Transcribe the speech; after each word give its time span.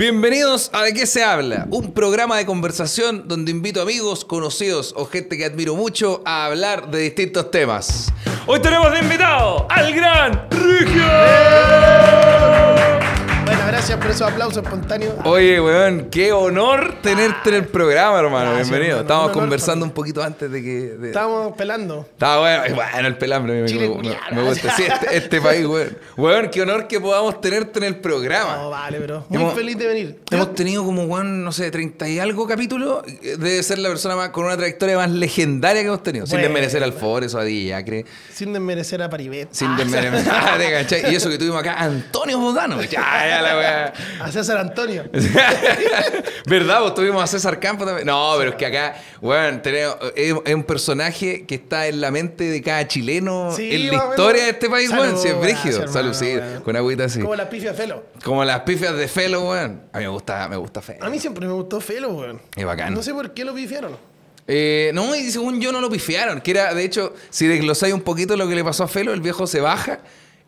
Bienvenidos 0.00 0.70
a 0.72 0.82
De 0.84 0.94
qué 0.94 1.04
se 1.04 1.22
habla, 1.22 1.66
un 1.70 1.92
programa 1.92 2.38
de 2.38 2.46
conversación 2.46 3.28
donde 3.28 3.50
invito 3.50 3.82
amigos, 3.82 4.24
conocidos 4.24 4.94
o 4.96 5.04
gente 5.04 5.36
que 5.36 5.44
admiro 5.44 5.76
mucho 5.76 6.22
a 6.24 6.46
hablar 6.46 6.90
de 6.90 7.00
distintos 7.00 7.50
temas. 7.50 8.10
Hoy 8.46 8.60
tenemos 8.60 8.90
de 8.92 9.00
invitado 9.00 9.66
al 9.68 9.92
gran 9.92 10.48
Rigio. 10.52 12.29
Gracias 13.80 13.98
por 13.98 14.10
esos 14.10 14.30
aplausos 14.30 14.62
espontáneos. 14.62 15.14
Oye, 15.24 15.58
weón, 15.58 16.08
qué 16.10 16.32
honor 16.32 16.96
tenerte 17.02 17.48
en 17.48 17.54
el 17.54 17.64
programa, 17.66 18.18
hermano. 18.20 18.50
Gracias, 18.50 18.68
Bienvenido. 18.68 18.98
hermano. 18.98 19.02
Estábamos 19.06 19.24
Un 19.28 19.30
honor 19.32 19.42
conversando 19.44 19.84
un 19.86 19.90
poquito 19.92 20.22
antes 20.22 20.52
de 20.52 20.62
que. 20.62 20.68
de- 20.98 21.06
Estábamos 21.08 21.56
pelando. 21.56 22.06
Estaba 22.12 22.40
bueno, 22.40 22.74
bueno 22.74 23.08
el 23.08 23.16
pelambre, 23.16 23.62
me, 23.62 23.68
Chile 23.68 23.88
me- 23.88 24.36
me 24.36 24.42
gusta. 24.42 24.76
Sí, 24.76 24.82
este, 24.82 25.16
este 25.16 25.40
país, 25.40 25.64
weón. 25.64 25.96
Weón, 26.18 26.50
qué 26.50 26.60
honor 26.60 26.88
que 26.88 27.00
podamos 27.00 27.40
tenerte 27.40 27.78
en 27.78 27.84
el 27.86 27.96
programa. 27.96 28.56
No, 28.56 28.68
vale, 28.68 28.98
bro. 28.98 29.24
Muy 29.30 29.40
Hemos- 29.40 29.54
feliz 29.54 29.78
de 29.78 29.86
venir. 29.86 30.20
Hemos 30.30 30.54
tenido 30.54 30.84
como, 30.84 31.04
weón, 31.04 31.42
no 31.42 31.50
sé, 31.50 31.70
30 31.70 32.06
y 32.06 32.18
algo 32.18 32.46
capítulos. 32.46 33.02
Debe 33.22 33.62
ser 33.62 33.78
la 33.78 33.88
persona 33.88 34.14
más, 34.14 34.28
con 34.28 34.44
una 34.44 34.58
trayectoria 34.58 34.98
más 34.98 35.10
legendaria 35.10 35.80
que 35.80 35.88
hemos 35.88 36.02
tenido. 36.02 36.26
Sin 36.26 36.42
desmerecer 36.42 36.84
al 36.84 36.92
Forest 36.92 37.34
o 37.34 37.38
a 37.38 37.44
Di 37.44 37.72
Acre. 37.72 38.04
Sin 38.30 38.52
desmerecer 38.52 39.00
a 39.02 39.08
Paribet. 39.08 39.48
Sin 39.52 39.68
Ah, 39.68 39.76
desmerecer. 39.78 40.30
Ah, 40.30 40.56
te. 40.86 41.10
Y 41.10 41.14
eso 41.14 41.30
que 41.30 41.38
tuvimos 41.38 41.58
acá, 41.60 41.76
Antonio 41.80 42.38
Bodano. 42.38 42.82
Ya, 42.82 43.26
ya 43.26 43.40
la 43.40 43.56
weá. 43.56 43.69
A 44.20 44.32
César 44.32 44.58
Antonio. 44.58 45.04
¿Verdad? 46.46 46.80
Vos 46.80 46.94
tuvimos 46.94 47.22
a 47.22 47.26
César 47.26 47.58
Campo 47.60 47.84
también. 47.84 48.06
No, 48.06 48.34
pero 48.38 48.50
es 48.50 48.56
que 48.56 48.66
acá, 48.66 48.96
weón, 49.20 49.62
tenemos, 49.62 49.96
es, 50.16 50.34
es 50.44 50.54
un 50.54 50.64
personaje 50.64 51.46
que 51.46 51.56
está 51.56 51.86
en 51.86 52.00
la 52.00 52.10
mente 52.10 52.44
de 52.44 52.62
cada 52.62 52.86
chileno 52.86 53.52
Sí, 53.54 53.70
en 53.72 53.88
la 53.88 53.94
historia 53.94 54.44
de 54.44 54.50
este 54.50 54.68
país, 54.68 54.90
weón. 54.90 55.18
Si 55.18 55.28
es 55.28 55.40
brígido. 55.40 55.86
Salud, 55.88 56.14
sí, 56.14 56.36
con 56.64 56.76
agüita 56.76 57.04
así. 57.04 57.20
Como 57.20 57.34
la 57.34 57.48
pifia 57.48 57.74
Felo. 57.74 58.04
Como 58.24 58.44
las 58.44 58.60
pifias 58.60 58.96
de 58.96 59.08
Felo, 59.08 59.48
weón. 59.48 59.82
A 59.92 59.98
mí 59.98 60.04
me 60.04 60.10
gusta, 60.10 60.48
me 60.48 60.56
gusta 60.56 60.80
Felo. 60.80 61.04
A 61.04 61.10
mí 61.10 61.18
siempre 61.18 61.46
me 61.46 61.52
gustó 61.52 61.80
Felo, 61.80 62.10
weón. 62.10 62.40
Es 62.56 62.64
bacán. 62.64 62.94
No 62.94 63.02
sé 63.02 63.12
por 63.12 63.32
qué 63.32 63.44
lo 63.44 63.54
pifiaron. 63.54 63.96
Eh, 64.52 64.90
no, 64.94 65.14
y 65.14 65.30
según 65.30 65.60
yo 65.60 65.70
no 65.70 65.80
lo 65.80 65.88
pifiaron. 65.88 66.40
Que 66.40 66.50
era, 66.50 66.74
de 66.74 66.84
hecho, 66.84 67.14
si 67.30 67.46
desglosáis 67.46 67.94
un 67.94 68.00
poquito 68.00 68.36
lo 68.36 68.48
que 68.48 68.54
le 68.54 68.64
pasó 68.64 68.84
a 68.84 68.88
Felo, 68.88 69.12
el 69.12 69.20
viejo 69.20 69.46
se 69.46 69.60
baja 69.60 70.00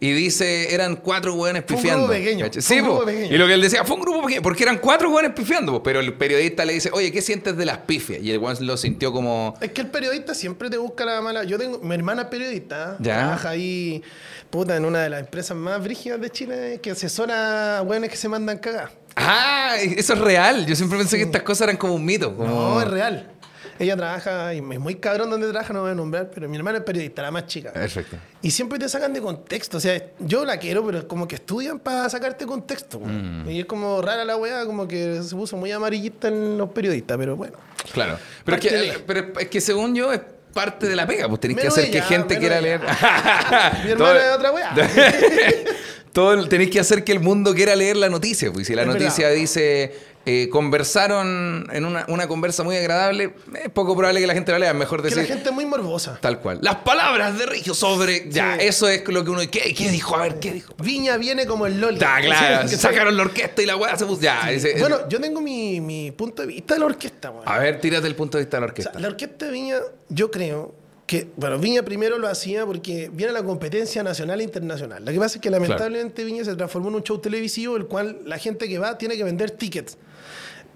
y 0.04 0.10
dice, 0.12 0.74
eran 0.74 0.96
cuatro 0.96 1.34
hueones 1.34 1.62
Fue 1.64 1.76
un 1.76 1.82
pifiando. 1.82 2.06
grupo 2.08 2.18
pequeño, 2.18 2.46
Sí, 2.58 2.80
un 2.80 2.84
grupo 2.86 2.98
po. 3.00 3.06
pequeño. 3.06 3.32
Y 3.32 3.38
lo 3.38 3.46
que 3.46 3.54
él 3.54 3.60
decía, 3.62 3.84
fue 3.84 3.94
un 3.94 4.02
grupo 4.02 4.22
pequeño, 4.22 4.42
porque 4.42 4.64
eran 4.64 4.78
cuatro 4.78 5.10
hueones 5.10 5.30
pifiando, 5.30 5.80
pero 5.80 6.00
el 6.00 6.12
periodista 6.14 6.64
le 6.64 6.72
dice, 6.72 6.90
oye, 6.92 7.12
¿qué 7.12 7.22
sientes 7.22 7.56
de 7.56 7.64
las 7.64 7.78
pifias? 7.78 8.20
Y 8.20 8.32
el 8.32 8.38
weón 8.38 8.56
lo 8.66 8.76
sintió 8.76 9.12
como... 9.12 9.54
Es 9.60 9.70
que 9.70 9.80
el 9.82 9.86
periodista 9.86 10.34
siempre 10.34 10.70
te 10.70 10.76
busca 10.76 11.04
la 11.04 11.20
mala. 11.20 11.44
Yo 11.44 11.56
tengo. 11.56 11.78
Mi 11.78 11.94
hermana 11.94 12.22
es 12.22 12.28
periodista. 12.28 12.96
Ya. 12.98 13.18
Trabaja 13.18 13.50
ahí, 13.50 14.02
puta, 14.50 14.76
en 14.76 14.84
una 14.86 15.04
de 15.04 15.08
las 15.10 15.20
empresas 15.20 15.56
más 15.56 15.80
brígidas 15.80 16.20
de 16.20 16.30
Chile 16.30 16.80
que 16.82 16.90
asesora 16.90 17.78
a 17.78 17.82
weones 17.82 18.10
que 18.10 18.16
se 18.16 18.28
mandan 18.28 18.58
cagar. 18.58 18.90
Ah, 19.14 19.76
eso 19.80 20.14
es 20.14 20.18
real. 20.18 20.66
Yo 20.66 20.74
siempre 20.74 20.98
pensé 20.98 21.16
que 21.16 21.22
estas 21.22 21.42
cosas 21.42 21.62
eran 21.68 21.76
como 21.76 21.94
un 21.94 22.04
mito. 22.04 22.34
Como... 22.36 22.48
No, 22.48 22.80
es 22.82 22.88
real. 22.88 23.30
Ella 23.78 23.96
trabaja, 23.96 24.54
y 24.54 24.58
es 24.58 24.78
muy 24.80 24.96
cabrón 24.96 25.30
donde 25.30 25.48
trabaja, 25.50 25.72
no 25.72 25.82
voy 25.82 25.90
a 25.90 25.94
nombrar, 25.94 26.30
pero 26.34 26.48
mi 26.48 26.56
hermana 26.56 26.78
es 26.78 26.84
periodista, 26.84 27.22
la 27.22 27.30
más 27.30 27.46
chica. 27.46 27.72
Perfecto. 27.72 28.16
Y 28.42 28.50
siempre 28.50 28.78
te 28.78 28.88
sacan 28.88 29.12
de 29.12 29.20
contexto. 29.20 29.78
O 29.78 29.80
sea, 29.80 30.00
yo 30.20 30.44
la 30.44 30.58
quiero, 30.58 30.84
pero 30.84 30.98
es 30.98 31.04
como 31.04 31.26
que 31.26 31.36
estudian 31.36 31.78
para 31.78 32.08
sacarte 32.10 32.46
contexto. 32.46 33.00
Mm. 33.00 33.48
Y 33.50 33.60
es 33.60 33.66
como 33.66 34.00
rara 34.02 34.24
la 34.24 34.36
weá, 34.36 34.64
como 34.66 34.86
que 34.86 35.22
se 35.22 35.34
puso 35.34 35.56
muy 35.56 35.72
amarillista 35.72 36.28
en 36.28 36.58
los 36.58 36.68
periodistas, 36.70 37.16
pero 37.18 37.36
bueno. 37.36 37.56
Claro. 37.92 38.18
Pero 38.44 38.56
es, 38.56 38.62
que, 38.62 38.70
de- 38.76 38.98
pero 39.06 39.32
es 39.38 39.48
que 39.48 39.60
según 39.60 39.94
yo 39.94 40.12
es 40.12 40.20
parte 40.52 40.86
de 40.86 40.94
la 40.94 41.06
pega, 41.06 41.28
pues 41.28 41.40
tenéis 41.40 41.60
que 41.60 41.66
hacer 41.68 41.84
que 41.90 41.96
ella, 41.98 42.06
gente 42.06 42.38
menos 42.38 42.40
quiera 42.40 42.58
ella. 42.58 42.78
leer. 42.78 42.80
Mi 43.86 43.90
hermana 43.92 44.18
es 44.20 44.36
otra 44.36 44.52
weá. 44.52 44.74
Todo, 46.12 46.46
tenéis 46.46 46.70
que 46.70 46.78
hacer 46.78 47.04
que 47.04 47.12
el 47.12 47.20
mundo 47.20 47.54
quiera 47.54 47.74
leer 47.74 47.96
la 47.96 48.10
noticia. 48.10 48.52
Pues 48.52 48.66
si 48.66 48.74
la 48.74 48.82
Es 48.82 48.88
noticia 48.88 49.28
verdad. 49.28 49.40
dice 49.40 49.94
eh, 50.26 50.48
conversaron 50.50 51.66
en 51.72 51.84
una, 51.84 52.04
una 52.08 52.28
conversa 52.28 52.62
muy 52.62 52.76
agradable, 52.76 53.34
es 53.62 53.70
poco 53.70 53.96
probable 53.96 54.20
que 54.20 54.26
la 54.26 54.34
gente 54.34 54.52
la 54.52 54.58
lea. 54.58 54.74
Mejor 54.74 55.00
Que 55.02 55.08
decir 55.08 55.22
la 55.22 55.28
gente 55.28 55.48
es 55.48 55.54
muy 55.54 55.66
morbosa. 55.66 56.18
tal 56.20 56.40
cual. 56.40 56.58
Las 56.62 56.76
palabras 56.76 57.38
de 57.38 57.46
Rigio 57.46 57.74
sobre. 57.74 58.28
Ya, 58.30 58.56
Sí. 58.58 58.66
eso 58.66 58.88
es 58.88 59.06
lo 59.08 59.24
que 59.24 59.30
uno. 59.30 59.40
¿Qué, 59.50 59.74
qué 59.74 59.90
dijo? 59.90 60.16
A 60.16 60.22
ver, 60.22 60.38
¿qué 60.40 60.52
dijo? 60.52 60.74
Viña 60.78 61.16
viene 61.16 61.46
como 61.46 61.66
el 61.66 61.80
Loli. 61.80 61.94
Está 61.96 62.20
claro. 62.20 62.68
Que 62.70 62.76
Sacaron 62.76 63.16
la 63.16 63.22
orquesta 63.22 63.62
y 63.62 63.66
la 63.66 63.76
weá 63.76 63.96
se 63.96 64.06
puso. 64.06 64.20
Ya, 64.22 64.50
ese- 64.50 64.78
Bueno, 64.78 65.08
yo 65.08 65.20
tengo 65.20 65.40
mi, 65.40 65.80
mi 65.80 66.10
punto 66.12 66.42
de 66.42 66.48
vista 66.48 66.74
de 66.74 66.80
la 66.80 66.86
orquesta, 66.86 67.30
weón. 67.30 67.48
a 67.48 67.58
ver, 67.58 67.80
tírate 67.80 68.06
el 68.06 68.14
punto 68.14 68.38
de 68.38 68.44
vista 68.44 68.56
de 68.56 68.60
la 68.60 68.66
O 68.66 68.68
orquesta. 68.68 68.92
sea, 68.92 69.00
la 69.00 69.08
orquesta 69.08 69.46
de 69.46 69.52
Viña, 69.52 69.76
yo 70.08 70.30
creo 70.30 70.74
que, 71.06 71.28
bueno, 71.36 71.58
Viña 71.58 71.82
primero 71.82 72.16
lo 72.18 72.28
hacía 72.28 72.64
porque 72.64 73.10
viene 73.12 73.32
la 73.32 73.42
competencia 73.42 74.02
nacional 74.02 74.40
e 74.40 74.44
internacional. 74.44 75.04
Lo 75.04 75.12
que 75.12 75.18
pasa 75.18 75.36
es 75.36 75.42
que 75.42 75.50
lamentablemente 75.50 76.24
Viña 76.24 76.44
se 76.44 76.54
transformó 76.54 76.88
en 76.88 76.94
un 76.96 77.02
show 77.02 77.18
televisivo, 77.18 77.76
el 77.76 77.86
cual 77.86 78.20
la 78.24 78.38
gente 78.38 78.68
que 78.68 78.78
va 78.78 78.96
tiene 78.96 79.16
que 79.16 79.24
vender 79.24 79.50
tickets. 79.50 79.98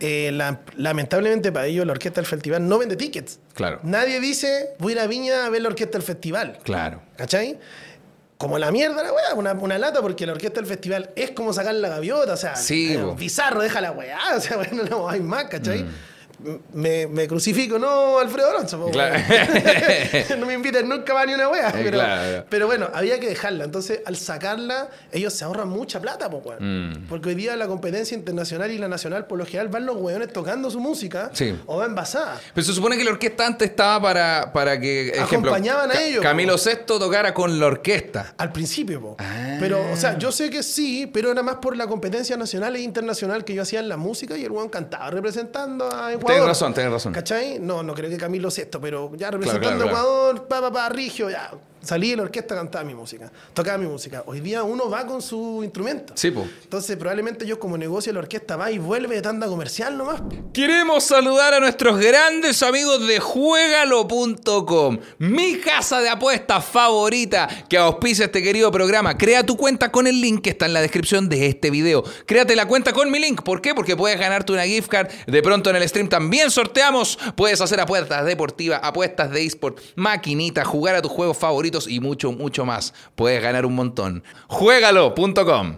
Eh, 0.01 0.31
la- 0.33 0.61
lamentablemente 0.77 1.51
para 1.53 1.67
ellos 1.67 1.87
la 1.87 1.93
orquesta 1.93 2.21
del 2.21 2.27
festival 2.29 2.69
no 2.69 2.79
vende 2.79 2.97
tickets. 2.97 3.39
Claro. 3.55 3.81
Nadie 3.83 4.21
dice, 4.21 4.75
voy 4.79 4.93
a 4.93 4.97
ir 4.97 5.01
a 5.01 5.07
Viña 5.07 5.47
a 5.47 5.51
ver 5.51 5.62
la 5.62 5.69
orquesta 5.69 5.97
del 5.99 6.07
festival. 6.07 6.59
Claro. 6.62 7.01
¿Cachai? 7.17 7.59
Como 8.39 8.59
la 8.59 8.71
mierda 8.71 9.03
la 9.03 9.11
weá, 9.12 9.34
una, 9.34 9.53
una 9.55 9.79
lata, 9.79 10.03
porque 10.03 10.27
la 10.27 10.33
orquesta 10.33 10.61
del 10.61 10.67
festival 10.69 11.11
es 11.17 11.31
como 11.31 11.55
sacar 11.55 11.75
la 11.75 11.89
gaviota, 11.89 12.34
o 12.34 12.37
sea, 12.37 12.55
Sí, 12.57 12.93
eh, 12.93 13.03
bizarro, 13.17 13.62
deja 13.62 13.81
la 13.81 13.93
weá, 13.93 14.19
o 14.37 14.41
sea, 14.41 14.59
bueno, 14.59 14.83
no 14.84 15.09
hay 15.09 15.21
más, 15.21 15.45
¿cachai? 15.45 15.84
Mm. 15.84 15.89
Me, 16.74 17.06
me 17.06 17.26
crucifico, 17.26 17.78
no, 17.78 18.19
Alfredo 18.19 18.50
Alonso, 18.50 18.78
po, 18.78 18.91
Claro. 18.91 19.16
no 20.38 20.47
me 20.47 20.54
inviten 20.54 20.88
nunca 20.88 21.14
más 21.14 21.26
ni 21.26 21.34
una 21.34 21.48
weá, 21.48 21.69
Eh, 21.70 21.80
pero, 21.82 21.98
claro. 21.98 22.44
pero 22.50 22.66
bueno, 22.66 22.88
había 22.92 23.19
que 23.19 23.28
dejarla. 23.28 23.64
Entonces, 23.64 24.00
al 24.04 24.16
sacarla, 24.16 24.88
ellos 25.12 25.32
se 25.32 25.44
ahorran 25.44 25.69
mucha 25.69 26.00
plata, 26.00 26.28
po, 26.30 26.38
weón. 26.38 26.91
Mm. 26.91 27.06
Porque 27.08 27.30
hoy 27.30 27.34
día 27.34 27.56
la 27.56 27.66
competencia 27.66 28.14
internacional 28.16 28.70
y 28.70 28.78
la 28.78 28.88
nacional, 28.88 29.26
por 29.26 29.38
lo 29.38 29.47
general, 29.47 29.69
van 29.69 29.86
los 29.86 29.97
weones 29.97 30.32
tocando 30.32 30.70
su 30.70 30.78
música 30.80 31.30
Sí. 31.32 31.58
o 31.66 31.78
va 31.78 31.86
envasada. 31.86 32.41
Pero 32.54 32.64
se 32.66 32.72
supone 32.72 32.97
que 32.97 33.04
la 33.04 33.10
orquesta 33.12 33.47
antes 33.47 33.70
estaba 33.70 34.00
para, 34.03 34.53
para 34.53 34.78
que, 34.78 35.08
ejemplo, 35.08 35.50
Acompañaban 35.50 35.91
a 35.91 36.03
ellos, 36.03 36.22
Camilo. 36.22 36.56
VI 36.56 36.84
tocara 36.86 37.32
con 37.32 37.58
la 37.58 37.66
orquesta. 37.66 38.34
Al 38.36 38.53
principio. 38.53 39.16
Ah. 39.18 39.56
Pero, 39.60 39.91
o 39.92 39.97
sea, 39.97 40.18
yo 40.18 40.30
sé 40.32 40.50
que 40.50 40.62
sí, 40.62 41.06
pero 41.12 41.32
era 41.32 41.42
más 41.42 41.56
por 41.56 41.76
la 41.76 41.86
competencia 41.86 42.36
nacional 42.36 42.76
e 42.76 42.80
internacional 42.80 43.44
que 43.44 43.54
yo 43.54 43.62
hacía 43.62 43.80
en 43.80 43.88
la 43.88 43.97
música 43.97 44.36
y 44.36 44.44
el 44.44 44.50
weón 44.50 44.68
cantaba 44.68 45.10
representando 45.10 45.88
a 45.92 46.12
Ecuador. 46.26 46.42
Tienes 46.42 46.48
razón, 46.48 46.75
tienes 46.75 46.92
razón. 46.92 47.12
¿Cachai? 47.12 47.59
No, 47.59 47.82
no 47.82 47.94
creo 47.94 48.10
que 48.10 48.16
Camilo 48.16 48.50
Sexto, 48.50 48.81
pero 48.81 49.12
ya 49.14 49.31
representando 49.31 49.84
claro, 49.84 49.97
a 49.97 50.00
Ecuador, 50.00 50.48
pa, 50.48 50.60
pa, 50.60 50.72
pa, 50.72 50.88
Rigio, 50.88 51.31
ya. 51.31 51.50
Salí 51.86 52.10
de 52.10 52.16
la 52.16 52.24
orquesta, 52.24 52.56
cantaba 52.56 52.84
mi 52.84 52.94
música, 52.94 53.30
tocaba 53.54 53.78
mi 53.78 53.86
música. 53.86 54.24
Hoy 54.26 54.41
día 54.41 54.64
uno 54.64 54.91
va 54.91 55.06
con 55.06 55.22
su 55.22 55.60
instrumento. 55.62 56.14
Sí, 56.16 56.32
po. 56.32 56.44
Entonces, 56.64 56.97
probablemente 56.97 57.44
ellos 57.44 57.58
como 57.58 57.78
negocio 57.78 58.12
la 58.12 58.19
orquesta 58.19 58.56
va 58.56 58.72
y 58.72 58.78
vuelve 58.78 59.14
de 59.14 59.22
tanda 59.22 59.47
comercial 59.47 59.97
nomás. 59.97 60.20
Queremos 60.52 61.04
saludar 61.04 61.54
a 61.54 61.60
nuestros 61.60 62.00
grandes 62.00 62.60
amigos 62.64 63.06
de 63.06 63.20
juegalo.com, 63.20 64.98
mi 65.19 65.58
casa 65.58 66.00
de 66.00 66.08
apuestas 66.08 66.64
favorita 66.64 67.47
que 67.69 67.78
auspicia 67.78 68.24
este 68.24 68.42
querido 68.42 68.72
programa. 68.72 69.16
Crea 69.16 69.47
tu 69.47 69.56
cuenta 69.56 69.92
con 69.92 70.08
el 70.08 70.20
link 70.20 70.42
que 70.42 70.50
está 70.50 70.66
en 70.66 70.72
la 70.72 70.80
descripción 70.80 71.28
de 71.28 71.47
este 71.47 71.70
video. 71.70 72.03
Créate 72.26 72.56
la 72.56 72.66
cuenta 72.66 72.92
con 72.92 73.12
mi 73.12 73.20
link. 73.20 73.42
¿Por 73.42 73.62
qué? 73.62 73.76
Porque 73.76 73.97
puedes 73.97 74.18
ganarte 74.18 74.53
una 74.53 74.64
gift 74.64 74.88
card. 74.88 75.08
De 75.28 75.41
pronto 75.41 75.70
en 75.70 75.76
el 75.76 75.88
stream 75.88 76.08
también 76.08 76.50
sorteamos. 76.50 77.16
Puedes 77.36 77.60
hacer 77.60 77.78
apuestas 77.78 78.24
deportivas, 78.24 78.80
apuestas 78.82 79.30
de 79.30 79.44
eSport, 79.44 79.78
maquinitas, 79.94 80.66
jugar 80.66 80.97
a 80.97 81.03
tus 81.03 81.12
juegos 81.12 81.36
favoritos 81.36 81.75
y 81.87 82.00
mucho, 82.00 82.32
mucho 82.32 82.64
más. 82.64 82.94
Puedes 83.14 83.42
ganar 83.42 83.66
un 83.66 83.75
montón. 83.75 84.25
Juegalo.com. 84.48 85.76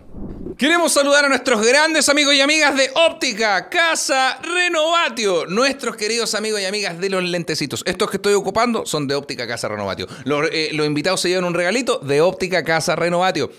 Queremos 0.56 0.92
saludar 0.92 1.24
a 1.24 1.28
nuestros 1.28 1.64
grandes 1.66 2.08
amigos 2.08 2.34
y 2.34 2.40
amigas 2.40 2.76
de 2.76 2.90
Óptica 2.94 3.68
Casa 3.68 4.38
Renovatio, 4.42 5.46
nuestros 5.46 5.96
queridos 5.96 6.34
amigos 6.34 6.60
y 6.60 6.64
amigas 6.64 6.98
de 7.00 7.10
los 7.10 7.24
lentecitos. 7.24 7.82
Estos 7.86 8.10
que 8.10 8.16
estoy 8.18 8.34
ocupando 8.34 8.86
son 8.86 9.08
de 9.08 9.14
Óptica 9.14 9.46
Casa 9.46 9.68
Renovatio. 9.68 10.06
Los, 10.24 10.48
eh, 10.52 10.70
los 10.72 10.86
invitados 10.86 11.20
se 11.20 11.28
llevan 11.28 11.44
un 11.44 11.54
regalito 11.54 11.98
de 11.98 12.20
Óptica 12.20 12.62
Casa 12.62 12.94
Renovatio. 12.94 13.50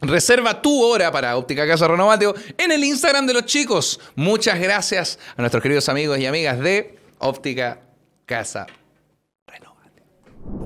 Reserva 0.00 0.60
tu 0.60 0.82
hora 0.82 1.10
para 1.10 1.36
Óptica 1.36 1.66
Casa 1.66 1.88
Renovatio 1.88 2.34
en 2.58 2.70
el 2.70 2.84
Instagram 2.84 3.26
de 3.26 3.34
los 3.34 3.46
chicos. 3.46 3.98
Muchas 4.14 4.60
gracias 4.60 5.18
a 5.36 5.42
nuestros 5.42 5.62
queridos 5.62 5.88
amigos 5.88 6.18
y 6.18 6.26
amigas 6.26 6.58
de 6.60 6.98
Óptica 7.18 7.80
Casa. 8.26 8.66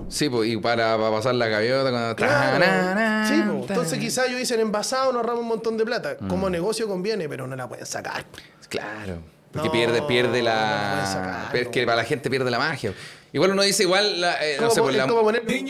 Sí, 0.08 0.28
pues, 0.28 0.48
y 0.50 0.56
para, 0.56 0.96
para 0.98 1.10
pasar 1.10 1.34
la 1.36 1.46
gaviota 1.48 1.90
cuando... 1.90 2.16
Claro. 2.16 3.28
Sí, 3.28 3.40
po. 3.42 3.66
entonces 3.68 3.98
quizás 3.98 4.26
ellos 4.26 4.38
dicen 4.40 4.58
envasado, 4.60 5.12
nos 5.12 5.20
ahorramos 5.22 5.42
un 5.42 5.48
montón 5.48 5.76
de 5.76 5.84
plata. 5.84 6.16
Mm. 6.18 6.28
Como 6.28 6.50
negocio 6.50 6.88
conviene, 6.88 7.28
pero 7.28 7.46
no 7.46 7.54
la 7.56 7.68
pueden 7.68 7.86
sacar. 7.86 8.24
Claro. 8.68 9.18
Porque 9.52 9.66
No, 9.68 9.72
pierde, 9.72 10.02
pierde 10.02 10.38
no 10.42 10.50
la 10.50 10.90
puedes 10.94 11.08
la. 11.08 11.12
sacar, 11.12 11.56
es 11.56 11.64
no. 11.66 11.70
que 11.72 11.84
para 11.84 11.96
la 11.96 12.04
gente 12.04 12.28
pierde 12.30 12.50
la 12.50 12.58
magia. 12.58 12.92
Igual 13.32 13.52
uno 13.52 13.62
dice, 13.62 13.84
igual, 13.84 14.20
la, 14.20 14.44
eh, 14.44 14.56
no 14.60 14.70
sé, 14.70 14.80
po- 14.80 14.86
por 14.86 14.92
es 14.92 14.98
la. 14.98 15.06
como 15.06 15.22
poner... 15.22 15.42
es, 15.48 15.62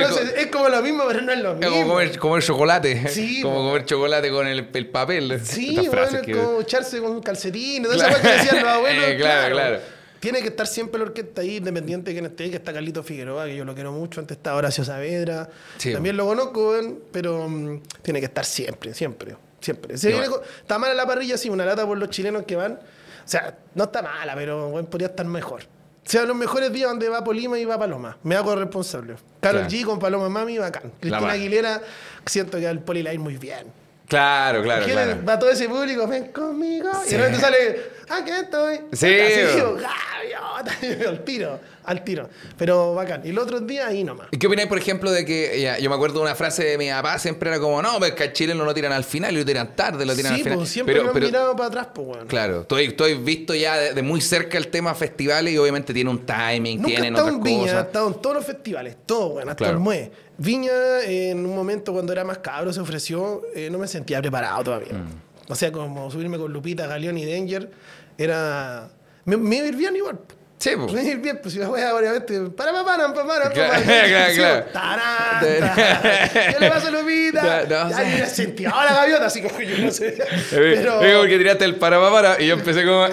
no 0.00 0.08
sé, 0.14 0.40
es 0.40 0.46
como 0.48 0.68
lo 0.68 0.82
mismo, 0.82 1.04
pero 1.06 1.20
no 1.22 1.32
es 1.32 1.38
lo 1.38 1.52
es 1.52 1.58
mismo. 1.58 1.72
como 1.76 1.88
comer, 1.94 2.18
comer 2.18 2.42
chocolate. 2.42 3.08
Sí, 3.08 3.40
como 3.42 3.68
comer 3.68 3.84
chocolate 3.84 4.30
con 4.30 4.46
el, 4.46 4.68
el 4.72 4.86
papel. 4.88 5.40
Sí, 5.44 5.76
bueno, 5.88 6.02
es 6.04 6.22
que- 6.22 6.32
como 6.32 6.60
echarse 6.60 7.00
con 7.00 7.20
calcetines, 7.22 7.90
todas 7.90 8.08
esas 8.08 8.16
cosas 8.16 8.22
que 8.32 8.36
decían 8.42 8.64
los 8.64 8.68
abuelos. 8.74 9.04
Eh, 9.08 9.16
claro, 9.16 9.54
claro. 9.54 9.78
Tiene 10.20 10.40
que 10.42 10.48
estar 10.48 10.66
siempre 10.66 10.98
la 10.98 11.06
orquesta 11.06 11.42
ahí, 11.42 11.56
independiente 11.56 12.10
de 12.10 12.14
quién 12.14 12.26
esté, 12.26 12.50
que 12.50 12.56
está 12.56 12.72
Carlito 12.72 13.02
Figueroa, 13.02 13.44
que 13.46 13.56
yo 13.56 13.64
lo 13.64 13.74
quiero 13.74 13.92
mucho, 13.92 14.20
antes 14.20 14.36
estaba 14.36 14.56
Horacio 14.56 14.84
Saavedra, 14.84 15.48
Sí, 15.78 15.92
también 15.92 16.16
lo 16.16 16.26
conozco, 16.26 16.74
pero 17.12 17.48
mm, 17.48 17.80
tiene 18.02 18.20
que 18.20 18.26
estar 18.26 18.44
siempre, 18.44 18.94
siempre, 18.94 19.36
siempre. 19.60 19.98
Si 19.98 20.08
viene 20.08 20.26
está 20.60 20.78
mala 20.78 20.94
la 20.94 21.06
parrilla, 21.06 21.36
sí, 21.36 21.50
una 21.50 21.64
lata 21.64 21.86
por 21.86 21.98
los 21.98 22.10
chilenos 22.10 22.44
que 22.44 22.56
van. 22.56 22.72
O 22.72 23.28
sea, 23.28 23.58
no 23.74 23.84
está 23.84 24.02
mala, 24.02 24.34
pero 24.34 24.68
weón, 24.68 24.86
podría 24.86 25.08
estar 25.08 25.26
mejor. 25.26 25.62
O 25.62 26.08
sea, 26.08 26.24
los 26.24 26.36
mejores 26.36 26.72
días 26.72 26.88
donde 26.88 27.08
va 27.08 27.24
Polima 27.24 27.58
y 27.58 27.64
va 27.64 27.76
Paloma. 27.76 28.16
Me 28.22 28.36
hago 28.36 28.54
responsable. 28.54 29.16
Carol 29.40 29.62
Claro. 29.62 29.68
G 29.68 29.84
con 29.84 29.98
Paloma 29.98 30.28
Mami, 30.28 30.58
bacán. 30.58 30.92
Cristina. 31.00 31.32
Aguilera, 31.32 31.82
siento 32.24 32.58
que 32.58 32.68
al 32.68 32.78
Poli 32.78 33.02
le 33.02 33.08
va 33.08 33.10
a 33.10 33.14
ir 33.14 33.20
muy 33.20 33.36
bien. 33.36 33.66
Claro, 34.08 34.62
claro, 34.62 34.86
claro. 34.86 35.18
Va 35.28 35.38
todo 35.38 35.50
ese 35.50 35.68
público, 35.68 36.06
ven 36.06 36.28
conmigo. 36.32 36.90
Sí. 37.04 37.08
Y 37.08 37.12
de 37.12 37.18
repente 37.18 37.40
sale, 37.40 37.80
aquí 38.08 38.30
estoy. 38.30 38.76
Sí, 38.92 39.06
Así, 39.20 39.58
gaviota, 39.60 41.08
al 41.08 41.24
tiro, 41.24 41.60
al 41.84 42.04
tiro. 42.04 42.28
Pero 42.56 42.94
bacán. 42.94 43.22
Y 43.24 43.32
los 43.32 43.44
otros 43.44 43.66
días 43.66 43.88
ahí 43.88 44.04
nomás. 44.04 44.28
¿Y 44.30 44.38
qué 44.38 44.46
opináis, 44.46 44.68
por 44.68 44.78
ejemplo, 44.78 45.10
de 45.10 45.24
que 45.24 45.60
ya, 45.60 45.78
yo 45.78 45.90
me 45.90 45.96
acuerdo 45.96 46.18
de 46.20 46.22
una 46.26 46.36
frase 46.36 46.62
de 46.64 46.78
mi 46.78 46.88
papá, 46.88 47.18
siempre 47.18 47.50
era 47.50 47.58
como, 47.58 47.82
no, 47.82 47.98
pues 47.98 48.12
que 48.12 48.22
al 48.22 48.32
chileno 48.32 48.64
lo 48.64 48.72
tiran 48.72 48.92
al 48.92 49.02
final 49.04 49.34
y 49.34 49.38
lo 49.38 49.44
tiran 49.44 49.74
tarde, 49.74 50.06
lo 50.06 50.14
tiran 50.14 50.32
al 50.34 50.38
Sí, 50.38 50.44
final. 50.44 50.58
pues 50.58 50.70
siempre 50.70 50.94
pero, 50.94 51.02
lo 51.04 51.10
han 51.10 51.14
pero- 51.14 51.26
mirado 51.26 51.56
para 51.56 51.68
atrás, 51.68 51.88
pues, 51.92 52.06
bueno. 52.06 52.26
Claro, 52.28 52.64
tú 52.64 52.76
has 52.76 53.24
visto 53.24 53.54
ya 53.54 53.76
de, 53.76 53.92
de 53.92 54.02
muy 54.02 54.20
cerca 54.20 54.56
el 54.56 54.68
tema 54.68 54.94
festivales 54.94 55.52
y 55.52 55.58
obviamente 55.58 55.92
tiene 55.92 56.10
un 56.10 56.24
timing, 56.24 56.84
estado 56.88 57.10
otras 57.24 57.28
en 57.34 57.42
Viña, 57.42 57.78
he 57.78 57.80
estado 57.82 58.06
en 58.08 58.14
todos 58.22 58.36
los 58.36 58.46
festivales, 58.46 58.96
todo, 59.04 59.30
bueno, 59.30 59.50
hasta 59.50 59.64
Claro. 59.64 59.78
el 59.78 59.82
MUE. 59.82 60.12
Viña, 60.38 61.02
en 61.02 61.44
un 61.46 61.54
momento 61.54 61.92
cuando 61.92 62.12
era 62.12 62.24
más 62.24 62.38
cabro, 62.38 62.72
se 62.72 62.80
ofreció, 62.80 63.42
eh, 63.54 63.70
no 63.70 63.78
me 63.78 63.88
sentía 63.88 64.20
preparado 64.20 64.64
todavía. 64.64 64.92
Mm. 64.92 65.50
O 65.50 65.54
sea, 65.54 65.72
como 65.72 66.10
subirme 66.10 66.38
con 66.38 66.52
Lupita, 66.52 66.86
Galeón 66.86 67.16
y 67.18 67.24
Danger, 67.24 67.70
era... 68.18 68.88
Me, 69.24 69.36
me 69.36 69.70
bien 69.72 69.96
igual. 69.96 70.18
Sí, 70.58 70.70
pues. 70.74 70.92
Me 70.92 71.16
bien, 71.16 71.38
pues 71.42 71.52
si 71.52 71.60
la 71.60 71.68
wea, 71.68 71.94
obviamente, 71.94 72.40
para, 72.50 72.72
para, 72.72 72.84
para, 72.84 73.12
para, 73.12 73.26
para, 73.26 73.50
Claro, 73.50 73.82
claro, 73.84 74.34
claro. 74.34 74.64
Tarán. 74.72 76.30
¿Qué 76.32 76.56
le 76.58 76.70
pasa 76.70 76.88
a 76.88 76.90
Lupita? 76.90 77.66
No, 77.68 77.88
no, 77.88 77.90
yo 77.90 78.18
ya 78.18 78.26
sentía 78.26 78.70
la 78.70 78.94
gaviota, 78.94 79.26
así 79.26 79.42
como 79.42 79.60
yo 79.60 79.84
no 79.84 79.90
sé. 79.90 80.16
Pero... 80.50 81.00
Digo, 81.00 81.20
porque 81.20 81.38
tiraste 81.38 81.64
el 81.64 81.76
para 81.76 81.98
para 81.98 82.10
para 82.10 82.42
y 82.42 82.46
yo 82.46 82.54
empecé 82.54 82.84
como, 82.84 83.06
¡eh! 83.06 83.12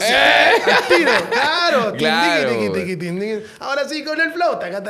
Tiro, 0.87 1.11
claro. 1.29 1.93
Claro. 1.97 2.51
Ahora 3.59 3.87
sí 3.89 4.03
con 4.03 4.19
el 4.21 4.31
flow, 4.31 4.59
taca, 4.59 4.81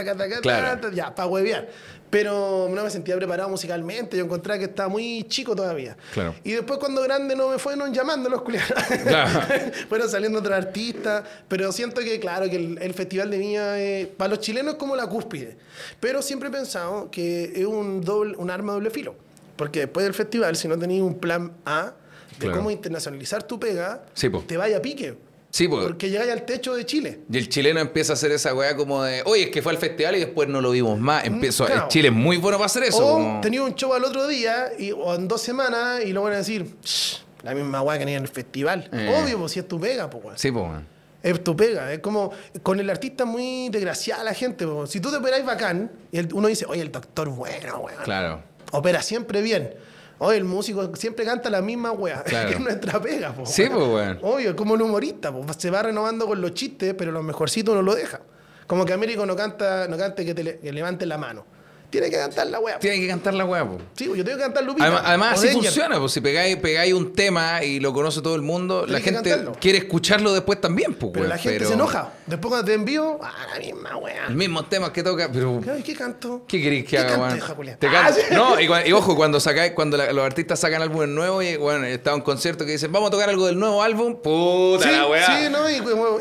ya, 0.94 1.16
para 1.16 1.28
huevear. 1.28 1.68
Pero 2.14 2.68
no 2.70 2.84
me 2.84 2.92
sentía 2.92 3.16
preparado 3.16 3.50
musicalmente, 3.50 4.16
yo 4.16 4.24
encontraba 4.24 4.60
que 4.60 4.66
estaba 4.66 4.88
muy 4.88 5.24
chico 5.24 5.56
todavía. 5.56 5.98
Claro. 6.14 6.36
Y 6.44 6.52
después 6.52 6.78
cuando 6.78 7.02
grande 7.02 7.36
no 7.36 7.50
me 7.50 7.58
fueron 7.58 7.92
llamando 7.92 8.30
los 8.30 8.44
culiados. 8.44 8.72
Claro. 9.04 9.42
fueron 9.90 10.08
saliendo 10.08 10.38
otros 10.38 10.56
artistas, 10.56 11.24
pero 11.48 11.72
siento 11.72 12.02
que 12.02 12.20
claro, 12.20 12.48
que 12.52 12.58
el, 12.58 12.78
el 12.80 12.94
Festival 12.94 13.32
de 13.32 13.38
Viña 13.40 13.80
eh, 13.80 14.14
para 14.16 14.30
los 14.30 14.42
chilenos 14.42 14.74
es 14.74 14.80
como 14.80 14.96
la 14.96 15.08
cúspide. 15.08 15.58
Pero 16.00 16.22
siempre 16.22 16.50
he 16.50 16.52
pensado 16.52 17.10
que 17.10 17.52
es 17.56 17.66
un, 17.66 18.02
doble, 18.02 18.38
un 18.38 18.52
arma 18.52 18.74
de 18.74 18.76
doble 18.76 18.92
filo. 18.92 19.16
Porque 19.56 19.80
después 19.80 20.04
del 20.04 20.14
festival, 20.14 20.56
si 20.56 20.68
no 20.68 20.78
tenéis 20.78 21.02
un 21.02 21.16
plan 21.18 21.52
A 21.66 21.94
de 22.38 22.38
Claro. 22.46 22.58
cómo 22.58 22.70
internacionalizar 22.70 23.42
tu 23.42 23.60
pega, 23.60 24.04
Sí, 24.14 24.30
te 24.46 24.56
vaya 24.56 24.78
a 24.78 24.82
pique. 24.84 25.18
Sí, 25.54 25.68
pues. 25.68 25.86
Porque 25.86 26.10
llegáis 26.10 26.32
al 26.32 26.46
techo 26.46 26.74
de 26.74 26.84
Chile. 26.84 27.20
Y 27.32 27.38
el 27.38 27.48
chileno 27.48 27.80
empieza 27.80 28.14
a 28.14 28.16
hacer 28.16 28.32
esa 28.32 28.56
weá 28.56 28.76
como 28.76 29.04
de, 29.04 29.22
oye, 29.26 29.44
es 29.44 29.50
que 29.52 29.62
fue 29.62 29.72
al 29.72 29.78
festival 29.78 30.16
y 30.16 30.20
después 30.22 30.50
no 30.50 30.62
lo 30.62 30.72
vimos 30.72 30.98
más. 31.00 31.24
Claro. 31.68 31.84
el 31.84 31.88
Chile 31.90 32.08
es 32.08 32.14
muy 32.14 32.38
bueno 32.38 32.58
para 32.58 32.66
hacer 32.66 32.82
eso. 32.86 33.06
o 33.08 33.12
como- 33.14 33.40
tenía 33.42 33.62
un 33.62 33.76
show 33.76 33.94
al 33.94 34.04
otro 34.04 34.28
día 34.28 34.72
y, 34.80 34.92
o 34.92 35.14
en 35.14 35.28
dos 35.28 35.42
semanas 35.44 36.02
y 36.04 36.12
lo 36.12 36.24
van 36.24 36.34
a 36.34 36.38
decir, 36.38 36.76
"Shh, 36.84 37.18
la 37.44 37.54
misma 37.54 37.84
weá 37.84 38.00
que 38.00 38.06
tenía 38.06 38.18
en 38.18 38.24
el 38.24 38.30
festival. 38.30 38.90
Eh. 38.92 39.22
Obvio, 39.24 39.38
pues 39.38 39.52
si 39.52 39.60
es 39.60 39.68
tu 39.68 39.80
pega, 39.80 40.10
pues 40.10 40.24
weón. 40.26 40.38
Sí, 40.40 40.52
pues. 40.52 40.64
weón. 40.66 40.88
Es 41.22 41.44
tu 41.44 41.56
pega. 41.56 41.94
Es 41.94 42.00
como 42.00 42.32
con 42.64 42.80
el 42.80 42.90
artista 42.90 43.24
muy 43.26 43.70
desgraciada 43.70 44.24
la 44.24 44.34
gente. 44.34 44.66
po. 44.66 44.88
Si 44.88 45.00
tú 45.00 45.12
te 45.12 45.18
operáis 45.18 45.46
bacán, 45.46 45.92
y 46.12 46.18
el- 46.18 46.34
uno 46.34 46.48
dice, 46.48 46.66
oye, 46.68 46.82
el 46.82 46.92
doctor 46.92 47.30
bueno, 47.30 47.78
weón. 47.78 48.04
Claro. 48.04 48.42
Opera 48.72 49.04
siempre 49.04 49.44
bien. 49.44 49.72
Oye, 50.20 50.38
el 50.38 50.44
músico 50.46 50.96
siempre 50.96 51.26
canta 51.26 51.50
la 51.50 51.62
misma 51.62 51.92
weá. 51.92 52.24
Claro. 52.26 52.50
que 52.50 52.56
es 52.56 52.60
nuestra 52.62 53.02
pega, 53.02 53.34
po, 53.34 53.46
Sí, 53.46 53.64
pues, 53.72 53.88
weón. 53.88 54.20
Obvio, 54.22 54.50
es 54.52 54.56
como 54.56 54.76
el 54.76 54.82
humorista, 54.82 55.32
pues, 55.32 55.58
se 55.58 55.70
va 55.70 55.84
renovando 55.84 56.26
con 56.28 56.40
los 56.42 56.54
chistes, 56.54 56.94
pero 56.98 57.12
los 57.12 57.24
mejorcitos 57.24 57.76
no 57.76 57.82
lo 57.82 57.96
deja. 57.96 58.22
Como 58.68 58.86
que 58.86 58.94
Américo 58.94 59.26
no 59.26 59.36
canta, 59.36 59.88
no 59.88 59.98
cante 59.98 60.26
que 60.26 60.34
te 60.34 60.44
le- 60.44 60.60
que 60.60 60.72
levante 60.72 61.06
la 61.06 61.18
mano. 61.18 61.46
Tiene 61.94 62.10
que 62.10 62.18
cantar 62.18 62.48
la 62.48 62.60
weá. 62.60 62.80
Tiene 62.80 63.00
que 63.00 63.08
cantar 63.08 63.36
la 63.36 63.46
weá, 63.46 63.64
pues. 63.70 63.84
Sí, 63.96 64.06
yo 64.06 64.26
tengo 64.26 64.36
que 64.38 64.44
cantar 64.44 64.64
Lupita. 64.64 64.86
Además, 64.86 65.02
además 65.06 65.34
así 65.40 65.48
funciona, 65.50 66.00
pues 66.00 66.12
si 66.12 66.22
pegáis, 66.22 66.56
pegáis 66.58 66.92
un 66.92 67.14
tema 67.14 67.64
y 67.64 67.80
lo 67.80 67.94
conoce 67.94 68.20
todo 68.24 68.34
el 68.34 68.42
mundo, 68.42 68.86
la 68.88 69.00
gente 69.00 69.30
cantarlo. 69.30 69.52
quiere 69.62 69.78
escucharlo 69.78 70.34
después 70.34 70.60
también, 70.60 70.96
pues, 70.96 71.12
Pero 71.14 71.28
la 71.28 71.38
gente 71.38 71.60
pero 71.60 71.68
se 71.70 71.76
enoja. 71.76 72.12
Después 72.26 72.50
cuando 72.50 72.66
te 72.66 72.74
envío, 72.74 73.20
ah, 73.22 73.32
la 73.54 73.60
misma 73.60 73.96
weá. 73.98 74.26
El 74.28 74.34
mismo 74.36 74.66
tema 74.66 74.92
que 74.92 75.04
toca, 75.04 75.30
pero 75.32 75.62
¿Qué 75.86 75.94
canto? 75.94 76.44
¿qué 76.48 76.62
queréis 76.64 76.84
que 76.86 76.90
¿Qué 76.90 76.98
haga, 76.98 77.16
weón? 77.18 77.78
Te 77.78 77.88
Ah, 77.88 77.92
can- 77.92 78.14
sí. 78.16 78.22
No, 78.32 78.60
y, 78.60 78.92
ojo, 78.92 79.16
cuando 79.16 79.40
sacáis, 79.40 79.74
cuando 79.74 79.96
la- 79.96 80.12
los 80.12 80.26
artistas 80.26 80.60
sacan 80.60 80.82
álbumes 80.82 81.10
nuevos 81.10 81.44
y 81.44 81.58
bueno, 81.58 81.86
está 81.86 82.16
un 82.16 82.22
concierto 82.22 82.66
que 82.66 82.72
dicen, 82.72 82.92
vamos 82.92 83.10
a 83.10 83.12
tocar 83.12 83.30
algo 83.30 83.46
del 83.46 83.60
nuevo 83.60 83.84
álbum, 83.84 84.16
puta 84.16 84.84
Sí, 84.90 84.96
la 84.96 85.06
weá. 85.08 85.26
sí, 85.28 85.50
no, 85.52 85.70
y, 85.70 85.76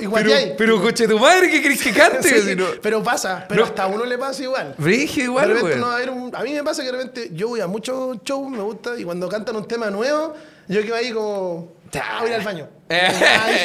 y 0.04 0.08
pero, 0.58 0.82
coche 0.82 1.08
tu 1.08 1.18
madre, 1.18 1.50
¿qué 1.50 1.62
querés 1.62 1.82
que 1.82 1.92
cante? 1.92 2.28
Sí, 2.28 2.40
Si 2.50 2.56
no- 2.56 2.66
Pero 2.82 3.02
pasa, 3.02 3.46
pero 3.48 3.60
No. 3.62 3.66
hasta 3.66 3.84
a 3.84 3.86
uno 3.86 4.04
le 4.04 4.18
pasa 4.18 4.42
igual. 4.42 4.74
Brígido 4.76 5.26
igual, 5.26 5.61
repente 5.68 5.80
no 5.80 5.90
a, 5.90 6.14
un- 6.16 6.34
a 6.36 6.42
mí 6.42 6.52
me 6.52 6.62
pasa 6.64 6.82
que 6.82 6.90
de 6.90 6.96
repente 6.98 7.30
yo 7.32 7.48
voy 7.48 7.60
a 7.60 7.66
muchos 7.66 8.18
shows, 8.24 8.50
me 8.50 8.60
gusta, 8.60 8.98
y 8.98 9.04
cuando 9.04 9.28
cantan 9.28 9.56
un 9.56 9.66
tema 9.66 9.90
nuevo, 9.90 10.34
yo 10.68 10.82
quedo 10.82 10.94
ahí 10.94 11.10
como, 11.12 11.72
ah, 11.94 12.18
voy 12.20 12.28
a 12.30 12.32
ir 12.34 12.38
al 12.40 12.44
baño. 12.44 12.68
Eh, 12.92 13.08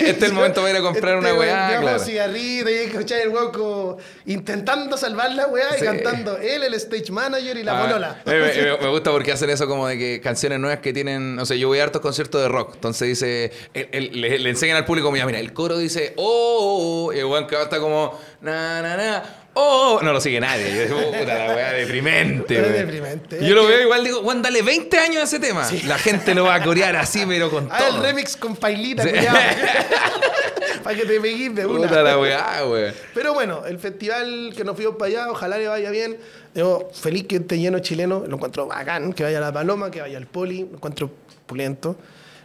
este 0.05 0.11
es 0.23 0.31
el 0.31 0.33
momento 0.33 0.61
para 0.61 0.71
ir 0.71 0.77
a 0.77 0.81
comprar 0.81 1.17
una 1.17 1.33
weá, 1.33 1.79
claro. 1.81 1.99
cigarrito 1.99 2.69
y 2.69 2.73
escuchar 2.75 3.19
el 3.19 3.33
como 3.33 3.97
intentando 4.25 4.95
salvar 4.95 5.33
la 5.33 5.47
weá 5.47 5.77
y 5.77 5.83
cantando 5.83 6.38
él, 6.38 6.63
el 6.63 6.73
stage 6.75 7.11
manager 7.11 7.57
y 7.57 7.63
la 7.63 7.77
Ah, 7.77 7.85
bolola. 7.88 8.21
eh, 8.25 8.77
me, 8.81 8.88
gusta 8.89 9.11
porque 9.11 9.33
hacen 9.33 9.49
eso 9.49 9.67
como 9.67 9.85
de 9.85 9.97
que 9.97 10.21
canciones 10.21 10.59
nuevas 10.59 10.79
que 10.79 10.94
tienen. 10.94 11.38
O 11.39 11.45
sea, 11.45 11.57
yo 11.57 11.67
voy 11.67 11.79
a 11.79 11.83
hartos 11.83 12.01
conciertos 12.01 12.41
de 12.41 12.47
rock. 12.47 12.75
Entonces 12.75 13.05
dice. 13.09 13.51
el- 13.73 13.89
el- 13.91 14.21
le, 14.21 14.39
le 14.39 14.49
enseñan 14.49 14.77
al 14.77 14.85
público, 14.85 15.11
mira, 15.11 15.25
mira, 15.25 15.39
el 15.39 15.51
coro 15.51 15.77
dice. 15.77 16.13
Oh, 16.15 16.23
oh, 16.25 17.05
oh", 17.07 17.13
y 17.13 17.19
el 17.19 17.25
weón 17.25 17.47
que 17.47 17.57
va 17.57 17.63
está 17.63 17.79
como. 17.81 18.17
Na, 18.39 18.81
na, 18.81 18.95
na. 18.95 19.23
Oh, 19.59 20.00
no 20.04 20.13
lo 20.13 20.21
sigue 20.21 20.39
nadie. 20.39 20.71
Yo 20.75 20.83
digo, 20.83 21.12
puta 21.12 21.33
la 21.48 21.56
weá, 21.56 21.71
deprimente. 21.74 22.59
Es 22.59 22.74
deprimente. 22.74 23.44
Yo 23.45 23.56
lo 23.56 23.65
veo 23.65 23.81
igual, 23.81 24.04
digo, 24.04 24.19
weón, 24.19 24.42
dale 24.44 24.62
20 24.62 24.98
años 25.00 25.18
a 25.18 25.24
ese 25.24 25.39
tema. 25.39 25.68
La 25.86 25.98
gente 25.98 26.36
lo 26.36 26.44
va 26.45 26.56
a 26.56 26.63
corear 26.63 26.95
así, 26.95 27.24
pero 27.27 27.50
con 27.50 27.68
Ah, 27.71 27.80
el 27.88 27.94
todo. 27.95 28.04
remix 28.04 28.38
con 28.38 28.56
pailita, 28.56 29.01
Sí. 29.04 29.09
Para 30.83 30.95
que 30.95 31.06
te 31.06 31.19
pegues 31.19 31.56
de 31.56 31.66
una. 31.66 31.87
Puta 31.87 32.02
la 32.04 32.19
weá, 32.19 32.66
weón. 32.68 32.94
Pero 33.14 33.33
bueno, 33.33 33.66
el 33.66 33.80
festival 33.80 34.54
que 34.56 34.64
nos 34.64 34.76
fuimos 34.76 34.95
para 34.95 35.07
allá, 35.09 35.31
ojalá 35.31 35.57
le 35.57 35.68
vaya 35.68 35.90
bien. 35.90 36.18
Yo 36.54 36.90
feliz 36.94 37.26
que 37.28 37.37
esté 37.37 37.57
lleno 37.57 37.80
chileno, 37.80 38.23
lo 38.28 38.35
encuentro 38.35 38.68
bacán, 38.68 39.11
que 39.14 39.23
vaya 39.23 39.40
la 39.40 39.52
Paloma, 39.52 39.90
que 39.92 40.02
vaya 40.02 40.18
el 40.18 40.28
Poli, 40.28 40.68
lo 40.69 40.76
encuentro 40.78 41.09
pulento. 41.45 41.97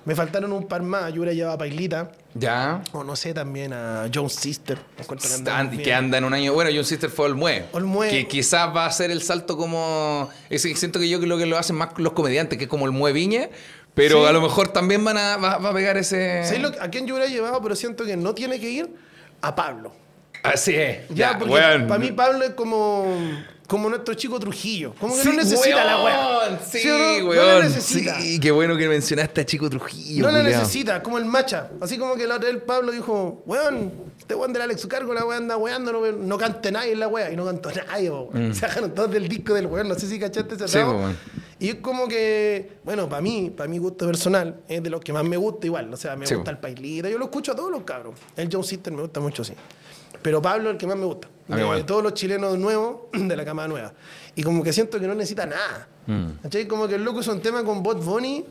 Me 0.04 0.16
faltaron 0.16 0.52
un 0.52 0.66
par 0.66 0.82
más, 0.82 1.12
yo 1.12 1.20
hubiera 1.20 1.32
llevado 1.32 1.54
a 1.54 1.58
Pailita, 1.58 2.10
Ya. 2.34 2.82
o 2.92 3.04
no 3.04 3.14
sé, 3.14 3.32
también 3.34 3.72
a 3.72 4.08
Jones 4.12 4.32
Sister. 4.34 4.76
que 4.96 5.66
bien. 5.70 5.82
que 5.82 5.94
anda 5.94 6.18
en 6.18 6.24
un 6.24 6.34
año. 6.34 6.52
Bueno, 6.54 6.70
John 6.74 6.84
Sister 6.84 7.08
fue 7.08 7.26
Olmue. 7.26 7.66
Olmue. 7.72 8.08
Que 8.10 8.26
quizás 8.26 8.74
va 8.74 8.86
a 8.86 8.90
ser 8.90 9.10
el 9.12 9.22
salto 9.22 9.56
como. 9.56 10.28
ese- 10.50 10.74
siento 10.74 10.98
que 10.98 11.08
yo 11.08 11.20
creo 11.20 11.38
que 11.38 11.46
lo 11.46 11.56
hacen 11.56 11.76
más 11.76 11.90
los 11.98 12.12
comediantes, 12.14 12.58
que 12.58 12.64
es 12.64 12.70
como 12.70 12.84
Olmue 12.84 13.12
Viña. 13.12 13.48
Pero 13.94 14.22
Sí. 14.22 14.28
a 14.28 14.32
lo 14.32 14.40
mejor 14.40 14.68
también 14.68 15.04
van 15.04 15.18
a, 15.18 15.36
va, 15.36 15.58
va 15.58 15.68
a 15.68 15.74
pegar 15.74 15.96
ese. 15.98 16.42
¿Sabes 16.44 16.62
lo- 16.62 16.68
a 16.82 16.88
quién 16.88 17.06
yo 17.06 17.14
hubiera 17.14 17.30
llevado? 17.30 17.60
Pero 17.62 17.76
siento 17.76 18.04
que 18.04 18.16
no 18.16 18.34
tiene 18.34 18.58
que 18.58 18.70
ir 18.70 18.90
a 19.42 19.54
Pablo. 19.54 19.92
Así 20.42 20.74
es. 20.74 21.06
Ya, 21.10 21.32
Ya, 21.32 21.38
porque 21.38 21.54
para 21.86 21.98
mí 21.98 22.10
Pablo 22.10 22.42
es 22.44 22.54
como, 22.54 23.06
como 23.66 23.88
nuestro 23.88 24.14
chico 24.14 24.38
Trujillo. 24.38 24.94
Como 25.00 25.14
que 25.14 25.22
Sí, 25.22 25.28
no 25.28 25.34
necesita 25.34 25.84
la 25.84 26.02
weón, 26.04 26.52
weá. 26.52 26.60
Sí, 26.64 26.88
o 26.90 26.98
no? 27.22 27.28
weón. 27.28 27.46
No 27.46 27.58
la 27.58 27.64
necesita. 27.64 28.20
Sí, 28.20 28.38
qué 28.40 28.50
bueno 28.50 28.76
que 28.76 28.88
mencionaste 28.88 29.40
a 29.40 29.46
Chico 29.46 29.70
Trujillo. 29.70 30.26
No 30.26 30.30
la 30.32 30.40
culiao. 30.42 30.60
necesita, 30.60 31.02
como 31.02 31.18
el 31.18 31.24
macha. 31.24 31.70
Así 31.80 31.96
como 31.98 32.14
que 32.16 32.26
la 32.26 32.36
otra 32.36 32.50
vez 32.52 32.62
Pablo 32.62 32.92
dijo, 32.92 33.42
weón, 33.46 33.92
este 34.18 34.34
weón 34.34 34.52
del 34.52 34.62
Alex 34.62 34.86
Cargo, 34.86 35.14
la 35.14 35.24
weón 35.24 35.44
anda 35.44 35.56
weando, 35.56 35.92
no, 35.92 36.12
no 36.12 36.38
cante 36.38 36.70
nadie 36.70 36.92
en 36.92 37.00
la 37.00 37.08
wea. 37.08 37.32
Y 37.32 37.36
no 37.36 37.44
cantó 37.46 37.70
nadie, 37.70 38.10
weón. 38.10 38.54
Se 38.54 38.60
sacaron 38.60 38.92
todos 38.94 39.10
del 39.10 39.26
disco 39.28 39.54
del 39.54 39.66
weón, 39.66 39.88
no 39.88 39.94
sé 39.94 40.06
si 40.06 40.18
cachaste 40.18 40.54
ese 40.56 40.64
Mm. 40.64 40.68
Sí, 40.68 40.78
weón. 40.78 41.16
Y 41.58 41.68
es 41.68 41.74
como 41.76 42.08
que, 42.08 42.72
bueno, 42.82 43.08
para 43.08 43.22
mí, 43.22 43.52
para 43.56 43.68
mi 43.68 43.78
gusto 43.78 44.04
personal, 44.06 44.56
es 44.68 44.82
de 44.82 44.90
los 44.90 45.00
que 45.00 45.12
más 45.12 45.22
me 45.24 45.36
gusta 45.36 45.64
igual. 45.66 45.92
O 45.94 45.96
sea, 45.96 46.16
me 46.16 46.26
Sí, 46.26 46.34
gusta 46.34 46.50
el 46.50 46.58
Pailita, 46.58 47.08
yo 47.08 47.18
lo 47.18 47.26
escucho 47.26 47.52
a 47.52 47.54
todos 47.54 47.70
los 47.70 47.84
cabros. 47.84 48.14
El 48.36 48.48
John 48.52 48.64
Sister 48.64 48.92
me 48.92 49.02
gusta 49.02 49.20
mucho, 49.20 49.44
sí. 49.44 49.52
Pero 50.22 50.42
Pablo 50.42 50.68
es 50.70 50.72
el 50.74 50.78
que 50.78 50.86
más 50.88 50.96
me 50.96 51.04
gusta. 51.04 51.28
De, 51.56 51.84
todos 51.84 52.02
los 52.02 52.14
chilenos 52.14 52.58
nuevos 52.58 53.02
de 53.12 53.36
la 53.36 53.44
cama 53.44 53.68
nueva. 53.68 53.92
Y 54.34 54.42
como 54.42 54.62
que 54.62 54.72
siento 54.72 54.98
que 54.98 55.06
no 55.06 55.14
necesita 55.14 55.46
nada. 55.46 55.88
Mm. 56.06 56.66
Como 56.68 56.88
que 56.88 56.94
el 56.96 57.04
loco 57.04 57.20
hizo 57.20 57.32
un 57.32 57.40
tema 57.40 57.62
con 57.64 57.82
Bot 57.82 58.02
Bunny 58.02 58.44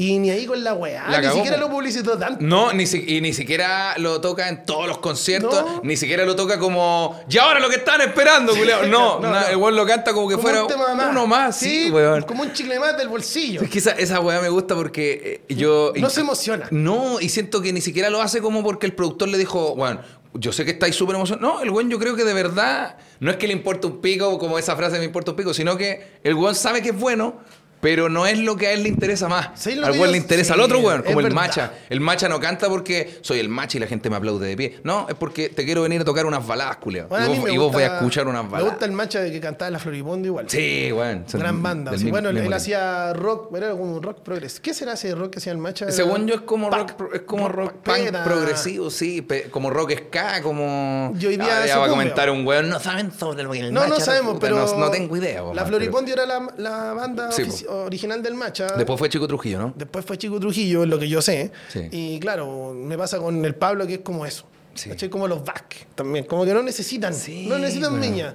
Y 0.00 0.16
ni 0.20 0.30
ahí 0.30 0.46
con 0.46 0.62
la 0.62 0.74
weá. 0.74 1.08
La 1.10 1.20
ni 1.20 1.28
siquiera 1.28 1.56
lo 1.56 1.68
publicitó 1.68 2.16
tanto. 2.16 2.38
No, 2.44 2.72
ni 2.72 2.86
si- 2.86 3.04
y 3.16 3.20
ni 3.20 3.32
siquiera 3.32 3.98
lo 3.98 4.20
toca 4.20 4.48
en 4.48 4.64
todos 4.64 4.86
los 4.86 4.98
conciertos, 4.98 5.52
No. 5.60 5.80
ni 5.82 5.96
siquiera 5.96 6.24
lo 6.24 6.36
toca 6.36 6.56
como. 6.56 7.20
Y 7.28 7.36
ahora 7.38 7.58
lo 7.58 7.68
que 7.68 7.76
están 7.76 8.00
esperando, 8.02 8.54
culiao". 8.54 8.82
No, 8.86 9.18
No, 9.18 9.28
na- 9.28 9.40
no. 9.40 9.46
el 9.48 9.56
weón 9.56 9.74
lo 9.74 9.84
canta 9.84 10.12
como 10.12 10.28
que 10.28 10.36
Como 10.36 10.42
fuera 10.46 10.62
un 10.62 10.68
tema 10.68 10.94
más. 10.94 11.10
uno 11.10 11.26
más, 11.26 11.56
sí, 11.58 11.90
weón. 11.90 12.22
Como 12.22 12.42
un 12.44 12.52
chicle 12.52 12.78
más 12.78 12.96
del 12.96 13.08
bolsillo. 13.08 13.60
Es 13.62 13.70
que 13.70 13.78
esa, 13.80 13.90
esa 13.90 14.20
weá 14.20 14.40
me 14.40 14.48
gusta 14.50 14.76
porque 14.76 15.42
eh, 15.48 15.54
yo. 15.56 15.92
No 15.96 16.10
se 16.10 16.20
emociona. 16.20 16.68
No, 16.70 17.20
y 17.20 17.28
siento 17.28 17.60
que 17.60 17.72
ni 17.72 17.80
siquiera 17.80 18.08
lo 18.08 18.22
hace 18.22 18.40
como 18.40 18.62
porque 18.62 18.86
el 18.86 18.92
productor 18.94 19.26
le 19.28 19.36
dijo, 19.36 19.74
bueno, 19.74 20.00
yo 20.38 20.52
sé 20.52 20.64
que 20.64 20.70
estáis 20.72 20.94
súper 20.94 21.16
emocionados. 21.16 21.56
No, 21.56 21.62
el 21.62 21.70
weón 21.70 21.90
yo 21.90 21.98
creo 21.98 22.14
que 22.14 22.24
de 22.24 22.32
verdad 22.32 22.96
no 23.20 23.30
es 23.30 23.36
que 23.36 23.46
le 23.46 23.52
importa 23.52 23.88
un 23.88 24.00
pico, 24.00 24.38
como 24.38 24.58
esa 24.58 24.76
frase 24.76 24.98
me 24.98 25.04
importa 25.04 25.32
un 25.32 25.36
pico, 25.36 25.52
sino 25.52 25.76
que 25.76 26.18
el 26.22 26.34
weón 26.34 26.54
sabe 26.54 26.80
que 26.80 26.90
es 26.90 26.98
bueno, 26.98 27.40
pero 27.80 28.08
no 28.08 28.26
es 28.26 28.38
lo 28.38 28.56
que 28.56 28.66
a 28.68 28.72
él 28.72 28.82
le 28.82 28.88
interesa 28.88 29.28
más. 29.28 29.50
Sí, 29.54 29.72
al 29.72 29.82
weón 29.84 29.96
yo- 29.98 30.06
le 30.06 30.16
interesa 30.18 30.54
sí, 30.54 30.60
al 30.60 30.64
otro 30.64 30.78
weón, 30.80 31.02
como 31.02 31.20
el 31.20 31.24
verdad. 31.26 31.36
macha. 31.36 31.72
El 31.88 32.00
macha 32.00 32.28
no 32.28 32.40
canta 32.40 32.68
porque 32.68 33.18
soy 33.22 33.38
el 33.40 33.48
macha 33.48 33.76
y 33.78 33.80
la 33.80 33.86
gente 33.86 34.10
me 34.10 34.16
aplaude 34.16 34.46
de 34.48 34.56
pie. 34.56 34.80
No, 34.84 35.06
es 35.08 35.14
porque 35.14 35.48
te 35.48 35.64
quiero 35.64 35.82
venir 35.82 36.00
a 36.00 36.04
tocar 36.04 36.26
unas 36.26 36.46
baladas. 36.46 36.78
Bueno, 36.82 37.06
a 37.16 37.26
y 37.26 37.28
vos, 37.28 37.44
me 37.44 37.52
y 37.52 37.56
vos 37.56 37.66
gusta- 37.66 37.78
vais 37.78 37.90
a 37.90 37.96
escuchar 37.96 38.26
unas 38.28 38.44
Me 38.44 38.50
baladas. 38.50 38.72
gusta 38.72 38.86
el 38.86 38.92
macha 38.92 39.20
de 39.20 39.30
que 39.32 39.40
cantaba 39.40 39.66
en 39.68 39.72
la 39.74 39.78
Floripondio 39.78 40.30
igual. 40.30 40.48
Sí, 40.48 40.90
weón. 40.92 41.24
Gran 41.32 41.62
banda. 41.62 41.90
del 41.90 41.98
sí. 42.00 42.04
mismo- 42.06 42.14
Bueno, 42.16 42.32
mismo 42.32 42.48
él 42.48 42.52
hacía 42.54 43.12
rock, 43.12 43.54
era 43.56 43.70
como 43.70 43.96
un 43.96 44.02
rock 44.02 44.20
progresivo. 44.22 44.62
¿Qué 44.62 44.74
será 44.74 44.92
ese 44.94 45.14
rock 45.14 45.30
que 45.32 45.38
hacía 45.38 45.52
el 45.52 45.58
macha? 45.58 45.90
Según 45.90 46.26
yo 46.26 46.34
es 46.36 46.40
como 46.42 46.70
rock, 46.70 46.92
es 47.14 47.20
como 47.22 47.48
rock 47.48 47.74
punk 47.82 48.10
progresivo, 48.24 48.90
sí, 48.90 49.22
pe- 49.22 49.44
como 49.50 49.70
rock 49.70 49.92
ska, 50.08 50.42
como 50.42 51.12
Y 51.18 51.26
hoy 51.26 51.36
día 51.36 51.62
Ah, 51.62 51.66
ya 51.66 51.78
va 51.78 51.86
a 51.86 51.88
comentar 51.88 52.30
un 52.30 52.46
weón, 52.46 52.68
no 52.68 52.78
saben 52.80 53.10
sobre 53.12 53.42
lo 53.42 53.50
que 53.52 53.60
el 53.60 53.72
No, 53.72 53.82
no 53.82 53.88
Macha, 53.90 54.04
sabemos, 54.04 54.38
pero. 54.40 54.56
no, 54.66 54.76
no 54.78 54.90
tengo 54.90 55.16
idea. 55.16 55.42
La 55.54 55.64
Floripondio 55.64 56.14
era 56.14 56.26
la, 56.26 56.92
banda 56.94 57.30
Sí, 57.32 57.42
ofici- 57.42 57.66
original 57.68 58.22
del 58.22 58.34
macha. 58.34 58.66
Después 58.76 58.98
fue 58.98 59.08
Chico 59.08 59.26
Trujillo, 59.26 59.58
¿no? 59.58 59.74
Después 59.76 60.04
fue 60.04 60.18
Chico 60.18 60.38
Trujillo, 60.40 60.82
es 60.82 60.88
lo 60.88 60.98
que 60.98 61.08
yo 61.08 61.22
sé. 61.22 61.50
Sí. 61.68 61.88
Y 61.90 62.20
claro, 62.20 62.74
me 62.74 62.96
pasa 62.96 63.18
con 63.18 63.44
el 63.44 63.54
Pablo 63.54 63.86
que 63.86 63.94
es 63.94 64.00
como 64.00 64.26
eso. 64.26 64.46
Sí. 64.74 64.90
¿Cachai? 64.90 65.08
Como 65.08 65.26
los 65.26 65.44
Vázquez 65.44 65.86
también. 65.94 66.24
Como 66.24 66.44
que 66.44 66.54
no 66.54 66.62
necesitan. 66.62 67.14
Sí, 67.14 67.46
no 67.48 67.58
necesitan 67.58 67.90
bueno. 67.90 68.06
viña. 68.06 68.34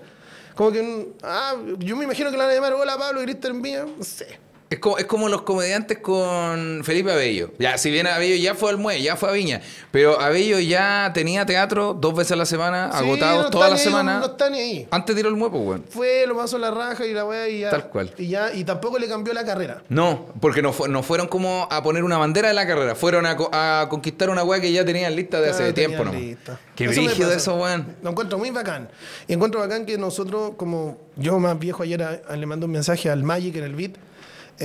Como 0.55 0.71
que. 0.71 1.13
Ah, 1.23 1.55
yo 1.79 1.95
me 1.95 2.03
imagino 2.03 2.31
que 2.31 2.37
la 2.37 2.43
van 2.43 2.51
a 2.51 2.55
llamar 2.55 2.73
Hola 2.73 2.97
Pablo 2.97 3.21
y 3.21 3.25
Cristian 3.25 3.61
Viña. 3.61 3.85
No 3.85 4.03
sé. 4.03 4.39
Es 4.73 4.79
como, 4.79 4.97
es 4.97 5.05
como 5.05 5.29
los 5.29 5.43
comediantes 5.43 5.99
con 5.99 6.81
Felipe 6.83 7.11
Abello. 7.11 7.51
Ya, 7.59 7.77
si 7.77 7.91
bien 7.91 8.07
Abello 8.07 8.35
ya 8.37 8.55
fue 8.55 8.71
al 8.71 8.77
muelle, 8.77 9.03
ya 9.03 9.15
fue 9.15 9.29
a 9.29 9.31
Viña, 9.31 9.61
pero 9.91 10.19
Abello 10.19 10.57
ya 10.59 11.11
tenía 11.13 11.45
teatro 11.45 11.93
dos 11.93 12.15
veces 12.15 12.31
a 12.31 12.35
la 12.37 12.47
semana, 12.47 12.89
Sí, 12.91 12.97
agotados 12.97 13.43
no 13.43 13.49
toda 13.51 13.69
la 13.69 13.75
ahí, 13.75 13.81
semana. 13.81 14.17
No 14.19 14.25
está 14.25 14.49
ni 14.49 14.57
ahí. 14.59 14.87
Antes 14.89 15.15
tiró 15.15 15.29
el 15.29 15.35
muepo, 15.35 15.59
weón. 15.59 15.85
Fue, 15.87 16.25
lo 16.25 16.35
pasó 16.35 16.57
la 16.57 16.71
raja 16.71 17.05
y 17.05 17.13
la 17.13 17.23
weá 17.23 17.47
y 17.49 17.59
ya. 17.59 17.69
Tal 17.69 17.89
cual. 17.89 18.11
Y 18.17 18.29
ya, 18.29 18.51
y 18.51 18.63
tampoco 18.63 18.97
le 18.97 19.07
cambió 19.07 19.31
la 19.33 19.45
carrera. 19.45 19.83
No, 19.89 20.25
porque 20.41 20.63
no, 20.63 20.73
no 20.89 21.03
fueron 21.03 21.27
como 21.27 21.67
a 21.69 21.83
poner 21.83 22.03
una 22.03 22.17
bandera 22.17 22.47
de 22.47 22.55
la 22.55 22.65
carrera, 22.65 22.95
fueron 22.95 23.27
a, 23.27 23.35
co- 23.37 23.51
a 23.53 23.85
conquistar 23.91 24.31
una 24.31 24.43
weá 24.43 24.59
que 24.59 24.71
ya 24.71 24.83
tenían 24.83 25.15
lista 25.15 25.39
de 25.39 25.51
hace 25.51 25.71
tiempo, 25.73 26.03
¿no? 26.03 26.11
Qué 26.11 26.85
Eso 26.85 26.99
brígido 27.03 27.31
eso, 27.31 27.55
weón. 27.57 27.95
Lo 28.01 28.09
encuentro 28.09 28.39
muy 28.39 28.49
bacán. 28.49 28.89
Y 29.27 29.33
encuentro 29.33 29.59
bacán 29.59 29.85
que 29.85 29.99
nosotros, 29.99 30.53
como 30.57 30.97
yo 31.15 31.37
más 31.37 31.59
viejo 31.59 31.83
ayer, 31.83 32.01
a- 32.01 32.35
le 32.35 32.45
mandé 32.47 32.65
un 32.65 32.71
mensaje 32.71 33.11
al 33.11 33.21
Magic 33.21 33.55
en 33.57 33.65
el 33.65 33.75
beat, 33.75 33.91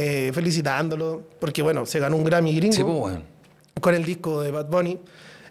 eh, 0.00 0.33
felicitándolo, 0.33 1.23
porque 1.40 1.61
bueno, 1.61 1.85
se 1.85 1.99
ganó 1.99 2.17
un 2.17 2.25
Grammy 2.25 2.55
gringo 2.55 2.73
Sí, 2.73 2.85
pues, 2.85 3.19
con 3.81 3.95
el 3.97 4.05
disco 4.05 4.43
de 4.43 4.52
Bad 4.52 4.67
Bunny. 4.67 4.99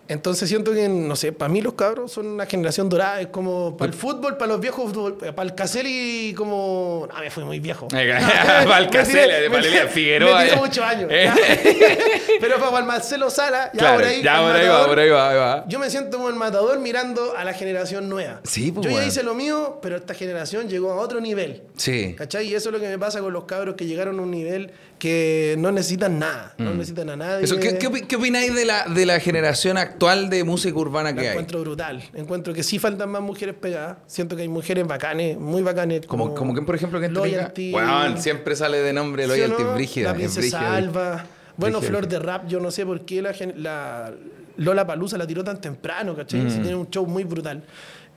Entonces 0.09 0.47
siento 0.47 0.73
que, 0.73 0.87
no 0.87 1.15
sé, 1.15 1.31
para 1.33 1.49
mí 1.49 1.61
los 1.61 1.73
cabros 1.73 2.11
son 2.11 2.27
una 2.27 2.45
generación 2.45 2.87
dorada, 2.89 3.19
es 3.21 3.27
como 3.27 3.75
para 3.75 3.91
el 3.91 3.97
fútbol, 3.97 4.37
para 4.37 4.51
los 4.53 4.61
viejos, 4.61 4.85
fútbol, 4.93 5.17
para 5.17 5.43
el 5.43 5.53
Caselli 5.55 6.33
como... 6.35 7.07
Ah, 7.13 7.21
me 7.21 7.29
fui 7.29 7.43
muy 7.43 7.59
viejo. 7.59 7.87
Para 7.91 8.77
el 8.79 8.89
Caselli, 8.91 9.49
para 9.49 9.61
Lilian 9.61 9.89
Figueroa, 9.89 10.43
Me 10.43 10.49
ya. 10.49 10.55
muchos 10.55 10.83
años. 10.83 11.09
Eh. 11.11 11.29
Pero 12.39 12.57
para 12.59 12.79
el 12.79 12.85
Marcelo 12.85 13.29
Sala, 13.29 13.71
ya 13.73 13.79
Claro, 13.79 13.95
por 13.97 14.05
ahí. 14.05 14.23
ya 14.23 14.39
el 14.39 14.45
por 14.47 14.55
ahí 14.55 14.67
va, 14.67 14.85
por 14.87 14.99
ahí 14.99 15.09
va, 15.09 15.29
ahí 15.29 15.35
va. 15.37 15.65
yo 15.67 15.79
me 15.79 15.89
siento 15.89 16.17
como 16.17 16.29
el 16.29 16.35
matador 16.35 16.79
mirando 16.79 17.35
a 17.35 17.43
la 17.43 17.53
generación 17.53 18.07
nueva. 18.09 18.41
Sí, 18.43 18.71
pues, 18.71 18.85
Yo 18.87 18.91
ya 18.93 19.05
hice 19.05 19.23
lo 19.23 19.33
mío, 19.33 19.79
pero 19.81 19.97
esta 19.97 20.13
generación 20.13 20.69
llegó 20.69 20.91
a 20.91 20.95
otro 20.95 21.19
nivel. 21.19 21.63
Sí. 21.75 22.15
¿Cachai? 22.17 22.47
Y 22.47 22.55
eso 22.55 22.69
es 22.69 22.73
lo 22.73 22.79
que 22.79 22.87
me 22.87 22.97
pasa 22.99 23.19
con 23.19 23.33
los 23.33 23.43
cabros 23.45 23.75
que 23.75 23.85
llegaron 23.85 24.19
a 24.19 24.21
un 24.21 24.31
nivel 24.31 24.71
que 24.99 25.55
no 25.59 25.71
necesitan 25.71 26.17
nada. 26.19 26.53
No 26.57 26.73
necesitan 26.73 27.09
a 27.09 27.15
nadie. 27.15 27.41
Mm. 27.41 27.43
Eso, 27.45 27.59
¿qué, 27.59 27.77
qué 28.07 28.15
opináis 28.15 28.53
de 28.55 28.65
la, 28.65 28.85
de 28.85 29.05
la 29.05 29.19
generación 29.19 29.77
actual 29.77 29.96
de 29.99 30.43
música 30.43 30.77
urbana 30.77 31.11
La 31.11 31.15
que 31.21 31.27
hay? 31.27 31.33
encuentro 31.33 31.61
brutal. 31.61 32.03
Encuentro 32.13 32.53
que 32.53 32.63
sí 32.63 32.79
faltan 32.79 33.09
más 33.09 33.21
mujeres 33.21 33.55
pegadas. 33.55 33.97
Siento 34.07 34.35
que 34.35 34.43
hay 34.43 34.47
mujeres 34.47 34.85
bacanes, 34.87 35.37
muy 35.37 35.61
bacanes. 35.63 36.05
Como, 36.05 36.33
como 36.33 36.53
que, 36.53 36.61
por 36.61 36.75
ejemplo, 36.75 36.99
que 36.99 37.09
Loyalty. 37.09 37.71
Bueno, 37.71 38.17
siempre 38.17 38.55
sale 38.55 38.77
de 38.79 38.93
nombre 38.93 39.23
¿Sí 39.23 39.29
Loyalty 39.29 39.63
no? 39.63 39.73
Brígida. 39.73 40.05
La 40.05 40.11
es 40.11 40.17
princesa 40.17 40.59
brígida. 40.59 40.75
Alba. 40.75 41.25
Bueno, 41.57 41.79
Brígida. 41.79 41.97
Flor 41.97 42.07
de 42.07 42.19
Rap, 42.19 42.47
yo 42.47 42.59
no 42.59 42.69
sé 42.71 42.85
por 42.85 43.01
qué 43.05 43.21
la, 43.21 43.33
la 43.55 44.13
Lola 44.57 44.85
Palusa 44.85 45.17
la 45.17 45.25
tiró 45.25 45.43
tan 45.43 45.59
temprano, 45.59 46.15
¿cachai? 46.15 46.41
Mm. 46.41 46.61
Tiene 46.61 46.75
un 46.75 46.89
show 46.89 47.05
muy 47.05 47.23
brutal. 47.23 47.63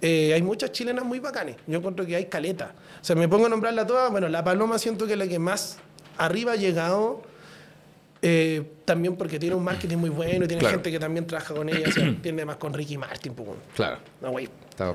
Eh, 0.03 0.33
hay 0.35 0.43
muchas 0.43 0.73
chilenas 0.73 1.05
muy 1.05 1.21
bacanes. 1.21 1.57
Yo 1.67 1.79
encuentro 1.79 2.05
que 2.07 2.17
hay 2.17 2.27
caleta. 2.27 2.75
O 3.01 3.05
sea, 3.05 3.17
me 3.17 3.29
pongo 3.29 3.47
a 3.47 3.49
nombrarla 3.49 3.87
todas. 3.87 4.11
Bueno, 4.11 4.29
la 4.29 4.45
Paloma 4.45 4.79
siento 4.79 5.07
que 5.07 5.13
es 5.13 5.19
la 5.19 5.27
que 5.27 5.39
más 5.39 5.79
arriba 6.19 6.53
ha 6.53 6.57
llegado. 6.57 7.23
Eh, 8.23 8.63
también 8.85 9.17
porque 9.17 9.39
tiene 9.39 9.55
un 9.55 9.65
marketing 9.65 9.97
muy 9.97 10.11
bueno 10.11 10.45
y 10.45 10.49
tiene 10.49 10.61
Claro. 10.61 10.77
gente 10.77 10.91
que 10.91 10.99
también 10.99 11.27
trabaja 11.27 11.55
con 11.55 11.69
ella. 11.69 11.89
o 11.89 11.93
sea, 11.93 12.15
tiene 12.23 12.45
más 12.45 12.57
con 12.57 12.73
Ricky 12.75 12.99
Martin. 12.99 13.33
pues, 13.35 13.47
bueno. 13.49 13.63
Claro. 13.75 13.99
No, 14.21 14.31
güey. 14.33 14.49
Está, 14.69 14.91
Eh, 14.91 14.95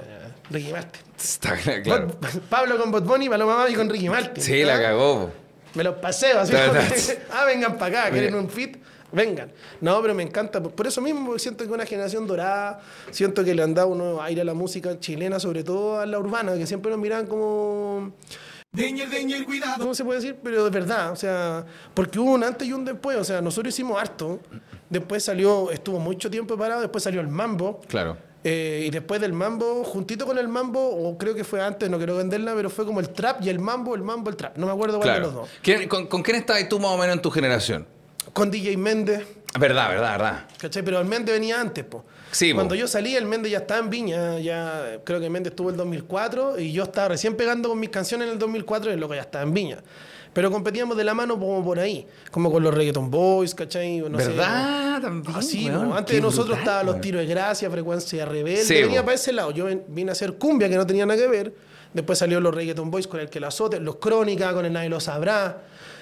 Ricky 0.52 0.72
Martin. 0.72 1.02
está 1.18 1.56
claro. 1.84 2.08
Bot- 2.08 2.40
Pablo 2.50 2.78
con 2.78 2.92
Bot 2.92 3.04
Bunny, 3.06 3.30
Paloma 3.30 3.58
Mami 3.58 3.74
con 3.74 3.90
Ricky 3.90 4.10
Martin. 4.10 4.44
Sí, 4.44 4.64
la 4.64 4.80
cagó. 4.82 5.32
Me 5.74 5.84
los 5.84 5.96
paseo 5.96 6.40
así. 6.40 6.52
Que, 6.54 7.20
ah, 7.32 7.46
vengan 7.46 7.78
para 7.78 8.02
acá, 8.04 8.12
quieren 8.12 8.34
un 8.36 8.50
fit, 8.50 8.78
vengan. 9.12 9.52
No, 9.82 10.02
pero 10.02 10.14
me 10.14 10.24
encanta. 10.24 10.62
Por 10.62 10.88
eso 10.88 11.02
mismo 11.02 11.38
siento 11.40 11.66
que 11.66 11.72
una 11.72 11.86
generación 11.86 12.26
dorada, 12.28 12.80
siento 13.12 13.44
que 13.44 13.54
le 13.56 13.62
han 13.64 13.74
dado 13.74 13.90
un 13.90 13.98
nuevo 13.98 14.22
aire 14.22 14.42
a 14.42 14.46
la 14.46 14.54
música 14.54 15.00
chilena, 15.00 15.40
sobre 15.40 15.64
todo 15.64 16.00
a 16.00 16.06
la 16.06 16.18
urbana, 16.20 16.54
que 16.56 16.66
siempre 16.68 16.92
nos 16.92 17.00
miraban 17.00 17.26
como. 17.28 18.14
Cuidado. 19.46 19.76
¿Cómo 19.80 19.96
se 19.96 20.04
puede 20.04 20.20
decir? 20.20 20.38
Pero 20.44 20.64
de 20.66 20.70
verdad, 20.70 21.12
o 21.12 21.16
sea, 21.16 21.66
porque 21.94 22.20
hubo 22.20 22.32
un 22.34 22.44
antes 22.44 22.68
y 22.68 22.74
un 22.74 22.86
después. 22.86 23.18
O 23.18 23.24
sea, 23.24 23.42
nosotros 23.42 23.74
hicimos 23.74 24.00
harto. 24.00 24.40
Después 24.90 25.24
salió, 25.24 25.72
estuvo 25.72 26.00
mucho 26.00 26.30
tiempo 26.30 26.58
parado, 26.58 26.82
después 26.82 27.04
salió 27.04 27.22
el 27.22 27.28
mambo. 27.28 27.82
Claro. 27.88 28.18
Eh, 28.44 28.84
y 28.88 28.90
después 28.92 29.20
del 29.20 29.34
mambo, 29.34 29.84
juntito 29.84 30.26
con 30.28 30.38
el 30.38 30.48
mambo, 30.48 30.80
o 30.88 31.18
creo 31.18 31.34
que 31.34 31.44
fue 31.44 31.64
antes, 31.64 31.90
no 31.90 31.98
quiero 31.98 32.16
venderla, 32.18 32.54
pero 32.54 32.70
fue 32.70 32.86
como 32.86 33.00
el 33.00 33.10
trap 33.10 33.42
y 33.42 33.50
el 33.50 33.58
mambo, 33.58 33.96
el 33.96 34.04
mambo, 34.04 34.30
el 34.30 34.36
trap. 34.36 34.58
No 34.58 34.68
me 34.68 34.72
acuerdo 34.72 35.00
cuál 35.00 35.16
de 35.16 35.20
los 35.22 35.34
dos. 35.34 35.50
¿Quién- 35.64 35.88
con, 35.88 36.06
con 36.06 36.22
quién 36.22 36.38
estabas 36.38 36.70
tú 36.70 36.80
más 36.80 36.92
o 36.92 36.98
menos 36.98 37.16
en 37.16 37.22
tu 37.24 37.32
generación? 37.32 37.88
Con 38.34 38.52
DJ 38.52 38.78
Méndez. 38.78 39.26
Verdad, 39.60 39.90
verdad, 39.90 40.12
verdad. 40.12 40.46
¿Cachai? 40.60 40.84
Pero 40.84 41.00
el 41.00 41.06
Méndez 41.08 41.34
venía 41.34 41.60
antes, 41.60 41.84
po. 41.86 42.06
Sí, 42.36 42.52
po. 42.52 42.58
Cuando 42.58 42.76
yo 42.76 42.86
salí, 42.86 43.16
el 43.16 43.26
Méndez 43.26 43.54
ya 43.54 43.60
estaba 43.60 43.80
en 43.80 43.90
Viña, 43.90 44.40
ya 44.40 45.00
creo 45.06 45.22
que 45.22 45.30
Méndez 45.30 45.52
estuvo 45.52 45.70
el 45.70 45.78
2004 45.78 46.60
y 46.60 46.74
yo 46.74 46.84
estaba 46.84 47.08
recién 47.08 47.38
pegando 47.38 47.70
con 47.70 47.80
mis 47.80 47.90
canciones 47.90 48.28
en 48.28 48.34
el 48.34 48.40
2004 48.40 48.92
y 48.92 48.94
el 48.94 49.00
loco 49.00 49.16
ya 49.16 49.22
estaba 49.22 49.46
en 49.46 49.54
Viña. 49.54 49.78
Pero 50.34 50.52
competíamos 50.52 50.98
de 50.98 51.06
la 51.06 51.14
mano 51.14 51.40
como 51.40 51.64
por 51.64 51.80
ahí, 51.80 52.06
como 52.32 52.52
con 52.52 52.62
los 52.62 52.74
Reggaeton 52.74 53.10
Boys, 53.10 53.56
¿cachai? 53.56 54.00
No 54.00 54.20
sé, 54.20 54.28
¿Verdad? 54.28 55.02
También. 55.02 55.34
Así, 55.34 55.70
weón. 55.70 55.92
po. 55.92 55.96
antes 55.96 56.14
de 56.14 56.22
nosotros 56.22 56.58
estaban 56.58 56.86
los 56.86 57.00
tiros 57.00 57.22
de 57.22 57.28
gracia, 57.28 57.72
frecuencia 57.72 58.26
rebelde. 58.26 58.66
Sí, 58.66 58.74
venía 58.74 59.00
po. 59.00 59.06
para 59.06 59.16
ese 59.16 59.32
lado. 59.32 59.52
Yo 59.52 59.68
vine 59.88 60.10
a 60.10 60.12
hacer 60.12 60.34
cumbia 60.34 60.68
que 60.68 60.76
no 60.76 60.86
tenía 60.86 61.06
nada 61.06 61.18
que 61.18 61.30
ver. 61.30 61.54
Después 61.94 62.20
salió 62.20 62.42
los 62.42 62.54
Reggaeton 62.54 62.92
Boys 62.92 63.08
con 63.08 63.22
el 63.22 63.30
que 63.30 63.40
la 63.40 63.48
azote, 63.48 63.80
los 63.80 63.96
Crónicas 63.96 64.52
con 64.54 64.66
el 64.66 64.74
Nadie 64.74 64.90
lo 64.90 65.00
sabrá. 65.00 65.62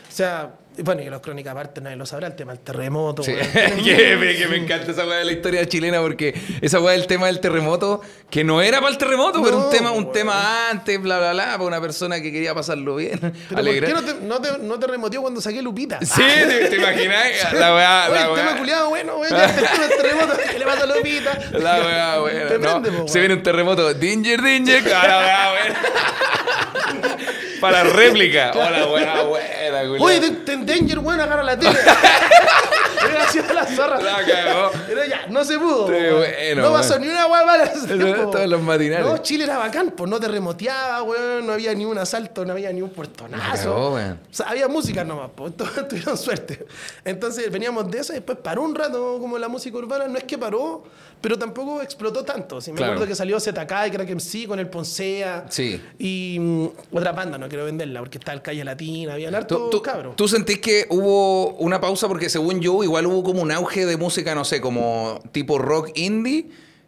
O 0.10 0.12
sea, 0.12 0.56
bueno, 0.78 1.02
y 1.02 1.06
los 1.10 1.22
Crónicas 1.22 1.52
aparte 1.52 1.82
nadie 1.82 1.96
lo 1.96 2.06
sabrá, 2.06 2.28
el 2.28 2.36
tema 2.36 2.54
del 2.54 2.62
terremoto. 2.62 3.24
Sí. 3.24 3.34
que, 3.84 4.18
me, 4.18 4.36
que 4.36 4.48
me 4.48 4.58
encanta 4.58 4.92
esa 4.92 5.06
weá 5.06 5.20
de 5.20 5.26
la 5.26 5.32
historia 5.32 5.66
chilena 5.68 6.02
porque 6.02 6.34
esa 6.62 6.80
weá 6.80 6.94
del 6.94 7.08
tema 7.08 7.28
del 7.28 7.40
terremoto, 7.40 8.02
que 8.30 8.44
no 8.44 8.62
era 8.62 8.80
para 8.80 8.92
el 8.92 8.98
terremoto, 8.98 9.42
pero 9.44 9.58
No, 9.60 9.66
un 9.66 9.72
tema, 9.72 9.92
un 9.92 10.12
tema 10.12 10.70
antes, 10.70 11.02
bla, 11.02 11.20
bla, 11.20 11.34
bla, 11.34 11.46
para 11.52 11.64
una 11.64 11.82
persona 11.82 12.22
que 12.22 12.32
quería 12.32 12.54
pasarlo 12.56 12.96
bien. 12.96 13.20
Pero 13.50 13.64
¿por 13.64 13.86
qué 13.86 13.94
no 13.94 14.04
te, 14.04 14.14
no 14.16 14.42
te, 14.42 14.58
no 14.60 14.80
te 14.80 14.88
remoteó 14.88 15.22
cuando 15.22 15.42
saqué 15.42 15.62
Lupita? 15.62 16.00
Sí, 16.02 16.22
¿te, 16.22 16.68
te 16.70 16.76
imaginas? 16.78 17.54
La 17.54 17.76
weá, 17.76 18.10
la 18.10 18.22
el 18.28 18.34
tema 18.36 18.50
weá. 18.52 18.58
culiado, 18.58 18.90
bueno, 18.90 19.24
el 19.24 19.30
terremoto, 19.32 20.34
¿qué 20.52 20.60
le 20.60 20.66
pasa 20.66 20.84
a 20.84 20.88
Lupita? 20.88 21.40
La 21.54 21.80
weá, 21.80 22.24
weá. 22.24 22.48
Te 22.48 22.60
no, 22.60 22.82
prende, 22.82 22.92
po, 22.92 23.08
se 23.08 23.20
viene 23.20 23.36
un 23.36 23.44
terremoto. 23.44 23.94
Danger. 23.94 24.40
Ah, 24.44 25.08
la 25.08 25.20
weá, 25.20 25.54
weá. 25.54 25.76
Para 27.62 27.84
réplica. 27.84 28.52
Hola, 28.54 28.88
weá, 28.88 29.22
buena, 29.24 29.82
culiao. 29.88 30.04
Oye, 30.04 30.20
ten, 30.20 30.46
ten 30.46 30.66
danger, 30.66 31.00
bueno, 31.00 31.24
agarra 31.24 31.44
la 31.44 31.58
tele. 31.58 31.78
La 33.54 33.66
zorra. 33.68 34.02
La 34.02 34.26
cagó. 34.26 34.72
Pero 34.88 35.06
ya, 35.06 35.28
no 35.28 35.44
se 35.44 35.58
pudo. 35.60 35.86
Bueno, 35.88 36.62
no 36.62 36.72
pasó 36.74 37.00
ni 37.00 37.08
una 37.08 37.28
hueá 37.28 37.46
mala. 37.46 37.72
Todos 38.32 38.48
los 38.48 38.62
matinales. 38.62 39.06
No, 39.06 39.18
Chile 39.20 39.44
era 39.46 39.58
bacán, 39.58 39.92
pues 39.96 40.10
no 40.10 40.20
te 40.20 40.28
remoteaba, 40.28 41.04
weón, 41.04 41.46
no 41.46 41.54
había 41.54 41.74
ni 41.74 41.86
un 41.86 41.98
asalto, 41.98 42.46
no 42.46 42.54
había 42.54 42.72
ni 42.72 42.82
un 42.82 42.90
puertonazo. 42.90 43.74
cagó, 43.74 43.94
weón. 43.96 44.20
O 44.30 44.34
sea, 44.34 44.48
había 44.50 44.68
música 44.68 45.04
nomás, 45.04 45.30
pues 45.36 45.56
todos 45.58 45.88
tuvieron 45.88 46.18
suerte. 46.18 46.66
Entonces 47.06 47.52
veníamos 47.52 47.90
de 47.90 48.00
eso 48.00 48.14
y 48.14 48.16
después 48.18 48.38
paró 48.40 48.62
un 48.64 48.76
rato 48.76 49.18
como 49.20 49.38
la 49.38 49.48
música 49.48 49.78
urbana, 49.78 50.08
no 50.08 50.18
es 50.18 50.24
que 50.26 50.38
paró, 50.38 50.84
pero 51.22 51.38
tampoco 51.38 51.82
explotó 51.82 52.24
tanto. 52.24 52.60
Si 52.62 52.72
me 52.72 52.78
Claro. 52.78 52.94
acuerdo 52.94 53.08
que 53.10 53.16
salió 53.16 53.40
ZK 53.40 53.88
y 53.88 53.92
Crack 53.92 54.10
MC 54.10 54.46
con 54.48 54.60
el 54.60 54.68
Poncea. 54.70 55.46
Sí. 55.50 55.82
Y 55.98 56.38
mm, 56.40 56.68
otra 56.98 57.12
banda, 57.14 57.38
no 57.38 57.48
quiero 57.48 57.66
venderla, 57.66 58.02
porque 58.02 58.18
está 58.18 58.34
el 58.34 58.42
Calle 58.42 58.64
Latina, 58.64 59.14
había 59.14 59.30
harto 59.30 59.70
¿Tú, 59.70 59.82
tú, 59.82 60.14
tú 60.16 60.28
sentís 60.28 60.60
que 60.60 60.86
hubo 60.90 61.52
una 61.56 61.80
pausa? 61.80 62.08
Porque 62.08 62.30
según 62.30 62.60
yo, 62.60 62.84
igual 62.84 62.93
hubo 63.02 63.24
como 63.24 63.42
un 63.42 63.52
auge 63.52 63.86
de 63.86 63.98
música, 63.98 64.36
no 64.36 64.46
sé, 64.46 64.62
como 64.62 65.20
tipo 65.32 65.58
rock 65.58 65.92
indie, 65.96 66.48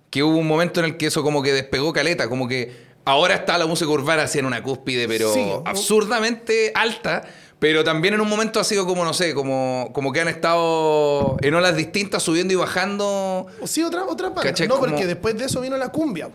que 0.10 0.24
hubo 0.24 0.38
un 0.38 0.48
momento 0.48 0.80
en 0.80 0.86
el 0.88 0.98
que 0.98 1.08
eso 1.08 1.24
como 1.24 1.42
que 1.42 1.52
despegó 1.52 1.92
caleta, 1.94 2.30
como 2.30 2.48
que 2.48 2.72
ahora 3.06 3.36
está 3.36 3.58
la 3.58 3.66
música 3.66 3.90
urbana 3.92 4.24
así 4.24 4.40
en 4.40 4.46
una 4.46 4.64
cúspide, 4.64 5.08
pero 5.08 5.34
Sí. 5.34 5.46
absurdamente 5.66 6.72
alta. 6.76 7.24
Pero 7.58 7.84
también 7.86 8.14
en 8.14 8.22
un 8.22 8.28
momento 8.28 8.60
ha 8.60 8.64
sido 8.66 8.86
como, 8.86 9.06
no 9.06 9.14
sé, 9.14 9.34
como, 9.34 9.90
como 9.94 10.12
que 10.12 10.20
han 10.22 10.28
estado 10.28 11.38
en 11.42 11.54
olas 11.56 11.76
distintas, 11.76 12.22
subiendo 12.22 12.54
y 12.54 12.58
bajando. 12.58 13.48
Sí, 13.64 13.82
otra, 13.82 14.04
otra. 14.06 14.34
¿Cachai? 14.34 14.68
No, 14.68 14.76
Como- 14.76 14.88
porque 14.88 15.06
después 15.08 15.38
de 15.38 15.46
eso 15.46 15.62
vino 15.62 15.78
la 15.78 15.90
cumbia. 15.90 16.30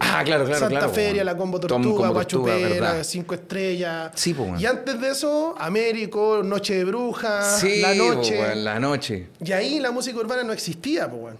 Ah, 0.00 0.22
claro, 0.24 0.44
claro, 0.44 0.60
Santa 0.60 0.78
claro. 0.80 0.92
Feria, 0.92 1.24
la 1.24 1.36
Combo 1.36 1.60
Tom- 1.60 1.68
Tortuga, 1.82 2.08
Combo 2.08 2.20
Tortuga, 2.20 2.54
Guachupera. 2.58 3.04
Cinco 3.04 3.34
Estrellas. 3.34 4.12
Sí, 4.14 4.34
po, 4.34 4.44
weón. 4.44 4.60
Y 4.60 4.66
antes 4.66 5.00
de 5.00 5.10
eso, 5.10 5.54
Américo, 5.58 6.42
Noche 6.42 6.74
de 6.76 6.84
Brujas, 6.84 7.60
Sí, 7.60 7.80
La 7.80 7.90
po, 7.90 8.14
Noche. 8.14 8.38
weón, 8.40 8.64
la 8.64 8.80
noche. 8.80 9.28
Y 9.44 9.52
ahí 9.52 9.78
la 9.78 9.90
música 9.90 10.18
urbana 10.18 10.42
no 10.42 10.52
existía, 10.52 11.08
pues. 11.10 11.34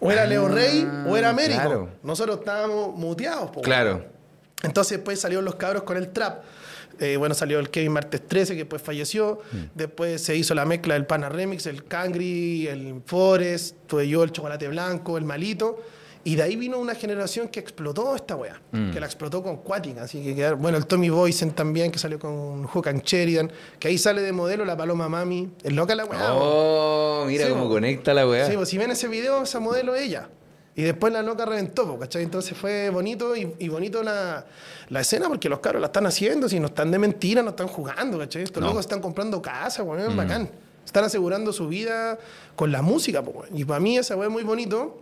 O 0.00 0.10
era 0.12 0.24
Leo 0.24 0.48
Rey 0.48 0.88
o 1.08 1.16
era 1.16 1.30
Américo. 1.30 1.58
Ah, 1.60 1.64
claro. 1.66 1.88
Nosotros 2.04 2.38
estábamos 2.38 2.94
muteados, 2.96 3.50
pues. 3.52 3.64
Claro. 3.64 4.04
Entonces 4.62 4.98
después 4.98 5.20
salieron 5.20 5.44
los 5.44 5.56
cabros 5.56 5.82
con 5.82 5.96
el 5.96 6.10
trap. 6.10 6.44
Eh, 7.00 7.16
bueno, 7.16 7.34
salió 7.34 7.58
el 7.58 7.70
Kevin 7.70 7.92
Martes 7.92 8.26
13, 8.26 8.54
que 8.54 8.60
después 8.60 8.82
falleció. 8.82 9.40
Mm. 9.52 9.56
Después 9.74 10.20
se 10.22 10.34
hizo 10.36 10.54
la 10.54 10.64
mezcla 10.64 10.94
del 10.94 11.06
Pana 11.06 11.28
Remix, 11.28 11.66
el 11.66 11.84
Cangri, 11.84 12.66
el 12.66 13.02
Forest, 13.06 13.76
tuve 13.86 14.08
yo 14.08 14.22
el 14.24 14.32
Chocolate 14.32 14.68
Blanco, 14.68 15.16
el 15.18 15.24
Malito. 15.24 15.78
Y 16.24 16.34
de 16.34 16.42
ahí 16.42 16.56
vino 16.56 16.78
una 16.78 16.94
generación 16.94 17.48
que 17.48 17.60
explotó 17.60 18.14
esta 18.16 18.34
weá, 18.36 18.60
Mm. 18.72 18.90
que 18.90 19.00
la 19.00 19.06
explotó 19.06 19.42
con 19.42 19.58
Cuática. 19.58 20.02
Así 20.02 20.22
que, 20.22 20.34
quedaron- 20.34 20.60
bueno, 20.60 20.76
el 20.76 20.84
Tommy 20.86 21.08
Boysen 21.08 21.52
también, 21.52 21.90
que 21.90 21.98
salió 21.98 22.18
con 22.18 22.64
Hook 22.64 22.88
and 22.88 23.02
Sheridan, 23.04 23.50
que 23.78 23.88
ahí 23.88 23.96
sale 23.96 24.20
de 24.20 24.32
modelo 24.32 24.64
la 24.64 24.76
Paloma 24.76 25.08
Mami. 25.08 25.48
Es 25.62 25.72
loca 25.72 25.94
la 25.94 26.04
weá. 26.04 26.34
Oh, 26.34 27.24
mira 27.26 27.46
Sí, 27.46 27.50
cómo 27.52 27.68
conecta 27.68 28.12
la 28.12 28.26
weá. 28.28 28.46
Sí, 28.46 28.54
pues 28.56 28.68
si 28.68 28.76
ven 28.76 28.90
ese 28.90 29.08
video, 29.08 29.42
esa 29.44 29.60
modelo 29.60 29.94
es 29.94 30.02
ella. 30.02 30.28
Y 30.78 30.82
después 30.84 31.12
la 31.12 31.22
loca 31.22 31.44
reventó, 31.44 31.98
¿cachai? 31.98 32.22
Entonces 32.22 32.56
fue 32.56 32.88
bonito 32.90 33.34
y, 33.34 33.52
y 33.58 33.68
bonito 33.68 34.00
la, 34.04 34.46
la 34.90 35.00
escena 35.00 35.26
porque 35.28 35.48
los 35.48 35.58
cabros 35.58 35.80
la 35.80 35.86
están 35.88 36.06
haciendo, 36.06 36.48
si 36.48 36.60
no 36.60 36.66
están 36.68 36.92
de 36.92 37.00
mentira, 37.00 37.42
no 37.42 37.50
están 37.50 37.66
jugando, 37.66 38.16
¿cachai? 38.16 38.42
Estos 38.44 38.60
No. 38.60 38.68
locos 38.68 38.82
están 38.86 39.00
comprando 39.00 39.42
casa, 39.42 39.82
weón, 39.82 40.16
bacán. 40.16 40.48
Están 40.86 41.02
asegurando 41.02 41.52
su 41.52 41.66
vida 41.66 42.16
con 42.54 42.70
la 42.70 42.80
música, 42.80 43.20
weón. 43.20 43.48
Y 43.58 43.64
para 43.64 43.80
mí 43.80 43.98
esa 43.98 44.14
weá 44.14 44.28
es 44.28 44.32
muy 44.32 44.44
bonito 44.44 45.00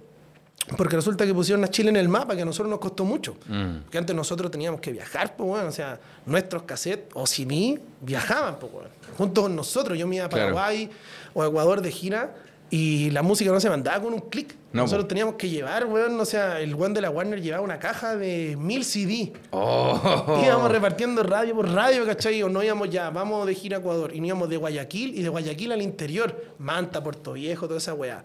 porque 0.79 0.97
resulta 0.97 1.27
que 1.27 1.35
pusieron 1.35 1.63
a 1.63 1.69
Chile 1.69 1.91
en 1.91 1.97
el 1.97 2.09
mapa, 2.09 2.35
que 2.35 2.41
a 2.41 2.45
nosotros 2.47 2.71
nos 2.71 2.81
costó 2.81 3.05
mucho. 3.05 3.37
Porque 3.83 3.99
antes 3.99 4.17
nosotros 4.17 4.51
teníamos 4.51 4.81
que 4.81 4.93
viajar, 4.93 5.37
pues, 5.37 5.47
bueno, 5.47 5.69
o 5.69 5.73
sea, 5.73 6.01
nuestros 6.25 6.63
cassettes 6.63 7.09
o 7.13 7.27
CD 7.27 7.79
viajaban, 8.01 8.59
pues, 8.59 8.73
bueno, 8.73 8.89
junto 9.19 9.43
con 9.43 9.55
nosotros. 9.55 9.99
Yo 9.99 10.07
me 10.09 10.17
iba 10.17 10.25
a 10.25 10.29
Claro. 10.31 10.55
Paraguay 10.55 10.89
o 11.35 11.45
Ecuador 11.45 11.83
de 11.83 11.93
gira 11.93 12.35
y 12.71 13.11
la 13.11 13.23
música 13.23 13.53
no 13.53 13.61
se 13.61 13.69
mandaba 13.71 14.03
con 14.03 14.15
un 14.15 14.21
clic. 14.23 14.57
No, 14.77 14.83
nosotros 14.83 15.05
po. 15.05 15.09
teníamos 15.09 15.35
que 15.35 15.49
llevar, 15.49 15.87
weón, 15.87 16.21
o 16.21 16.25
sea, 16.25 16.61
el 16.61 16.75
weón 16.75 16.95
de 16.95 17.01
la 17.01 17.11
Warner 17.11 17.41
llevaba 17.41 17.63
una 17.65 17.79
caja 17.79 18.17
de 18.17 18.57
mil 18.59 18.85
CD. 18.85 19.33
Oh. 19.51 20.41
Íbamos 20.45 20.71
repartiendo 20.71 21.23
radio 21.23 21.55
por 21.55 21.69
radio, 21.71 22.07
¿cachai? 22.07 22.43
O 22.43 22.49
no 22.49 22.63
íbamos 22.63 22.91
ya, 22.91 23.11
vamos 23.11 23.47
de 23.47 23.55
gira 23.55 23.79
a 23.79 23.81
Ecuador. 23.81 24.15
Y 24.15 24.21
no 24.21 24.27
íbamos 24.27 24.49
de 24.49 24.57
Guayaquil 24.57 25.19
y 25.19 25.23
de 25.23 25.29
Guayaquil 25.29 25.73
al 25.73 25.83
interior. 25.83 26.55
Manta, 26.59 27.03
Puerto 27.03 27.33
Viejo, 27.33 27.67
toda 27.67 27.79
esa 27.79 27.95
weá. 27.95 28.23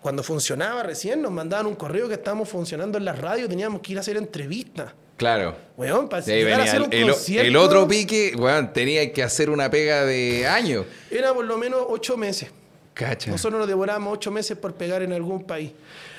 Cuando 0.00 0.22
funcionaba 0.22 0.82
recién, 0.82 1.22
nos 1.22 1.32
mandaban 1.32 1.66
un 1.66 1.76
correo 1.76 2.08
que 2.08 2.14
estábamos 2.14 2.48
funcionando 2.48 2.98
en 2.98 3.04
la 3.06 3.12
radio, 3.12 3.48
teníamos 3.48 3.80
que 3.80 3.92
ir 3.92 3.98
a 3.98 4.00
hacer 4.02 4.16
entrevistas. 4.16 4.92
Claro. 5.16 5.56
Weón, 5.76 6.08
para 6.08 6.24
llegar 6.24 6.60
a 6.60 6.64
hacer 6.64 6.82
un 6.82 6.92
el- 6.92 7.08
concierto, 7.10 7.46
el 7.48 7.56
otro 7.56 7.86
pique, 7.88 8.34
weón, 8.36 8.72
tenía 8.72 9.12
que 9.12 9.22
hacer 9.22 9.48
una 9.48 9.70
pega 9.70 10.04
de 10.04 10.46
años. 10.46 10.84
Era 11.10 11.32
por 11.32 11.44
lo 11.44 11.56
menos 11.56 11.80
ocho 11.88 12.16
meses. 12.16 12.50
Cacha. 12.94 13.30
Nosotros 13.30 13.58
nos 13.58 13.68
devorábamos 13.68 14.14
ocho 14.14 14.30
meses 14.30 14.56
por 14.56 14.74
pegar 14.74 15.02
en 15.02 15.12
algún 15.12 15.42
país. 15.44 15.72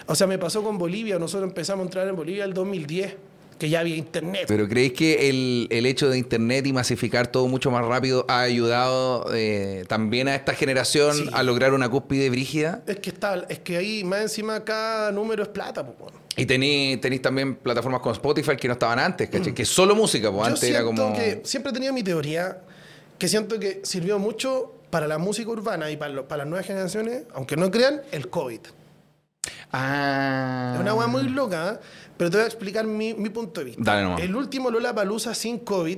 O 0.08 0.14
sea, 0.16 0.28
me 0.28 0.38
pasó 0.38 0.62
con 0.64 0.78
Bolivia. 0.78 1.18
Nosotros 1.18 1.48
empezamos 1.50 1.84
a 1.84 1.86
entrar 1.88 2.08
en 2.08 2.16
Bolivia 2.16 2.44
el 2.44 2.54
2010, 2.54 3.16
que 3.58 3.70
ya 3.70 3.80
había 3.80 3.96
internet. 3.96 4.44
Pero 4.48 4.68
¿creéis 4.68 4.94
que 4.94 5.30
el, 5.30 5.68
el 5.72 5.86
hecho 5.86 6.10
de 6.10 6.18
Internet 6.18 6.68
y 6.68 6.74
masificar 6.74 7.28
todo 7.28 7.48
mucho 7.48 7.72
más 7.72 7.86
rápido 7.86 8.26
ha 8.28 8.42
ayudado 8.42 9.28
eh, 9.34 9.86
también 9.88 10.28
a 10.28 10.36
esta 10.36 10.54
generación 10.54 11.16
Sí. 11.16 11.30
a 11.32 11.42
lograr 11.44 11.74
una 11.74 11.88
cúspide 11.90 12.30
brígida? 12.30 12.84
Es 12.86 12.98
que 13.00 13.10
está, 13.10 13.46
es 13.50 13.60
que 13.60 13.78
ahí 13.78 14.04
más 14.04 14.22
encima 14.22 14.64
cada 14.66 15.12
número 15.14 15.42
es 15.44 15.50
plata, 15.50 15.86
pues. 15.88 16.14
Y 16.38 16.46
tenéis 16.46 17.00
también 17.22 17.56
plataformas 17.56 18.02
como 18.02 18.12
Spotify 18.14 18.58
que 18.58 18.68
no 18.68 18.74
estaban 18.74 19.00
antes, 19.00 19.30
¿cachai? 19.30 19.54
Que 19.54 19.64
solo 19.64 19.96
música, 19.96 20.30
pues 20.30 20.42
Yo 20.42 20.46
antes 20.48 20.64
era 20.70 20.82
siento 20.82 21.02
como... 21.02 21.16
que 21.16 21.40
siempre 21.46 21.70
he 21.70 21.74
tenido 21.74 21.94
mi 21.94 22.04
teoría 22.04 22.58
que 23.18 23.30
siento 23.30 23.58
que 23.58 23.80
sirvió 23.84 24.20
mucho 24.20 24.74
para 24.96 25.08
la 25.08 25.18
música 25.18 25.50
urbana 25.50 25.92
y 25.92 25.98
para, 25.98 26.14
lo- 26.14 26.26
para 26.26 26.44
las 26.46 26.48
nuevas 26.48 26.66
generaciones, 26.66 27.24
aunque 27.34 27.58
no 27.58 27.70
crean, 27.70 28.02
el 28.14 28.30
COVID. 28.30 28.62
Ah. 29.74 30.72
Es 30.76 30.80
una 30.80 30.94
hueá 30.94 31.08
muy 31.08 31.24
loca, 31.24 31.74
¿eh? 31.74 31.86
pero 32.16 32.30
te 32.30 32.38
voy 32.38 32.44
a 32.46 32.48
explicar 32.48 32.86
mi, 32.86 33.14
mi 33.14 33.30
punto 33.30 33.60
de 33.60 33.66
vista. 33.66 33.82
Dale 33.84 34.04
nomás. 34.04 34.22
El 34.22 34.34
último 34.34 34.72
Lola 34.72 34.96
Palusa 34.96 35.36
sin 35.36 35.60
COVID, 35.60 35.98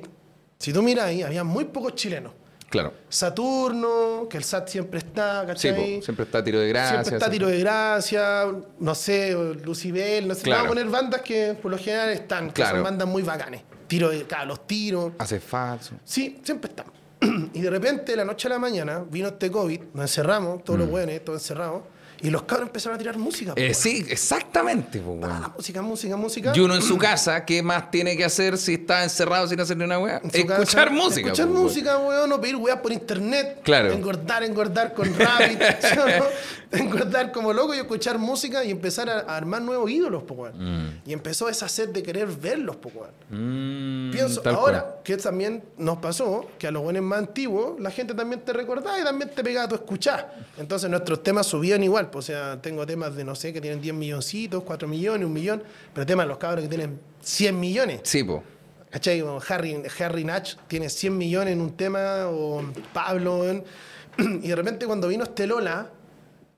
si 0.57 0.73
tú 0.73 0.81
miras 0.81 1.05
ahí, 1.05 1.21
había 1.21 1.43
muy 1.43 1.65
pocos 1.65 1.93
chilenos. 1.93 2.33
Claro. 2.71 2.91
Saturno, 3.07 4.27
que 4.27 4.37
el 4.37 4.43
SAT 4.43 4.67
siempre 4.67 4.97
está, 4.97 5.41
Sí, 5.41 5.47
¿cachai? 5.69 5.97
po, 5.97 6.03
siempre 6.03 6.25
está 6.25 6.43
tiro 6.43 6.59
de 6.59 6.67
gracia. 6.69 7.03
Siempre 7.03 7.15
está 7.17 7.29
Tiro 7.29 7.47
de 7.49 7.59
Gracia, 7.59 8.45
no 8.79 8.95
sé, 8.95 9.37
Lucibel, 9.63 10.27
no 10.27 10.33
sé. 10.33 10.41
Claro. 10.41 10.63
Vamos 10.63 10.71
a 10.71 10.75
poner 10.75 10.91
bandas 10.91 11.21
que 11.21 11.53
por 11.61 11.69
lo 11.69 11.77
general 11.77 12.09
están, 12.09 12.47
que 12.47 12.53
Claro. 12.63 12.77
son 12.77 12.83
bandas 12.83 13.07
muy 13.07 13.21
bacanes. 13.21 13.61
Tiro 13.85 14.09
de, 14.09 14.23
claro, 14.23 14.47
los 14.47 14.65
tiros. 14.65 15.11
Hace 15.19 15.39
falso. 15.39 15.93
Sí, 16.03 16.39
siempre 16.43 16.71
están. 16.71 16.87
y 17.53 17.61
de 17.61 17.69
repente, 17.69 18.11
de 18.11 18.17
la 18.17 18.25
noche 18.25 18.47
a 18.47 18.51
la 18.51 18.59
mañana, 18.59 19.03
vino 19.09 19.27
este 19.29 19.49
COVID, 19.51 19.81
nos 19.93 20.03
encerramos, 20.03 20.63
todos 20.63 20.77
Mm. 20.77 20.81
los 20.81 20.89
buenos, 20.89 21.25
todos 21.25 21.41
encerrados, 21.41 21.83
y 22.21 22.29
los 22.29 22.43
cabros 22.43 22.67
empezaron 22.67 22.95
a 22.95 22.97
tirar 22.97 23.17
música. 23.17 23.53
Eh, 23.55 23.73
sí, 23.73 24.05
exactamente, 24.09 24.99
pues. 24.99 25.19
Ah, 25.23 25.53
música, 25.55 25.81
música, 25.81 26.15
música. 26.15 26.53
Y 26.55 26.59
uno 26.59 26.75
en 26.75 26.81
su 26.81 26.97
casa, 26.97 27.45
¿qué 27.45 27.61
más 27.61 27.91
tiene 27.91 28.17
que 28.17 28.25
hacer 28.25 28.57
si 28.57 28.75
está 28.75 29.03
encerrado 29.03 29.47
sin 29.47 29.59
hacer 29.59 29.77
ni 29.77 29.83
una 29.83 29.99
weá? 29.99 30.21
Escuchar 30.31 30.87
casa, 30.87 30.89
música. 30.89 31.27
Escuchar 31.27 31.47
pues, 31.47 31.59
música, 31.59 31.97
weón, 31.97 32.31
o 32.31 32.41
pedir 32.41 32.55
weas 32.55 32.79
por 32.79 32.91
internet. 32.91 33.61
Claro. 33.63 33.91
Engordar, 33.91 34.43
engordar 34.43 34.93
con 34.93 35.13
Rabbit. 35.17 35.59
¿sí 35.81 35.97
o 35.97 36.07
no? 36.19 36.25
Engordar 36.71 37.31
como 37.31 37.53
loco 37.53 37.73
y 37.73 37.77
escuchar 37.77 38.17
música 38.17 38.63
y 38.63 38.71
empezar 38.71 39.09
a, 39.09 39.19
a 39.19 39.37
armar 39.37 39.61
nuevos 39.61 39.89
ídolos, 39.89 40.23
po, 40.23 40.33
weón. 40.33 41.01
Y 41.05 41.13
empezó 41.13 41.47
esa 41.49 41.69
sed 41.69 41.89
de 41.89 42.03
querer 42.03 42.27
verlos, 42.27 42.77
weón. 42.83 43.11
Mm, 43.29 44.11
Pienso, 44.11 44.41
ahora, 44.45 44.81
cual. 44.81 44.95
que 45.03 45.17
también 45.17 45.63
nos 45.77 45.97
pasó, 45.97 46.45
que 46.57 46.67
a 46.67 46.71
los 46.71 46.81
buenos 46.81 47.03
más 47.03 47.19
antiguos, 47.19 47.79
la 47.79 47.91
gente 47.91 48.13
también 48.13 48.41
te 48.41 48.53
recordaba 48.53 48.99
y 48.99 49.03
también 49.03 49.29
te 49.33 49.43
pegaba 49.43 49.65
a 49.65 49.69
tu 49.69 49.75
escuchar. 49.75 50.47
Entonces 50.57 50.89
nuestros 50.89 51.23
temas 51.23 51.45
subían 51.47 51.83
igual, 51.83 52.06
pues, 52.11 52.25
o 52.25 52.27
sea, 52.27 52.61
tengo 52.61 52.85
temas 52.85 53.15
de, 53.15 53.23
no 53.23 53.35
sé, 53.35 53.53
que 53.53 53.61
tienen 53.61 53.81
10 53.81 53.95
milloncitos, 53.95 54.63
4 54.63 54.87
millones, 54.87 55.25
1 55.25 55.33
millón, 55.33 55.63
pero 55.93 56.05
temas 56.05 56.25
de 56.25 56.29
los 56.29 56.37
cabros 56.37 56.63
que 56.63 56.69
tienen 56.69 56.99
100 57.21 57.59
millones. 57.59 58.01
Sí, 58.03 58.23
po. 58.23 58.43
¿Cachai? 58.89 59.23
Harry, 59.49 59.83
Harry 59.99 60.23
Natch 60.23 60.55
tiene 60.67 60.89
100 60.89 61.17
millones 61.17 61.53
en 61.53 61.61
un 61.61 61.75
tema, 61.75 62.27
o 62.27 62.63
Pablo, 62.93 63.43
y 64.17 64.47
de 64.47 64.55
repente 64.55 64.85
cuando 64.85 65.07
vino 65.09 65.23
este 65.23 65.45
Lola, 65.45 65.91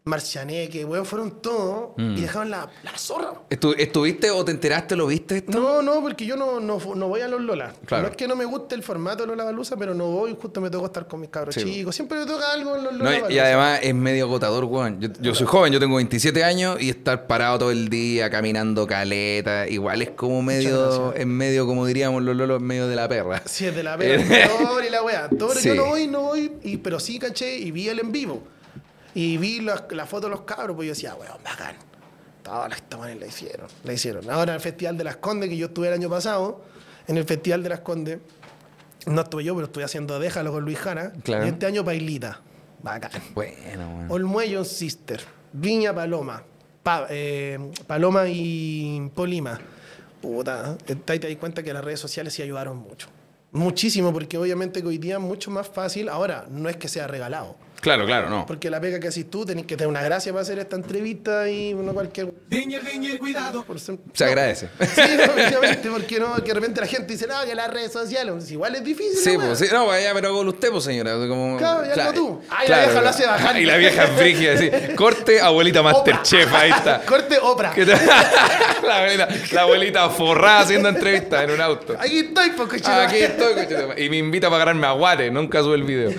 Marcianeque, 0.10 0.84
weón, 0.86 1.06
fueron 1.06 1.42
todos 1.42 1.92
Mm. 1.98 2.18
y 2.18 2.22
dejaron 2.22 2.50
la, 2.50 2.70
la 2.84 2.98
zorra. 2.98 3.34
Estu- 3.50 3.76
¿Estuviste 3.78 4.30
o 4.32 4.44
te 4.44 4.52
enteraste, 4.52 4.96
lo 4.96 5.08
viste 5.08 5.38
esto? 5.38 5.58
No, 5.60 5.82
no, 5.82 6.02
porque 6.02 6.26
yo 6.26 6.36
no, 6.36 6.60
no, 6.60 6.80
no 6.96 7.08
voy 7.08 7.22
a 7.22 7.28
los 7.28 7.42
Lola. 7.42 7.74
Claro. 7.86 8.04
No 8.04 8.10
es 8.10 8.16
que 8.18 8.28
no 8.28 8.36
me 8.36 8.46
guste 8.46 8.76
el 8.76 8.84
formato 8.84 9.24
de 9.24 9.28
Lola 9.28 9.44
Balusa, 9.46 9.78
pero 9.78 9.94
no 9.94 10.06
voy, 10.08 10.36
justo 10.40 10.60
me 10.62 10.70
toca 10.70 10.88
estar 10.88 11.08
con 11.08 11.22
mis 11.22 11.30
cabros 11.30 11.56
Sí. 11.56 11.64
chicos. 11.64 11.96
Siempre 11.96 12.20
me 12.20 12.26
toca 12.26 12.52
algo 12.52 12.76
en 12.76 12.84
los 12.84 12.94
No, 12.94 13.04
Lola 13.06 13.30
y- 13.30 13.34
y 13.36 13.40
además 13.40 13.80
es 13.84 13.96
medio 13.96 14.26
agotador, 14.26 14.66
weón. 14.66 15.00
Yo, 15.00 15.10
yo 15.22 15.34
soy 15.36 15.48
joven, 15.48 15.72
yo 15.72 15.80
tengo 15.80 15.96
27 15.96 16.44
años 16.44 16.82
y 16.82 16.90
estar 16.90 17.28
parado 17.28 17.60
todo 17.60 17.72
el 17.72 17.90
día 17.90 18.30
caminando 18.30 18.86
caleta, 18.88 19.68
igual 19.68 20.02
es 20.02 20.10
como 20.12 20.42
medio, 20.42 21.14
es 21.14 21.26
medio, 21.28 21.66
como 21.66 21.86
diríamos 21.86 22.24
los 22.24 22.36
lolos, 22.36 22.62
medio 22.62 22.88
de 22.88 22.96
la 22.96 23.08
perra. 23.08 23.42
Si 23.46 23.66
es 23.66 23.76
de 23.76 23.84
la 23.84 23.98
peor 23.98 24.84
y 24.86 24.90
la 24.90 25.04
weá. 25.04 25.30
Todo 25.30 25.54
Sí. 25.56 25.70
yo 25.70 25.76
no 25.76 25.86
voy, 25.86 26.08
no 26.08 26.22
voy, 26.22 26.52
y, 26.64 26.78
pero 26.78 27.00
sí 27.00 27.20
caché 27.20 27.58
y 27.58 27.72
vi 27.72 27.90
el 27.90 28.00
en 28.00 28.12
vivo. 28.12 28.44
Y 29.16 29.38
vi 29.38 29.62
la, 29.62 29.86
la 29.92 30.06
foto 30.06 30.28
de 30.28 30.32
los 30.32 30.42
cabros, 30.42 30.76
pues 30.76 30.88
yo 30.88 30.92
decía, 30.94 31.16
weón, 31.16 31.38
bacán. 31.44 31.76
Todas 32.44 32.70
las 32.70 32.82
tamanes 32.84 33.20
la 33.20 33.28
hicieron, 33.28 33.68
la 33.84 33.94
hicieron. 33.94 34.30
Ahora 34.30 34.54
el 34.56 34.62
Festival 34.62 34.98
de 34.98 35.04
las 35.04 35.18
Condes, 35.18 35.50
que 35.50 35.58
yo 35.58 35.68
estuve 35.68 35.88
el 35.88 35.94
año 35.94 36.10
pasado, 36.10 36.62
en 37.08 37.18
el 37.18 37.26
Festival 37.26 37.62
de 37.64 37.70
las 37.70 37.80
Condes, 37.82 38.20
no 39.06 39.22
estuve 39.22 39.44
yo, 39.44 39.56
pero 39.56 39.68
estuve 39.68 39.84
haciendo 39.84 40.20
Déjalo 40.20 40.52
con 40.52 40.64
Luis 40.64 40.78
Jara. 40.80 41.12
Claro. 41.24 41.46
Y 41.46 41.50
este 41.50 41.66
año 41.66 41.84
Pailita. 41.84 42.42
Bacán. 42.82 43.12
Bueno, 43.34 43.90
weón. 43.98 44.12
Olmuello 44.12 44.64
Sister, 44.64 45.22
Viña 45.52 45.94
Paloma, 45.94 46.44
Pa- 46.82 47.08
eh, 47.10 47.60
Paloma 47.88 48.24
y 48.28 49.12
Polima. 49.14 49.60
Puta, 50.22 50.78
te 50.78 50.96
te 50.96 51.20
das 51.20 51.36
cuenta 51.38 51.62
que 51.64 51.74
las 51.74 51.84
redes 51.84 52.00
sociales 52.00 52.34
sí 52.34 52.42
ayudaron 52.42 52.78
mucho. 52.78 53.08
Muchísimo, 53.52 54.14
porque 54.14 54.38
obviamente 54.38 54.82
que 54.82 54.88
hoy 54.88 54.98
día 54.98 55.16
es 55.16 55.22
mucho 55.22 55.50
más 55.52 55.68
fácil. 55.68 56.08
Ahora, 56.10 56.46
no 56.50 56.70
es 56.70 56.78
que 56.78 56.88
sea 56.88 57.08
regalado. 57.08 57.56
Claro, 57.82 58.06
claro, 58.06 58.30
no. 58.30 58.46
Porque 58.46 58.70
la 58.70 58.80
pega 58.82 59.00
que 59.00 59.08
haces 59.08 59.30
tú, 59.30 59.46
tenés 59.46 59.66
que 59.66 59.76
tener 59.78 59.88
una 59.88 60.02
gracia 60.02 60.32
para 60.34 60.42
hacer 60.42 60.60
esta 60.60 60.76
entrevista 60.76 61.50
y 61.50 61.74
no 61.74 61.94
cualquier... 61.94 62.34
Danger, 62.50 62.84
danger, 62.84 63.18
cuidado. 63.20 63.64
por 63.64 63.80
ser- 63.80 63.98
Se 64.14 64.26
no. 64.26 64.30
agradece. 64.32 64.68
Sí, 64.80 65.02
obviamente, 65.34 65.90
porque 65.90 66.20
no, 66.20 66.36
que 66.36 66.42
de 66.50 66.54
repente 66.54 66.82
la 66.82 66.88
gente 66.88 67.14
dice, 67.14 67.26
no, 67.28 67.36
que 67.46 67.56
las 67.56 67.70
redes 67.72 67.92
sociales, 67.92 68.34
pues, 68.36 68.52
igual 68.52 68.76
es 68.76 68.84
difícil. 68.84 69.16
Sí, 69.18 69.38
la 69.38 69.46
pues 69.46 69.60
sí, 69.60 69.66
no, 69.72 69.86
vaya, 69.88 70.12
pero 70.14 70.34
con 70.34 70.48
usted, 70.48 70.70
pues 70.72 70.84
señora. 70.84 71.14
Como, 71.28 71.58
Claro, 71.58 71.84
ya 71.96 72.06
no 72.06 72.14
tú. 72.14 72.42
Ay, 72.50 72.68
la 72.68 72.80
vieja 72.86 73.02
lo 73.02 73.10
hace 73.10 73.26
bajando. 73.26 73.60
Y 73.62 73.66
la 73.66 73.78
vieja 73.78 74.04
es 74.04 74.16
brígida, 74.18 74.58
sí. 74.58 74.70
Corte, 74.96 75.40
abuelita 75.42 75.82
Masterchef, 75.82 76.54
ahí 76.54 76.72
está. 76.72 77.02
Corte 77.06 77.38
Oprah. 77.42 77.74
La, 78.84 78.98
abuelita, 78.98 79.28
la 79.52 79.62
abuelita 79.62 80.10
forrada 80.10 80.62
haciendo 80.62 80.90
entrevistas 80.90 81.44
en 81.44 81.52
un 81.52 81.62
auto. 81.62 81.96
Aquí 82.00 82.20
estoy, 82.20 82.50
pues, 82.52 82.88
aquí 82.88 83.18
estoy, 83.18 83.54
coche, 83.54 84.04
y 84.04 84.10
me 84.10 84.18
invita 84.18 84.48
para 84.50 84.64
agarrarme 84.64 84.88
a 84.88 84.92
Guate, 84.94 85.30
nunca 85.30 85.62
sube 85.62 85.76
el 85.76 85.84
video. 85.84 86.12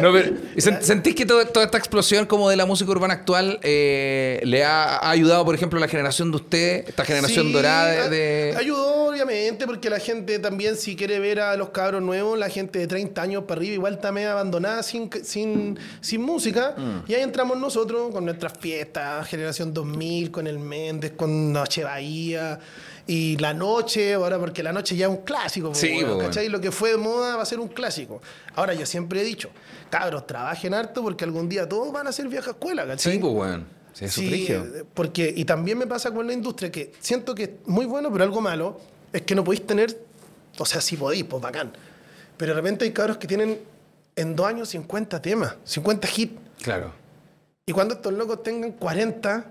No, 0.00 0.12
pero, 0.12 0.30
¿y 0.54 0.60
sen- 0.60 0.80
¿Sentís 1.08 1.14
que 1.14 1.26
todo- 1.26 1.46
toda 1.46 1.64
esta 1.64 1.78
explosión 1.78 2.26
como 2.26 2.50
de 2.50 2.56
la 2.56 2.66
música 2.66 2.90
urbana 2.90 3.14
actual 3.14 3.58
eh, 3.62 4.40
le 4.44 4.62
ha, 4.64 4.98
ha 4.98 5.10
ayudado, 5.10 5.42
por 5.44 5.54
ejemplo, 5.54 5.78
a 5.78 5.80
la 5.80 5.88
generación 5.88 6.30
de 6.30 6.36
usted, 6.36 6.84
esta 6.88 7.04
generación 7.04 7.46
Sí, 7.46 7.52
dorada 7.52 8.08
de, 8.10 8.52
a- 8.54 8.58
Ayudó, 8.58 9.06
obviamente, 9.08 9.66
porque 9.66 9.88
la 9.88 10.00
gente 10.00 10.38
también, 10.38 10.76
si 10.76 10.96
quiere 10.96 11.18
ver 11.18 11.40
a 11.40 11.56
los 11.56 11.70
cabros 11.70 12.02
nuevos, 12.02 12.38
la 12.38 12.50
gente 12.50 12.78
de 12.78 12.86
30 12.86 13.22
años 13.22 13.44
para 13.44 13.58
arriba, 13.58 13.74
igual 13.74 13.94
está 13.94 14.12
medio 14.12 14.32
abandonada 14.32 14.82
sin, 14.82 15.08
sin, 15.24 15.78
sin 16.02 16.20
música. 16.20 16.74
Mm. 16.76 17.10
Y 17.10 17.14
ahí 17.14 17.22
entramos 17.22 17.56
nosotros 17.56 18.12
con 18.12 18.26
nuestras 18.26 18.52
fiestas, 18.58 19.26
Generación 19.28 19.72
2000, 19.72 20.30
con 20.30 20.46
el 20.46 20.58
Méndez, 20.58 21.12
con 21.16 21.52
Noche 21.52 21.84
Bahía. 21.84 22.58
Y 23.06 23.38
la 23.38 23.54
noche, 23.54 24.12
ahora 24.12 24.38
porque 24.38 24.62
la 24.62 24.70
noche 24.74 24.94
ya 24.94 25.06
es 25.06 25.10
un 25.10 25.22
clásico, 25.24 25.74
Sí, 25.74 26.04
weón. 26.04 26.18
¿cachai? 26.18 26.50
Lo 26.50 26.60
que 26.60 26.70
fue 26.70 26.90
de 26.90 26.98
moda 26.98 27.36
va 27.36 27.42
a 27.42 27.46
ser 27.46 27.58
un 27.58 27.68
clásico. 27.68 28.20
Ahora, 28.54 28.74
yo 28.74 28.84
siempre 28.84 29.22
he 29.22 29.24
dicho, 29.24 29.48
cabros, 29.90 30.26
trabajen 30.26 30.74
harto 30.74 31.02
porque 31.02 31.24
algún 31.24 31.48
día 31.48 31.68
todos 31.68 31.92
van 31.92 32.06
a 32.06 32.12
ser 32.12 32.28
vieja 32.28 32.50
escuela, 32.50 32.86
¿cachai? 32.86 33.14
Sí, 33.14 33.18
pues, 33.18 33.32
weón. 33.32 33.78
Sí, 33.92 34.04
eso 34.04 34.20
Sí, 34.20 34.48
porque, 34.94 35.32
y 35.34 35.44
también 35.44 35.78
me 35.78 35.86
pasa 35.86 36.12
con 36.12 36.26
la 36.26 36.32
industria, 36.32 36.70
que 36.70 36.92
siento 37.00 37.34
que 37.34 37.42
es 37.42 37.50
muy 37.66 37.86
bueno, 37.86 38.12
pero 38.12 38.24
algo 38.24 38.40
malo, 38.40 38.80
es 39.12 39.22
que 39.22 39.34
no 39.34 39.42
podéis 39.42 39.66
tener, 39.66 39.98
o 40.58 40.64
sea, 40.64 40.80
si 40.80 40.96
podéis, 40.96 41.24
pues 41.24 41.42
bacán. 41.42 41.72
Pero 42.36 42.52
de 42.52 42.60
repente 42.60 42.84
hay 42.84 42.92
cabros 42.92 43.16
que 43.16 43.26
tienen 43.26 43.58
en 44.14 44.36
dos 44.36 44.46
años 44.46 44.68
50 44.68 45.20
temas, 45.20 45.56
50 45.64 46.08
hits. 46.16 46.40
Claro. 46.62 46.92
Y 47.66 47.72
cuando 47.72 47.94
estos 47.94 48.12
locos 48.12 48.42
tengan 48.42 48.72
40, 48.72 49.44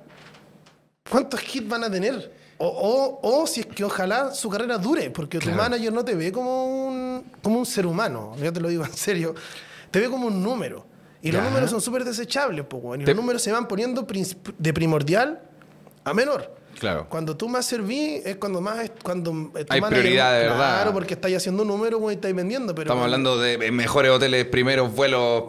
¿cuántos 1.10 1.56
hits 1.56 1.68
van 1.68 1.84
a 1.84 1.92
tener? 1.92 2.34
O, 2.58 2.68
o, 2.68 3.20
o 3.42 3.48
si 3.48 3.60
es 3.62 3.66
que 3.68 3.84
ojalá 3.84 4.32
su 4.34 4.50
carrera 4.50 4.78
dure, 4.78 5.12
porque 5.12 5.40
tu 5.40 5.52
manager 5.52 5.94
no 5.94 6.04
te 6.04 6.16
ve 6.16 6.32
como 6.32 6.88
un, 6.88 7.32
como 7.44 7.60
un 7.60 7.66
ser 7.66 7.86
humano, 7.86 8.36
yo 8.42 8.52
te 8.52 8.60
lo 8.60 8.70
digo 8.70 8.84
en 8.84 8.94
serio, 8.94 9.36
te 9.92 10.00
ve 10.00 10.10
como 10.10 10.28
un 10.28 10.42
número. 10.44 10.86
Y 11.22 11.32
los 11.32 11.42
Ya. 11.42 11.50
números 11.50 11.70
son 11.72 11.82
súper 11.82 12.04
desechables, 12.06 12.66
pues, 12.70 12.84
weón. 12.84 13.02
Y 13.02 13.06
Te- 13.06 13.12
los 13.12 13.22
números 13.22 13.42
se 13.42 13.52
van 13.52 13.68
poniendo 13.68 14.06
de 14.58 14.74
primordial 14.74 15.42
a 16.04 16.14
menor. 16.14 16.56
Claro. 16.80 17.08
Cuando 17.10 17.36
tú 17.36 17.50
más 17.50 17.66
servís 17.66 18.24
es 18.24 18.36
cuando 18.36 18.62
más 18.62 18.84
es 18.84 18.92
cuando 19.02 19.32
eh, 19.58 19.66
Hay 19.68 19.82
prioridad 19.82 20.32
de 20.34 20.40
verdad. 20.42 20.58
Claro, 20.76 20.94
porque 20.94 21.16
estáis 21.16 21.36
haciendo 21.38 21.66
números 21.66 22.00
y 22.12 22.14
estáis 22.14 22.36
vendiendo. 22.36 22.76
Pero 22.76 22.84
Estamos 22.84 23.04
hablando 23.04 23.40
de 23.40 23.72
mejores 23.72 24.12
hoteles, 24.12 24.46
primeros 24.46 24.94
vuelos, 24.94 25.46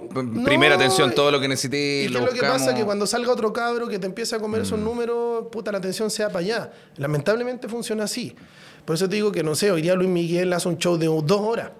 primera 0.46 0.77
atención, 0.77 1.12
todo 1.14 1.31
lo 1.31 1.38
que 1.38 1.46
necesité. 1.48 2.05
Y 2.05 2.09
lo 2.09 2.20
lo 2.20 2.31
que 2.33 2.40
pasa 2.40 2.74
que 2.74 2.83
cuando 2.83 3.07
salga 3.07 3.31
otro 3.31 3.53
cabro 3.53 3.88
que 3.88 3.98
te 3.98 4.07
empieza 4.07 4.37
a 4.37 4.38
comer 4.38 4.62
Mm. 4.62 4.64
esos 4.64 4.79
números, 4.79 5.44
puta, 5.53 5.70
la 5.70 5.77
atención 5.79 6.11
sea 6.11 6.29
para 6.29 6.38
allá. 6.38 6.72
Lamentablemente 6.96 7.68
funciona 7.68 8.05
así. 8.05 8.35
Por 8.87 8.94
eso 8.96 9.07
te 9.07 9.16
digo 9.16 9.31
que, 9.31 9.42
no 9.42 9.55
sé, 9.55 9.70
hoy 9.70 9.83
día 9.83 9.94
Luis 9.94 10.09
Miguel 10.09 10.51
hace 10.55 10.66
un 10.66 10.79
show 10.79 10.96
de 10.96 11.07
dos 11.09 11.40
horas. 11.42 11.72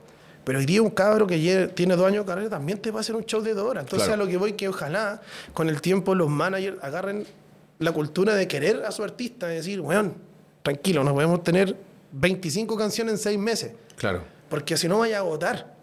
Pero 0.49 0.61
hoy 0.61 0.65
día 0.65 0.81
un 0.81 0.89
cabro 0.89 1.27
que 1.27 1.71
tiene 1.75 1.95
dos 1.95 2.07
años 2.07 2.25
de 2.25 2.33
carrera 2.33 2.49
también 2.49 2.79
te 2.79 2.91
va 2.91 3.01
a 3.01 3.03
hacer 3.03 3.15
un 3.15 3.23
show 3.27 3.43
de 3.43 3.53
dos 3.53 3.67
horas. 3.69 3.85
Entonces 3.85 4.09
Claro. 4.09 4.23
a 4.23 4.25
lo 4.25 4.31
que 4.31 4.39
voy 4.39 4.55
que 4.55 4.67
ojalá 4.67 5.21
con 5.53 5.69
el 5.69 5.83
tiempo 5.83 6.15
los 6.15 6.31
managers 6.31 6.83
agarren 6.83 7.27
la 7.79 7.93
cultura 7.93 8.35
de 8.35 8.49
querer 8.49 8.83
a 8.87 8.91
su 8.91 9.05
artista, 9.05 9.47
de 9.47 9.57
decir, 9.57 9.79
weón, 9.83 10.15
tranquilo, 10.63 11.05
nos 11.05 11.13
podemos 11.13 11.45
tener 11.45 11.77
25 12.13 12.79
canciones 12.79 13.13
en 13.13 13.19
seis 13.19 13.39
meses. 13.39 13.73
Claro. 13.97 14.23
Porque 14.49 14.79
si 14.79 14.89
no 14.89 15.01
vaya 15.01 15.19
a 15.19 15.21
agotar. 15.21 15.77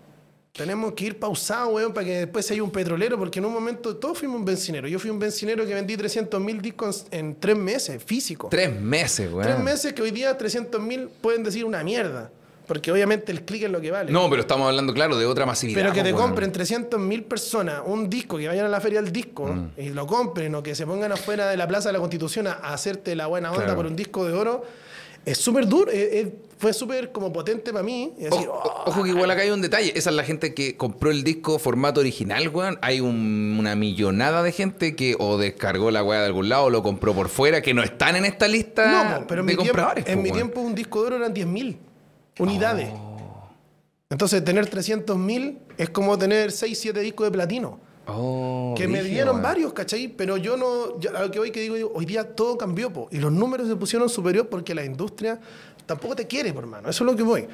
Tenemos 0.51 0.93
que 0.93 1.05
ir 1.05 1.19
pausados, 1.19 1.71
weón, 1.71 1.93
para 1.93 2.07
que 2.07 2.17
después 2.21 2.49
haya 2.49 2.63
un 2.63 2.71
petrolero, 2.71 3.19
porque 3.19 3.37
en 3.37 3.45
un 3.45 3.53
momento 3.53 3.97
todos 3.97 4.17
fuimos 4.17 4.37
un 4.39 4.45
bencinero. 4.45 4.87
Yo 4.87 4.97
fui 4.97 5.11
un 5.11 5.19
bencinero 5.19 5.63
que 5.63 5.75
vendí 5.75 5.95
300 5.95 6.41
mil 6.41 6.59
discos 6.59 7.05
en 7.11 7.39
tres 7.39 7.55
meses, 7.55 8.03
físico. 8.03 8.47
Tres 8.49 8.73
meses, 8.73 9.31
weón. 9.31 9.43
Tres 9.43 9.59
meses 9.59 9.93
que 9.93 10.01
hoy 10.01 10.09
día 10.09 10.35
300 10.35 10.81
mil 10.81 11.09
pueden 11.21 11.43
decir 11.43 11.65
una 11.65 11.83
mierda. 11.83 12.31
Porque 12.67 12.91
obviamente 12.91 13.31
el 13.31 13.43
clic 13.43 13.63
es 13.63 13.69
lo 13.71 13.79
que 13.79 13.91
vale. 13.91 14.11
No, 14.11 14.29
pero 14.29 14.41
estamos 14.41 14.67
hablando, 14.67 14.93
claro, 14.93 15.17
de 15.17 15.25
otra 15.25 15.45
masividad. 15.45 15.79
Pero 15.79 15.93
que 15.93 15.99
te 16.01 16.09
pues, 16.09 16.13
weón. 16.15 16.27
compren 16.29 16.51
300 16.51 16.99
mil 16.99 17.23
personas 17.23 17.81
un 17.85 18.09
disco, 18.09 18.37
que 18.37 18.47
vayan 18.47 18.65
a 18.65 18.69
la 18.69 18.81
feria 18.81 19.01
del 19.01 19.11
disco 19.11 19.45
Mm. 19.47 19.69
y 19.77 19.89
lo 19.89 20.07
compren, 20.07 20.53
o 20.55 20.63
que 20.63 20.73
se 20.75 20.85
pongan 20.87 21.11
afuera 21.11 21.47
de 21.47 21.57
la 21.57 21.67
Plaza 21.67 21.89
de 21.89 21.93
la 21.93 21.99
Constitución 21.99 22.47
a, 22.47 22.53
hacerte 22.53 23.15
la 23.15 23.27
buena 23.27 23.51
onda 23.51 23.63
Claro. 23.65 23.77
por 23.77 23.85
un 23.85 23.95
disco 23.95 24.25
de 24.25 24.33
oro, 24.33 24.63
es 25.25 25.37
súper 25.37 25.67
duro. 25.67 25.91
es- 25.91 26.13
es- 26.13 26.27
fue 26.57 26.71
súper 26.73 27.11
como 27.11 27.31
potente 27.33 27.71
para 27.73 27.83
mí. 27.83 28.13
y 28.17 28.23
decir, 28.23 28.47
Ojo, 28.47 28.63
"Oh, 28.85 28.89
ojo 28.89 29.03
que 29.03 29.09
igual 29.09 29.29
acá 29.29 29.41
hay 29.41 29.49
un 29.49 29.61
detalle. 29.61 29.91
Esa 29.95 30.09
es 30.09 30.15
la 30.15 30.23
gente 30.23 30.53
que 30.53 30.77
compró 30.77 31.11
el 31.11 31.23
disco 31.25 31.59
formato 31.59 31.99
original, 31.99 32.47
weón. 32.47 32.79
Hay 32.81 33.01
un- 33.01 33.57
una 33.59 33.75
millonada 33.75 34.41
de 34.41 34.51
gente 34.53 34.95
que 34.95 35.15
o 35.19 35.37
descargó 35.37 35.91
la 35.91 36.01
weá 36.03 36.21
de 36.21 36.27
algún 36.27 36.47
lado 36.47 36.63
o 36.65 36.69
lo 36.69 36.81
compró 36.81 37.13
por 37.13 37.27
fuera, 37.27 37.61
que 37.61 37.73
no 37.73 37.83
están 37.83 38.15
en 38.15 38.23
esta 38.25 38.47
lista 38.47 39.19
No, 39.19 39.27
pero 39.27 39.41
en 39.41 39.47
de 39.47 39.53
mi, 39.53 39.57
tiempo, 39.57 39.73
compradores. 39.73 40.05
en 40.07 40.15
po, 40.15 40.21
mi 40.23 40.29
weón. 40.29 40.37
tiempo 40.41 40.61
un 40.61 40.75
disco 40.75 41.01
de 41.01 41.07
oro 41.07 41.15
eran 41.17 41.33
10.000 41.33 41.77
unidades. 42.39 42.89
Oh. 42.93 43.49
Entonces 44.09 44.43
tener 44.43 44.69
300.000 44.69 45.57
es 45.77 45.89
como 45.89 46.17
tener 46.17 46.51
6, 46.51 46.79
7 46.79 46.99
discos 46.99 47.27
de 47.27 47.31
platino. 47.31 47.79
Oh, 48.07 48.75
que 48.77 48.87
me 48.87 49.01
dieron 49.01 49.41
varios, 49.41 49.73
¿cachai? 49.73 50.07
Pero 50.09 50.37
yo 50.37 50.55
no, 50.57 50.99
yo 50.99 51.15
a 51.17 51.21
lo 51.23 51.31
que 51.31 51.39
voy 51.39 51.49
que 51.49 51.59
digo, 51.61 51.75
digo, 51.75 51.91
hoy 51.95 52.05
día 52.05 52.35
todo 52.35 52.55
cambió, 52.55 52.93
po, 52.93 53.07
y 53.11 53.17
los 53.17 53.31
números 53.31 53.67
se 53.67 53.75
pusieron 53.75 54.07
superior 54.09 54.47
porque 54.47 54.75
la 54.75 54.85
industria 54.85 55.39
tampoco 55.87 56.15
te 56.15 56.27
quiere, 56.27 56.53
por 56.53 56.63
hermano. 56.65 56.87
Eso 56.87 57.03
es 57.03 57.11
lo 57.11 57.17
que 57.17 57.23
voy. 57.23 57.47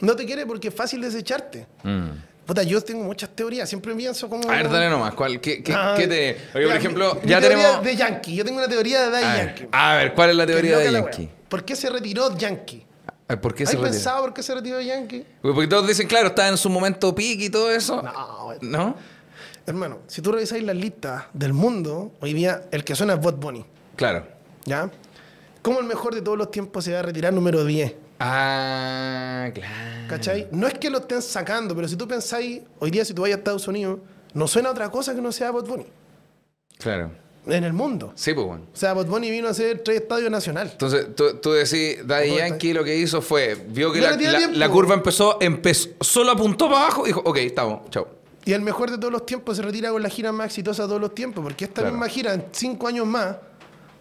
No 0.00 0.16
te 0.16 0.24
quiere 0.24 0.46
porque 0.46 0.68
es 0.68 0.74
fácil 0.74 1.02
desecharte. 1.02 1.66
Mm. 1.82 2.08
Puta, 2.46 2.62
yo 2.62 2.80
tengo 2.80 3.04
muchas 3.04 3.28
teorías, 3.36 3.68
siempre 3.68 3.94
pienso 3.94 4.30
como... 4.30 4.50
A 4.50 4.54
ver, 4.56 4.70
dale 4.70 4.88
nomás. 4.88 5.12
¿Cuál, 5.12 5.38
qué, 5.42 5.62
qué, 5.62 5.74
Ah, 5.74 5.94
qué 5.98 6.08
te... 6.08 6.36
Oye, 6.54 6.66
por 6.66 6.76
ejemplo, 6.76 7.18
mi- 7.22 7.28
ya 7.28 7.40
tenemos... 7.42 7.84
de 7.84 7.94
Yankee. 7.94 8.34
Yo 8.34 8.44
tengo 8.46 8.56
una 8.56 8.68
teoría 8.68 9.02
de 9.02 9.10
Daddy 9.10 9.38
Yankee. 9.46 9.68
a 9.70 9.96
ver, 9.96 10.14
¿cuál 10.14 10.30
es 10.30 10.36
la 10.36 10.46
teoría 10.46 10.78
de 10.78 10.90
Yankee? 10.90 11.28
¿Por 11.50 11.62
qué 11.66 11.76
se 11.76 11.90
retiró 11.90 12.34
Yankee? 12.34 12.86
¿Por 13.36 13.54
qué 13.54 13.64
¿Has 13.64 13.70
se 13.70 13.76
retiró? 13.76 13.92
pensado 13.92 14.22
por 14.22 14.32
qué 14.34 14.42
se 14.42 14.54
retiró 14.54 14.80
Yankee? 14.80 15.24
Porque 15.42 15.66
todos 15.66 15.86
dicen, 15.86 16.08
claro, 16.08 16.28
estaba 16.28 16.48
en 16.48 16.56
su 16.56 16.70
momento 16.70 17.14
peak 17.14 17.40
y 17.40 17.50
todo 17.50 17.70
eso. 17.70 18.02
No. 18.02 18.54
¿No? 18.62 18.94
Hermano, 19.66 19.98
si 20.06 20.22
tú 20.22 20.32
revisáis 20.32 20.62
las 20.62 20.76
listas 20.76 21.24
del 21.34 21.52
mundo, 21.52 22.12
hoy 22.20 22.32
día 22.32 22.62
el 22.70 22.84
que 22.84 22.94
suena 22.96 23.14
es 23.14 23.20
Bot 23.20 23.38
Bunny. 23.38 23.66
Claro. 23.96 24.26
¿Ya? 24.64 24.90
¿Cómo 25.60 25.80
el 25.80 25.84
mejor 25.86 26.14
de 26.14 26.22
todos 26.22 26.38
los 26.38 26.50
tiempos 26.50 26.84
se 26.84 26.92
va 26.94 27.00
a 27.00 27.02
retirar 27.02 27.34
número 27.34 27.64
10? 27.64 27.94
Ah, 28.20 29.50
claro. 29.52 30.08
¿Cachai? 30.08 30.48
No 30.50 30.66
es 30.66 30.74
que 30.74 30.88
lo 30.88 30.98
estén 30.98 31.20
sacando, 31.20 31.74
pero 31.76 31.86
si 31.86 31.96
tú 31.96 32.08
pensáis, 32.08 32.62
hoy 32.78 32.90
día 32.90 33.04
si 33.04 33.12
tú 33.12 33.22
vas 33.22 33.30
a 33.30 33.34
Estados 33.34 33.68
Unidos, 33.68 33.98
no 34.32 34.48
suena 34.48 34.70
otra 34.70 34.90
cosa 34.90 35.14
que 35.14 35.20
no 35.20 35.32
sea 35.32 35.50
Bot 35.50 35.68
Bunny. 35.68 35.86
Claro. 36.78 37.10
En 37.48 37.64
el 37.64 37.72
mundo. 37.72 38.12
Sí, 38.14 38.34
pues 38.34 38.46
bueno. 38.46 38.64
O 38.72 38.76
sea, 38.76 38.92
Bunny 38.94 39.30
vino 39.30 39.48
a 39.48 39.50
hacer 39.52 39.80
tres 39.84 40.02
estadios 40.02 40.30
nacional. 40.30 40.68
Entonces, 40.72 41.14
tú, 41.14 41.36
tú 41.40 41.52
decís, 41.52 41.98
Daddy 42.06 42.28
¿Cómo 42.28 42.38
Yankee 42.40 42.72
lo 42.72 42.84
que 42.84 42.96
hizo 42.96 43.20
fue, 43.22 43.54
vio 43.68 43.92
que 43.92 44.00
la, 44.00 44.68
curva 44.68 44.94
empezó, 44.94 45.38
empezó, 45.40 45.88
solo 46.00 46.32
apuntó 46.32 46.66
para 46.68 46.82
abajo 46.82 47.04
y 47.04 47.08
dijo, 47.08 47.22
ok, 47.24 47.36
estamos, 47.38 47.90
chao. 47.90 48.08
Y 48.44 48.52
el 48.52 48.62
mejor 48.62 48.90
de 48.90 48.96
todos 48.98 49.12
los 49.12 49.26
tiempos 49.26 49.56
se 49.56 49.62
retira 49.62 49.90
con 49.90 50.02
la 50.02 50.08
gira 50.08 50.32
más 50.32 50.46
exitosa 50.46 50.82
de 50.84 50.88
todos 50.88 51.00
los 51.00 51.14
tiempos, 51.14 51.42
porque 51.42 51.64
esta 51.64 51.82
Claro. 51.82 51.92
misma 51.96 52.08
gira 52.08 52.32
en 52.34 52.44
cinco 52.52 52.86
años 52.88 53.06
más, 53.06 53.36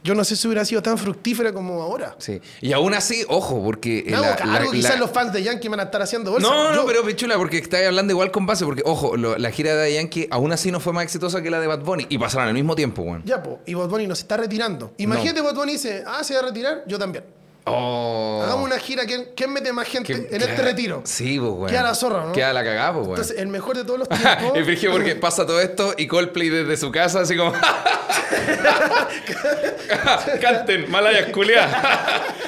yo 0.03 0.15
no 0.15 0.23
sé 0.23 0.35
si 0.35 0.47
hubiera 0.47 0.63
sido 0.63 0.81
tan 0.81 0.97
fructífera 0.97 1.51
como 1.53 1.81
ahora. 1.81 2.15
Sí. 2.17 2.39
Y 2.61 2.71
aún 2.73 2.93
así, 2.93 3.25
ojo, 3.27 3.61
porque... 3.63 4.05
No, 4.07 4.21
la- 4.21 4.33
algo 4.33 4.71
la- 4.71 4.71
quizás 4.77 4.91
la- 4.93 4.99
los 4.99 5.11
fans 5.11 5.33
de 5.33 5.43
Yankee 5.43 5.67
van 5.67 5.79
a 5.81 5.83
estar 5.83 6.01
haciendo 6.01 6.31
bolsa. 6.31 6.47
No, 6.47 6.73
no, 6.73 6.85
pero 6.85 7.03
pichula, 7.03 7.35
porque 7.37 7.57
estáis 7.57 7.87
hablando 7.87 8.13
igual 8.13 8.31
con 8.31 8.45
base, 8.45 8.63
porque, 8.65 8.83
ojo, 8.85 9.17
lo- 9.17 9.37
la 9.37 9.51
gira 9.51 9.75
de 9.75 9.93
Yankee 9.95 10.27
aún 10.31 10.51
así 10.53 10.71
no 10.71 10.79
fue 10.79 10.93
más 10.93 11.03
exitosa 11.03 11.41
que 11.41 11.49
la 11.49 11.59
de 11.59 11.67
Bad 11.67 11.81
Bunny 11.81 12.05
y 12.09 12.17
pasaron 12.17 12.47
al 12.47 12.53
mismo 12.53 12.75
tiempo, 12.75 13.01
weón. 13.01 13.23
Ya, 13.25 13.43
po, 13.43 13.59
y 13.65 13.73
Bad 13.73 13.89
Bunny 13.89 14.07
nos 14.07 14.19
está 14.19 14.37
retirando. 14.37 14.93
Imagínate, 14.97 15.41
Bad 15.41 15.55
Bunny 15.55 15.73
dice, 15.73 16.03
ah, 16.07 16.23
se 16.23 16.33
va 16.35 16.39
a 16.39 16.43
retirar, 16.43 16.83
yo 16.87 16.97
también. 16.97 17.23
Oh. 17.69 18.41
Hagamos 18.43 18.65
una 18.65 18.79
gira. 18.79 19.05
¿Quién, 19.05 19.27
quién 19.35 19.51
mete 19.51 19.71
más 19.73 19.87
gente 19.87 20.27
en 20.31 20.41
este 20.41 20.61
retiro? 20.61 21.01
Sí, 21.05 21.37
pues, 21.39 21.51
weón. 21.51 21.67
Queda 21.69 21.83
la 21.83 21.95
zorra, 21.95 22.25
¿no? 22.25 22.31
Queda 22.31 22.53
la 22.53 22.63
cagada, 22.63 22.93
pues, 22.93 23.05
weón. 23.07 23.15
Entonces, 23.17 23.37
el 23.39 23.47
mejor 23.47 23.75
de 23.77 23.83
todos 23.83 23.99
los 23.99 24.09
tiempos. 24.09 24.51
Es 24.55 24.65
frigio 24.65 24.91
porque 24.91 25.15
pasa 25.17 25.45
todo 25.45 25.59
esto 25.59 25.93
y 25.97 26.07
Coldplay 26.07 26.49
desde 26.49 26.77
su 26.77 26.91
casa, 26.91 27.21
así 27.21 27.35
como. 27.35 27.53
Canten, 30.41 30.89
Malaya 30.91 31.31
culia. 31.31 31.67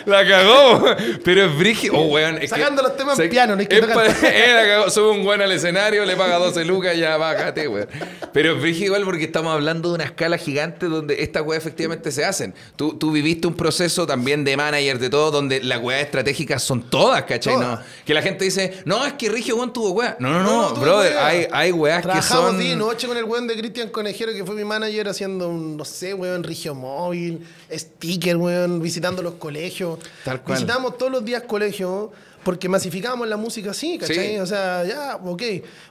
La 0.05 0.25
cagó. 0.27 0.83
Pero 1.23 1.45
es 1.45 1.57
frigio. 1.57 1.93
Oh, 1.95 2.05
weón. 2.07 2.35
es 2.35 2.41
que- 2.41 2.47
Sacando 2.49 2.81
los 2.81 2.95
temas 2.95 3.19
en 3.19 3.29
piano, 3.29 3.55
no 3.55 3.61
hay 3.61 3.67
que 3.67 3.79
tocar. 3.81 4.07
eh, 4.23 4.53
la 4.53 4.65
cagó. 4.65 4.89
Sube 4.89 5.09
un 5.11 5.25
weón 5.25 5.41
al 5.41 5.51
escenario, 5.51 6.05
le 6.05 6.15
paga 6.15 6.37
12 6.37 6.65
lucas, 6.65 6.95
ya 6.97 7.17
bájate, 7.17 7.67
weón. 7.67 7.87
Pero 8.33 8.53
es 8.55 8.61
frigio 8.61 8.85
igual 8.87 9.03
porque 9.03 9.25
estamos 9.25 9.53
hablando 9.53 9.89
de 9.89 9.95
una 9.95 10.03
escala 10.05 10.37
gigante 10.37 10.85
donde 10.87 11.21
estas 11.23 11.43
weas 11.43 11.61
efectivamente 11.61 12.11
se 12.11 12.25
hacen. 12.25 12.53
Tú, 12.75 12.97
tú 12.97 13.11
viviste 13.11 13.47
un 13.47 13.55
proceso 13.55 14.05
también 14.07 14.43
de 14.43 14.55
manager, 14.57 14.99
de 14.99 15.08
todo, 15.09 15.31
donde 15.31 15.61
las 15.63 15.81
weas 15.81 16.01
estratégicas 16.03 16.63
son 16.63 16.83
todas, 16.89 17.23
¿cachai? 17.23 17.55
Todas. 17.55 17.79
No, 17.79 17.85
que 18.05 18.13
la 18.13 18.21
gente 18.21 18.45
dice, 18.45 18.81
no, 18.85 19.05
es 19.05 19.13
que 19.13 19.29
Rigio 19.29 19.55
Juan 19.57 19.73
tuvo 19.73 19.91
weas. 19.91 20.15
No, 20.19 20.29
no, 20.31 20.43
No, 20.43 20.69
no, 20.73 20.75
brother, 20.79 21.13
wea. 21.13 21.25
hay, 21.27 21.47
hay 21.51 21.71
weas 21.71 22.05
que 22.05 22.21
son. 22.21 22.57
día 22.57 22.73
y 22.73 22.75
noche 22.75 23.07
con 23.07 23.17
el 23.17 23.23
weón 23.23 23.47
de 23.47 23.57
Cristian 23.57 23.89
Conejero, 23.89 24.31
que 24.33 24.45
fue 24.45 24.55
mi 24.55 24.63
manager, 24.63 25.07
haciendo 25.09 25.49
un, 25.49 25.77
no 25.77 25.85
sé, 25.85 26.13
weón, 26.13 26.43
rigio 26.43 26.73
móvil, 26.75 27.45
sticker, 27.71 28.37
weón, 28.37 28.81
visitando 28.81 29.21
los 29.21 29.33
colegios. 29.35 29.99
Tal 30.23 30.41
cual. 30.41 30.57
Visitamos 30.57 30.97
todos 30.97 31.11
los 31.11 31.25
días 31.25 31.43
colegios 31.43 32.09
porque 32.43 32.69
masificábamos 32.69 33.27
la 33.27 33.37
música 33.37 33.71
así, 33.71 33.97
¿cachai? 33.97 34.35
Sí. 34.35 34.39
O 34.39 34.45
sea, 34.45 34.83
ya, 34.85 35.15
ok. 35.17 35.43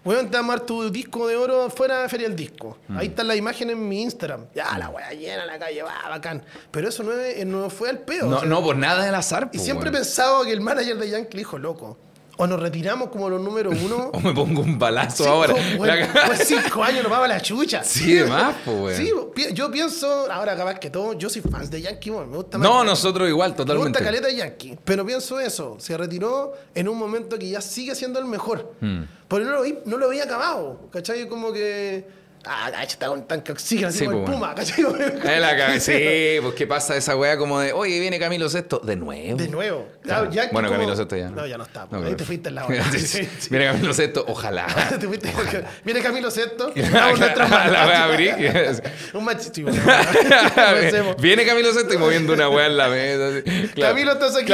Vamos 0.04 0.24
a 0.34 0.42
dar 0.42 0.60
tu 0.60 0.90
disco 0.90 1.26
de 1.28 1.36
oro 1.36 1.68
fuera 1.70 2.02
de 2.02 2.08
Feria 2.08 2.26
del 2.28 2.36
Disco. 2.36 2.78
Mm. 2.88 2.96
Ahí 2.98 3.06
están 3.08 3.28
las 3.28 3.36
imágenes 3.36 3.74
en 3.76 3.88
mi 3.88 4.02
Instagram. 4.02 4.46
Ya, 4.54 4.76
la 4.78 4.88
weá 4.88 5.10
llena 5.12 5.44
la 5.46 5.58
calle, 5.58 5.82
va, 5.82 5.94
bacán. 6.08 6.42
Pero 6.70 6.88
eso 6.88 7.02
no, 7.02 7.12
es- 7.12 7.44
no 7.46 7.68
fue 7.70 7.90
al 7.90 7.98
peo. 8.00 8.26
o 8.26 8.30
No, 8.30 8.40
sea, 8.40 8.48
no, 8.48 8.62
por 8.62 8.76
nada 8.76 9.04
del 9.04 9.14
azar. 9.14 9.50
Y 9.52 9.58
po, 9.58 9.64
siempre 9.64 9.88
he 9.88 9.92
weón. 9.92 10.02
pensado 10.04 10.44
que 10.44 10.52
el 10.52 10.60
manager 10.60 10.96
de 10.98 11.10
Yankee 11.10 11.38
dijo, 11.38 11.58
loco, 11.58 11.98
o 12.40 12.46
nos 12.46 12.58
retiramos 12.60 13.08
como 13.10 13.28
los 13.28 13.40
números 13.40 13.74
uno. 13.84 14.10
O 14.14 14.20
me 14.20 14.32
pongo 14.32 14.62
un 14.62 14.78
balazo 14.78 15.28
ahora. 15.28 15.52
no, 15.54 15.76
bueno, 15.78 15.94
La- 15.94 16.26
pues 16.26 16.44
cinco 16.46 16.82
años 16.82 17.02
nos 17.02 17.10
vamos 17.10 17.26
a 17.26 17.28
la 17.28 17.40
chucha. 17.42 17.84
Sí, 17.84 18.14
de 18.14 18.24
más, 18.24 18.54
weón. 18.66 18.94
Sí, 18.96 19.10
yo 19.52 19.70
pienso, 19.70 20.30
ahora 20.32 20.56
capaz 20.56 20.78
que 20.78 20.88
todo, 20.90 21.12
yo 21.14 21.28
soy 21.28 21.42
fan 21.42 21.68
de 21.68 21.82
Yankee, 21.82 22.10
bueno, 22.10 22.26
me 22.28 22.36
gusta 22.38 22.56
más. 22.58 22.66
no, 22.68 22.84
nosotros 22.84 23.28
igual, 23.28 23.50
Me 23.50 23.56
totalmente. 23.56 23.90
gusta 23.98 24.04
caleta 24.04 24.28
de 24.28 24.36
Yankee, 24.36 24.78
pero 24.84 25.04
pienso 25.04 25.38
eso, 25.38 25.76
se 25.78 25.96
retiró 25.96 26.52
en 26.74 26.88
un 26.88 26.96
momento 26.98 27.38
que 27.38 27.48
ya 27.48 27.60
sigue 27.60 27.94
siendo 27.94 28.18
el 28.18 28.24
mejor. 28.24 28.72
Mm. 28.80 29.02
Porque 29.28 29.44
no 29.44 29.52
lo, 29.52 29.62
vi, 29.62 29.78
no 29.84 29.98
lo 29.98 30.06
había 30.06 30.24
acabado, 30.24 30.88
¿cachai? 30.90 31.28
Como 31.28 31.52
que, 31.52 32.06
ah, 32.44 32.82
está 32.82 33.08
con 33.08 33.26
tanque 33.26 33.52
oxígeno, 33.52 33.88
así 33.88 33.98
Sí, 33.98 34.04
como 34.04 34.18
el 34.18 34.24
pues, 34.24 34.36
Puma, 34.36 34.54
¿cachai? 34.54 34.84
La 35.40 35.80
sí, 35.80 35.92
pues 36.42 36.54
qué 36.54 36.66
pasa 36.66 36.96
esa 36.96 37.16
weá 37.16 37.36
como 37.36 37.60
de, 37.60 37.72
oye, 37.72 37.98
viene 38.00 38.18
Camilo 38.18 38.48
Sesto, 38.48 38.78
de 38.78 38.96
nuevo. 38.96 39.36
De 39.36 39.48
nuevo. 39.48 39.88
Claro. 40.02 40.30
Yankee 40.30 40.52
Bueno, 40.52 40.68
como- 40.68 40.78
Camilo 40.80 40.96
Sesto 40.96 41.16
ya. 41.16 41.30
No, 41.30 41.46
ya 41.46 41.58
no 41.58 41.64
está. 41.64 41.82
No, 41.82 41.88
pues, 41.98 42.04
ahí 42.04 42.14
te 42.14 42.24
fuiste 42.24 42.48
en 42.48 42.54
la 42.54 42.64
hora. 42.66 42.84
Viene 43.50 43.66
Camilo 43.66 43.92
Sesto, 43.94 44.24
ojalá. 44.28 44.66
Te 45.00 45.06
fuiste 45.06 45.30
porque 45.34 45.64
viene 45.84 46.00
Camilo 46.00 46.30
Sesto. 46.30 46.72
la 46.74 48.04
abrir. 48.04 48.34
Un. 49.14 49.24
Comencemos. 49.24 51.16
Viene 51.20 51.44
Camilo 51.44 51.72
Sesto 51.72 51.94
y 51.94 51.96
moviendo 51.98 52.32
una 52.32 52.48
weá 52.48 52.66
en 52.66 52.76
la 52.76 52.88
mesa. 52.88 53.42
Claro. 53.74 53.94
Camilo, 53.94 54.12
estás 54.12 54.36
aquí. 54.36 54.52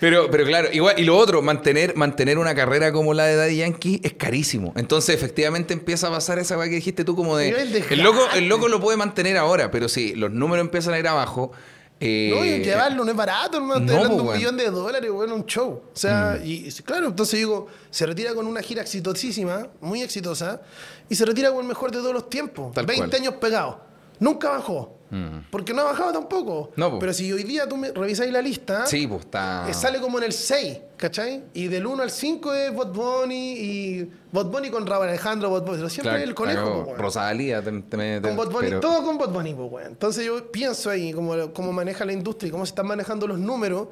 Pero, 0.00 0.30
pero 0.30 0.46
claro, 0.46 0.68
igual, 0.72 0.98
y 0.98 1.04
lo 1.04 1.14
otro, 1.16 1.42
mantener, 1.42 1.94
mantener 1.94 2.38
una 2.38 2.54
carrera 2.54 2.90
como 2.90 3.12
la 3.12 3.26
de 3.26 3.36
Daddy 3.36 3.56
Yankee 3.58 4.00
es 4.02 4.14
carísimo. 4.14 4.72
Entonces, 4.76 5.14
efectivamente, 5.14 5.74
empieza 5.74 6.08
a 6.08 6.10
pasar 6.10 6.38
esa 6.38 6.56
weá 6.56 6.69
que 6.70 6.76
dijiste 6.76 7.04
tú 7.04 7.14
como 7.14 7.36
de. 7.36 7.50
El 7.90 8.02
loco, 8.02 8.20
el 8.34 8.48
loco 8.48 8.68
lo 8.68 8.80
puede 8.80 8.96
mantener 8.96 9.36
ahora, 9.36 9.70
pero 9.70 9.88
si 9.88 10.14
los 10.14 10.30
números 10.30 10.64
empiezan 10.64 10.94
a 10.94 10.98
ir 10.98 11.06
abajo. 11.06 11.52
eh, 12.00 12.32
No, 12.34 12.44
y 12.44 12.64
llevarlo 12.64 13.04
no 13.04 13.10
es 13.10 13.16
barato, 13.16 13.58
hermano. 13.58 13.80
No, 13.80 13.92
hablando 13.92 14.16
de 14.16 14.22
pues, 14.22 14.22
un. 14.22 14.34
Mm. 14.34 14.38
millón 14.38 14.56
de 14.56 14.70
dólares, 14.70 15.10
bueno, 15.10 15.34
un 15.34 15.44
show. 15.46 15.82
O 15.92 15.96
sea, 15.96 16.40
y, 16.42 16.66
y 16.68 16.72
claro, 16.82 17.08
entonces 17.08 17.38
digo, 17.38 17.66
se 17.90 18.06
retira 18.06 18.34
con 18.34 18.46
una 18.46 18.62
gira 18.62 18.80
exitosísima, 18.82 19.68
muy 19.80 20.00
exitosa, 20.02 20.62
y 21.08 21.14
se 21.14 21.26
retira 21.26 21.50
con 21.50 21.60
el 21.60 21.66
mejor 21.68 21.90
de 21.90 21.98
todos 21.98 22.14
los 22.14 22.30
tiempos. 22.30 22.72
Tal 22.72 22.86
20 22.86 23.08
cual. 23.08 23.10
Mm. 23.20 23.22
años 23.22 23.34
pegados. 23.40 23.76
Nunca 24.18 24.50
bajó. 24.50 24.96
Porque 25.50 25.74
no 25.74 25.80
ha 25.82 25.84
bajado 25.84 26.12
tampoco. 26.12 26.70
No. 26.76 26.98
Pero 26.98 27.12
si 27.12 27.32
hoy 27.32 27.42
día 27.42 27.68
tú 27.68 27.76
me 27.76 27.90
revisáis 27.90 28.32
la 28.32 28.40
lista, 28.40 28.86
Sí, 28.86 29.08
está. 29.18 29.68
eh, 29.68 29.74
sale 29.74 30.00
como 30.00 30.18
en 30.18 30.24
el 30.24 30.32
6, 30.32 30.78
¿cachai? 30.96 31.42
Y 31.52 31.66
del 31.66 31.86
1 31.86 32.02
al 32.02 32.10
5 32.10 32.54
es 32.54 32.72
Bot 32.72 32.94
Bunny 32.94 33.52
y 33.58 34.10
Bot 34.30 34.50
Bunny 34.52 34.70
con 34.70 34.86
Raúl 34.86 35.08
Alejandro, 35.08 35.50
Bot 35.50 35.64
Bunny. 35.64 35.78
Pero 35.78 35.88
siempre 35.90 36.12
Claro, 36.12 36.24
el 36.28 36.34
conejo, 36.34 36.62
claro, 36.62 36.84
po. 36.84 36.94
Rosalía, 36.96 37.60
te- 37.62 37.72
te- 37.72 37.96
te- 37.96 38.20
Con 38.20 38.36
Bot 38.36 38.52
Bunny, 38.52 38.68
pero- 38.68 38.80
todo 38.80 39.04
con 39.04 39.18
Bot 39.18 39.32
Bunny, 39.32 39.54
pues, 39.54 39.72
weón. 39.72 39.88
Entonces 39.88 40.24
yo 40.24 40.50
pienso 40.52 40.90
ahí 40.90 41.12
cómo, 41.12 41.52
cómo 41.52 41.72
maneja 41.72 42.04
la 42.04 42.12
industria 42.12 42.48
y 42.48 42.50
cómo 42.52 42.64
se 42.64 42.70
están 42.70 42.86
manejando 42.86 43.26
los 43.26 43.38
números, 43.38 43.88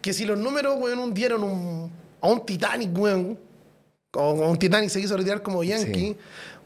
que 0.00 0.12
si 0.14 0.24
los 0.24 0.38
números, 0.38 0.76
weón, 0.80 0.98
hundieron 1.00 1.42
un- 1.44 1.92
a 2.20 2.28
un 2.28 2.46
Titanic, 2.46 2.96
weón, 2.98 3.38
o 4.14 4.20
a 4.44 4.48
un 4.48 4.58
Titanic 4.58 4.88
se 4.88 5.00
quiso 5.00 5.16
retirar 5.16 5.42
como 5.42 5.62
Yankee, 5.62 5.92
Sí. 6.12 6.16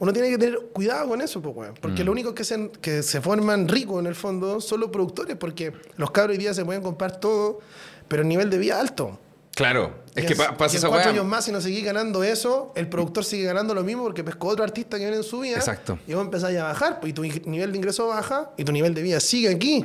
Uno 0.03 0.13
tiene 0.13 0.31
que 0.31 0.39
tener 0.39 0.59
cuidado 0.73 1.09
con 1.09 1.21
eso, 1.21 1.41
pues, 1.41 1.55
weón. 1.55 1.75
Porque 1.81 2.03
Mm. 2.03 2.07
lo 2.07 2.13
único 2.13 2.35
que 2.35 2.43
se, 2.43 2.71
que 2.81 3.03
se 3.05 3.21
forman 3.21 3.69
ricos 3.69 4.01
en 4.01 4.07
el 4.09 4.17
fondo 4.17 4.61
son 4.61 4.81
los 4.81 4.91
productores, 4.91 5.37
porque 5.37 5.73
los 5.97 6.11
cabros 6.11 6.35
hoy 6.37 6.39
día 6.39 6.53
se 6.55 6.65
pueden 6.65 6.83
comprar 6.83 7.21
todo, 7.21 7.61
pero 8.09 8.23
el 8.23 8.29
nivel 8.29 8.51
de 8.51 8.59
vida 8.59 8.81
alto. 8.81 9.19
Claro, 9.55 9.93
es 10.15 10.25
que 10.25 10.35
pa- 10.35 10.57
pasa 10.57 10.77
esa 10.79 10.89
cuatro 10.89 11.11
años 11.11 11.25
más, 11.27 11.45
si 11.45 11.53
no 11.53 11.61
seguís 11.61 11.85
ganando 11.85 12.25
eso, 12.25 12.73
el 12.75 12.89
productor 12.89 13.23
sigue 13.25 13.45
ganando 13.45 13.75
lo 13.75 13.85
mismo 13.85 14.03
porque 14.03 14.25
pescó 14.25 14.49
otro 14.49 14.65
artista 14.65 14.97
que 14.97 15.05
viene 15.05 15.19
en 15.19 15.23
su 15.23 15.41
vida. 15.41 15.57
Exacto. 15.57 15.99
Y 16.09 16.15
vos 16.15 16.25
empezáis 16.25 16.59
a 16.59 16.65
bajar, 16.65 16.99
pues, 17.01 17.11
y 17.11 17.13
tu 17.13 17.23
nivel 17.23 17.71
de 17.71 17.79
ingreso 17.79 18.09
baja 18.09 18.51
y 18.57 18.65
tu 18.65 18.73
nivel 18.73 18.95
de 18.95 19.03
vida 19.03 19.21
sigue 19.21 19.51
aquí. 19.51 19.85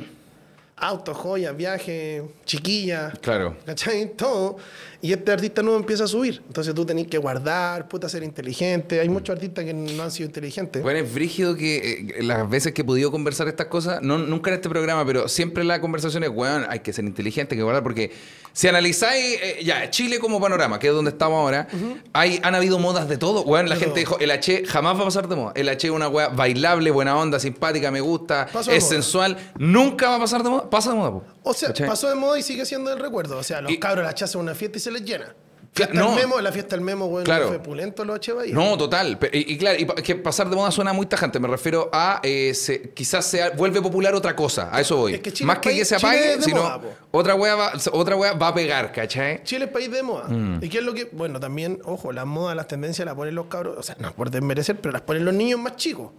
Autos, 0.80 1.16
joyas, 1.16 1.56
viajes, 1.56 2.22
chiquillas. 2.44 3.18
Claro. 3.20 3.56
¿Cachai? 3.66 4.12
Todo. 4.16 4.56
Y 5.00 5.12
este 5.12 5.30
artista 5.30 5.62
nuevo 5.62 5.78
empieza 5.78 6.04
a 6.04 6.06
subir. 6.08 6.42
Entonces 6.48 6.74
tú 6.74 6.84
tenés 6.84 7.06
que 7.06 7.18
guardar, 7.18 7.86
puta, 7.86 8.08
ser 8.08 8.24
inteligente. 8.24 8.98
Hay 8.98 9.08
muchos 9.08 9.34
artistas 9.34 9.64
que 9.64 9.72
no 9.72 10.02
han 10.02 10.10
sido 10.10 10.26
inteligentes. 10.26 10.82
Bueno, 10.82 10.98
es 10.98 11.14
brígido 11.14 11.54
que 11.54 12.12
eh, 12.18 12.22
las 12.24 12.48
veces 12.50 12.72
que 12.72 12.82
he 12.82 12.84
podido 12.84 13.12
conversar 13.12 13.46
estas 13.46 13.68
cosas, 13.68 14.02
no, 14.02 14.18
nunca 14.18 14.50
en 14.50 14.56
este 14.56 14.68
programa, 14.68 15.06
pero 15.06 15.28
siempre 15.28 15.62
la 15.62 15.80
conversación 15.80 16.24
es, 16.24 16.30
weón, 16.30 16.66
hay 16.68 16.80
que 16.80 16.92
ser 16.92 17.04
inteligente, 17.04 17.54
hay 17.54 17.58
que 17.58 17.62
guardar, 17.62 17.84
porque 17.84 18.10
si 18.52 18.66
analizáis, 18.66 19.38
eh, 19.40 19.60
ya, 19.64 19.88
Chile 19.90 20.18
como 20.18 20.40
panorama, 20.40 20.80
que 20.80 20.88
es 20.88 20.92
donde 20.92 21.12
estamos 21.12 21.36
ahora, 21.38 21.68
hay, 22.12 22.40
han 22.42 22.56
habido 22.56 22.80
modas 22.80 23.08
de 23.08 23.18
todo, 23.18 23.42
weón, 23.42 23.68
la 23.68 23.76
De 23.76 23.80
gente 23.82 24.02
todo. 24.02 24.16
dijo, 24.16 24.18
el 24.18 24.32
H 24.32 24.64
jamás 24.66 24.96
va 24.96 25.02
a 25.02 25.04
pasar 25.04 25.28
de 25.28 25.36
moda, 25.36 25.52
el 25.54 25.68
H 25.68 25.86
es 25.86 25.92
una 25.92 26.08
weá 26.08 26.28
bailable, 26.28 26.90
buena 26.90 27.16
onda, 27.16 27.38
simpática, 27.38 27.92
me 27.92 28.00
gusta, 28.00 28.48
es 28.68 28.88
sensual, 28.88 29.36
nunca 29.58 30.08
va 30.08 30.16
a 30.16 30.20
pasar 30.20 30.42
de 30.42 30.50
moda, 30.50 30.68
pasa 30.68 30.90
de 30.90 30.96
moda, 30.96 31.12
po. 31.12 31.24
O 31.50 31.54
sea, 31.54 31.68
¿Cachai? 31.68 31.86
pasó 31.86 32.08
de 32.08 32.14
moda 32.14 32.38
y 32.38 32.42
sigue 32.42 32.64
siendo 32.66 32.92
el 32.92 32.98
recuerdo. 32.98 33.38
O 33.38 33.42
sea, 33.42 33.60
los 33.60 33.72
Y- 33.72 33.78
cabros 33.78 34.04
la 34.04 34.10
hacen 34.10 34.40
una 34.40 34.54
fiesta 34.54 34.78
y 34.78 34.80
se 34.80 34.90
les 34.90 35.02
llena. 35.04 35.34
Fiesta 35.70 35.94
no. 35.94 36.06
del 36.10 36.16
memo, 36.16 36.40
la 36.40 36.50
fiesta 36.50 36.74
del 36.76 36.80
memo, 36.80 37.06
weón, 37.06 37.24
Claro. 37.24 37.48
fue 37.48 37.58
pulento 37.62 38.04
los 38.04 38.18
Bahía. 38.34 38.54
No, 38.54 38.76
total. 38.76 39.18
Y, 39.32 39.52
y 39.52 39.58
claro, 39.58 39.78
y 39.78 39.86
que 40.02 40.16
pasar 40.16 40.48
de 40.48 40.56
moda 40.56 40.70
suena 40.72 40.92
muy 40.92 41.06
tajante. 41.06 41.38
Me 41.38 41.46
refiero 41.46 41.88
a 41.92 42.20
eh, 42.24 42.52
se- 42.54 42.90
quizás 42.90 43.26
sea, 43.26 43.50
vuelve 43.50 43.80
popular 43.82 44.14
otra 44.14 44.34
cosa. 44.34 44.70
A 44.74 44.80
eso 44.80 44.96
voy. 44.96 45.14
Es 45.14 45.20
que 45.20 45.30
Chile 45.32 45.46
Más 45.46 45.58
que 45.58 45.68
que 45.70 45.76
país- 45.76 45.88
se 45.88 45.96
Chile 45.96 46.08
apague, 46.08 46.42
sino 46.42 46.62
moda, 46.62 46.80
otra 47.12 47.34
wea 47.34 47.54
va, 47.54 47.72
otra 47.92 48.16
wea 48.16 48.32
va 48.32 48.48
a 48.48 48.54
pegar, 48.54 48.90
¿cachai? 48.92 49.44
Chile 49.44 49.66
es 49.66 49.70
país 49.70 49.90
de 49.90 50.02
moda. 50.02 50.24
Mm. 50.28 50.58
¿Y 50.64 50.68
qué 50.68 50.78
es 50.78 50.84
lo 50.84 50.94
que.? 50.94 51.04
Bueno, 51.12 51.38
también, 51.38 51.80
ojo, 51.84 52.12
las 52.12 52.26
modas, 52.26 52.56
las 52.56 52.66
tendencias 52.66 53.04
las 53.06 53.14
ponen 53.14 53.34
los 53.34 53.46
cabros. 53.46 53.76
O 53.78 53.82
sea, 53.82 53.94
no 54.00 54.12
por 54.14 54.30
desmerecer, 54.30 54.80
pero 54.80 54.90
las 54.92 55.02
ponen 55.02 55.24
los 55.24 55.34
niños 55.34 55.60
más 55.60 55.76
chicos. 55.76 56.10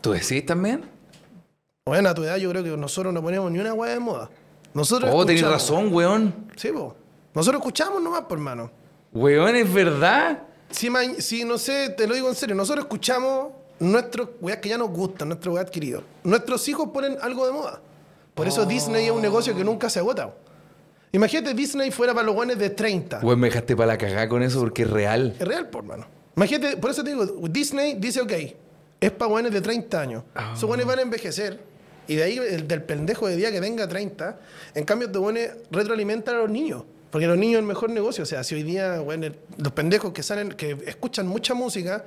¿Tú 0.00 0.12
decís 0.12 0.44
también? 0.44 0.82
Bueno, 1.86 2.08
a 2.08 2.14
tu 2.14 2.24
edad 2.24 2.36
yo 2.38 2.48
creo 2.50 2.64
que 2.64 2.70
nosotros 2.70 3.12
no 3.12 3.22
ponemos 3.22 3.50
ni 3.52 3.58
una 3.58 3.74
hueá 3.74 3.92
de 3.92 4.00
moda. 4.00 4.30
Nosotros. 4.74 5.10
Oh, 5.14 5.24
tenés 5.24 5.42
razón, 5.42 5.92
weón. 5.92 6.34
Sí, 6.56 6.68
po. 6.70 6.94
Nosotros 7.34 7.60
escuchamos 7.60 8.02
nomás, 8.02 8.22
por 8.22 8.38
hermano. 8.38 8.70
Weón, 9.12 9.54
es 9.56 9.72
verdad. 9.72 10.42
Si, 10.70 10.90
ma- 10.90 11.00
si, 11.18 11.44
no 11.44 11.56
sé, 11.58 11.90
te 11.90 12.06
lo 12.06 12.14
digo 12.14 12.28
en 12.28 12.34
serio, 12.34 12.54
nosotros 12.54 12.84
escuchamos 12.84 13.52
nuestros 13.78 14.30
weas 14.40 14.58
que 14.58 14.68
ya 14.70 14.78
nos 14.78 14.90
gustan, 14.90 15.28
nuestros 15.28 15.54
weas 15.54 15.66
adquiridos. 15.66 16.02
Nuestros 16.24 16.66
hijos 16.68 16.88
ponen 16.92 17.16
algo 17.22 17.46
de 17.46 17.52
moda. 17.52 17.80
Por 18.34 18.46
Oh. 18.46 18.48
eso 18.48 18.66
Disney 18.66 19.06
es 19.06 19.10
un 19.12 19.22
negocio 19.22 19.54
que 19.56 19.62
nunca 19.64 19.88
se 19.88 20.00
agota. 20.00 20.34
Imagínate 21.12 21.54
Disney 21.54 21.92
fuera 21.92 22.12
para 22.12 22.26
los 22.26 22.34
guanes 22.34 22.58
de 22.58 22.70
30. 22.70 23.20
Weón, 23.22 23.38
me 23.38 23.46
dejaste 23.48 23.76
para 23.76 23.86
la 23.92 23.98
cagada 23.98 24.28
con 24.28 24.42
eso 24.42 24.58
porque 24.60 24.82
es 24.82 24.90
real. 24.90 25.36
Es 25.38 25.46
real, 25.46 25.68
por 25.68 25.84
mano. 25.84 26.06
Imagínate, 26.36 26.76
por 26.78 26.90
eso 26.90 27.04
te 27.04 27.10
digo, 27.10 27.24
Disney 27.48 27.94
dice, 27.94 28.20
ok, 28.20 28.32
es 29.00 29.10
para 29.12 29.28
guanes 29.30 29.52
de 29.52 29.60
30 29.60 30.00
años. 30.00 30.24
Ah. 30.34 30.52
Esos 30.56 30.64
guanes 30.66 30.84
van 30.86 30.98
a 30.98 31.02
envejecer. 31.02 31.60
Y 32.08 32.16
de 32.16 32.22
ahí, 32.22 32.38
el 32.38 32.66
del 32.68 32.82
pendejo 32.82 33.26
de 33.28 33.36
día 33.36 33.50
que 33.50 33.60
tenga 33.60 33.88
30, 33.88 34.38
en 34.74 34.84
cambio, 34.84 35.10
te 35.10 35.18
guanes 35.18 35.50
retroalimentan 35.70 36.36
a 36.36 36.38
los 36.38 36.50
niños. 36.50 36.82
Porque 37.10 37.26
los 37.26 37.38
niños 37.38 37.54
es 37.58 37.60
el 37.60 37.66
mejor 37.66 37.90
negocio. 37.90 38.22
O 38.24 38.26
sea, 38.26 38.42
si 38.42 38.54
hoy 38.56 38.62
día, 38.64 38.98
bueno, 39.00 39.28
los 39.58 39.72
pendejos 39.72 40.12
que 40.12 40.22
salen, 40.22 40.50
que 40.50 40.76
escuchan 40.86 41.26
mucha 41.28 41.54
música, 41.54 42.04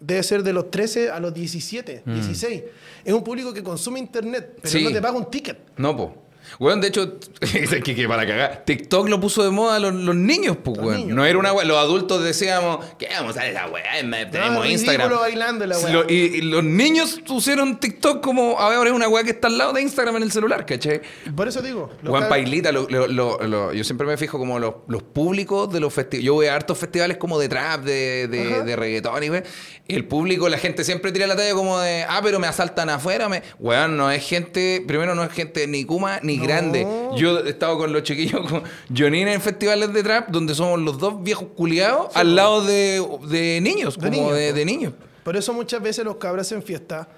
debe 0.00 0.22
ser 0.22 0.42
de 0.42 0.52
los 0.52 0.70
13 0.70 1.10
a 1.10 1.18
los 1.18 1.32
17, 1.32 2.02
16. 2.04 2.62
Es 3.04 3.12
un 3.14 3.24
público 3.24 3.54
que 3.54 3.62
consume 3.62 3.98
internet, 4.00 4.58
pero 4.60 4.68
Mm. 4.68 4.78
Sí. 4.78 4.84
no 4.84 4.92
te 4.92 5.00
paga 5.00 5.16
un 5.16 5.30
ticket. 5.30 5.56
No, 5.78 5.96
po. 5.96 6.14
Weón, 6.58 6.80
de 6.80 6.88
hecho, 6.88 7.18
que, 7.84 7.94
que 7.94 8.08
para 8.08 8.26
cagar. 8.26 8.62
TikTok 8.66 9.08
lo 9.08 9.20
puso 9.20 9.42
de 9.44 9.50
moda 9.50 9.78
los, 9.78 9.94
los 9.94 10.14
niños, 10.14 10.56
pues, 10.62 10.78
weón. 10.78 10.96
niños, 10.96 11.16
no 11.16 11.24
era 11.24 11.38
una 11.38 11.52
weá. 11.52 11.64
Los 11.64 11.78
adultos 11.78 12.22
decíamos, 12.22 12.84
¿qué 12.98 13.08
vamos 13.10 13.36
a 13.36 13.40
hacer 13.40 13.52
esa 13.52 13.66
weá? 13.68 14.02
Me- 14.04 14.26
Tenemos 14.26 14.64
No, 14.64 14.70
Instagram. 14.70 15.08
ridículo 15.08 15.20
bailando 15.20 15.66
la 15.66 15.78
weá. 15.78 15.92
Lo- 15.92 16.04
y, 16.10 16.14
y 16.14 16.40
los 16.42 16.64
niños 16.64 17.20
pusieron 17.26 17.78
TikTok 17.80 18.22
como, 18.22 18.58
a 18.60 18.68
ver, 18.68 18.78
ahora 18.78 18.90
es 18.90 18.96
una 18.96 19.08
weá 19.08 19.24
que 19.24 19.30
está 19.30 19.48
al 19.48 19.58
lado 19.58 19.72
de 19.72 19.82
Instagram 19.82 20.16
en 20.16 20.22
el 20.24 20.32
celular, 20.32 20.64
¿cachai? 20.66 21.00
Por 21.34 21.48
eso 21.48 21.62
digo. 21.62 21.90
cabros- 22.02 22.28
Pailita, 22.28 22.72
lo- 22.72 22.86
lo- 22.88 23.72
yo 23.72 23.84
siempre 23.84 24.06
me 24.06 24.16
fijo 24.16 24.38
como 24.38 24.58
los, 24.58 24.74
los 24.88 25.02
públicos 25.02 25.72
de 25.72 25.80
los 25.80 25.92
festivales. 25.92 26.24
Yo 26.26 26.34
voy 26.34 26.46
a 26.46 26.54
hartos 26.54 26.78
festivales 26.78 27.16
como 27.16 27.38
de 27.38 27.48
trap, 27.48 27.82
de, 27.82 28.28
de, 28.28 28.62
de 28.62 28.76
reggaetón 28.76 29.22
y 29.24 29.30
we- 29.30 29.42
y 29.86 29.94
el 29.94 30.06
público, 30.06 30.48
la 30.48 30.56
gente 30.58 30.82
siempre 30.82 31.12
tira 31.12 31.26
la 31.26 31.36
talla 31.36 31.52
como 31.54 31.78
de, 31.78 32.04
ah, 32.08 32.20
pero 32.22 32.38
me 32.38 32.46
asaltan 32.46 32.88
afuera. 32.88 33.28
Me... 33.28 33.42
Weón, 33.58 33.96
no 33.96 34.10
es 34.10 34.26
gente, 34.26 34.82
primero 34.86 35.14
no 35.14 35.22
es 35.24 35.32
gente 35.32 35.66
ni 35.66 35.84
kuma 35.84 36.20
ni 36.22 36.33
No. 36.38 36.44
grande. 36.44 36.86
Yo 37.16 37.40
he 37.40 37.50
estado 37.50 37.78
con 37.78 37.92
los 37.92 38.02
chiquillos, 38.02 38.48
con 38.48 38.62
Jonina 38.94 39.32
en 39.32 39.40
festivales 39.40 39.92
de 39.92 40.02
trap, 40.02 40.28
donde 40.30 40.54
somos 40.54 40.80
los 40.80 40.98
dos 40.98 41.22
viejos 41.22 41.48
culiados 41.56 42.14
al 42.14 42.34
lado 42.34 42.64
de, 42.64 43.04
de 43.28 43.60
niños, 43.60 43.96
De 43.96 44.08
como 44.08 44.32
niños, 44.32 44.54
de, 44.54 44.64
niños. 44.64 44.92
Por 45.22 45.36
eso 45.36 45.52
muchas 45.52 45.82
veces 45.82 46.04
los 46.04 46.16
cabros 46.16 46.46
hacen 46.46 46.62
fiesta 46.62 47.08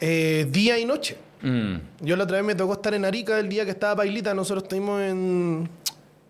eh, 0.00 0.46
día 0.50 0.78
y 0.78 0.84
noche. 0.84 1.16
Mm. 1.42 1.76
Yo 2.00 2.16
la 2.16 2.24
otra 2.24 2.38
vez 2.38 2.46
me 2.46 2.54
tocó 2.54 2.72
estar 2.74 2.94
en 2.94 3.04
Arica 3.04 3.38
el 3.38 3.48
día 3.48 3.64
que 3.64 3.70
estaba 3.70 3.96
Pailita. 3.96 4.34
Nosotros 4.34 4.64
estuvimos 4.64 5.00
en 5.02 5.68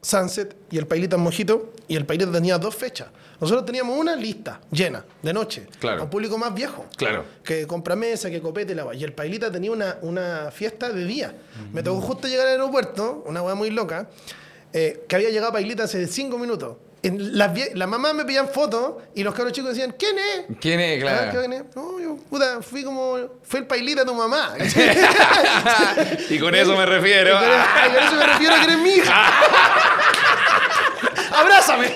Sunset 0.01 0.57
y 0.71 0.79
el 0.79 0.87
Pailita 0.87 1.17
en 1.17 1.23
Mojito. 1.23 1.73
Y 1.89 1.97
el 1.97 2.05
Pailita 2.05 2.31
tenía 2.33 2.59
dos 2.59 2.75
fechas. 2.75 3.09
Nosotros 3.41 3.67
teníamos 3.67 3.99
una 3.99 4.15
lista 4.17 4.61
llena 4.71 5.05
de 5.23 5.33
noche. 5.33 5.67
Claro. 5.79 6.01
A 6.01 6.05
un 6.05 6.11
público 6.11 6.39
más 6.39 6.55
viejo. 6.55 6.87
Claro. 6.97 7.25
Que 7.43 7.67
compra 7.67 7.97
mesa, 7.97 8.31
que 8.31 8.41
copete 8.41 8.73
y 8.73 8.77
la. 8.77 8.95
Y 8.95 9.05
el 9.05 9.13
Pailita 9.13 9.51
tenía 9.51 9.71
una, 9.73 9.99
una 10.03 10.51
fiesta 10.51 10.91
de 10.91 11.05
día. 11.05 11.35
Me 11.73 11.83
tocó 11.83 12.01
justo 12.01 12.29
llegar 12.29 12.47
al 12.47 12.53
aeropuerto, 12.53 13.25
una 13.27 13.43
weá 13.43 13.55
muy 13.55 13.71
loca, 13.71 14.09
eh, 14.73 15.05
que 15.09 15.17
había 15.17 15.31
llegado 15.31 15.53
Pailita 15.53 15.85
hace 15.85 16.07
cinco 16.07 16.39
minutos. 16.39 16.77
En 17.03 17.37
las, 17.37 17.51
mamás 17.87 18.15
me 18.15 18.25
pedían 18.25 18.49
fotos 18.49 18.95
y 19.15 19.23
los 19.23 19.35
cabros 19.35 19.53
chicos 19.53 19.75
decían, 19.75 19.95
¿quién 19.99 20.17
es? 20.17 20.57
¿Quién 20.59 20.81
es? 20.81 21.05
Ah, 21.05 21.29
Claro. 21.31 21.39
¿quién 21.41 21.53
es? 21.53 21.63
No, 21.77 22.01
yo, 22.01 22.17
puta, 22.31 22.63
fui 22.63 22.83
como. 22.83 23.19
Fue 23.43 23.61
el 23.61 23.67
pailita 23.67 24.01
de 24.01 24.07
tu 24.07 24.15
mamá. 24.15 24.55
y 26.31 26.39
con 26.39 26.55
eso 26.55 26.75
me 26.75 26.87
refiero. 26.87 27.37
Ay, 27.37 27.91
con 27.93 28.03
eso 28.05 28.17
me 28.17 28.27
refiero 28.27 28.55
a 28.55 28.59
que 28.59 28.65
eres 28.65 28.79
mi 28.79 28.91
hija. 28.91 29.23
¡Abrázame! 31.35 31.87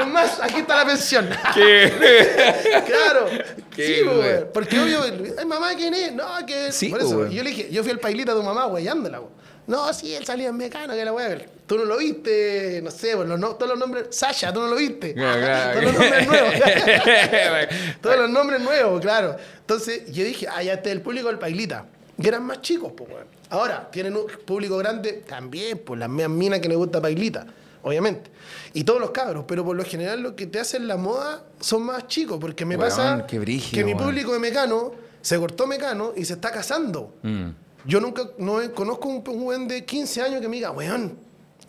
es 0.00 0.06
más, 0.06 0.40
aquí 0.40 0.60
está 0.60 0.76
la 0.76 0.86
pensión. 0.86 1.28
Que- 1.54 2.82
claro. 2.86 3.26
Qué 3.74 3.86
sí, 3.86 4.02
güey. 4.02 4.52
Porque 4.52 4.80
obvio, 4.80 5.02
ay, 5.38 5.44
mamá, 5.44 5.74
¿quién 5.76 5.94
es? 5.94 6.12
No, 6.12 6.24
que. 6.46 6.72
Sí, 6.72 6.88
Por 6.88 7.00
eso, 7.00 7.26
yo 7.28 7.42
le 7.42 7.50
dije, 7.50 7.68
yo 7.70 7.82
fui 7.82 7.92
el 7.92 7.98
pailita 8.00 8.32
de 8.34 8.40
tu 8.40 8.46
mamá, 8.46 8.64
güeyándola, 8.66 9.18
güey. 9.18 9.30
No, 9.66 9.92
sí, 9.92 10.14
él 10.14 10.24
salía 10.26 10.48
en 10.48 10.56
mecano, 10.56 10.94
que 10.94 11.04
la 11.04 11.12
weá. 11.12 11.38
Tú 11.66 11.76
no 11.78 11.84
lo 11.84 11.98
viste, 11.98 12.80
no 12.82 12.90
sé, 12.90 13.14
los 13.14 13.38
no- 13.38 13.54
todos 13.54 13.68
los 13.68 13.78
nombres. 13.78 14.06
Sasha, 14.10 14.52
tú 14.52 14.60
no 14.60 14.66
lo 14.66 14.74
viste. 14.76 15.14
todos 15.14 15.84
los 15.84 15.92
nombres 15.94 16.26
nuevos. 16.26 16.54
Todos 18.00 18.16
los 18.18 18.30
nombres 18.30 18.60
nuevos, 18.60 19.00
claro. 19.00 19.36
Entonces, 19.60 20.10
yo 20.10 20.24
dije, 20.24 20.48
ah, 20.48 20.62
ya 20.62 20.72
este 20.74 20.88
es 20.90 20.96
el 20.96 21.02
público 21.02 21.28
del 21.28 21.38
Pailita. 21.38 21.84
Y 22.18 22.26
eran 22.26 22.42
más 22.44 22.60
chicos, 22.62 22.92
pues, 22.96 23.08
weón. 23.10 23.26
Ahora, 23.50 23.88
tienen 23.90 24.16
un 24.16 24.26
público 24.44 24.76
grande 24.78 25.22
también, 25.28 25.78
pues 25.78 25.98
las 26.00 26.08
mismas 26.08 26.36
minas 26.36 26.60
que 26.60 26.68
les 26.68 26.76
gusta 26.76 27.00
Pailita, 27.00 27.46
obviamente. 27.82 28.30
Y 28.74 28.84
todos 28.84 29.00
los 29.00 29.10
cabros, 29.10 29.44
pero 29.46 29.64
por 29.64 29.76
lo 29.76 29.84
general 29.84 30.20
lo 30.22 30.36
que 30.36 30.46
te 30.46 30.60
hacen 30.60 30.86
la 30.88 30.96
moda 30.96 31.44
son 31.60 31.82
más 31.84 32.06
chicos, 32.06 32.38
porque 32.40 32.64
me 32.64 32.76
Weón, 32.76 32.88
pasa 32.88 33.26
brígido, 33.32 33.72
que 33.78 33.84
mi 33.84 33.94
weón. 33.94 34.06
público 34.06 34.32
de 34.32 34.38
Mecano 34.38 34.92
se 35.20 35.38
cortó 35.38 35.66
Mecano 35.66 36.12
y 36.16 36.24
se 36.24 36.34
está 36.34 36.50
casando. 36.50 37.14
Mm. 37.22 37.48
Yo 37.86 38.00
nunca 38.00 38.22
no 38.38 38.58
conozco 38.74 39.08
un, 39.08 39.22
un 39.28 39.42
weón 39.46 39.68
de 39.68 39.84
15 39.84 40.22
años 40.22 40.40
que 40.40 40.48
me 40.48 40.56
diga, 40.56 40.70
weón, 40.70 41.16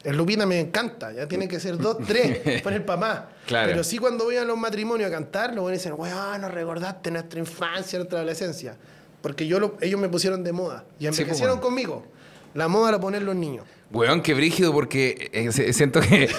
el 0.04 0.18
Lupita 0.18 0.46
me 0.46 0.60
encanta, 0.60 1.12
ya 1.14 1.28
tiene 1.28 1.48
que 1.48 1.60
ser 1.60 1.78
dos, 1.78 1.98
tres, 2.08 2.62
por 2.64 2.74
el 2.74 2.84
papá. 2.84 3.30
Claro. 3.46 3.70
Pero 3.70 3.84
sí 3.84 3.98
cuando 3.98 4.24
voy 4.26 4.36
a 4.36 4.44
los 4.44 4.58
matrimonios 4.58 5.08
a 5.10 5.12
cantar, 5.14 5.54
los 5.54 5.72
dicen, 5.72 5.94
weón, 5.96 6.42
nos 6.42 6.52
recordaste 6.52 7.12
nuestra 7.12 7.40
infancia, 7.40 8.00
nuestra 8.00 8.20
adolescencia. 8.20 8.76
Porque 9.22 9.46
yo 9.46 9.60
lo- 9.60 9.78
ellos 9.82 10.00
me 10.02 10.10
pusieron 10.10 10.44
de 10.44 10.52
moda 10.52 10.84
y 10.98 11.04
Sí, 11.04 11.08
pues, 11.08 11.20
envejecieron 11.20 11.56
weón. 11.60 11.62
conmigo. 11.64 12.04
La 12.56 12.68
moda 12.68 12.92
la 12.92 13.00
ponen 13.00 13.24
los 13.26 13.36
niños. 13.36 13.66
Weón, 13.92 14.22
qué 14.22 14.34
brígido, 14.34 14.72
porque 14.74 15.30
eh, 15.34 15.74
siento 15.74 16.00
que 16.02 16.30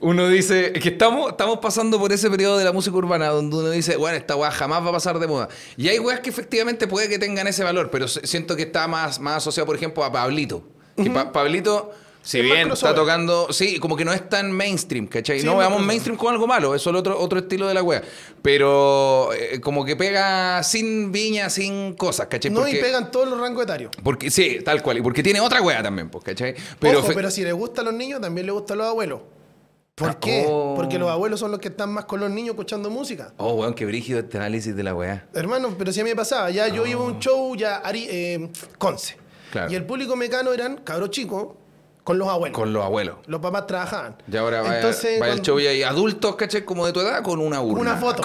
uno 0.00 0.28
dice 0.28 0.72
que 0.72 0.88
estamos, 0.88 1.30
estamos 1.30 1.58
pasando 1.58 1.98
por 1.98 2.12
ese 2.12 2.30
periodo 2.30 2.58
de 2.58 2.64
la 2.64 2.72
música 2.72 2.96
urbana 2.96 3.28
donde 3.28 3.56
uno 3.56 3.70
dice, 3.70 3.96
bueno, 3.96 4.16
esta 4.16 4.34
weá 4.34 4.50
jamás 4.50 4.82
va 4.84 4.88
a 4.88 4.92
pasar 4.92 5.18
de 5.18 5.26
moda. 5.26 5.48
Y 5.76 5.88
hay 5.88 5.98
weas 5.98 6.20
que 6.20 6.30
efectivamente 6.30 6.86
puede 6.88 7.08
que 7.08 7.18
tengan 7.18 7.46
ese 7.46 7.62
valor, 7.64 7.90
pero 7.90 8.08
siento 8.08 8.56
que 8.56 8.62
está 8.62 8.88
más, 8.88 9.20
más 9.20 9.36
asociado, 9.38 9.66
por 9.66 9.76
ejemplo, 9.76 10.02
a 10.04 10.10
Pablito. 10.10 10.64
Que 10.96 11.10
Pa- 11.10 11.32
Pablito, 11.32 11.92
si 12.22 12.38
Es 12.38 12.44
bien 12.44 12.70
está 12.70 12.94
tocando, 12.94 13.52
sí, 13.52 13.78
como 13.78 13.96
que 13.96 14.04
no 14.04 14.12
es 14.12 14.28
tan 14.28 14.52
mainstream, 14.52 15.06
¿cachai? 15.08 15.40
Sí, 15.40 15.46
no 15.46 15.56
veamos 15.56 15.82
mainstream 15.82 16.16
con 16.16 16.32
algo 16.32 16.46
malo, 16.46 16.74
eso 16.74 16.90
es 16.90 16.96
otro, 16.96 17.18
otro 17.18 17.40
estilo 17.40 17.66
de 17.66 17.74
la 17.74 17.82
wea. 17.82 18.02
Pero 18.42 19.32
eh, 19.32 19.60
como 19.60 19.84
que 19.84 19.96
pega 19.96 20.62
sin 20.62 21.10
viña, 21.12 21.50
sin 21.50 21.94
cosas, 21.94 22.26
¿cachai? 22.28 22.50
No, 22.50 22.66
y 22.68 22.74
pegan 22.76 23.10
todos 23.10 23.28
los 23.28 23.40
rangos 23.40 23.64
etarios. 23.64 23.90
Porque, 24.02 24.30
sí, 24.30 24.58
tal 24.64 24.82
cual. 24.82 24.98
Y 24.98 25.02
porque 25.02 25.22
tiene 25.22 25.40
otra 25.40 25.60
wea 25.62 25.82
también, 25.82 26.08
pues, 26.10 26.22
¿cachai? 26.24 26.54
Pero, 26.78 27.00
Ojo, 27.00 27.08
pero 27.14 27.30
si 27.30 27.42
les 27.42 27.54
gustan 27.54 27.86
los 27.86 27.94
niños, 27.94 28.20
también 28.20 28.46
les 28.46 28.54
gustan 28.54 28.78
los 28.78 28.86
abuelos. 28.86 29.20
¿Por 29.94 30.10
Ah, 30.10 30.18
qué? 30.20 30.46
oh. 30.48 30.74
Porque 30.76 30.98
los 30.98 31.10
abuelos 31.10 31.38
son 31.40 31.50
los 31.50 31.60
que 31.60 31.68
están 31.68 31.92
más 31.92 32.06
con 32.06 32.18
los 32.20 32.30
niños 32.30 32.50
escuchando 32.54 32.88
música. 32.88 33.34
Oh, 33.36 33.54
weón, 33.54 33.74
qué 33.74 33.84
brígido 33.84 34.20
este 34.20 34.38
análisis 34.38 34.74
de 34.74 34.82
la 34.82 34.94
weá. 34.94 35.26
Hermano, 35.34 35.74
pero 35.76 35.92
si 35.92 36.00
a 36.00 36.04
mí 36.04 36.10
me 36.10 36.16
pasaba, 36.16 36.50
ya 36.50 36.68
yo 36.68 36.86
iba 36.86 37.00
a 37.00 37.04
un 37.04 37.18
show, 37.18 37.54
ya 37.56 37.76
Ari, 37.76 38.06
eh, 38.10 38.48
Conce. 38.78 39.16
Claro. 39.50 39.70
Y 39.70 39.74
el 39.74 39.84
público 39.84 40.16
mecano 40.16 40.52
eran 40.52 40.78
cabros 40.78 41.10
chicos 41.10 41.48
con 42.04 42.18
los 42.18 42.28
abuelos. 42.28 42.56
Con 42.58 42.72
los 42.72 42.84
abuelos. 42.84 43.16
Los 43.26 43.40
papás 43.40 43.66
trabajaban. 43.66 44.16
Y 44.30 44.36
ahora 44.36 44.62
vaya, 44.62 44.76
Entonces, 44.76 45.20
vaya 45.20 45.34
el 45.34 45.42
show 45.42 45.58
y 45.60 45.66
hay 45.66 45.82
adultos, 45.82 46.34
¿cachai? 46.36 46.64
Como 46.64 46.84
de 46.86 46.92
tu 46.92 47.00
edad, 47.00 47.22
con 47.22 47.40
una 47.40 47.60
urna. 47.60 47.80
Una 47.80 47.96
foto. 47.96 48.22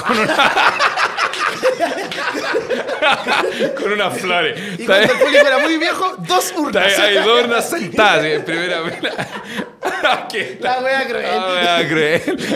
con 3.76 3.92
unas 3.94 4.18
flores. 4.20 4.60
y 4.80 4.86
cuando 4.86 5.14
el 5.14 5.20
público 5.20 5.48
era 5.48 5.60
muy 5.60 5.78
viejo, 5.78 6.16
dos 6.28 6.54
urnas. 6.58 6.98
Hay, 7.00 7.16
dos 7.16 7.44
urnas 7.44 7.70
sentadas 7.70 8.26
en 8.26 8.44
primera 8.46 8.84
fila. 8.90 10.28
¿Qué? 10.32 10.58
La 10.62 10.80
wea 10.82 11.08
cruel. 11.08 11.24
La 11.24 11.48
wea 11.48 11.88
cruel. 11.88 12.56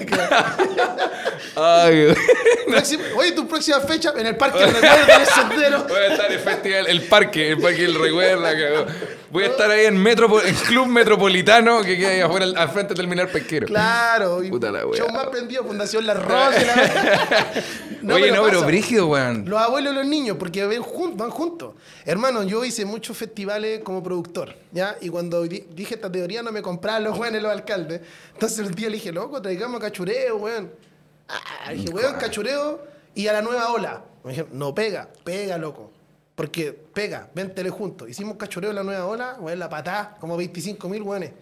Ay, 1.55 2.03
güey. 2.05 2.15
Próximo- 2.67 3.03
Oye, 3.17 3.31
tu 3.34 3.47
próxima 3.47 3.79
fecha 3.81 4.13
en 4.17 4.25
el 4.27 4.36
Parque 4.38 4.60
del 4.60 4.73
Recuerdo 4.73 5.05
del 5.05 5.25
Sendero. 5.27 5.84
Voy 5.88 5.97
a 5.97 6.07
estar 6.07 6.25
en 6.27 6.34
el 6.34 6.39
festival, 6.39 6.88
el 6.88 7.01
parque, 7.03 7.49
el 7.51 7.62
parque 7.62 7.81
del 7.84 7.95
recuerdo. 7.99 8.86
Voy 9.32 9.44
a 9.44 9.48
estar 9.48 9.72
ahí 9.72 9.86
en 9.86 9.96
Metropo- 10.04 10.44
en 10.44 10.54
Club 10.56 10.88
Metropolitano, 10.88 11.82
que 11.84 11.98
queda 11.98 12.10
ahí 12.10 12.20
afuera, 12.20 12.46
al 12.56 12.70
frente 12.70 12.89
del 12.89 12.98
terminal 12.98 13.30
pesquero. 13.30 13.65
Claro. 13.67 14.44
y 14.44 14.50
Puta 14.50 14.72
la. 14.72 14.82
Show 14.82 15.10
más 15.12 15.28
prendido, 15.28 15.63
Fundación 15.63 16.06
La 16.06 16.13
Rosa. 16.15 16.52
la 16.52 16.76
wea. 16.76 18.15
Oye, 18.15 18.32
no, 18.32 18.44
pero 18.44 18.63
brígido, 18.63 19.08
weón. 19.08 19.46
Los 19.48 19.62
abuelos 19.62 19.94
y 19.94 19.96
los 19.96 20.06
niños, 20.06 20.38
porque 20.38 20.65
ven 20.65 20.82
jun- 20.82 21.15
van 21.15 21.30
juntos. 21.30 21.76
Hermano, 22.06 22.44
yo 22.44 22.65
hice 22.65 22.84
muchos 22.84 23.15
festivales 23.15 23.82
como 23.84 24.04
productor, 24.04 24.54
¿ya? 24.72 24.98
Y 25.02 25.10
cuando 25.10 25.44
di- 25.44 25.65
dije 25.74 25.96
esta 25.96 26.12
teoría 26.12 26.41
no 26.44 26.52
me 26.52 26.62
compraban 26.62 27.04
los 27.04 27.15
jóvenes 27.15 27.41
los 27.41 27.52
alcaldes. 27.52 28.02
Entonces 28.34 28.60
el 28.67 28.74
día 28.76 28.88
le 28.89 28.96
dije, 28.96 29.12
loco, 29.12 29.41
traigamos 29.41 29.80
cachureo, 29.80 30.38
weón. 30.38 30.72
Ah, 31.30 31.72
dije, 31.72 31.89
weón, 31.89 32.15
cachureo 32.15 32.82
y 33.15 33.28
a 33.28 33.34
la 33.34 33.41
nueva 33.41 33.72
ola. 33.72 34.04
Me 34.24 34.32
dijeron, 34.32 34.50
no 34.54 34.76
pega, 34.76 35.08
pega, 35.24 35.58
loco. 35.58 35.90
Porque 36.41 36.73
pega, 36.73 37.30
véntele 37.36 37.69
juntos. 37.69 38.10
Hicimos 38.10 38.36
cachureo 38.36 38.71
en 38.71 38.77
la 38.77 38.82
nueva 38.82 39.06
ola, 39.06 39.38
weón, 39.39 39.60
la 39.60 39.69
patá, 39.69 40.17
como 40.19 40.36
25 40.36 40.89
mil 40.89 41.04
weones. 41.04 41.34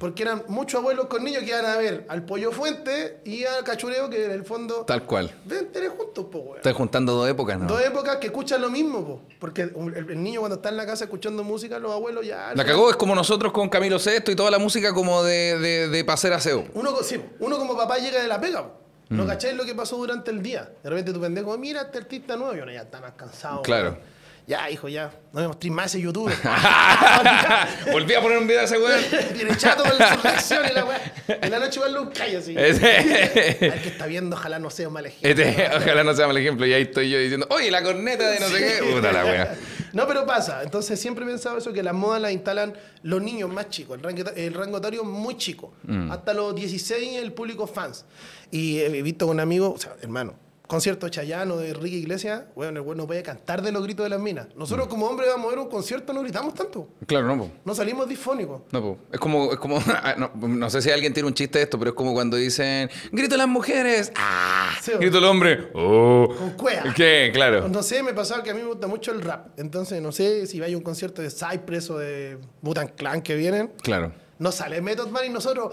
Porque 0.00 0.24
eran 0.24 0.42
muchos 0.48 0.80
abuelos 0.80 1.06
con 1.06 1.22
niños 1.22 1.44
que 1.44 1.50
iban 1.50 1.64
a 1.64 1.76
ver 1.76 2.04
al 2.08 2.24
pollo 2.24 2.50
fuente 2.50 3.20
y 3.24 3.44
al 3.44 3.62
cachureo 3.62 4.10
que 4.10 4.24
en 4.24 4.32
el 4.32 4.44
fondo... 4.44 4.84
Tal 4.84 5.04
cual. 5.04 5.32
Véntele 5.44 5.90
juntos, 5.90 6.24
po, 6.24 6.38
weón. 6.38 6.56
Estás 6.56 6.74
juntando 6.74 7.14
dos 7.14 7.28
épocas, 7.28 7.56
¿no? 7.56 7.68
Dos 7.68 7.80
épocas 7.82 8.16
que 8.16 8.26
escuchan 8.26 8.60
lo 8.60 8.68
mismo, 8.68 9.06
po. 9.06 9.22
porque 9.38 9.62
el, 9.62 10.06
el 10.10 10.20
niño 10.20 10.40
cuando 10.40 10.56
está 10.56 10.70
en 10.70 10.76
la 10.76 10.86
casa 10.86 11.04
escuchando 11.04 11.44
música, 11.44 11.78
los 11.78 11.92
abuelos 11.92 12.26
ya... 12.26 12.52
La 12.56 12.64
cagó 12.64 12.90
es 12.90 12.96
como 12.96 13.14
nosotros 13.14 13.52
con 13.52 13.68
Camilo 13.68 14.00
Sesto 14.00 14.32
y 14.32 14.34
toda 14.34 14.50
la 14.50 14.58
música 14.58 14.92
como 14.92 15.22
de, 15.22 15.56
de, 15.60 15.88
de 15.88 16.04
paser 16.04 16.32
aseo. 16.32 16.64
Uno, 16.74 16.96
sí, 17.04 17.22
uno 17.38 17.58
como 17.58 17.76
papá 17.76 17.98
llega 17.98 18.20
de 18.20 18.26
la 18.26 18.40
pega, 18.40 18.64
po. 18.64 18.88
Mm. 19.08 19.16
¿no 19.16 19.26
cacháis 19.26 19.56
lo 19.56 19.64
que 19.64 19.74
pasó 19.74 19.96
durante 19.96 20.30
el 20.30 20.42
día? 20.42 20.68
De 20.82 20.90
repente 20.90 21.12
tu 21.12 21.20
pendejo, 21.20 21.56
mira 21.56 21.82
este 21.82 21.98
artista 21.98 22.36
nuevo, 22.36 22.56
y 22.56 22.60
uno 22.60 22.72
ya 22.72 22.82
está 22.82 23.00
más 23.00 23.12
cansado. 23.12 23.62
Claro. 23.62 23.90
weón. 23.90 24.17
Ya, 24.48 24.70
hijo, 24.70 24.88
ya, 24.88 25.12
no 25.34 25.42
me 25.42 25.46
mostrís 25.46 25.70
más 25.70 25.94
ese 25.94 26.02
YouTube. 26.02 26.32
Volví 27.92 28.14
a 28.14 28.22
poner 28.22 28.38
un 28.38 28.46
video 28.46 28.62
a 28.62 28.64
ese 28.64 28.78
weón. 28.78 28.98
Tiene 29.34 29.54
chato 29.58 29.82
con 29.82 29.92
sus 29.92 30.22
reacciones, 30.22 30.74
la 30.74 30.86
weá. 30.86 31.12
En 31.28 31.50
la 31.50 31.58
noche 31.58 31.78
igual 31.78 31.92
lo 31.92 32.10
callo 32.10 32.38
así. 32.38 32.56
Al 32.56 32.78
que 32.80 33.88
está 33.88 34.06
viendo, 34.06 34.36
ojalá 34.36 34.58
no 34.58 34.70
sea 34.70 34.88
un 34.88 34.94
mal 34.94 35.04
ejemplo. 35.04 35.28
este, 35.28 35.68
ojalá 35.76 36.02
no 36.02 36.14
sea 36.14 36.28
mal 36.28 36.36
ejemplo. 36.38 36.64
Y 36.64 36.72
ahí 36.72 36.84
estoy 36.84 37.10
yo 37.10 37.18
diciendo, 37.18 37.46
oye, 37.50 37.70
la 37.70 37.82
corneta 37.82 38.26
de 38.30 38.40
no 38.40 38.48
sé 38.48 38.58
qué. 38.58 38.90
Puta 38.90 39.12
la 39.12 39.24
wea. 39.26 39.54
No, 39.92 40.08
pero 40.08 40.24
pasa. 40.24 40.62
Entonces 40.62 40.98
siempre 40.98 41.26
he 41.26 41.28
pensado 41.28 41.58
eso, 41.58 41.70
que 41.74 41.82
las 41.82 41.92
modas 41.92 42.22
las 42.22 42.32
instalan 42.32 42.72
los 43.02 43.20
niños 43.20 43.52
más 43.52 43.68
chicos, 43.68 43.98
el 43.98 44.02
rango, 44.02 44.30
el 44.34 44.54
rango 44.54 44.78
etario 44.78 45.04
muy 45.04 45.36
chico. 45.36 45.74
Mm. 45.82 46.10
Hasta 46.10 46.32
los 46.32 46.54
16 46.54 47.18
el 47.20 47.34
público 47.34 47.66
fans. 47.66 48.06
Y 48.50 48.78
he 48.78 49.02
visto 49.02 49.26
con 49.26 49.40
amigos, 49.40 49.74
o 49.74 49.78
sea, 49.78 49.96
hermano, 50.00 50.47
concierto 50.68 51.06
de 51.06 51.10
Chayanne 51.10 51.50
o 51.50 51.56
de 51.56 51.70
Enrique 51.70 51.96
Iglesias, 51.96 52.42
weón, 52.54 52.76
el 52.76 52.82
weón 52.82 52.98
no 52.98 53.06
puede 53.06 53.22
cantar 53.22 53.62
de 53.62 53.72
los 53.72 53.82
gritos 53.82 54.04
de 54.04 54.10
las 54.10 54.20
minas. 54.20 54.48
Nosotros 54.54 54.86
como 54.86 55.06
hombres 55.06 55.28
vamos 55.30 55.46
a 55.46 55.50
ver 55.50 55.58
un 55.58 55.68
concierto, 55.68 56.12
no 56.12 56.20
gritamos 56.20 56.54
tanto. 56.54 56.88
Claro, 57.06 57.26
no, 57.26 57.38
po. 57.38 57.50
No 57.64 57.74
salimos 57.74 58.06
disfónicos. 58.06 58.60
No, 58.70 58.82
po. 58.82 58.98
Es 59.10 59.18
como, 59.18 59.50
es 59.50 59.58
como 59.58 59.82
ah, 59.88 60.14
no, 60.16 60.30
no 60.46 60.70
sé 60.70 60.82
si 60.82 60.90
alguien 60.90 61.12
tiene 61.14 61.26
un 61.26 61.34
chiste 61.34 61.58
de 61.58 61.64
esto, 61.64 61.78
pero 61.78 61.90
es 61.90 61.96
como 61.96 62.12
cuando 62.12 62.36
dicen, 62.36 62.90
grito 63.10 63.36
las 63.36 63.48
mujeres, 63.48 64.12
¡ah! 64.14 64.70
Sí, 64.80 64.92
grito 65.00 65.18
el 65.18 65.24
hombre, 65.24 65.70
¡oh! 65.72 66.28
Con 66.38 66.50
cuea. 66.50 66.84
¿Qué? 66.94 67.30
Claro. 67.32 67.68
No 67.68 67.82
sé, 67.82 68.02
me 68.02 68.12
pasaba 68.12 68.42
que 68.42 68.50
a 68.50 68.54
mí 68.54 68.60
me 68.60 68.68
gusta 68.68 68.86
mucho 68.86 69.10
el 69.10 69.22
rap. 69.22 69.58
Entonces, 69.58 70.02
no 70.02 70.12
sé 70.12 70.46
si 70.46 70.62
hay 70.62 70.74
un 70.74 70.82
concierto 70.82 71.22
de 71.22 71.30
Cypress 71.30 71.88
o 71.88 71.98
de 71.98 72.38
Butan 72.60 72.88
Clan 72.88 73.22
que 73.22 73.34
vienen. 73.36 73.72
Claro. 73.82 74.12
No 74.38 74.52
sale 74.52 74.82
Method 74.82 75.08
Man 75.08 75.24
y 75.26 75.30
nosotros. 75.30 75.72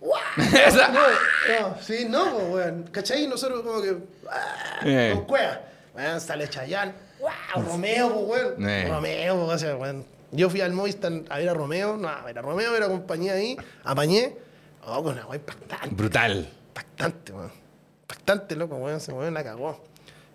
No, 0.00 1.68
no, 1.70 1.76
sí, 1.82 2.06
no, 2.08 2.32
pues, 2.32 2.48
weón. 2.50 2.82
¿Cachai? 2.92 3.24
Y 3.24 3.26
nosotros 3.26 3.62
como 3.62 3.82
que. 3.82 3.96
¡ah! 4.30 4.80
Eh. 4.84 5.12
Con 5.14 5.24
cueva. 5.26 5.60
Weón, 5.94 6.20
sale 6.20 6.48
Chayanne. 6.48 6.92
¡Wow! 7.20 7.64
Romeo, 7.64 8.26
pues, 8.26 8.42
weón. 8.56 8.68
Eh. 8.68 8.86
Romeo, 8.88 9.44
pues, 9.46 9.56
o 9.56 9.58
sea, 9.58 9.76
weón. 9.76 10.06
Yo 10.32 10.48
fui 10.48 10.60
al 10.60 10.72
Movistar 10.72 11.12
a 11.28 11.38
ver 11.38 11.48
a 11.48 11.54
Romeo. 11.54 11.96
No, 11.96 12.08
a 12.08 12.22
ver 12.22 12.38
a 12.38 12.42
Romeo, 12.42 12.70
a 12.70 12.72
ver 12.72 12.82
a 12.84 12.88
compañía 12.88 13.32
ahí. 13.34 13.56
Apañé. 13.84 14.36
Oh, 14.86 15.02
con 15.02 15.12
una 15.14 15.26
weón 15.26 15.40
impactante. 15.40 15.94
Brutal. 15.94 16.48
Impactante, 16.68 17.32
weón. 17.32 17.52
Impactante, 18.02 18.56
loco, 18.56 18.76
weón. 18.76 19.00
Se 19.00 19.12
weón 19.12 19.34
la 19.34 19.44
cagó. 19.44 19.84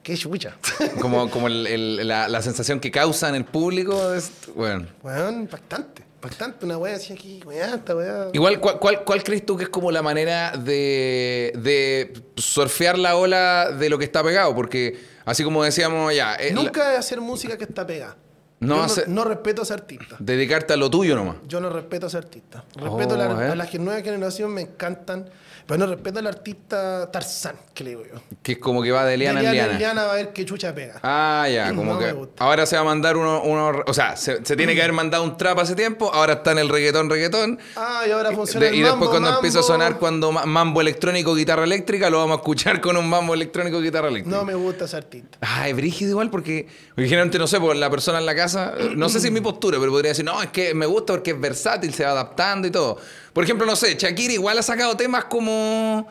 Qué 0.04 0.16
chucha. 0.16 0.56
Como, 1.02 1.32
como 1.32 1.48
el- 1.48 1.66
el- 1.66 2.08
la, 2.08 2.28
la 2.28 2.42
sensación 2.44 2.80
que 2.80 2.92
causa 2.92 3.28
en 3.30 3.36
el 3.36 3.46
público. 3.46 4.14
Es, 4.14 4.32
bueno. 4.54 4.86
weón, 5.02 5.42
impactante. 5.42 6.04
Impactante. 6.26 6.66
Una 6.66 6.78
weá 6.78 6.96
así 6.96 7.14
aquí, 7.14 7.42
weón, 7.46 7.76
esta 7.76 7.96
weá. 7.96 8.28
Igual, 8.34 8.60
¿cuál, 8.60 8.80
cuál, 8.80 9.04
cuál 9.04 9.24
crees 9.24 9.46
tú 9.46 9.56
que 9.58 9.64
es 9.64 9.70
como 9.70 9.92
la 9.92 10.02
manera 10.02 10.52
de, 10.58 11.54
de 11.56 12.14
surfear 12.36 12.98
la 12.98 13.16
ola 13.16 13.72
de 13.72 13.90
lo 13.90 13.98
que 13.98 14.06
está 14.06 14.24
pegado? 14.24 14.54
Porque, 14.56 15.00
así 15.26 15.44
como 15.44 15.64
decíamos 15.64 16.14
ya, 16.16 16.36
eh, 16.36 16.54
la- 16.54 16.62
Nunca 16.64 16.98
hacer 16.98 17.22
música 17.22 17.58
que 17.58 17.64
está 17.66 17.86
pegada. 17.86 18.18
No 18.60 18.82
hace- 18.84 19.04
no 19.08 19.24
respeto 19.26 19.62
a 19.62 19.64
ese 19.66 19.74
artista. 19.74 20.16
dedicarte 20.20 20.74
a 20.74 20.78
lo 20.78 20.90
tuyo 20.90 21.16
nomás. 21.16 21.36
Yo 21.48 21.60
no 21.60 21.70
respeto 21.70 22.06
a 22.06 22.10
ese 22.10 22.18
artista. 22.18 22.64
Respeto 22.76 23.16
Oh, 23.16 23.22
a, 23.22 23.34
la, 23.34 23.48
¿eh? 23.48 23.52
a 23.52 23.56
la 23.56 23.68
nueva 23.80 24.02
generación, 24.02 24.54
me 24.54 24.62
encantan. 24.62 25.30
Pero 25.68 25.80
no 25.80 25.88
respeto 25.88 26.20
al 26.20 26.28
artista 26.28 27.10
Tarzán, 27.12 27.56
que 27.74 27.84
le 27.84 27.90
digo 27.92 28.04
yo. 28.04 28.22
Que 28.44 28.52
es 28.54 28.58
como 28.60 28.84
que 28.84 28.92
va 28.92 29.04
de 29.06 29.18
liana 29.18 29.40
De 29.42 29.48
en 29.48 29.52
liana 29.54 29.68
liana. 29.68 29.74
en 29.74 29.80
liana 29.80 30.04
va 30.06 30.12
a 30.14 30.16
ver 30.16 30.32
qué 30.34 30.46
chucha 30.46 30.76
pega. 30.76 31.00
Ah, 31.02 31.48
ya, 31.52 31.74
como 31.76 31.98
que 31.98 32.14
ahora 32.38 32.66
se 32.68 32.76
va 32.76 32.84
a 32.84 32.86
mandar 32.86 33.18
uno, 33.18 33.42
uno 33.42 33.82
o 33.88 33.94
sea, 33.94 34.16
se, 34.16 34.46
se 34.46 34.56
tiene 34.56 34.76
que 34.76 34.82
haber 34.82 34.94
mandado 34.94 35.24
un 35.24 35.38
trap 35.38 35.58
hace 35.60 35.74
tiempo, 35.76 36.14
ahora 36.14 36.34
está 36.34 36.52
en 36.52 36.60
el 36.60 36.70
reggaetón, 36.70 37.10
reggaetón. 37.10 37.58
Ah, 37.76 38.04
y 38.08 38.12
ahora 38.12 38.32
funciona 38.32 38.66
De- 38.68 38.72
el 38.74 38.76
y 38.76 38.80
después 38.82 39.00
mambo, 39.00 39.10
cuando 39.12 39.30
empieza 39.34 39.58
a 39.58 39.62
mambo. 39.62 39.74
sonar 39.74 39.98
cuando 39.98 40.32
ma- 40.32 40.46
mambo 40.46 40.82
electrónico, 40.82 41.34
guitarra 41.34 41.64
eléctrica, 41.64 42.10
lo 42.12 42.20
vamos 42.20 42.38
a 42.38 42.42
escuchar 42.42 42.80
con 42.80 42.96
un 42.98 43.10
mambo 43.10 43.34
electrónico, 43.34 43.82
guitarra 43.82 44.10
eléctrica. 44.10 44.38
No 44.38 44.46
me 44.46 44.54
gusta 44.54 44.86
ese 44.86 44.98
artista. 44.98 45.38
Ay, 45.42 45.74
brígido 45.74 46.12
igual 46.12 46.30
porque, 46.30 46.68
porque 46.90 47.06
generalmente 47.10 47.40
no 47.40 47.48
sé, 47.48 47.60
por 47.60 47.76
la 47.76 47.90
persona 47.90 48.20
en 48.20 48.28
la 48.28 48.36
casa, 48.36 48.74
eh, 48.78 48.92
no 48.96 49.10
sé 49.10 49.20
si 49.20 49.28
es 49.28 49.34
mi 49.34 49.42
postura, 49.42 49.80
pero 49.80 49.92
podría 49.92 50.10
decir, 50.10 50.26
no, 50.26 50.42
es 50.44 50.50
que 50.50 50.76
me 50.76 50.86
gusta 50.86 51.14
porque 51.14 51.32
es 51.32 51.40
versátil, 51.42 51.92
se 51.92 52.04
va 52.06 52.12
adaptando 52.12 52.68
y 52.68 52.72
todo. 52.72 52.98
Por 53.36 53.44
ejemplo, 53.44 53.66
no 53.68 53.76
sé, 53.76 53.96
Shakira 53.96 54.32
igual 54.34 54.58
ha 54.58 54.64
sacado 54.64 54.96
temas 54.96 55.26
como... 55.26 56.08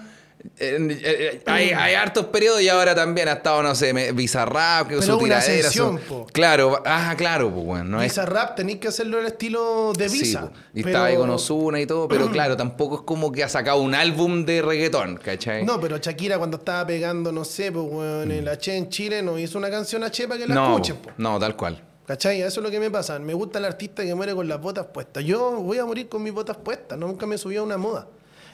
eh, 0.59 0.77
eh, 0.79 1.01
eh, 1.03 1.43
hay, 1.47 1.71
hay 1.71 1.95
hartos 1.95 2.27
periodos 2.27 2.61
y 2.61 2.69
ahora 2.69 2.95
también 2.95 3.29
ha 3.29 3.33
estado, 3.33 3.63
no 3.63 3.75
sé, 3.75 3.95
me- 3.95 4.13
Bizarrap, 4.13 4.89
que 4.89 5.01
su 5.01 5.15
una 5.17 5.25
tiradera. 5.41 5.71
su-. 5.71 6.27
Claro, 6.35 6.83
ah, 6.85 7.15
claro, 7.17 7.51
pues 7.51 7.65
bueno, 7.65 7.85
no 7.85 8.03
es... 8.03 8.13
Visa 8.13 8.27
Rap 8.27 8.57
tenéis 8.57 8.79
que 8.79 8.89
hacerlo 8.89 9.21
en 9.21 9.27
estilo 9.27 9.95
de 9.97 10.11
Sí, 10.11 10.19
Visa. 10.19 10.43
po. 10.43 10.51
y 10.75 10.83
pero- 10.83 10.89
estaba 10.89 11.07
ahí 11.07 11.17
con 11.17 11.31
Ozuna 11.31 11.81
y 11.81 11.87
todo, 11.87 12.09
pero 12.09 12.31
claro, 12.31 12.59
tampoco 12.59 12.97
es 12.97 13.01
como 13.07 13.33
que 13.33 13.43
ha 13.43 13.49
sacado 13.49 13.81
un 13.81 13.95
álbum 13.95 14.45
de 14.45 14.61
reggaetón, 14.61 15.17
¿cachai? 15.17 15.65
No, 15.65 15.81
pero 15.81 15.97
Shakira 15.97 16.37
cuando 16.37 16.59
estaba 16.59 16.87
pegando, 16.87 17.33
no 17.33 17.47
sé, 17.47 17.73
pues, 17.73 18.29
en 18.29 18.45
la 18.45 18.59
Che 18.59 18.77
en 18.77 18.91
Chile 18.91 19.23
no 19.23 19.39
hizo 19.39 19.57
una 19.57 19.71
canción 19.71 20.05
a 20.05 20.11
Che 20.11 20.29
para 20.29 20.39
que 20.41 20.47
la 20.47 20.55
no, 20.55 20.67
escuchen, 20.73 20.97
po. 20.97 21.11
no, 21.17 21.41
tal 21.41 21.57
cual. 21.57 21.83
¿Cachai? 22.07 22.43
Eso 22.43 22.61
es 22.61 22.65
lo 22.65 22.71
que 22.71 22.81
me 22.81 22.91
pasa. 22.91 23.19
Me 23.19 23.33
gusta 23.33 23.59
el 23.59 23.65
artista 23.65 24.05
que 24.05 24.15
muere 24.15 24.35
con 24.35 24.47
las 24.47 24.61
botas 24.61 24.87
puestas. 24.87 25.25
Yo 25.25 25.53
voy 25.63 25.79
a 25.79 25.87
morir 25.87 26.09
con 26.09 26.23
mis 26.23 26.33
botas 26.33 26.57
puestas. 26.59 26.99
Nunca 26.99 27.27
me 27.27 27.39
subí 27.39 27.57
a 27.57 27.63
una 27.63 27.79
moda. 27.79 28.09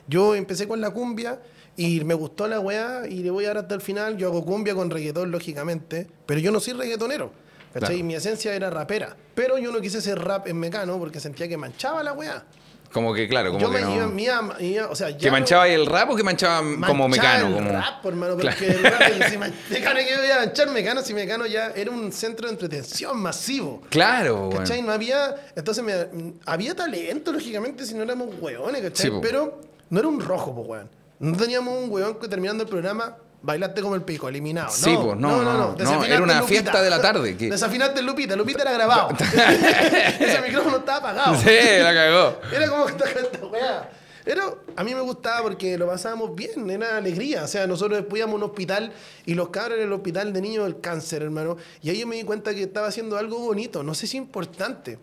Yo 0.06 0.34
empecé 0.34 0.68
con 0.68 0.80
la 0.80 0.90
cumbia 0.90 1.40
y 1.76 2.04
me 2.04 2.14
gustó 2.14 2.46
la 2.46 2.60
weá 2.60 3.06
y 3.08 3.22
le 3.22 3.30
voy 3.30 3.44
a 3.44 3.48
dar 3.48 3.58
hasta 3.58 3.74
el 3.74 3.80
final. 3.80 4.16
Yo 4.16 4.28
hago 4.28 4.44
cumbia 4.44 4.74
con 4.74 4.90
reggaetón, 4.90 5.30
lógicamente, 5.30 6.06
pero 6.26 6.40
yo 6.40 6.52
no 6.52 6.60
soy 6.60 6.74
reggaetonero. 6.74 7.32
¿Cachai? 7.72 7.96
Claro. 7.96 8.04
Mi 8.04 8.14
esencia 8.14 8.54
era 8.54 8.70
rapera. 8.70 9.16
Pero 9.34 9.58
yo 9.58 9.70
no 9.70 9.80
quise 9.80 9.98
hacer 9.98 10.18
rap 10.18 10.48
en 10.48 10.58
mecano 10.58 10.98
porque 10.98 11.20
sentía 11.20 11.48
que 11.48 11.56
manchaba 11.56 12.02
la 12.02 12.12
weá. 12.12 12.44
Como 12.92 13.14
que, 13.14 13.28
claro, 13.28 13.52
como 13.52 13.60
yo 13.62 13.70
que 13.70 13.78
me 13.78 13.82
no... 13.82 14.18
iba- 14.60 14.88
o 14.88 14.94
sea, 14.96 15.10
ya 15.10 15.18
¿Que 15.18 15.26
no- 15.26 15.32
manchaba 15.32 15.62
ahí 15.64 15.72
el 15.74 15.86
rap 15.86 16.10
o 16.10 16.16
que 16.16 16.24
manchaba 16.24 16.60
como 16.86 17.08
mecano? 17.08 17.46
el 17.46 17.54
Como... 17.54 17.70
rap, 17.70 18.04
hermano, 18.04 18.36
Claro. 18.36 18.56
el 18.60 18.82
rap, 18.82 19.02
si 19.30 19.38
man- 19.38 19.54
mecano 19.70 20.00
que 20.00 20.16
voy 20.16 20.30
a 20.30 20.36
manchar 20.40 20.70
mecano, 20.70 21.00
si 21.02 21.14
mecano 21.14 21.46
ya 21.46 21.68
era 21.76 21.90
un 21.90 22.10
centro 22.10 22.48
de 22.48 22.54
entretención 22.54 23.16
masivo. 23.20 23.82
Claro, 23.90 24.46
bueno. 24.46 24.58
¿Cachai? 24.60 24.82
No 24.82 24.90
había. 24.92 25.36
Entonces 25.54 25.84
me- 25.84 26.04
mm, 26.06 26.40
había 26.46 26.74
talento, 26.74 27.32
lógicamente, 27.32 27.86
si 27.86 27.94
no 27.94 28.02
éramos 28.02 28.28
hueones, 28.40 28.82
¿cachai? 28.82 29.10
Sí. 29.10 29.16
Pero 29.22 29.60
no 29.88 29.98
era 30.00 30.08
un 30.08 30.20
rojo, 30.20 30.52
pues, 30.54 30.66
weón. 30.68 30.90
No 31.20 31.36
teníamos 31.36 31.82
un 31.84 31.90
hueón 31.90 32.18
que 32.18 32.26
terminando 32.28 32.64
el 32.64 32.68
programa 32.68 33.16
bailaste 33.42 33.80
como 33.82 33.94
el 33.94 34.02
pico, 34.02 34.28
eliminado. 34.28 34.70
Sí, 34.70 34.92
no, 34.92 35.02
po, 35.02 35.14
no, 35.14 35.42
no, 35.42 35.54
no. 35.54 35.72
Desafinaste 35.74 36.12
era 36.14 36.22
una 36.22 36.40
Lupita. 36.40 36.48
fiesta 36.48 36.82
de 36.82 36.90
la 36.90 37.00
tarde, 37.00 37.36
que- 37.36 37.50
Desafinaste 37.50 38.02
Lupita, 38.02 38.36
Lupita 38.36 38.62
era 38.62 38.72
grabado. 38.72 39.10
Ese 40.20 40.40
micrófono 40.46 40.78
estaba 40.78 40.98
apagado. 40.98 41.34
Sí, 41.36 41.48
la 41.82 41.94
cagó. 41.94 42.40
Era 42.54 42.68
como 42.68 42.88
esta, 42.88 43.04
esta 43.10 43.46
weá. 43.46 43.90
Era, 44.26 44.44
a 44.76 44.84
mí 44.84 44.94
me 44.94 45.00
gustaba 45.00 45.42
porque 45.42 45.78
lo 45.78 45.86
pasábamos 45.86 46.34
bien, 46.36 46.68
era 46.70 46.98
alegría. 46.98 47.44
O 47.44 47.48
sea, 47.48 47.66
nosotros 47.66 47.98
después 47.98 48.20
íbamos 48.20 48.34
a 48.34 48.36
un 48.44 48.50
hospital 48.50 48.92
y 49.24 49.34
los 49.34 49.48
cabros 49.48 49.78
en 49.78 49.84
el 49.84 49.92
hospital 49.92 50.32
de 50.32 50.42
niños 50.42 50.64
del 50.64 50.78
cáncer, 50.80 51.22
hermano. 51.22 51.56
Y 51.82 51.88
ahí 51.88 52.00
yo 52.00 52.06
me 52.06 52.16
di 52.16 52.24
cuenta 52.24 52.54
que 52.54 52.62
estaba 52.62 52.86
haciendo 52.88 53.16
algo 53.16 53.38
bonito, 53.38 53.82
no 53.82 53.94
sé 53.94 54.06
si 54.06 54.18
importante, 54.18 54.98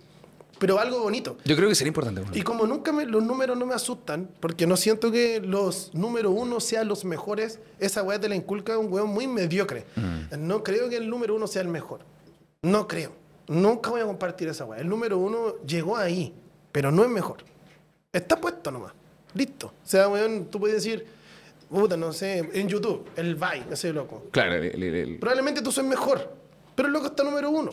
pero 0.59 0.79
algo 0.79 0.99
bonito. 0.99 1.37
Yo 1.45 1.55
creo 1.55 1.69
que 1.69 1.75
sería 1.75 1.89
importante. 1.89 2.21
bueno. 2.21 2.35
Y 2.35 2.41
como 2.41 2.65
nunca 2.65 2.91
me- 2.91 3.05
los 3.05 3.23
números 3.23 3.57
no 3.57 3.65
me 3.65 3.73
asustan, 3.75 4.29
porque 4.39 4.65
no 4.67 4.75
siento 4.77 5.11
que 5.11 5.39
los 5.39 5.93
número 5.93 6.31
uno 6.31 6.59
sean 6.59 6.87
los 6.87 7.05
mejores, 7.05 7.59
esa 7.79 8.03
weá 8.03 8.19
te 8.19 8.27
la 8.29 8.35
inculca 8.35 8.77
un 8.77 8.91
weón 8.91 9.09
muy 9.09 9.27
mediocre. 9.27 9.85
No 10.37 10.63
creo 10.63 10.89
que 10.89 10.97
el 10.97 11.09
número 11.09 11.35
uno 11.35 11.47
sea 11.47 11.61
el 11.61 11.67
mejor. 11.67 12.01
No 12.61 12.87
creo. 12.87 13.11
Nunca 13.47 13.89
voy 13.89 14.01
a 14.01 14.05
compartir 14.05 14.47
esa 14.49 14.65
weá. 14.65 14.79
El 14.81 14.89
número 14.89 15.17
uno 15.17 15.55
llegó 15.65 15.95
ahí, 15.95 16.33
pero 16.71 16.91
no 16.91 17.03
es 17.03 17.09
mejor. 17.09 17.37
Está 18.11 18.39
puesto 18.41 18.71
nomás. 18.71 18.93
Listo. 19.33 19.67
O 19.67 19.71
sea, 19.87 20.07
weón, 20.09 20.45
tú 20.45 20.59
puedes 20.59 20.75
decir, 20.83 21.05
puta, 21.69 21.95
no 21.95 22.11
sé, 22.13 22.39
en 22.53 22.67
YouTube, 22.67 23.05
el 23.15 23.35
Vine, 23.35 23.65
ese 23.71 23.93
loco. 23.93 24.23
Claro, 24.31 24.55
el- 24.55 24.83
el- 24.83 24.95
el- 24.95 25.19
Probablemente 25.19 25.61
tú 25.61 25.71
seas 25.71 25.85
mejor, 25.85 26.33
pero 26.75 26.87
el 26.87 26.93
loco 26.93 27.07
está 27.07 27.23
número 27.23 27.49
uno. 27.49 27.71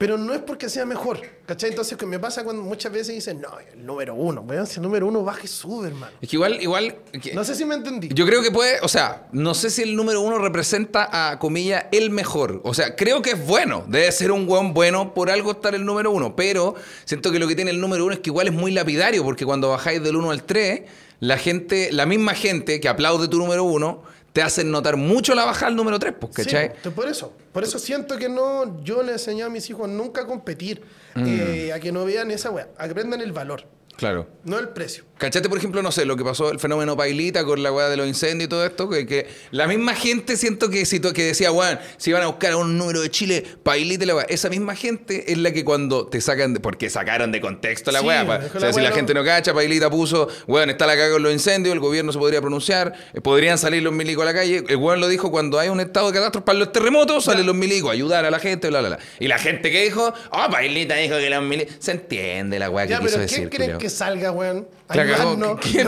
Pero 0.00 0.16
no 0.16 0.32
es 0.32 0.40
porque 0.40 0.70
sea 0.70 0.86
mejor, 0.86 1.20
¿cachai? 1.44 1.68
Entonces, 1.68 1.98
que 1.98 2.06
me 2.06 2.18
pasa 2.18 2.42
cuando 2.42 2.62
muchas 2.62 2.90
veces 2.90 3.14
dicen, 3.14 3.38
no, 3.38 3.50
el 3.74 3.84
número 3.84 4.14
uno, 4.14 4.40
weón, 4.40 4.66
si 4.66 4.76
el 4.76 4.82
número 4.82 5.06
uno 5.06 5.22
baja 5.22 5.42
y 5.44 5.46
sube, 5.46 5.88
hermano. 5.88 6.10
Es 6.22 6.30
que 6.30 6.36
igual, 6.36 6.62
igual. 6.62 6.96
que- 7.20 7.34
No 7.34 7.44
sé 7.44 7.54
si 7.54 7.66
me 7.66 7.74
entendí. 7.74 8.08
Yo 8.14 8.24
creo 8.24 8.42
que 8.42 8.50
puede, 8.50 8.80
o 8.80 8.88
sea, 8.88 9.28
no 9.32 9.52
sé 9.52 9.68
si 9.68 9.82
el 9.82 9.94
número 9.94 10.22
uno 10.22 10.38
representa 10.38 11.30
a 11.30 11.38
comillas 11.38 11.84
el 11.92 12.08
mejor. 12.08 12.62
O 12.64 12.72
sea, 12.72 12.96
creo 12.96 13.20
que 13.20 13.32
es 13.32 13.46
bueno. 13.46 13.84
Debe 13.88 14.10
ser 14.10 14.32
un 14.32 14.48
weón 14.48 14.72
bueno 14.72 15.12
por 15.12 15.28
algo 15.28 15.50
estar 15.50 15.74
el 15.74 15.84
número 15.84 16.10
uno. 16.10 16.34
Pero 16.34 16.76
siento 17.04 17.30
que 17.30 17.38
lo 17.38 17.46
que 17.46 17.54
tiene 17.54 17.70
el 17.70 17.78
número 17.82 18.06
uno 18.06 18.14
es 18.14 18.20
que 18.20 18.30
igual 18.30 18.46
es 18.46 18.54
muy 18.54 18.70
lapidario, 18.72 19.22
porque 19.22 19.44
cuando 19.44 19.68
bajáis 19.68 20.02
del 20.02 20.16
1 20.16 20.30
al 20.30 20.44
3, 20.44 20.80
la 21.18 21.36
gente, 21.36 21.92
la 21.92 22.06
misma 22.06 22.32
gente 22.32 22.80
que 22.80 22.88
aplaude 22.88 23.28
tu 23.28 23.36
número 23.36 23.64
uno, 23.64 24.02
te 24.32 24.42
hacen 24.42 24.70
notar 24.70 24.96
mucho 24.96 25.34
la 25.34 25.44
bajada 25.44 25.68
al 25.68 25.76
número 25.76 25.98
3, 25.98 26.14
pues, 26.20 26.32
¿cachai? 26.34 26.72
po, 26.82 26.90
por 26.92 27.08
eso. 27.08 27.32
Por 27.52 27.64
eso 27.64 27.78
siento 27.78 28.16
que 28.16 28.28
no, 28.28 28.82
yo 28.84 29.02
le 29.02 29.12
enseñé 29.12 29.42
a 29.42 29.48
mis 29.48 29.68
hijos 29.70 29.88
nunca 29.88 30.22
a 30.22 30.26
competir, 30.26 30.82
Mm. 31.16 31.24
eh, 31.26 31.72
a 31.72 31.80
que 31.80 31.90
no 31.90 32.04
vean 32.04 32.30
esa 32.30 32.50
weá, 32.52 32.68
a 32.78 32.84
que 32.84 32.92
aprendan 32.92 33.20
el 33.20 33.32
valor, 33.32 33.64
Claro. 34.00 34.26
no 34.44 34.58
el 34.58 34.70
precio. 34.70 35.04
¿Cachate, 35.18 35.50
por 35.50 35.58
ejemplo, 35.58 35.82
no 35.82 35.92
sé, 35.92 36.06
lo 36.06 36.16
que 36.16 36.24
pasó, 36.24 36.50
el 36.50 36.58
fenómeno 36.58 36.96
Pailita 36.96 37.44
con 37.44 37.62
la 37.62 37.70
weá 37.70 37.90
de 37.90 37.98
los 37.98 38.08
incendios 38.08 38.46
y 38.46 38.48
todo 38.48 38.64
esto? 38.64 38.88
Que, 38.88 39.04
que 39.06 39.26
la 39.50 39.66
misma 39.66 39.94
gente 39.94 40.38
siento 40.38 40.70
que, 40.70 40.82
que 41.14 41.22
decía, 41.24 41.52
weón, 41.52 41.78
si 41.98 42.08
iban 42.08 42.22
a 42.22 42.26
buscar 42.28 42.52
a 42.52 42.56
un 42.56 42.78
número 42.78 43.02
de 43.02 43.10
Chile, 43.10 43.44
Pailita 43.62 44.04
y 44.04 44.06
la 44.06 44.14
weá. 44.16 44.24
Esa 44.30 44.48
misma 44.48 44.74
gente 44.74 45.30
es 45.30 45.36
la 45.36 45.52
que 45.52 45.62
cuando 45.62 46.06
te 46.06 46.22
sacan, 46.22 46.54
de, 46.54 46.60
porque 46.60 46.88
sacaron 46.88 47.30
de 47.32 47.42
contexto 47.42 47.92
la 47.92 48.00
weá. 48.00 48.22
o 48.22 48.58
sea, 48.58 48.68
la 48.68 48.72
si 48.72 48.80
la 48.80 48.88
no- 48.88 48.96
gente 48.96 49.12
no 49.12 49.22
cacha, 49.22 49.52
Pailita 49.52 49.90
puso, 49.90 50.26
weón, 50.46 50.70
está 50.70 50.86
la 50.86 50.96
caga 50.96 51.12
con 51.12 51.22
los 51.22 51.34
incendios, 51.34 51.74
el 51.74 51.80
gobierno 51.80 52.12
se 52.12 52.18
podría 52.18 52.40
pronunciar, 52.40 52.94
eh, 53.12 53.20
podrían 53.20 53.58
salir 53.58 53.82
los 53.82 53.92
milicos 53.92 54.22
a 54.22 54.24
la 54.24 54.32
calle. 54.32 54.64
El 54.66 54.76
weón 54.76 55.00
lo 55.00 55.08
dijo 55.08 55.30
cuando 55.30 55.58
hay 55.58 55.68
un 55.68 55.80
estado 55.80 56.06
de 56.06 56.14
catástrofe 56.14 56.46
para 56.46 56.58
los 56.58 56.72
terremotos, 56.72 57.24
salen 57.24 57.44
los 57.44 57.54
milicos 57.54 57.90
a 57.90 57.92
ayudar 57.92 58.24
a 58.24 58.30
la 58.30 58.38
gente, 58.38 58.68
bla, 58.68 58.80
bla, 58.80 58.88
bla. 58.88 58.98
Y 59.18 59.28
la 59.28 59.38
gente 59.38 59.70
que 59.70 59.84
dijo, 59.84 60.14
oh, 60.32 60.46
Pailita 60.50 60.94
dijo 60.94 61.18
que 61.18 61.28
los 61.28 61.42
milicos. 61.42 61.74
Se 61.78 61.90
entiende 61.92 62.58
la 62.58 62.70
weá 62.70 62.86
que 62.86 62.92
Ya, 62.92 63.00
quiso 63.00 63.10
pero 63.10 63.20
decir. 63.22 63.36
¿quién 63.36 63.48
creen 63.50 63.70
culiao. 63.72 63.78
Que 63.90 63.96
salga, 63.96 64.30
weón? 64.32 64.66
ayudarnos? 64.88 65.38
Los 65.50 65.60
que 65.60 65.84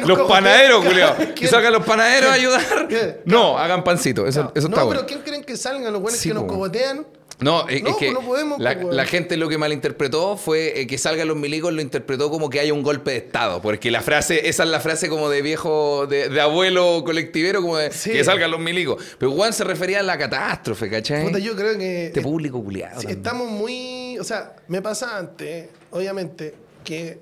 nos 0.00 0.08
Los 0.08 0.18
cogotean. 0.18 0.44
panaderos, 0.44 0.84
Julio. 0.84 1.14
Que 1.34 1.46
salgan 1.46 1.72
los 1.72 1.84
panaderos 1.84 2.30
a 2.30 2.32
ayudar. 2.34 2.88
¿Qué? 2.88 3.20
No, 3.24 3.58
hagan 3.58 3.84
pancito. 3.84 4.26
Eso, 4.26 4.50
eso 4.54 4.68
no, 4.68 4.76
está 4.76 4.88
pero. 4.88 5.06
¿quién 5.06 5.20
creen 5.20 5.44
que 5.44 5.56
salgan 5.56 5.92
los 5.92 6.00
buenos 6.00 6.18
Sí, 6.18 6.28
que 6.30 6.34
nos 6.34 6.44
cogotean 6.44 7.06
No, 7.40 7.68
es, 7.68 7.82
No, 7.82 7.90
es 7.90 7.96
que 7.96 8.10
no 8.12 8.20
podemos, 8.22 8.58
la, 8.58 8.72
la 8.74 9.04
gente 9.04 9.36
lo 9.36 9.50
que 9.50 9.58
malinterpretó 9.58 10.38
fue 10.38 10.80
eh, 10.80 10.86
que 10.86 10.96
salgan 10.96 11.28
los 11.28 11.36
milicos, 11.36 11.70
lo 11.74 11.82
interpretó 11.82 12.30
como 12.30 12.48
que 12.48 12.60
haya 12.60 12.72
un 12.72 12.82
golpe 12.82 13.10
de 13.10 13.16
Estado. 13.18 13.60
Porque 13.60 13.90
la 13.90 14.00
frase, 14.00 14.48
esa 14.48 14.62
es 14.62 14.70
la 14.70 14.80
frase 14.80 15.10
como 15.10 15.28
de 15.28 15.42
viejo, 15.42 16.06
de, 16.06 16.30
de 16.30 16.40
abuelo 16.40 17.02
colectivero, 17.04 17.60
como 17.60 17.76
de 17.76 17.90
Sí. 17.92 18.10
que 18.12 18.24
salgan 18.24 18.50
los 18.50 18.60
milicos. 18.60 19.02
Pero 19.18 19.32
Juan 19.32 19.52
se 19.52 19.64
refería 19.64 20.00
a 20.00 20.02
la 20.02 20.16
catástrofe, 20.16 20.88
¿cachai? 20.88 21.24
Puta, 21.24 21.38
yo 21.38 21.54
creo 21.54 21.76
que 21.76 22.06
Este 22.06 22.22
público 22.22 22.62
culiado. 22.64 23.02
Sí, 23.02 23.08
estamos 23.10 23.48
muy. 23.50 24.18
O 24.18 24.24
sea, 24.24 24.56
me 24.68 24.80
pasa 24.80 25.18
antes, 25.18 25.68
obviamente, 25.90 26.54
que 26.84 27.18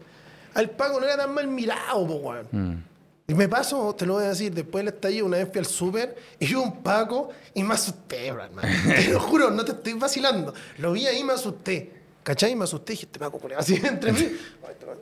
al 0.55 0.71
Paco 0.71 1.01
no 1.01 1.07
era 1.07 1.17
tan 1.17 1.35
mal 1.35 1.47
mirado, 1.49 2.07
po, 2.07 2.15
weón. 2.15 2.49
Mm. 2.51 2.85
Y 3.27 3.35
me 3.35 3.49
pasó, 3.49 3.95
te 3.95 4.05
lo 4.05 4.15
voy 4.15 4.25
a 4.25 4.29
decir, 4.29 4.53
después 4.53 4.85
del 4.85 4.95
estallido, 4.95 5.25
una 5.25 5.39
vez 5.39 5.49
fui 5.51 5.59
al 5.59 5.67
súper 5.67 6.15
y 6.39 6.47
vi 6.47 6.55
un 6.55 6.83
Paco 6.83 7.31
y 7.55 7.63
me 7.63 7.75
asusté, 7.75 8.31
bro, 8.31 8.45
hermano. 8.45 8.69
Te 8.95 9.09
lo 9.09 9.21
juro, 9.21 9.51
no 9.51 9.65
te 9.65 9.73
estoy 9.73 9.95
vacilando. 9.95 10.53
Lo 10.79 10.93
vi 10.93 11.07
ahí 11.07 11.21
y 11.21 11.25
me 11.25 11.33
asusté. 11.33 11.91
¿Cachai? 12.23 12.53
Y 12.53 12.57
me 12.57 12.65
asusté 12.65 12.93
y 12.93 12.97
dije, 12.97 13.07
este 13.07 13.19
Paco, 13.19 13.41
así 13.57 13.75
entre 13.85 14.13
mí. 14.13 14.29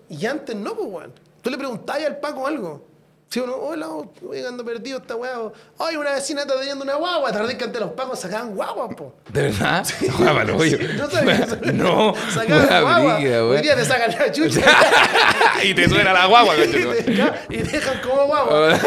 Y 0.09 0.26
antes 0.26 0.55
no, 0.55 0.74
pues, 0.74 0.88
weón. 0.88 1.12
Tú 1.40 1.50
le 1.50 1.59
preguntabas 1.59 2.05
al 2.05 2.18
Paco 2.20 2.46
algo. 2.46 2.86
Sí 3.33 3.41
o 3.41 3.47
no, 3.47 3.55
hola, 3.55 3.89
voy 4.20 4.45
ando 4.45 4.62
perdido 4.62 4.99
esta 4.99 5.16
weá. 5.16 5.39
Ay, 5.78 5.97
una 5.97 6.12
vecina 6.12 6.43
está 6.43 6.55
teniendo 6.59 6.85
una 6.85 6.97
guagua. 6.97 7.30
Acordás 7.30 7.55
que 7.55 7.64
antes 7.64 7.80
los 7.80 7.93
pacos 7.93 8.20
sacaban 8.20 8.55
guaguas, 8.55 8.95
po. 8.95 9.14
¿De 9.33 9.45
verdad? 9.45 9.87
Guapa, 10.18 10.45
lo 10.45 10.59
hoyo. 10.59 10.76
¿No 10.99 11.11
sabías 11.11 11.41
eso? 11.41 11.57
No. 11.72 12.12
Sacaban 12.30 12.83
guagua. 12.83 13.16
Hoy 13.16 13.24
wea. 13.24 13.62
día 13.62 13.74
te 13.74 13.87
sacan 13.87 14.11
la 14.11 14.30
chucha. 14.30 14.61
y 15.64 15.72
te 15.72 15.89
suena 15.89 16.12
la 16.12 16.26
guagua, 16.26 16.57
y, 16.62 16.70
te- 16.70 17.62
dejan 17.62 18.03
como 18.03 18.26
guagua. 18.26 18.78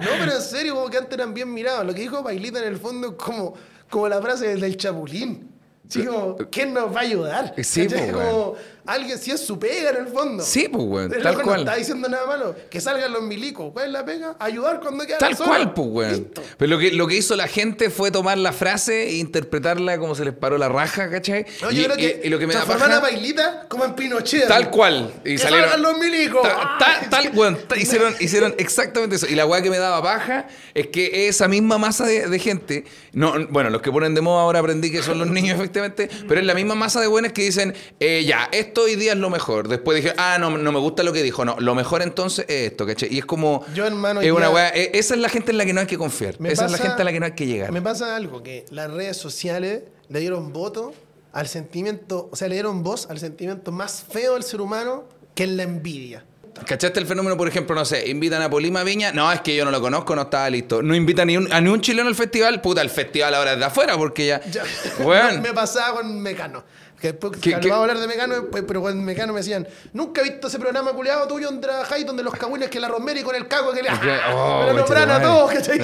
no, 0.00 0.08
pero 0.20 0.32
en 0.32 0.42
serio, 0.42 0.76
como 0.76 0.88
que 0.88 0.98
antes 0.98 1.18
eran 1.18 1.34
bien 1.34 1.52
mirados. 1.52 1.84
Lo 1.84 1.92
que 1.92 2.02
dijo 2.02 2.22
Bailita 2.22 2.60
en 2.60 2.68
el 2.68 2.76
fondo 2.76 3.08
es 3.08 3.14
como, 3.14 3.54
como 3.88 4.08
la 4.08 4.22
frase 4.22 4.56
del, 4.56 4.76
chapulín. 4.76 5.50
Sí, 5.88 6.04
como, 6.04 6.36
¿quién 6.52 6.72
nos 6.72 6.94
va 6.94 7.00
a 7.00 7.02
ayudar? 7.02 7.52
Sí, 7.64 7.88
po, 7.88 8.12
como 8.12 8.54
alguien, 8.86 9.18
si 9.18 9.30
es 9.30 9.40
su 9.40 9.58
pega 9.58 9.90
en 9.90 9.96
el 9.96 10.08
fondo. 10.08 10.42
Sí, 10.44 10.68
pues, 10.70 10.84
weón, 10.84 11.14
El 11.14 11.22
tal 11.22 11.34
cual. 11.42 11.46
No 11.64 11.70
está 11.70 11.76
diciendo 11.76 12.08
nada 12.08 12.26
malo. 12.26 12.54
Que 12.70 12.80
salgan 12.80 13.12
los 13.12 13.22
milicos. 13.22 13.72
¿Cuál 13.72 13.86
es 13.86 13.92
la 13.92 14.04
pega? 14.04 14.36
Ayudar 14.38 14.80
cuando 14.80 15.06
queda 15.06 15.18
Tal 15.18 15.36
solo. 15.36 15.48
cual, 15.50 15.72
pues, 15.74 15.88
weón. 15.90 16.12
Listo. 16.12 16.42
Pero 16.56 16.70
lo 16.70 16.78
que, 16.78 16.92
lo 16.92 17.06
que 17.06 17.16
hizo 17.16 17.36
la 17.36 17.48
gente 17.48 17.90
fue 17.90 18.10
tomar 18.10 18.38
la 18.38 18.52
frase 18.52 19.08
e 19.08 19.14
interpretarla 19.16 19.98
como 19.98 20.14
se 20.14 20.24
les 20.24 20.34
paró 20.34 20.58
la 20.58 20.68
raja, 20.68 21.10
¿cachai? 21.10 21.46
No, 21.62 21.70
y, 21.70 21.76
yo 21.76 21.84
creo 21.84 21.96
que, 21.96 22.20
y- 22.24 22.26
y 22.26 22.30
lo 22.30 22.38
que 22.38 22.46
me 22.46 22.54
da 22.54 22.64
paja- 22.64 23.00
Bailita 23.00 23.66
como 23.68 23.84
en 23.84 23.94
Pinochet. 23.94 24.46
Tal 24.48 24.70
cual. 24.70 25.12
Y 25.24 25.32
que 25.32 25.38
salieron. 25.38 25.70
salgan 25.70 25.82
los 25.82 25.98
milicos. 25.98 26.42
Ta- 26.42 26.76
ta- 26.78 27.00
tal, 27.10 27.30
weón, 27.34 27.58
ta- 27.68 27.76
hicieron, 27.76 28.14
hicieron 28.20 28.54
exactamente 28.58 29.16
eso. 29.16 29.26
Y 29.26 29.34
la 29.34 29.46
weá 29.46 29.62
que 29.62 29.70
me 29.70 29.78
daba 29.78 30.02
paja 30.02 30.46
es 30.74 30.88
que 30.88 31.28
esa 31.28 31.48
misma 31.48 31.78
masa 31.78 32.06
de, 32.06 32.28
de 32.28 32.38
gente, 32.38 32.84
no, 33.12 33.34
bueno, 33.48 33.70
los 33.70 33.82
que 33.82 33.90
ponen 33.90 34.14
de 34.14 34.20
moda 34.20 34.42
ahora 34.42 34.60
aprendí 34.60 34.90
que 34.90 35.02
son 35.02 35.18
los 35.18 35.28
niños, 35.30 35.56
efectivamente, 35.58 36.08
pero 36.28 36.40
es 36.40 36.46
la 36.46 36.54
misma 36.54 36.74
masa 36.74 37.00
de 37.00 37.06
buenos 37.06 37.32
que 37.32 37.42
dicen, 37.42 37.74
eh, 37.98 38.24
ya, 38.26 38.48
esto 38.52 38.69
hoy 38.78 38.96
día 38.96 39.12
es 39.12 39.18
lo 39.18 39.30
mejor. 39.30 39.68
Después 39.68 39.96
dije, 40.02 40.14
ah, 40.16 40.36
no, 40.38 40.50
no 40.56 40.72
me 40.72 40.78
gusta 40.78 41.02
lo 41.02 41.12
que 41.12 41.22
dijo. 41.22 41.44
No, 41.44 41.56
lo 41.58 41.74
mejor 41.74 42.02
entonces 42.02 42.44
es 42.48 42.70
esto, 42.72 42.86
¿cachai? 42.86 43.12
Y 43.12 43.18
es 43.18 43.24
como. 43.24 43.64
Yo, 43.74 43.86
hermano, 43.86 44.20
es 44.20 44.30
una 44.32 44.50
weá- 44.50 44.72
eh, 44.74 44.90
esa 44.94 45.14
es 45.14 45.20
la 45.20 45.28
gente 45.28 45.50
en 45.52 45.58
la 45.58 45.64
que 45.66 45.72
no 45.72 45.80
hay 45.80 45.86
que 45.86 45.98
confiar. 45.98 46.34
Esa 46.44 46.66
es 46.66 46.72
la 46.72 46.78
gente 46.78 47.02
a 47.02 47.04
la 47.04 47.12
que 47.12 47.20
no 47.20 47.26
hay 47.26 47.32
que 47.32 47.46
llegar. 47.46 47.72
Me 47.72 47.82
pasa 47.82 48.14
algo, 48.16 48.42
que 48.42 48.64
las 48.70 48.90
redes 48.90 49.16
sociales 49.16 49.82
le 50.08 50.20
dieron 50.20 50.52
voto 50.52 50.92
al 51.32 51.46
sentimiento, 51.48 52.28
o 52.32 52.36
sea, 52.36 52.48
le 52.48 52.54
dieron 52.54 52.82
voz 52.82 53.06
al 53.10 53.18
sentimiento 53.18 53.70
más 53.72 54.04
feo 54.10 54.34
del 54.34 54.42
ser 54.42 54.60
humano, 54.60 55.04
que 55.34 55.44
es 55.44 55.50
la 55.50 55.62
envidia. 55.62 56.24
¿Cachaste 56.66 56.98
el 56.98 57.06
fenómeno, 57.06 57.36
por 57.36 57.46
ejemplo, 57.46 57.76
no 57.76 57.84
sé, 57.84 58.08
invitan 58.10 58.42
a 58.42 58.50
Polima 58.50 58.82
Viña? 58.82 59.12
No, 59.12 59.30
es 59.32 59.40
que 59.40 59.54
yo 59.54 59.64
no 59.64 59.70
lo 59.70 59.80
conozco, 59.80 60.16
no 60.16 60.22
estaba 60.22 60.50
listo. 60.50 60.82
No 60.82 60.96
invitan 60.96 61.28
ni 61.28 61.36
un- 61.36 61.50
a 61.52 61.60
ni 61.60 61.70
un 61.70 61.80
chileno 61.80 62.08
al 62.08 62.16
festival, 62.16 62.60
puta, 62.60 62.82
el 62.82 62.90
festival 62.90 63.32
ahora 63.34 63.52
es 63.52 63.58
de 63.60 63.64
afuera, 63.64 63.96
porque 63.96 64.26
ya. 64.26 64.40
Ya- 64.50 64.64
Weón. 64.98 65.40
me 65.42 65.52
pasaba 65.54 65.98
con 65.98 66.20
Mecano. 66.20 66.64
Que 67.00 67.12
después 67.12 67.32
¿Qué- 67.40 67.58
qué? 67.58 67.72
a 67.72 67.76
hablar 67.76 67.98
de 67.98 68.06
Mecano, 68.06 68.34
después, 68.34 68.62
pero 68.68 68.82
con 68.82 69.02
Mecano 69.02 69.32
me 69.32 69.40
decían, 69.40 69.66
nunca 69.94 70.20
he 70.20 70.24
visto 70.24 70.48
ese 70.48 70.58
programa 70.58 70.92
culiado 70.92 71.26
tuyo 71.26 71.46
donde 71.46 71.66
trabajáis, 71.66 72.04
donde 72.04 72.22
los 72.22 72.34
cagüines 72.34 72.68
que 72.68 72.78
la 72.78 72.88
Rosemary 72.88 73.22
con 73.22 73.34
el 73.34 73.48
cago 73.48 73.72
que 73.72 73.82
le 73.82 73.88
Oh, 74.34 74.60
me 74.60 74.66
lo 74.66 74.78
nombran 74.80 75.10
a 75.10 75.22
todos, 75.22 75.50
¿cachai? 75.50 75.78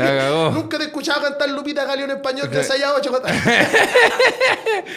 Nunca 0.52 0.76
te 0.76 0.84
he 0.84 0.86
escuchado 0.88 1.22
cantar 1.22 1.48
Lupita 1.48 1.86
Galeón 1.86 2.10
en 2.10 2.16
español 2.16 2.50
que 2.50 2.58
Ok. 2.58 2.64
se 2.64 2.72
haya 2.74 2.94
ocho. 2.94 3.10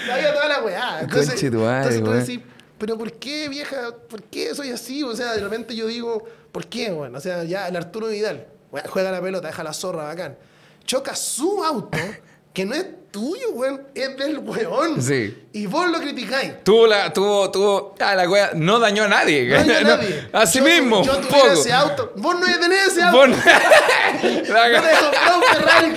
Sabía 0.07 0.33
toda 0.33 0.47
la 0.49 0.61
weá. 0.61 0.99
Entonces, 1.01 1.41
entonces 1.41 2.03
tú 2.03 2.11
decís, 2.11 2.39
pero 2.77 2.97
¿por 2.97 3.11
qué, 3.13 3.47
vieja? 3.49 3.91
¿Por 4.09 4.23
qué 4.23 4.53
soy 4.55 4.71
así? 4.71 5.03
O 5.03 5.15
sea, 5.15 5.33
de 5.33 5.39
repente 5.41 5.75
yo 5.75 5.87
digo, 5.87 6.23
¿por 6.51 6.65
qué, 6.67 6.91
weón? 6.91 7.15
O 7.15 7.19
sea, 7.21 7.43
ya 7.43 7.67
el 7.67 7.75
Arturo 7.75 8.07
Vidal, 8.07 8.47
weón, 8.71 8.85
juega 8.89 9.11
la 9.11 9.21
pelota, 9.21 9.47
deja 9.47 9.63
la 9.63 9.73
zorra 9.73 10.03
bacán. 10.03 10.37
Choca 10.85 11.15
su 11.15 11.63
auto, 11.63 11.97
que 12.53 12.65
no 12.65 12.75
es 12.75 12.85
tuyo, 13.11 13.51
weón, 13.53 13.81
es 13.95 14.17
del 14.17 14.39
weón. 14.39 15.01
Sí. 15.01 15.35
Y 15.53 15.65
vos 15.67 15.89
lo 15.91 15.99
criticáis. 15.99 16.63
Tuvo 16.63 16.87
la, 16.87 17.11
tuvo, 17.11 17.49
tuvo, 17.51 17.95
ah, 17.99 18.15
la 18.15 18.29
wea, 18.29 18.51
no 18.55 18.79
dañó 18.79 19.03
a 19.03 19.07
nadie. 19.07 19.47
No 19.47 19.55
hay 19.59 19.71
a 19.71 19.81
No, 19.81 19.89
nadie. 19.97 20.29
Así 20.33 20.59
Yo- 20.59 20.65
mismo, 20.65 21.03
Yo 21.03 21.17
tuviera 21.17 21.39
poco. 21.49 21.51
ese 21.53 21.73
auto. 21.73 22.13
Vos 22.15 22.35
no 22.39 22.45
tenés 22.59 22.87
ese 22.87 23.03
auto. 23.03 23.17
Vos- 23.17 23.29
la 24.49 24.69
No 24.69 24.81
te 25.11 25.35
un 25.35 25.43
Ferrari. 25.53 25.93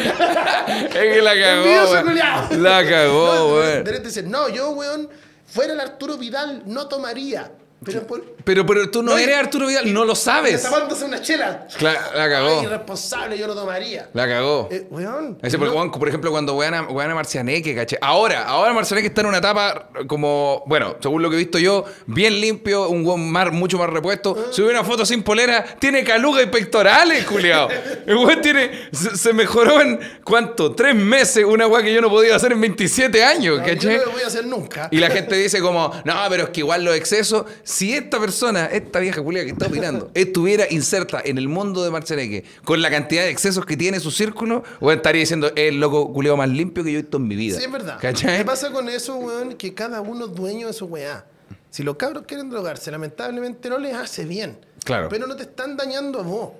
Es 0.89 0.89
que 1.15 1.23
la 1.23 1.35
cagó. 1.35 2.55
La 2.57 2.89
cagó, 2.89 3.27
No, 3.27 3.47
de- 3.47 3.53
weón. 3.53 3.85
de 3.85 3.91
repente 3.93 4.09
dicen, 4.09 4.31
no, 4.31 4.49
yo, 4.49 4.71
weón, 4.71 5.09
fuera 5.47 5.73
el 5.75 5.81
Arturo 5.81 6.17
Vidal, 6.17 6.63
no 6.67 6.89
tomaría. 6.89 7.53
Pero 7.85 8.07
por. 8.07 8.32
Pero, 8.45 8.65
pero 8.67 8.91
tú 8.91 9.03
no 9.03 9.13
No, 9.13 9.19
eres 9.19 9.37
Arturo 9.37 9.67
Vidal, 9.67 9.93
no 9.93 10.05
lo 10.05 10.15
sabes. 10.15 10.63
Tapándose 10.63 11.05
una 11.05 11.21
chela. 11.21 11.67
Cla- 11.79 12.13
la 12.15 12.25
Ay, 12.25 12.31
cagó. 12.31 12.63
irresponsable, 12.63 13.39
yo 13.39 13.47
no 13.47 13.55
tomaría. 13.55 14.09
La 14.13 14.27
cagó. 14.27 14.69
Eh, 14.71 14.87
weón. 14.91 15.39
Ese 15.43 15.59
por, 15.59 15.69
no- 15.69 15.75
weón, 15.75 15.91
por 15.91 16.09
ejemplo, 16.09 16.31
cuando 16.31 16.55
wean 16.55 16.75
a, 16.75 16.83
wean 16.83 17.11
a 17.11 17.15
Marcianeque, 17.15 17.75
caché. 17.75 17.99
Ahora, 18.01 18.45
ahora 18.45 18.73
Marcianeque 18.73 19.09
está 19.09 19.21
en 19.21 19.29
una 19.29 19.39
etapa 19.39 19.89
como, 20.07 20.63
bueno, 20.67 20.97
según 21.01 21.23
lo 21.23 21.31
que 21.31 21.37
he 21.37 21.39
visto 21.39 21.59
yo, 21.59 21.85
bien 22.07 22.41
limpio, 22.41 22.89
un 22.89 23.05
weón 23.07 23.31
mar, 23.31 23.53
mucho 23.53 23.79
más 23.79 23.91
repuesto. 23.91 24.49
Subió 24.53 24.71
una 24.71 24.85
foto 24.85 25.05
sin 25.07 25.23
polera, 25.23 25.65
tiene 25.79 26.05
caluga 26.05 26.43
y 26.43 26.47
pectorales, 26.47 27.25
culiao. 27.25 27.69
El 28.07 28.17
weón 28.17 28.41
tiene, 28.41 28.71
se, 28.93 29.17
se 29.17 29.33
mejoró 29.33 29.81
en, 29.81 30.01
¿cuánto? 30.25 30.75
Tres 30.75 30.95
meses, 30.95 31.45
una 31.45 31.67
weá 31.67 31.83
que 31.83 31.93
yo 31.93 32.01
no 32.01 32.09
podía 32.11 32.35
hacer 32.37 32.53
en 32.53 32.61
27 32.61 33.23
años, 33.25 33.59
no, 33.61 33.67
yo 33.67 33.75
caché. 33.75 33.99
no 33.99 34.05
lo 34.07 34.11
voy 34.13 34.23
a 34.23 34.27
hacer 34.27 34.47
nunca. 34.47 34.89
Y 34.91 34.99
la 34.99 35.11
gente 35.11 35.37
dice 35.37 35.61
como, 35.61 35.93
no, 36.05 36.15
pero 36.29 36.45
es 36.45 36.51
que 36.51 36.61
igual 36.61 36.85
los 36.85 36.95
excesos, 36.97 37.45
si 37.63 37.95
esta 37.95 38.19
persona, 38.19 38.32
esta 38.33 38.99
vieja 39.01 39.23
culia 39.23 39.45
que 39.45 39.51
está 39.51 39.67
opinando, 39.67 40.11
estuviera 40.15 40.67
inserta 40.71 41.21
en 41.25 41.39
el 41.39 41.49
mundo 41.49 41.85
de 41.85 41.91
Marcianeque 41.91 42.45
con 42.65 42.81
la 42.81 42.91
cantidad 42.91 43.23
de 43.23 43.31
excesos 43.31 43.67
que 43.67 43.77
tiene 43.77 44.01
su 44.01 44.11
círculo, 44.11 44.63
o 44.81 44.91
estaría 44.91 45.21
diciendo, 45.21 45.49
es 45.49 45.69
el 45.69 45.81
loco 45.81 46.13
culiao 46.13 46.37
más 46.37 46.49
limpio 46.49 46.85
que 46.85 46.93
yo 46.93 46.99
he 46.99 47.03
visto 47.03 47.19
en 47.19 47.29
mi 47.29 47.37
vida. 47.37 47.59
Sí, 47.59 47.65
es 47.65 47.73
verdad. 47.73 47.99
¿Cachai? 48.01 48.39
¿Qué 48.39 48.45
pasa 48.45 48.71
con 48.71 48.89
eso, 48.89 49.17
weón? 49.17 49.55
Que 49.55 49.75
cada 49.75 50.01
uno 50.01 50.27
es 50.27 50.35
dueño 50.35 50.67
de 50.67 50.73
su 50.73 50.87
weá. 50.87 51.25
Si 51.71 51.83
los 51.83 51.97
cabros 51.97 52.25
quieren 52.27 52.51
drogarse, 52.51 52.91
lamentablemente 52.91 53.69
no 53.71 53.79
les 53.79 53.95
hace 53.95 54.25
bien. 54.25 54.59
Claro. 54.85 55.09
Pero 55.09 55.27
no 55.27 55.37
te 55.37 55.45
están 55.45 55.77
dañando 55.77 56.21
a 56.21 56.23
vos. 56.23 56.51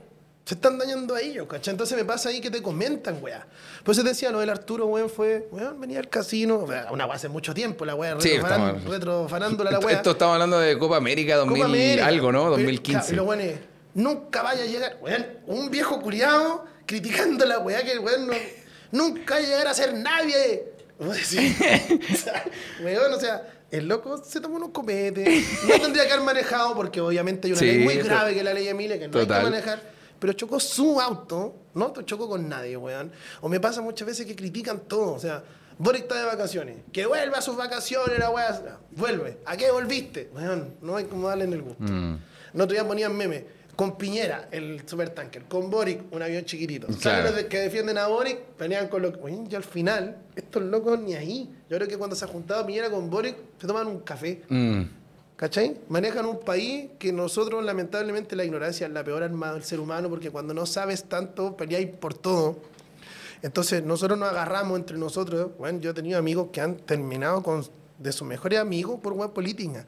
Se 0.45 0.55
están 0.55 0.77
dañando 0.77 1.15
a 1.15 1.21
ellos, 1.21 1.47
¿cachai? 1.49 1.71
Entonces 1.73 1.97
me 1.97 2.05
pasa 2.05 2.29
ahí 2.29 2.41
que 2.41 2.51
te 2.51 2.61
comentan, 2.61 3.23
weá. 3.23 3.47
Por 3.85 3.93
eso 3.93 4.03
te 4.03 4.09
decía, 4.09 4.31
lo 4.33 4.41
del 4.41 4.51
Arturo, 4.51 4.87
weón, 4.87 5.09
fue, 5.09 5.47
weón, 5.53 5.81
venía 5.81 6.01
al 6.01 6.09
casino. 6.09 6.67
Una 6.91 7.07
weá 7.07 7.15
hace 7.15 7.29
mucho 7.29 7.55
tiempo, 7.55 7.85
la 7.85 7.95
weá, 7.95 8.21
Sí, 8.21 8.33
estamos- 8.33 8.83
retrofanándola 8.85 9.71
la 9.71 9.79
weá. 9.79 9.97
esto 9.97 10.11
estamos 10.11 10.35
hablando 10.35 10.59
de 10.59 10.77
Copa 10.79 10.97
América 10.97 11.37
2000 11.37 11.57
Copa 11.63 11.67
América. 11.73 12.07
algo, 12.07 12.33
¿no? 12.33 12.39
Pero, 12.41 12.51
2015. 12.57 12.99
claro, 12.99 13.13
y 13.13 13.17
los 13.17 13.27
weones, 13.29 13.61
nunca 13.95 14.43
vaya 14.43 14.65
a 14.65 14.67
llegar, 14.67 14.99
weón, 15.01 15.27
un 15.47 15.71
viejo 15.71 16.01
curiado 16.01 16.65
criticando 16.87 17.45
la 17.47 17.61
weá 17.61 17.85
que 17.85 17.99
weón 18.01 18.27
no, 18.27 18.35
nunca 18.91 19.35
va 19.35 19.41
a 19.41 19.43
llegar 19.45 19.67
a 19.69 19.75
ser 19.75 19.95
nadie. 19.95 20.65
O 21.03 21.15
sea, 21.15 22.45
weón, 22.83 23.13
o 23.15 23.19
sea, 23.21 23.49
el 23.71 23.89
loco 23.89 24.23
se 24.25 24.41
tomó 24.41 24.57
unos 24.57 24.71
copetes, 24.71 25.29
no 25.69 25.81
tendría 25.81 26.07
que 26.07 26.13
haber 26.13 26.25
manejado 26.25 26.75
porque 26.75 27.01
obviamente 27.01 27.47
hay 27.49 27.53
una 27.53 27.59
Sí, 27.61 27.67
ley 27.67 27.79
muy 27.85 27.97
grave 27.97 28.33
que 28.35 28.39
es 28.41 28.45
la 28.45 28.55
ley 28.55 28.69
Emilia 28.69 28.99
que 28.99 29.09
no 29.09 29.19
hay 29.19 29.25
total. 29.27 29.45
que 29.45 29.51
manejar. 29.51 29.83
Pero 30.23 30.35
chocó 30.35 30.61
su 30.61 31.01
auto, 31.01 31.65
no 31.75 31.93
chocó 32.05 32.29
con 32.29 32.49
nadie, 32.49 32.77
weón. 32.77 33.11
O 33.41 33.49
me 33.49 33.59
pasa 33.59 33.83
muchas 33.83 34.07
veces 34.07 34.25
que 34.25 34.37
critican 34.37 34.83
todo. 34.87 35.15
O 35.15 35.19
sea, 35.19 35.43
Boric 35.79 36.03
está 36.03 36.15
de 36.15 36.27
vacaciones. 36.27 36.77
Que 36.93 37.07
vuelva 37.07 37.39
a 37.39 37.43
sus 37.43 37.57
vacaciones, 37.57 38.21
la 38.21 38.31
weá. 38.31 38.79
Vuelve. 38.93 39.39
¿A 39.45 39.57
qué 39.57 39.73
volviste? 39.73 40.31
Weón, 40.33 40.77
no 40.81 40.95
hay 40.95 41.07
como 41.07 41.27
darle 41.27 41.43
en 41.43 41.55
el 41.55 41.63
gusto. 41.63 41.83
Mm. 41.83 42.19
No 42.53 42.63
otro 42.63 42.73
día 42.73 42.87
ponían 42.87 43.17
meme. 43.17 43.47
Con 43.75 43.99
Piñera, 43.99 44.47
el 44.53 44.83
supertanker. 44.87 45.47
Con 45.47 45.69
Boric, 45.71 46.03
un 46.13 46.23
avión 46.23 46.45
chiquitito. 46.45 46.87
Claro. 47.01 47.33
Los 47.33 47.43
que 47.47 47.59
defienden 47.59 47.99
a 47.99 48.07
Boric, 48.07 48.39
pelean 48.57 48.87
con 48.87 49.03
los... 49.03 49.17
Weón, 49.17 49.49
y 49.51 49.57
al 49.57 49.65
final, 49.65 50.19
estos 50.37 50.63
locos 50.63 51.01
ni 51.01 51.15
ahí. 51.15 51.51
Yo 51.69 51.79
creo 51.79 51.89
que 51.89 51.99
cuando 51.99 52.15
se 52.15 52.25
ha 52.25 52.29
juntado 52.29 52.65
Piñera 52.65 52.91
con 52.91 53.11
Boric, 53.11 53.37
se 53.61 53.67
toman 53.67 53.89
un 53.89 53.99
café. 54.03 54.43
Mm. 54.49 54.83
¿Cachai? 55.43 55.77
Manejan 55.89 56.25
un 56.27 56.39
país 56.39 56.91
que 57.01 57.13
nosotros, 57.13 57.65
lamentablemente, 57.65 58.37
la 58.37 58.45
ignorancia 58.45 58.87
es 58.87 58.93
la 58.93 59.03
peor 59.03 59.25
arma 59.25 59.53
del 59.53 59.65
ser 59.65 59.81
humano 59.81 60.09
porque 60.09 60.31
cuando 60.31 60.55
no 60.55 60.67
sabes 60.67 61.03
tanto, 61.03 61.57
peleáis 61.57 61.89
por 61.89 62.15
todo. 62.15 62.59
Entonces, 63.43 63.83
nosotros 63.83 64.17
nos 64.17 64.29
agarramos 64.29 64.79
entre 64.79 64.97
nosotros. 64.99 65.51
Bueno, 65.59 65.81
yo 65.81 65.91
he 65.91 65.95
tenido 65.95 66.17
amigos 66.17 66.51
que 66.53 66.61
han 66.61 66.77
terminado 66.77 67.43
con 67.43 67.67
de 67.99 68.13
sus 68.13 68.25
mejores 68.25 68.61
amigos 68.61 69.01
por 69.03 69.15
web 69.15 69.33
política. 69.33 69.85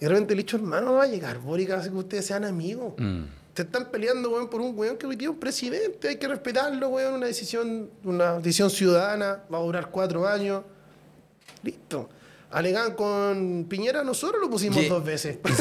Y 0.00 0.04
de 0.06 0.08
repente 0.08 0.34
le 0.34 0.40
he 0.40 0.44
dicho, 0.44 0.56
hermano, 0.56 0.86
no 0.86 0.92
va 0.94 1.02
a 1.02 1.06
llegar 1.06 1.38
Boric 1.38 1.68
que 1.68 1.90
ustedes 1.90 2.24
sean 2.24 2.46
amigos. 2.46 2.94
Mm. 2.96 3.24
Se 3.54 3.64
están 3.64 3.90
peleando, 3.90 4.30
weón, 4.30 4.48
por 4.48 4.62
un 4.62 4.74
weón 4.74 4.96
que 4.96 5.06
hoy 5.06 5.16
día 5.16 5.28
es 5.28 5.34
un 5.34 5.38
presidente. 5.38 6.08
Hay 6.08 6.16
que 6.16 6.28
respetarlo, 6.28 6.88
weón. 6.88 7.12
Una 7.12 7.26
decisión, 7.26 7.90
una 8.04 8.38
decisión 8.38 8.70
ciudadana. 8.70 9.42
Va 9.52 9.58
a 9.58 9.60
durar 9.60 9.90
cuatro 9.90 10.26
años. 10.26 10.62
Listo. 11.62 12.08
Alegan 12.50 12.94
con 12.94 13.66
Piñera, 13.68 14.02
nosotros 14.04 14.40
lo 14.40 14.48
pusimos 14.48 14.78
Y- 14.82 14.88
dos. 14.88 15.02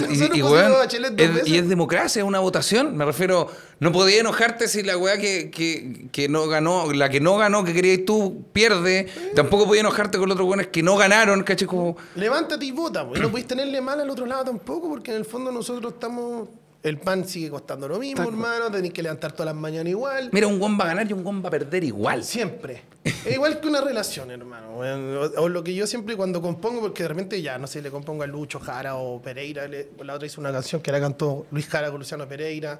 Y, 0.09 0.37
y, 0.37 1.27
veces. 1.27 1.47
y 1.49 1.57
es 1.57 1.67
democracia, 1.67 2.21
es 2.21 2.27
una 2.27 2.39
votación. 2.39 2.95
Me 2.95 3.03
refiero, 3.03 3.47
no 3.79 3.91
podía 3.91 4.21
enojarte 4.21 4.67
si 4.69 4.83
la 4.83 4.97
weá 4.97 5.17
que, 5.17 5.51
que, 5.51 6.07
que 6.13 6.29
no 6.29 6.47
ganó, 6.47 6.93
la 6.93 7.09
que 7.09 7.19
no 7.19 7.35
ganó, 7.37 7.65
que 7.65 7.73
querías 7.73 8.05
tú, 8.05 8.45
pierde. 8.53 9.07
Tampoco 9.35 9.65
podía 9.67 9.81
enojarte 9.81 10.17
con 10.17 10.29
los 10.29 10.35
otros 10.35 10.47
weones 10.47 10.67
que 10.67 10.81
no 10.81 10.95
ganaron, 10.95 11.43
¿cachai? 11.43 11.67
Como, 11.67 11.97
Levántate 12.15 12.65
y 12.65 12.71
vota, 12.71 13.05
pues. 13.05 13.19
No 13.21 13.29
podéis 13.29 13.47
tenerle 13.47 13.81
mal 13.81 13.99
al 13.99 14.09
otro 14.09 14.25
lado 14.25 14.45
tampoco, 14.45 14.87
porque 14.89 15.11
en 15.11 15.17
el 15.17 15.25
fondo 15.25 15.51
nosotros 15.51 15.93
estamos. 15.93 16.47
El 16.83 16.99
pan 16.99 17.27
sigue 17.27 17.49
costando 17.49 17.87
lo 17.87 17.97
mismo, 17.99 18.23
hermano. 18.23 18.71
Tenéis 18.71 18.93
que 18.93 19.01
levantar 19.03 19.31
todas 19.31 19.47
las 19.47 19.55
mañanas 19.55 19.89
igual. 19.89 20.29
mira, 20.31 20.47
un 20.47 20.59
guan 20.59 20.77
va 20.79 20.85
a 20.85 20.87
ganar 20.87 21.09
y 21.09 21.13
un 21.13 21.23
guan 21.23 21.43
va 21.43 21.47
a 21.47 21.51
perder 21.51 21.83
igual. 21.83 22.23
Siempre. 22.23 22.83
Es 23.03 23.33
igual 23.33 23.59
que 23.59 23.67
una 23.67 23.81
relación, 23.81 24.31
hermano. 24.31 24.77
O, 24.77 25.41
o 25.41 25.49
lo 25.49 25.63
que 25.63 25.73
yo 25.73 25.87
siempre 25.87 26.15
cuando 26.15 26.41
compongo, 26.41 26.79
porque 26.81 27.03
de 27.03 27.09
repente 27.09 27.41
ya, 27.41 27.57
no 27.57 27.67
sé, 27.67 27.81
le 27.81 27.89
compongo 27.89 28.23
a 28.23 28.27
Lucho 28.27 28.59
Jara 28.59 28.95
o 28.95 29.21
Pereira. 29.21 29.67
le- 29.67 29.89
la 30.03 30.13
otra 30.13 30.27
hizo 30.27 30.39
una 30.39 30.51
canción 30.51 30.81
que 30.81 30.91
la 30.91 30.99
cantó 31.01 31.45
Luis 31.51 31.67
Jara 31.67 31.89
con 31.89 31.99
Luciano 31.99 32.27
Pereira. 32.27 32.79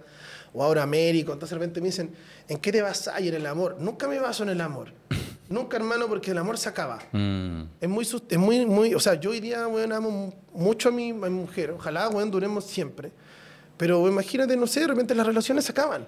O 0.53 0.63
ahora 0.63 0.83
Américo. 0.83 1.33
Entonces 1.33 1.55
de 1.55 1.59
repente 1.59 1.81
me 1.81 1.87
dicen, 1.87 2.11
¿en 2.47 2.57
qué 2.59 2.71
te 2.71 2.81
basas 2.81 3.19
en 3.19 3.33
el 3.33 3.45
amor? 3.45 3.75
Nunca 3.79 4.07
me 4.07 4.19
baso 4.19 4.43
en 4.43 4.49
el 4.49 4.61
amor. 4.61 4.93
Nunca, 5.49 5.77
hermano, 5.77 6.07
porque 6.07 6.31
el 6.31 6.37
amor 6.37 6.57
se 6.57 6.69
acaba. 6.69 6.99
Mm. 7.11 7.61
Es 7.81 7.89
muy, 7.89 8.03
es 8.29 8.37
muy, 8.37 8.65
muy, 8.65 8.93
o 8.93 8.99
sea, 8.99 9.15
yo 9.15 9.31
hoy 9.31 9.39
día, 9.39 9.67
weón, 9.67 9.91
amo 9.91 10.11
mu- 10.11 10.33
mucho 10.53 10.89
a 10.89 10.91
mi, 10.91 11.09
a 11.09 11.13
mi 11.13 11.29
mujer. 11.29 11.71
Ojalá, 11.71 12.07
weón, 12.09 12.29
duremos 12.31 12.65
siempre. 12.65 13.11
Pero 13.77 14.07
imagínate, 14.07 14.57
no 14.57 14.67
sé, 14.67 14.81
de 14.81 14.87
repente 14.87 15.13
las 15.15 15.25
relaciones 15.25 15.65
se 15.65 15.71
acaban. 15.71 16.05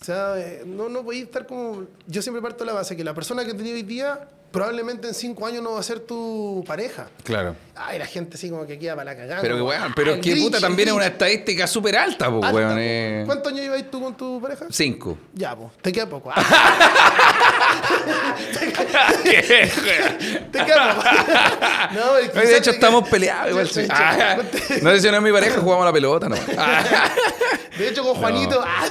O 0.00 0.04
sea, 0.04 0.38
eh, 0.38 0.64
no, 0.66 0.88
no 0.88 1.08
a 1.08 1.14
estar 1.14 1.46
como... 1.46 1.86
Yo 2.06 2.22
siempre 2.22 2.42
parto 2.42 2.64
la 2.64 2.72
base 2.72 2.96
que 2.96 3.04
la 3.04 3.14
persona 3.14 3.44
que 3.44 3.54
tenía 3.54 3.74
hoy 3.74 3.82
día 3.82 4.28
probablemente 4.52 5.08
en 5.08 5.14
cinco 5.14 5.46
años 5.46 5.62
no 5.62 5.72
va 5.72 5.80
a 5.80 5.82
ser 5.82 6.00
tu 6.00 6.62
pareja. 6.66 7.08
Claro. 7.24 7.56
Ay, 7.74 7.98
la 7.98 8.06
gente 8.06 8.36
así 8.36 8.50
como 8.50 8.66
que 8.66 8.78
queda 8.78 8.94
para 8.94 9.12
la 9.12 9.16
cagada. 9.16 9.40
Pero 9.40 9.56
que 9.56 9.62
weón, 9.62 9.82
ah, 9.82 9.92
pero 9.96 10.12
el 10.12 10.20
que 10.20 10.30
Grinch, 10.30 10.46
puta 10.46 10.60
también 10.60 10.88
es 10.90 10.94
una 10.94 11.06
estadística 11.06 11.66
súper 11.66 11.96
alta, 11.96 12.30
pues, 12.30 12.44
Alta, 12.44 12.54
weón. 12.54 12.76
eh. 12.78 13.22
¿Cuántos 13.26 13.50
años 13.50 13.64
llevas 13.64 13.90
tú 13.90 14.02
con 14.02 14.14
tu 14.16 14.40
pareja? 14.40 14.66
Cinco. 14.70 15.18
Ya, 15.32 15.56
pues, 15.56 15.70
te 15.80 15.90
queda 15.90 16.06
poco. 16.06 16.30
Ah, 16.34 16.42
te 19.24 20.64
queda 20.64 20.94
poco. 20.94 21.08
no, 21.94 22.18
es 22.18 22.30
que 22.30 22.40
de 22.40 22.56
hecho, 22.58 22.70
estamos 22.70 23.08
peleados 23.08 23.50
igual. 23.50 23.68
sí. 23.68 23.86
Ah, 23.88 24.36
no 24.82 24.90
sé 24.90 25.00
si 25.00 25.10
no 25.10 25.16
es 25.16 25.22
mi 25.22 25.32
pareja, 25.32 25.58
jugamos 25.60 25.82
a 25.84 25.86
la 25.86 25.92
pelota, 25.92 26.28
no. 26.28 26.36
Ah. 26.58 26.84
De 27.78 27.88
hecho, 27.88 28.02
con 28.02 28.14
Juanito. 28.14 28.62
ah, 28.62 28.84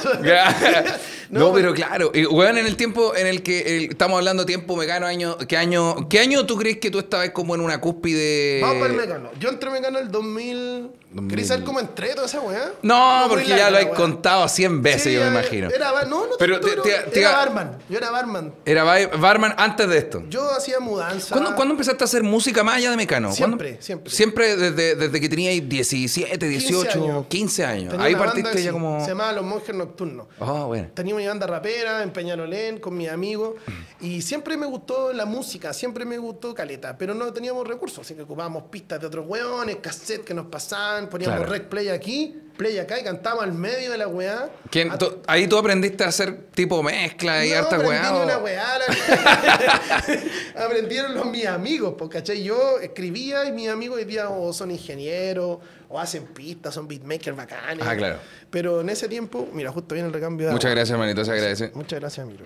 no, 1.31 1.39
No, 1.39 1.53
pero 1.53 1.73
claro, 1.73 2.11
y, 2.13 2.25
weón, 2.25 2.57
en 2.57 2.65
el 2.65 2.75
tiempo 2.75 3.15
en 3.15 3.25
el 3.27 3.41
que 3.41 3.59
eh, 3.59 3.87
estamos 3.91 4.17
hablando 4.17 4.45
tiempo 4.45 4.75
mecano, 4.75 5.05
año, 5.07 5.37
¿qué 5.47 5.57
año, 5.57 6.07
qué 6.09 6.19
año 6.19 6.45
tú 6.45 6.57
crees 6.57 6.77
que 6.77 6.91
tú 6.91 6.99
estabas 6.99 7.29
como 7.31 7.55
en 7.55 7.61
una 7.61 7.79
cúspide? 7.81 8.59
Vamos 8.61 8.77
para 8.77 8.91
el 8.93 8.99
Mecano. 8.99 9.29
Yo 9.39 9.49
entré 9.49 9.69
en 9.69 9.73
Mecano 9.75 9.99
el 9.99 10.11
2000. 10.11 10.91
2000. 11.13 11.29
¿Querés 11.29 11.47
saber 11.49 11.65
cómo 11.65 11.79
entré 11.81 12.13
toda 12.13 12.25
esa 12.25 12.39
weá? 12.39 12.71
No, 12.83 13.25
porque 13.27 13.47
ya 13.47 13.69
lo 13.69 13.77
has 13.77 13.85
contado 13.87 14.47
100 14.47 14.81
veces, 14.81 15.13
yo 15.13 15.19
me 15.19 15.25
ya, 15.25 15.31
imagino. 15.31 15.69
Era 15.69 15.91
bar, 15.91 16.07
no, 16.07 16.25
no 16.25 16.33
Pero 16.39 16.59
tanto, 16.61 16.81
te- 16.83 16.89
te- 16.89 17.09
te- 17.11 17.19
era 17.19 17.31
barman. 17.31 17.77
Yo 17.89 17.97
era 17.97 18.11
barman. 18.11 18.53
Era 18.65 18.83
ba- 18.85 19.07
barman 19.19 19.53
antes 19.57 19.89
de 19.89 19.97
esto. 19.97 20.23
Yo 20.29 20.49
hacía 20.51 20.79
mudanza. 20.79 21.35
¿Cuándo, 21.35 21.53
cuándo 21.55 21.73
empezaste 21.73 22.03
a 22.03 22.05
hacer 22.05 22.23
música 22.23 22.63
más 22.63 22.77
allá 22.77 22.91
de 22.91 22.97
Mecano? 22.97 23.33
Siempre, 23.33 23.69
¿Cuándo? 23.71 23.83
siempre. 23.83 24.11
Siempre 24.13 24.55
desde, 24.55 24.95
desde 24.95 25.19
que 25.19 25.27
teníais 25.27 25.67
17, 25.67 26.47
18, 26.47 27.25
15 27.27 27.65
años. 27.65 27.89
Tenía 27.91 28.05
Ahí 28.05 28.13
una 28.13 28.23
partiste 28.23 28.63
ya 28.63 28.69
sí, 28.69 28.73
como... 28.73 29.01
Se 29.03 29.09
llamaba 29.09 29.33
Los 29.33 29.43
Monjes 29.45 29.75
Nocturnos. 29.75 30.27
Oh, 30.39 30.67
bueno. 30.67 30.87
Tenía 30.93 31.13
mi 31.21 31.27
banda 31.27 31.45
rapera 31.47 32.01
en 32.03 32.11
Peñalolén 32.11 32.79
con 32.79 32.97
mis 32.97 33.09
amigos 33.09 33.55
y 33.99 34.21
siempre 34.21 34.57
me 34.57 34.65
gustó 34.65 35.13
la 35.13 35.25
música, 35.25 35.71
siempre 35.73 36.03
me 36.05 36.17
gustó 36.17 36.53
caleta, 36.55 36.97
pero 36.97 37.13
no 37.13 37.31
teníamos 37.31 37.67
recursos, 37.67 37.99
así 37.99 38.15
que 38.15 38.23
ocupábamos 38.23 38.63
pistas 38.71 38.99
de 38.99 39.07
otros 39.07 39.25
hueones, 39.27 39.77
cassette 39.77 40.23
que 40.23 40.33
nos 40.33 40.47
pasaban, 40.47 41.07
poníamos 41.09 41.37
Claro. 41.37 41.51
rec 41.51 41.67
play 41.69 41.89
aquí, 41.89 42.35
play 42.57 42.77
acá 42.79 42.99
y 42.99 43.03
cantábamos 43.03 43.43
al 43.45 43.53
medio 43.53 43.91
de 43.91 43.97
la 43.97 44.07
weá. 44.07 44.49
¿Quién- 44.69 44.97
tú- 44.97 45.19
ahí 45.27 45.47
tú 45.47 45.57
aprendiste 45.57 46.03
a 46.03 46.07
hacer 46.07 46.47
tipo 46.53 46.81
mezcla 46.83 47.45
y 47.45 47.51
no, 47.51 47.57
harta 47.57 47.79
weá. 47.79 48.13
o- 48.15 48.23
una 48.23 48.37
weá. 48.39 48.79
la- 48.79 48.85
Aprendieron 50.65 51.13
los 51.13 51.25
mis 51.27 51.45
amigos, 51.45 51.95
porque 51.97 52.17
¿cachai? 52.19 52.43
yo 52.43 52.79
escribía 52.79 53.45
y 53.45 53.51
mis 53.51 53.69
amigos 53.69 53.97
hoy 53.97 54.05
día 54.05 54.29
o 54.29 54.51
son 54.53 54.71
ingenieros 54.71 55.59
o 55.91 55.99
hacen 55.99 56.25
pistas, 56.27 56.73
son 56.73 56.87
beatmakers 56.87 57.35
bacanes. 57.35 57.85
Ah, 57.85 57.95
claro. 57.95 58.17
Pero 58.49 58.81
en 58.81 58.89
ese 58.89 59.07
tiempo, 59.09 59.49
mira, 59.53 59.71
justo 59.71 59.93
viene 59.93 60.07
el 60.07 60.13
recambio 60.13 60.47
de 60.47 60.53
Muchas 60.53 60.65
agua. 60.69 60.75
gracias, 60.75 60.93
hermanito, 60.93 61.25
se 61.25 61.31
agradece. 61.31 61.71
Muchas 61.75 61.99
gracias, 61.99 62.25
amigo. 62.25 62.45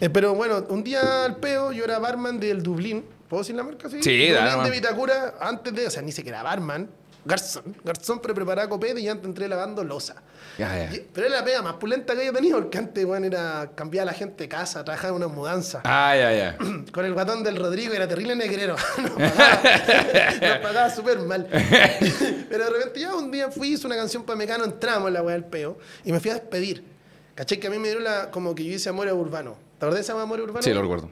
Eh, 0.00 0.08
pero 0.10 0.34
bueno, 0.34 0.64
un 0.68 0.84
día 0.84 1.24
al 1.24 1.36
peo, 1.36 1.72
yo 1.72 1.84
era 1.84 1.98
barman 1.98 2.38
del 2.38 2.62
Dublín. 2.62 3.04
¿Puedo 3.28 3.42
decir 3.42 3.56
la 3.56 3.62
marca? 3.64 3.88
Sí, 3.88 4.02
Sí, 4.02 4.28
Dublín 4.28 4.64
de 4.64 4.70
Vitacura, 4.70 5.34
antes 5.40 5.74
de, 5.74 5.86
o 5.86 5.90
sea, 5.90 6.02
ni 6.02 6.12
siquiera 6.12 6.42
barman, 6.42 6.88
garzón. 7.24 7.76
Garzón, 7.84 8.20
pero 8.20 8.34
preparaba 8.34 8.68
copete 8.68 9.00
y 9.00 9.08
antes 9.08 9.24
entré 9.26 9.48
lavando 9.48 9.82
losa. 9.84 10.16
Ya, 10.58 10.76
ya. 10.76 10.94
Y- 10.94 11.06
Pero 11.12 11.26
era 11.26 11.36
la 11.38 11.44
pega 11.44 11.62
más 11.62 11.74
pulenta 11.74 12.12
que 12.14 12.20
había 12.20 12.32
tenido, 12.32 12.58
porque 12.60 12.78
antes, 12.78 13.04
bueno, 13.04 13.26
era 13.26 13.70
cambiar 13.74 14.02
a 14.02 14.06
la 14.06 14.12
gente 14.12 14.44
de 14.44 14.48
casa, 14.48 14.84
trabajar 14.84 15.10
en 15.10 15.16
una 15.16 15.28
mudanza. 15.28 15.80
Ah, 15.84 16.14
ya, 16.16 16.32
ya. 16.32 16.56
Con 16.92 17.04
el 17.04 17.12
guatón 17.14 17.42
del 17.42 17.56
Rodrigo 17.56 17.92
era 17.94 18.06
terrible 18.06 18.36
negrero. 18.36 18.76
Nos 18.98 20.58
pagaba, 20.62 20.90
súper 20.90 21.18
mal. 21.20 21.46
Pero 22.48 22.64
de 22.64 22.70
repente 22.70 23.00
ya 23.00 23.14
un 23.14 23.30
día 23.30 23.50
fui, 23.50 23.72
hice 23.74 23.86
una 23.86 23.96
canción 23.96 24.24
para 24.24 24.36
Mecano, 24.36 24.64
entramos 24.64 25.08
en 25.08 25.14
la 25.14 25.22
weá 25.22 25.34
del 25.34 25.44
peo 25.44 25.78
y 26.04 26.12
me 26.12 26.20
fui 26.20 26.30
a 26.30 26.34
despedir. 26.34 26.84
¿Caché? 27.34 27.58
Que 27.58 27.66
a 27.66 27.70
mí 27.70 27.78
me 27.78 27.88
dieron 27.88 28.04
la, 28.04 28.30
como 28.30 28.54
que 28.54 28.64
yo 28.64 28.72
hice 28.74 28.88
Amor 28.88 29.08
Urbano. 29.08 29.56
¿Te 29.78 29.86
acordás 29.86 29.94
de 29.96 30.00
ese 30.02 30.12
Amor 30.12 30.40
Urbano? 30.40 30.62
Sí, 30.62 30.72
lo 30.72 30.82
recuerdo. 30.82 31.10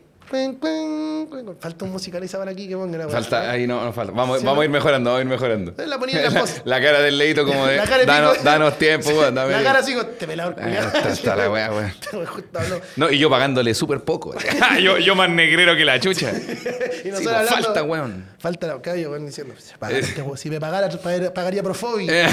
Falta 1.61 1.85
un 1.85 1.93
musicalizador 1.93 2.49
aquí 2.49 2.67
que 2.69 2.75
ponga 2.77 2.99
la. 2.99 3.09
Falta, 3.09 3.51
ahí 3.51 3.67
no, 3.67 3.85
no 3.85 3.93
falta. 3.93 4.13
Vamos, 4.13 4.41
Sí, 4.41 4.45
vamos 4.45 4.57
a 4.59 4.61
no. 4.61 4.65
ir 4.65 4.71
mejorando, 4.71 5.11
vamos 5.11 5.21
a 5.21 5.23
ir 5.23 5.29
mejorando. 5.31 5.75
La 5.87 5.99
ponía 5.99 6.25
en 6.25 6.33
la 6.35 6.41
pose. 6.41 6.63
La 6.65 6.81
cara 6.81 7.01
del 7.01 7.19
leito 7.19 7.45
como 7.47 7.67
de, 7.67 7.77
La 7.79 7.85
cara 7.85 7.99
de 7.99 8.07
danos, 8.07 8.43
danos 8.43 8.79
tiempo, 8.79 9.11
weón, 9.11 9.35
dame. 9.35 9.53
La 9.53 9.63
cara 9.63 9.79
así 9.81 9.95
te 10.19 10.27
pelado 10.27 10.55
el 10.59 10.77
Ah, 10.77 10.93
está- 11.09 11.37
la 11.37 11.51
weá, 11.51 11.71
weón. 11.71 11.93
No, 12.97 13.11
y 13.11 13.19
yo 13.19 13.29
pagándole 13.31 13.75
súper 13.75 14.01
poco. 14.01 14.35
yo, 14.83 14.99
yo 14.99 15.15
más 15.15 15.29
negrero 15.31 15.77
que 15.77 15.85
la 15.85 16.01
chucha. 16.01 16.31
Y 16.33 16.41
Sí, 16.43 17.11
pues, 17.11 17.27
hablando- 17.27 17.51
falta, 17.51 17.83
weón. 17.83 18.27
Falta 18.39 18.67
la 18.67 18.81
cabello, 18.83 19.11
weón, 19.11 19.27
diciendo, 19.27 19.55
"Se 19.59 19.77
paga 19.79 19.99
este 19.99 20.23
si 20.37 20.51
me 20.51 20.59
pagara, 20.61 20.89
pagaría-. 20.89 21.63
Eh, 22.09 22.27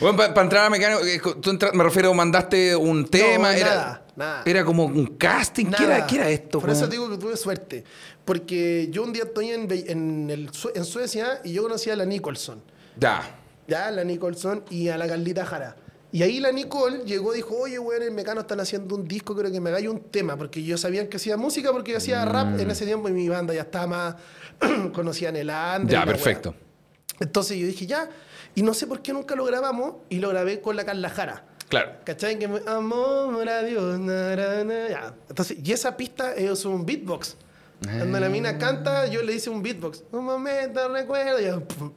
bueno, 0.00 0.16
para 0.16 0.40
entrar 0.42 0.66
a 0.66 0.70
mecánico, 0.70 1.04
eh, 1.04 1.20
tú 1.40 1.50
entra- 1.50 1.72
me 1.72 1.84
refiero, 1.84 2.12
mandaste 2.14 2.74
un 2.76 3.06
tema. 3.08 3.54
era, 3.56 3.68
nada, 3.74 4.01
nada. 4.16 4.42
era 4.46 4.64
como 4.64 4.84
un 4.84 5.06
casting. 5.16 5.66
¿Qué 5.66 5.84
era, 5.84 5.94
Nada. 5.98 6.06
qué 6.06 6.16
era 6.16 6.28
esto? 6.30 6.60
Por 6.60 6.70
eso 6.70 6.86
te 6.86 6.92
digo 6.92 7.08
que 7.10 7.16
tuve 7.18 7.36
suerte. 7.36 7.84
Porque 8.24 8.88
yo 8.90 9.02
un 9.02 9.12
día 9.12 9.24
estoy 9.24 9.50
en, 9.50 9.70
en, 9.70 10.30
el 10.30 10.50
en 10.74 10.84
Suecia 10.84 11.40
y 11.44 11.52
yo 11.52 11.62
conocí 11.62 11.90
a 11.90 11.96
la 11.96 12.04
Nicholson. 12.04 12.62
Ya. 12.98 13.22
Ya, 13.66 13.90
la 13.90 14.04
Nicholson 14.04 14.64
y 14.70 14.88
a 14.88 14.98
la 14.98 15.06
Carlita 15.08 15.44
Jara. 15.46 15.76
Y 16.14 16.22
ahí 16.22 16.40
la 16.40 16.52
Nicole 16.52 17.04
llegó 17.06 17.32
y 17.32 17.36
dijo, 17.38 17.56
oye, 17.56 17.78
weón, 17.78 18.02
el 18.02 18.10
Mecano 18.10 18.42
están 18.42 18.60
haciendo 18.60 18.94
un 18.96 19.08
disco, 19.08 19.34
creo 19.34 19.50
que 19.50 19.60
me 19.60 19.70
hagáis 19.70 19.88
un 19.88 20.00
tema. 20.10 20.36
Porque 20.36 20.62
yo 20.62 20.76
sabía 20.76 21.08
que 21.08 21.16
hacía 21.16 21.38
música, 21.38 21.72
porque 21.72 21.92
yo 21.92 21.96
hacía 21.96 22.22
rap 22.26 22.60
en 22.60 22.70
ese 22.70 22.84
tiempo 22.84 23.08
y 23.08 23.12
mi 23.12 23.28
banda 23.28 23.54
ya 23.54 23.62
estaba 23.62 23.86
más... 23.86 24.14
conocían 24.92 25.36
el 25.36 25.48
Ander. 25.48 25.90
y 25.90 25.92
Ya, 25.92 26.00
weá. 26.00 26.06
perfecto. 26.06 26.54
Entonces 27.18 27.56
yo 27.56 27.66
dije, 27.66 27.86
ya. 27.86 28.10
Y 28.54 28.62
no 28.62 28.74
sé 28.74 28.86
por 28.86 29.00
qué 29.00 29.12
nunca 29.14 29.34
lo 29.34 29.44
grabamos 29.46 29.94
y 30.10 30.18
lo 30.18 30.28
grabé 30.28 30.60
con 30.60 30.76
la 30.76 30.84
Carla 30.84 31.08
Jara. 31.08 31.46
Claro. 31.72 31.92
¿Cachai? 32.04 32.38
Que 32.38 32.44
amor 32.66 33.48
a 33.48 33.62
Dios, 33.62 33.98
na, 33.98 34.36
na, 34.36 34.62
na, 34.62 34.88
ya. 34.90 35.14
Entonces, 35.26 35.56
y 35.64 35.72
esa 35.72 35.96
pista 35.96 36.34
es 36.34 36.66
un 36.66 36.84
beatbox. 36.84 37.34
Cuando 37.82 38.20
la 38.20 38.28
mina 38.28 38.58
canta, 38.58 39.06
yo 39.06 39.22
le 39.22 39.32
hice 39.32 39.48
un 39.48 39.62
beatbox. 39.62 40.04
Un 40.12 40.26
momento, 40.26 40.86
recuerdo. 40.92 41.40
Y, 41.40 41.46
yo, 41.46 41.64
pum, 41.66 41.94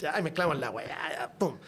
ya, 0.00 0.18
y 0.18 0.22
mezclamos 0.22 0.58
la 0.58 0.70
weá, 0.70 1.30
pum. 1.38 1.58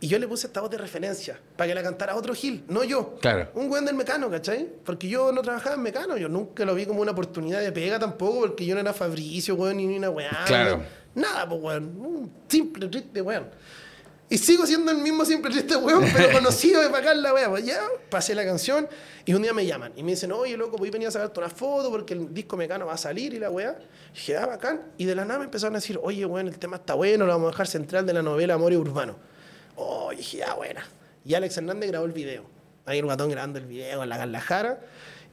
Y 0.00 0.08
yo 0.08 0.18
le 0.18 0.26
puse 0.26 0.48
esta 0.48 0.60
voz 0.60 0.70
de 0.70 0.78
referencia 0.78 1.38
para 1.56 1.68
que 1.68 1.74
la 1.76 1.84
cantara 1.84 2.16
otro 2.16 2.34
Gil, 2.34 2.64
no 2.66 2.82
yo. 2.82 3.14
Claro. 3.20 3.48
Un 3.54 3.70
weón 3.70 3.84
del 3.84 3.94
mecano, 3.94 4.28
¿cachai? 4.28 4.68
Porque 4.84 5.08
yo 5.08 5.30
no 5.30 5.40
trabajaba 5.40 5.76
en 5.76 5.82
mecano, 5.82 6.16
yo 6.16 6.28
nunca 6.28 6.64
lo 6.64 6.74
vi 6.74 6.84
como 6.84 7.00
una 7.00 7.12
oportunidad 7.12 7.60
de 7.60 7.70
pega 7.70 8.00
tampoco, 8.00 8.40
porque 8.40 8.66
yo 8.66 8.74
no 8.74 8.80
era 8.80 8.92
Fabricio, 8.92 9.54
weón, 9.54 9.76
ni 9.76 9.96
una 9.96 10.10
weá. 10.10 10.44
Claro. 10.46 10.82
Nada, 11.14 11.48
pues, 11.48 11.62
weón. 11.62 11.84
Un 11.96 12.32
simple 12.48 12.88
triste, 12.88 13.22
weón. 13.22 13.46
Y 14.30 14.36
sigo 14.36 14.66
siendo 14.66 14.90
el 14.90 14.98
mismo 14.98 15.24
simple 15.24 15.50
triste 15.50 15.74
weón, 15.76 16.04
pero 16.14 16.32
conocido 16.32 16.82
de 16.82 16.90
pagar 16.90 17.16
la 17.16 17.32
weá. 17.32 17.48
Pues 17.48 17.64
ya 17.64 17.80
pasé 18.10 18.34
la 18.34 18.44
canción 18.44 18.86
y 19.24 19.32
un 19.32 19.42
día 19.42 19.54
me 19.54 19.64
llaman 19.64 19.92
y 19.96 20.02
me 20.02 20.10
dicen, 20.10 20.32
oye, 20.32 20.56
loco, 20.56 20.76
voy 20.76 20.88
a 20.88 20.90
venir 20.90 21.08
a 21.08 21.10
sacarte 21.10 21.40
una 21.40 21.48
foto 21.48 21.90
porque 21.90 22.12
el 22.12 22.34
disco 22.34 22.56
mecano 22.56 22.84
va 22.86 22.92
a 22.92 22.98
salir 22.98 23.32
y 23.32 23.38
la 23.38 23.50
weá. 23.50 23.78
Y 24.12 24.14
dije, 24.14 24.36
ah, 24.36 24.46
bacán. 24.46 24.82
Y 24.98 25.06
de 25.06 25.14
la 25.14 25.24
nada 25.24 25.38
me 25.38 25.46
empezaron 25.46 25.74
a 25.76 25.78
decir, 25.78 25.98
oye, 26.02 26.26
weón, 26.26 26.46
el 26.46 26.58
tema 26.58 26.76
está 26.76 26.94
bueno, 26.94 27.24
lo 27.24 27.32
vamos 27.32 27.48
a 27.48 27.50
dejar 27.52 27.66
central 27.66 28.04
de 28.04 28.12
la 28.12 28.22
novela 28.22 28.54
Amor 28.54 28.72
Urbano. 28.74 29.16
Oh, 29.76 30.12
y 30.12 30.16
dije, 30.16 30.42
ah, 30.44 30.54
buena. 30.54 30.84
Y 31.24 31.34
Alex 31.34 31.56
Hernández 31.56 31.88
grabó 31.88 32.04
el 32.04 32.12
video. 32.12 32.44
Ahí 32.84 32.98
el 32.98 33.04
guatón 33.04 33.30
grabando 33.30 33.58
el 33.58 33.66
video 33.66 34.02
en 34.02 34.08
la 34.08 34.18
Carla 34.18 34.40
Jara. 34.40 34.80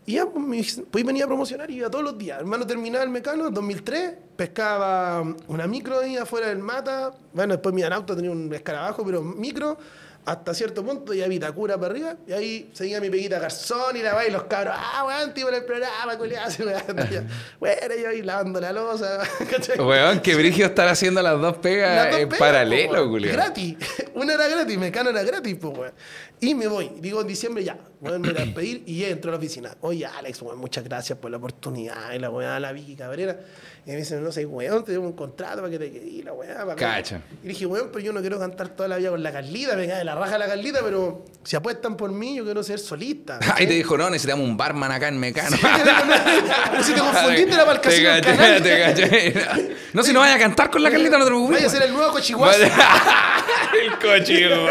Y 0.07 0.13
ya, 0.13 0.27
pues, 0.27 0.83
pues 0.91 1.03
venía 1.03 1.23
a 1.23 1.27
promocionar 1.27 1.69
y 1.71 1.77
iba 1.77 1.89
todos 1.89 2.03
los 2.03 2.17
días. 2.17 2.39
Hermano, 2.39 2.67
terminaba 2.67 3.03
el 3.03 3.09
mecano, 3.09 3.49
2003, 3.49 4.13
pescaba 4.35 5.23
una 5.47 5.65
micro 5.65 5.99
ahí 5.99 6.15
afuera 6.15 6.49
del 6.49 6.59
mata. 6.59 7.11
Bueno, 7.33 7.53
después 7.55 7.73
mi 7.73 7.81
auto 7.81 8.15
tenía 8.15 8.29
un 8.29 8.53
escarabajo, 8.53 9.03
pero 9.03 9.23
micro 9.23 9.77
hasta 10.25 10.53
cierto 10.53 10.83
punto, 10.83 11.13
ya 11.13 11.27
Vitacura 11.27 11.77
para 11.77 11.91
arriba, 11.91 12.15
y 12.27 12.33
ahí 12.33 12.69
seguía 12.73 12.99
mi 12.99 13.09
peguita 13.09 13.39
Garzón 13.39 13.95
y 13.95 14.01
la 14.01 14.13
va 14.13 14.25
y 14.25 14.31
los 14.31 14.43
cabros, 14.43 14.73
ah, 14.75 15.05
weón, 15.05 15.33
en 15.35 15.53
el 15.53 15.65
programa, 15.65 16.17
culiado, 16.17 16.51
bueno, 17.59 17.95
yo 18.01 18.09
ahí 18.09 18.21
lavando 18.21 18.59
la 18.59 18.73
losa, 18.73 19.19
¿cachai? 19.49 19.79
Weón, 19.79 20.19
que 20.21 20.35
brigio 20.35 20.65
estar 20.65 20.87
haciendo 20.87 21.21
las 21.21 21.39
dos 21.39 21.57
pegas 21.57 21.95
Las 21.95 22.11
dos 22.11 22.19
en 22.21 22.29
pegas, 22.29 22.39
paralelo, 22.39 22.93
weón. 22.93 23.09
culiado. 23.09 23.37
Gratis. 23.37 23.77
Una 24.15 24.33
era 24.33 24.47
gratis, 24.47 24.77
Mecano 24.77 25.09
era 25.09 25.23
gratis, 25.23 25.55
pues, 25.59 25.77
weón. 25.77 25.93
Y 26.39 26.55
me 26.55 26.67
voy. 26.67 26.91
Digo, 26.99 27.21
en 27.21 27.27
diciembre 27.27 27.63
ya. 27.63 27.77
Weón, 28.01 28.21
me 28.21 28.31
voy 28.31 28.51
a 28.51 28.53
pedir 28.55 28.83
y 28.85 29.03
entro 29.03 29.31
a 29.31 29.33
la 29.33 29.37
oficina. 29.37 29.77
Oye, 29.81 30.05
Alex, 30.05 30.41
weón, 30.41 30.57
muchas 30.57 30.83
gracias 30.83 31.17
por 31.19 31.31
la 31.31 31.37
oportunidad. 31.37 32.13
Y 32.13 32.19
la 32.19 32.29
weá, 32.29 32.59
la 32.59 32.71
Vicky 32.71 32.95
Cabrera. 32.95 33.39
Y 33.87 33.91
me 33.91 33.97
dicen, 33.97 34.23
no 34.23 34.31
sé, 34.31 34.47
weón, 34.47 34.83
tenemos 34.83 35.11
un 35.11 35.15
contrato 35.15 35.57
para 35.57 35.69
que 35.69 35.77
te 35.77 35.91
quedes. 35.91 36.07
Y 36.07 36.23
la 36.23 36.33
weá, 36.33 36.65
para 36.65 36.75
Cacha. 36.75 37.21
Y 37.43 37.49
dije, 37.49 37.67
weón, 37.67 37.89
pero 37.93 38.03
yo 38.03 38.13
no 38.13 38.19
quiero 38.19 38.39
cantar 38.39 38.69
toda 38.69 38.89
la 38.89 38.97
vida 38.97 39.11
con 39.11 39.21
la 39.21 39.31
Carlita. 39.31 39.75
Me 39.75 39.87
cae 39.87 40.03
la 40.03 40.15
raja 40.15 40.39
la 40.39 40.47
Carlita, 40.47 40.79
pero 40.83 41.23
si 41.43 41.55
apuestan 41.55 41.95
por 41.95 42.11
mí, 42.11 42.35
yo 42.35 42.43
quiero 42.43 42.63
ser 42.63 42.79
solista. 42.79 43.39
Ahí 43.55 43.67
te 43.67 43.73
dijo, 43.73 43.95
no, 43.95 44.09
necesitamos 44.09 44.43
un 44.43 44.57
barman 44.57 44.91
acá 44.91 45.07
en 45.09 45.19
Mecano. 45.19 45.55
pero 46.71 46.83
si 46.83 46.93
te 46.93 46.99
confundiste, 46.99 47.55
casino 47.81 48.09
del 48.13 48.21
Te 48.21 48.35
caché, 48.35 49.07
te 49.07 49.33
caché. 49.33 49.75
No, 49.93 50.01
si 50.01 50.13
no 50.13 50.19
vaya 50.21 50.33
a 50.33 50.39
cantar 50.39 50.71
con 50.71 50.81
la 50.81 50.89
Carlita, 50.89 51.19
no 51.19 51.25
te 51.25 51.29
preocupes. 51.29 51.57
Vaya 51.57 51.67
a 51.67 51.69
ser 51.69 51.83
el 51.83 51.93
nuevo 51.93 52.11
cochiguazo. 52.11 52.63
el 53.83 53.99
cochino. 53.99 54.65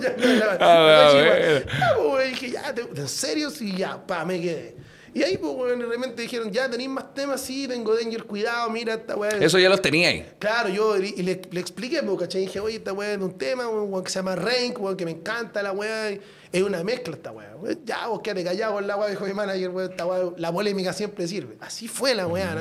Ya, 0.00 0.16
ya, 0.16 0.34
ya. 0.34 0.58
Ah, 0.60 1.06
Así, 1.08 1.16
bueno. 1.16 2.10
pues, 2.12 2.30
dije, 2.30 2.50
ya, 2.52 2.72
te- 2.72 2.82
¿en 2.82 3.08
serio? 3.08 3.50
Sí, 3.50 3.76
ya, 3.76 4.06
pa, 4.06 4.24
me 4.24 4.40
quedé. 4.40 4.75
Y 5.16 5.22
ahí, 5.22 5.38
pues, 5.38 5.50
weón, 5.56 5.78
de 5.78 5.86
repente 5.86 6.20
dijeron, 6.20 6.52
ya, 6.52 6.68
¿tenéis 6.68 6.90
más 6.90 7.14
temas? 7.14 7.40
Sí, 7.40 7.66
tengo 7.66 7.96
Danger, 7.96 8.24
cuidado, 8.24 8.68
mira 8.68 8.92
esta 8.92 9.16
weá. 9.16 9.30
Eso 9.40 9.58
ya 9.58 9.70
los 9.70 9.80
tenía 9.80 10.10
ahí. 10.10 10.30
Claro, 10.38 10.68
yo 10.68 10.94
y 10.98 11.22
le, 11.22 11.40
le 11.50 11.58
expliqué, 11.58 12.02
pues, 12.02 12.18
¿cachai? 12.18 12.42
Dije, 12.42 12.60
oye, 12.60 12.76
esta 12.76 12.92
weá 12.92 13.12
es 13.14 13.18
un 13.18 13.38
tema, 13.38 13.66
weón, 13.66 14.04
que 14.04 14.10
se 14.10 14.18
llama 14.18 14.36
Rank, 14.36 14.78
weón, 14.78 14.94
que 14.94 15.06
me 15.06 15.12
encanta 15.12 15.62
la 15.62 15.72
weá. 15.72 16.10
Es 16.52 16.62
una 16.62 16.84
mezcla 16.84 17.14
esta 17.16 17.32
weá. 17.32 17.48
Ya, 17.86 18.08
vos 18.08 18.20
quédate 18.20 18.44
callado 18.44 18.74
con 18.74 18.86
la 18.86 18.94
weá, 18.98 19.08
dijo 19.08 19.24
mi 19.24 19.32
manager, 19.32 19.70
weón, 19.70 19.90
esta 19.90 20.04
weá, 20.04 20.32
la 20.36 20.52
polémica 20.52 20.92
siempre 20.92 21.26
sirve. 21.26 21.56
Así 21.62 21.88
fue 21.88 22.14
la 22.14 22.26
weá, 22.26 22.54
¿no? 22.54 22.60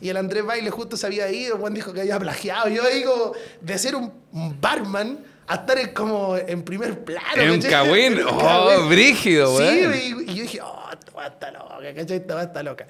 Y 0.00 0.08
el 0.08 0.16
Andrés 0.16 0.44
Baile 0.44 0.70
justo 0.70 0.96
se 0.96 1.06
había 1.06 1.30
ido, 1.30 1.54
weón, 1.54 1.72
dijo 1.72 1.92
que 1.92 2.00
había 2.00 2.18
plagiado. 2.18 2.68
Yo 2.68 2.82
como, 3.06 3.32
de 3.60 3.78
ser 3.78 3.94
un, 3.94 4.12
barman 4.60 5.20
a 5.46 5.54
estar 5.54 5.92
como 5.92 6.36
en 6.36 6.64
primer 6.64 7.04
plano. 7.04 7.40
En 7.40 7.50
un 7.52 8.28
Oh, 8.28 8.88
brígido, 8.88 9.56
Sí, 9.56 9.62
weón. 9.62 9.94
y, 9.94 10.32
y 10.32 10.34
yo 10.34 10.42
dije, 10.42 10.60
oh, 10.62 10.81
weá 11.14 11.26
está 11.28 11.50
loca, 11.50 11.94
¿cachai? 11.94 12.16
Esta 12.18 12.34
weá 12.34 12.44
está 12.44 12.62
loca. 12.62 12.86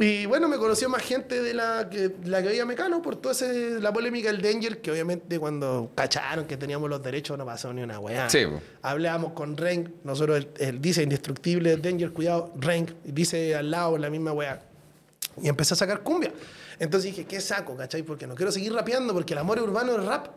Y 0.00 0.26
bueno, 0.26 0.48
me 0.48 0.58
conoció 0.58 0.88
más 0.88 1.02
gente 1.02 1.42
de 1.42 1.54
la 1.54 1.88
que, 1.90 2.12
la 2.24 2.40
que 2.40 2.48
veía 2.48 2.64
Mecano 2.64 3.02
por 3.02 3.16
toda 3.16 3.32
ese- 3.32 3.80
la 3.80 3.92
polémica 3.92 4.30
del 4.30 4.40
Danger, 4.40 4.80
que 4.80 4.92
obviamente 4.92 5.40
cuando 5.40 5.90
cacharon 5.96 6.44
que 6.46 6.56
teníamos 6.56 6.88
los 6.88 7.02
derechos 7.02 7.36
no 7.36 7.44
pasó 7.44 7.72
ni 7.72 7.82
una 7.82 7.98
weá. 7.98 8.30
Sí. 8.30 8.44
Hablábamos 8.82 9.32
con 9.32 9.56
Renk, 9.56 9.88
nosotros, 10.04 10.36
él, 10.38 10.48
él 10.58 10.80
dice 10.80 11.02
indestructible 11.02 11.76
Danger, 11.78 12.12
cuidado, 12.12 12.52
Renk, 12.60 12.92
dice 13.04 13.56
al 13.56 13.72
lado 13.72 13.98
la 13.98 14.08
misma 14.08 14.32
weá. 14.32 14.60
Y 15.42 15.48
empecé 15.48 15.74
a 15.74 15.76
sacar 15.76 16.00
cumbia. 16.04 16.32
Entonces 16.78 17.10
dije, 17.10 17.26
¿qué 17.26 17.40
saco, 17.40 17.76
cachai? 17.76 18.04
Porque 18.04 18.28
no 18.28 18.36
quiero 18.36 18.52
seguir 18.52 18.72
rapeando, 18.72 19.12
porque 19.12 19.32
el 19.32 19.38
amor 19.40 19.58
urbano 19.60 19.98
es 19.98 20.04
rap. 20.04 20.28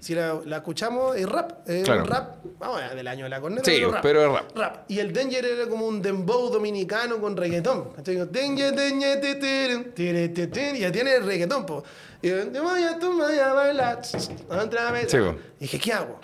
Si 0.00 0.14
la, 0.14 0.40
la 0.44 0.56
escuchamos, 0.56 1.16
es 1.16 1.28
rap. 1.28 1.68
Es 1.68 1.82
Hmm. 1.82 1.84
Claro. 1.84 2.02
un 2.02 2.08
rap, 2.08 2.36
vamos, 2.58 2.80
del 2.94 3.06
año 3.08 3.24
de 3.24 3.30
la 3.30 3.40
corneta. 3.40 3.70
Sí, 3.70 3.82
pero 4.02 4.24
es 4.26 4.32
rap. 4.32 4.56
Rap. 4.56 4.84
Y 4.90 4.98
el 4.98 5.12
Danger 5.12 5.44
era 5.44 5.66
como 5.68 5.86
un 5.86 6.00
dembow 6.00 6.50
dominicano 6.50 7.18
con 7.20 7.36
reggaetón. 7.36 7.90
¿cachai? 7.94 8.16
Danger, 8.30 8.74
danger, 8.74 9.94
y 9.96 10.78
ya 10.80 10.92
tiene 10.92 11.14
el 11.16 11.24
reggaetón, 11.26 11.66
po. 11.66 11.84
Y 12.22 12.28
yo, 12.28 12.48
te 12.48 12.60
voy 12.60 12.82
a 12.82 12.98
tomar 12.98 13.34
y 13.34 13.38
a 13.38 13.52
bailar, 13.52 14.00
otra 14.48 14.90
vez. 14.90 15.10
Sí. 15.10 15.18
Y 15.18 15.60
dije, 15.60 15.78
¿qué 15.78 15.92
hago? 15.92 16.18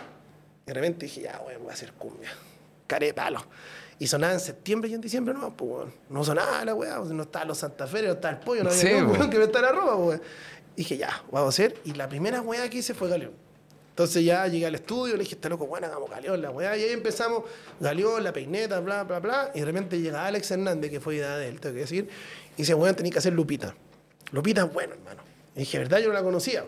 Y 0.64 0.66
de 0.68 0.74
repente 0.74 1.06
dije, 1.06 1.22
ya, 1.22 1.40
weón, 1.46 1.62
voy 1.62 1.70
a 1.70 1.74
hacer 1.74 1.92
cumbia. 1.92 2.30
Carepalo. 2.86 3.44
Y 3.98 4.06
sonaba 4.08 4.32
en 4.32 4.40
septiembre 4.40 4.90
y 4.90 4.94
en 4.94 5.00
diciembre, 5.00 5.32
no, 5.34 5.56
pues. 5.56 5.86
No 6.08 6.24
sonaba 6.24 6.64
la 6.64 6.74
weá, 6.74 6.98
no 6.98 7.22
estaba 7.22 7.44
los 7.44 7.58
Santa 7.58 7.86
Fe, 7.86 8.02
no 8.02 8.12
estaba 8.12 8.34
el 8.34 8.40
pollo, 8.40 8.64
no 8.64 8.70
había 8.70 8.80
Sí, 8.80 8.88
que 9.30 9.38
me 9.38 9.44
estaba 9.44 9.68
roba, 9.70 9.94
weón. 9.96 10.22
Dije, 10.76 10.96
ya, 10.96 11.22
vamos 11.30 11.46
a 11.46 11.48
hacer. 11.48 11.76
Y 11.84 11.92
la 11.92 12.08
primera 12.08 12.40
weá 12.40 12.68
que 12.70 12.78
hice 12.78 12.94
fue 12.94 13.08
Galeón. 13.08 13.32
Entonces 13.90 14.24
ya 14.24 14.46
llegué 14.46 14.64
al 14.64 14.74
estudio, 14.74 15.14
le 15.16 15.22
dije, 15.22 15.34
está 15.34 15.50
loco, 15.50 15.66
bueno, 15.66 15.86
hagamos 15.86 16.08
Galeón, 16.08 16.40
la 16.40 16.50
weá. 16.50 16.76
Y 16.78 16.84
ahí 16.84 16.92
empezamos, 16.92 17.42
Galeón, 17.78 18.24
la 18.24 18.32
peineta, 18.32 18.80
bla, 18.80 19.04
bla, 19.04 19.18
bla. 19.18 19.50
Y 19.54 19.60
de 19.60 19.66
repente 19.66 20.00
llega 20.00 20.24
Alex 20.26 20.50
Hernández, 20.50 20.90
que 20.90 20.98
fue 20.98 21.16
idea 21.16 21.36
de 21.36 21.48
él, 21.48 21.60
tengo 21.60 21.74
que 21.74 21.80
decir. 21.82 22.08
Y 22.56 22.62
dice, 22.62 22.72
weón, 22.74 22.94
tenés 22.94 23.12
que 23.12 23.18
hacer 23.18 23.34
Lupita. 23.34 23.74
Lupita 24.30 24.62
es 24.64 24.72
bueno, 24.72 24.94
hermano. 24.94 25.22
Y 25.54 25.60
dije, 25.60 25.78
¿verdad? 25.78 25.98
Yo 25.98 26.08
no 26.08 26.14
la 26.14 26.22
conocía. 26.22 26.64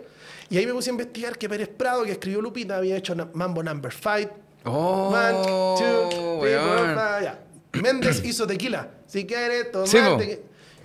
Y 0.51 0.59
ahí 0.59 0.67
me 0.67 0.75
puse 0.75 0.91
a 0.91 0.93
investigar 0.93 1.39
que 1.39 1.49
Pérez 1.49 1.69
Prado, 1.69 2.05
que 2.05 2.13
escribió 2.13 2.43
Lupita, 2.43 2.77
había 2.77 2.97
hecho 2.97 3.17
Mambo 3.33 3.63
Number 3.63 3.91
Five. 3.91 4.31
Oh, 4.67 5.09
One, 5.09 5.47
two, 5.47 6.41
three, 6.41 6.55
four, 6.55 6.95
five, 6.95 7.23
ya. 7.23 7.41
Méndez 7.83 8.23
hizo 8.25 8.47
tequila. 8.47 8.89
Si 9.07 9.27
quieres 9.27 9.71
tomar 9.73 9.89
Sí. 9.89 9.99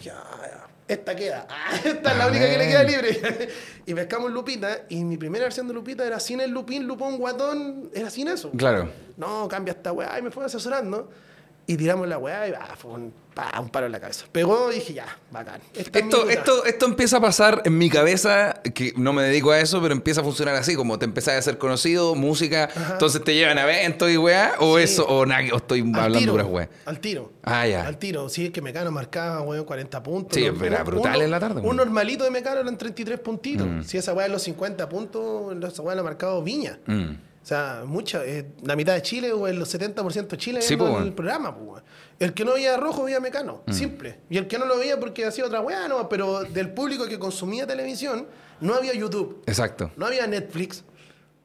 Ya, 0.01 0.13
ya. 0.13 0.58
Esta 0.89 1.15
queda. 1.15 1.47
Ah, 1.69 1.75
esta 1.85 2.11
es 2.11 2.17
la 2.17 2.27
única 2.27 2.49
que 2.49 2.57
le 2.57 2.67
queda 2.67 2.83
libre. 2.83 3.49
y 3.85 3.93
pescamos 3.93 4.31
Lupita. 4.31 4.85
Y 4.89 5.03
mi 5.03 5.17
primera 5.17 5.45
versión 5.45 5.67
de 5.67 5.73
Lupita 5.73 6.05
era 6.05 6.19
sin 6.19 6.41
el 6.41 6.49
Lupín, 6.49 6.87
Lupón, 6.87 7.17
Guatón. 7.17 7.91
Era 7.93 8.09
sin 8.09 8.27
eso. 8.27 8.49
Claro. 8.51 8.91
No, 9.15 9.47
cambia 9.47 9.73
esta 9.73 9.93
weá. 9.93 10.17
Y 10.17 10.23
me 10.23 10.31
fue 10.31 10.43
asesorando. 10.43 11.11
Y 11.69 11.77
tiramos 11.77 12.07
la 12.07 12.17
weá 12.17 12.49
y 12.49 12.53
ah, 12.53 12.73
fue 12.75 12.89
un, 12.93 13.13
pa, 13.31 13.51
un 13.61 13.69
paro 13.69 13.85
en 13.85 13.91
la 13.91 13.99
cabeza. 13.99 14.25
Pegó 14.31 14.71
y 14.71 14.75
dije, 14.75 14.91
ya, 14.95 15.05
bacán. 15.29 15.61
Esta 15.75 15.99
Esto, 15.99 16.27
esto, 16.27 16.65
esto 16.65 16.85
empieza 16.87 17.17
a 17.17 17.21
pasar 17.21 17.61
en 17.63 17.77
mi 17.77 17.91
cabeza, 17.91 18.59
que 18.73 18.91
no 18.97 19.13
me 19.13 19.21
dedico 19.21 19.51
a 19.51 19.59
eso, 19.59 19.79
pero 19.79 19.93
empieza 19.93 20.21
a 20.21 20.23
funcionar 20.23 20.55
así, 20.55 20.75
como 20.75 20.97
te 20.97 21.05
empezás 21.05 21.35
a 21.35 21.41
ser 21.43 21.59
conocido, 21.59 22.15
música, 22.15 22.69
entonces 22.91 23.23
te 23.23 23.35
llevan 23.35 23.59
a 23.59 23.65
eventos 23.71 24.09
y 24.09 24.17
weá, 24.17 24.53
o 24.57 24.77
Sí. 24.77 24.83
eso, 24.85 25.05
o, 25.07 25.25
estoy 25.31 25.81
Al 25.93 25.99
hablando 25.99 26.31
puras 26.31 26.47
weá. 26.49 26.69
Al 26.85 26.99
tiro. 26.99 27.33
Ah, 27.43 27.67
ya. 27.67 27.85
Al 27.85 27.99
tiro. 27.99 28.29
Sí, 28.29 28.45
es 28.45 28.51
que 28.51 28.63
Mecano 28.63 28.89
marcaba, 28.89 29.41
weón, 29.43 29.63
40 29.63 30.01
puntos. 30.01 30.33
Sí, 30.33 30.45
era 30.45 30.53
uno- 30.81 30.85
brutal 30.85 31.21
en 31.21 31.29
la 31.29 31.39
tarde, 31.39 31.61
Un 31.61 31.75
normalito 31.75 32.23
de 32.23 32.31
Mecano 32.31 32.61
eran 32.61 32.79
33 32.79 33.19
puntitos. 33.19 33.67
Mm. 33.67 33.83
Si 33.83 33.95
esa 33.95 34.11
weá 34.13 34.25
en 34.25 34.31
los 34.31 34.41
50 34.41 34.89
puntos, 34.89 35.55
esa 35.71 35.83
weá 35.83 35.93
la 35.93 36.01
ha 36.01 36.03
marcado 36.03 36.41
Viña. 36.41 36.79
Mm. 36.87 37.28
O 37.41 37.45
sea, 37.49 37.83
mucha, 37.85 38.23
eh, 38.25 38.45
la 38.63 38.75
mitad 38.75 38.93
de 38.93 39.01
Chile 39.01 39.31
o 39.31 39.47
el 39.47 39.61
70% 39.65 40.27
de 40.27 40.37
Chile 40.37 40.61
Sí, 40.61 40.75
viendo 40.75 40.97
po, 40.97 41.03
el 41.03 41.13
programa. 41.13 41.55
po. 41.57 41.81
El 42.19 42.33
que 42.33 42.43
no 42.45 42.53
veía 42.53 42.75
rojo 42.77 43.05
veía 43.05 43.19
Mecano, 43.19 43.63
Mm. 43.65 43.73
simple. 43.73 44.19
Y 44.29 44.37
el 44.37 44.47
que 44.47 44.59
no 44.59 44.65
lo 44.65 44.77
veía 44.77 44.99
porque 44.99 45.25
hacía 45.25 45.45
otra 45.45 45.61
weá, 45.61 45.87
no, 45.87 46.07
pero 46.09 46.43
del 46.43 46.69
público 46.71 47.07
que 47.07 47.17
consumía 47.17 47.65
televisión, 47.65 48.27
no 48.59 48.75
había 48.75 48.93
YouTube, 48.93 49.41
Exacto. 49.47 49.91
no 49.95 50.05
había 50.05 50.27
Netflix. 50.27 50.83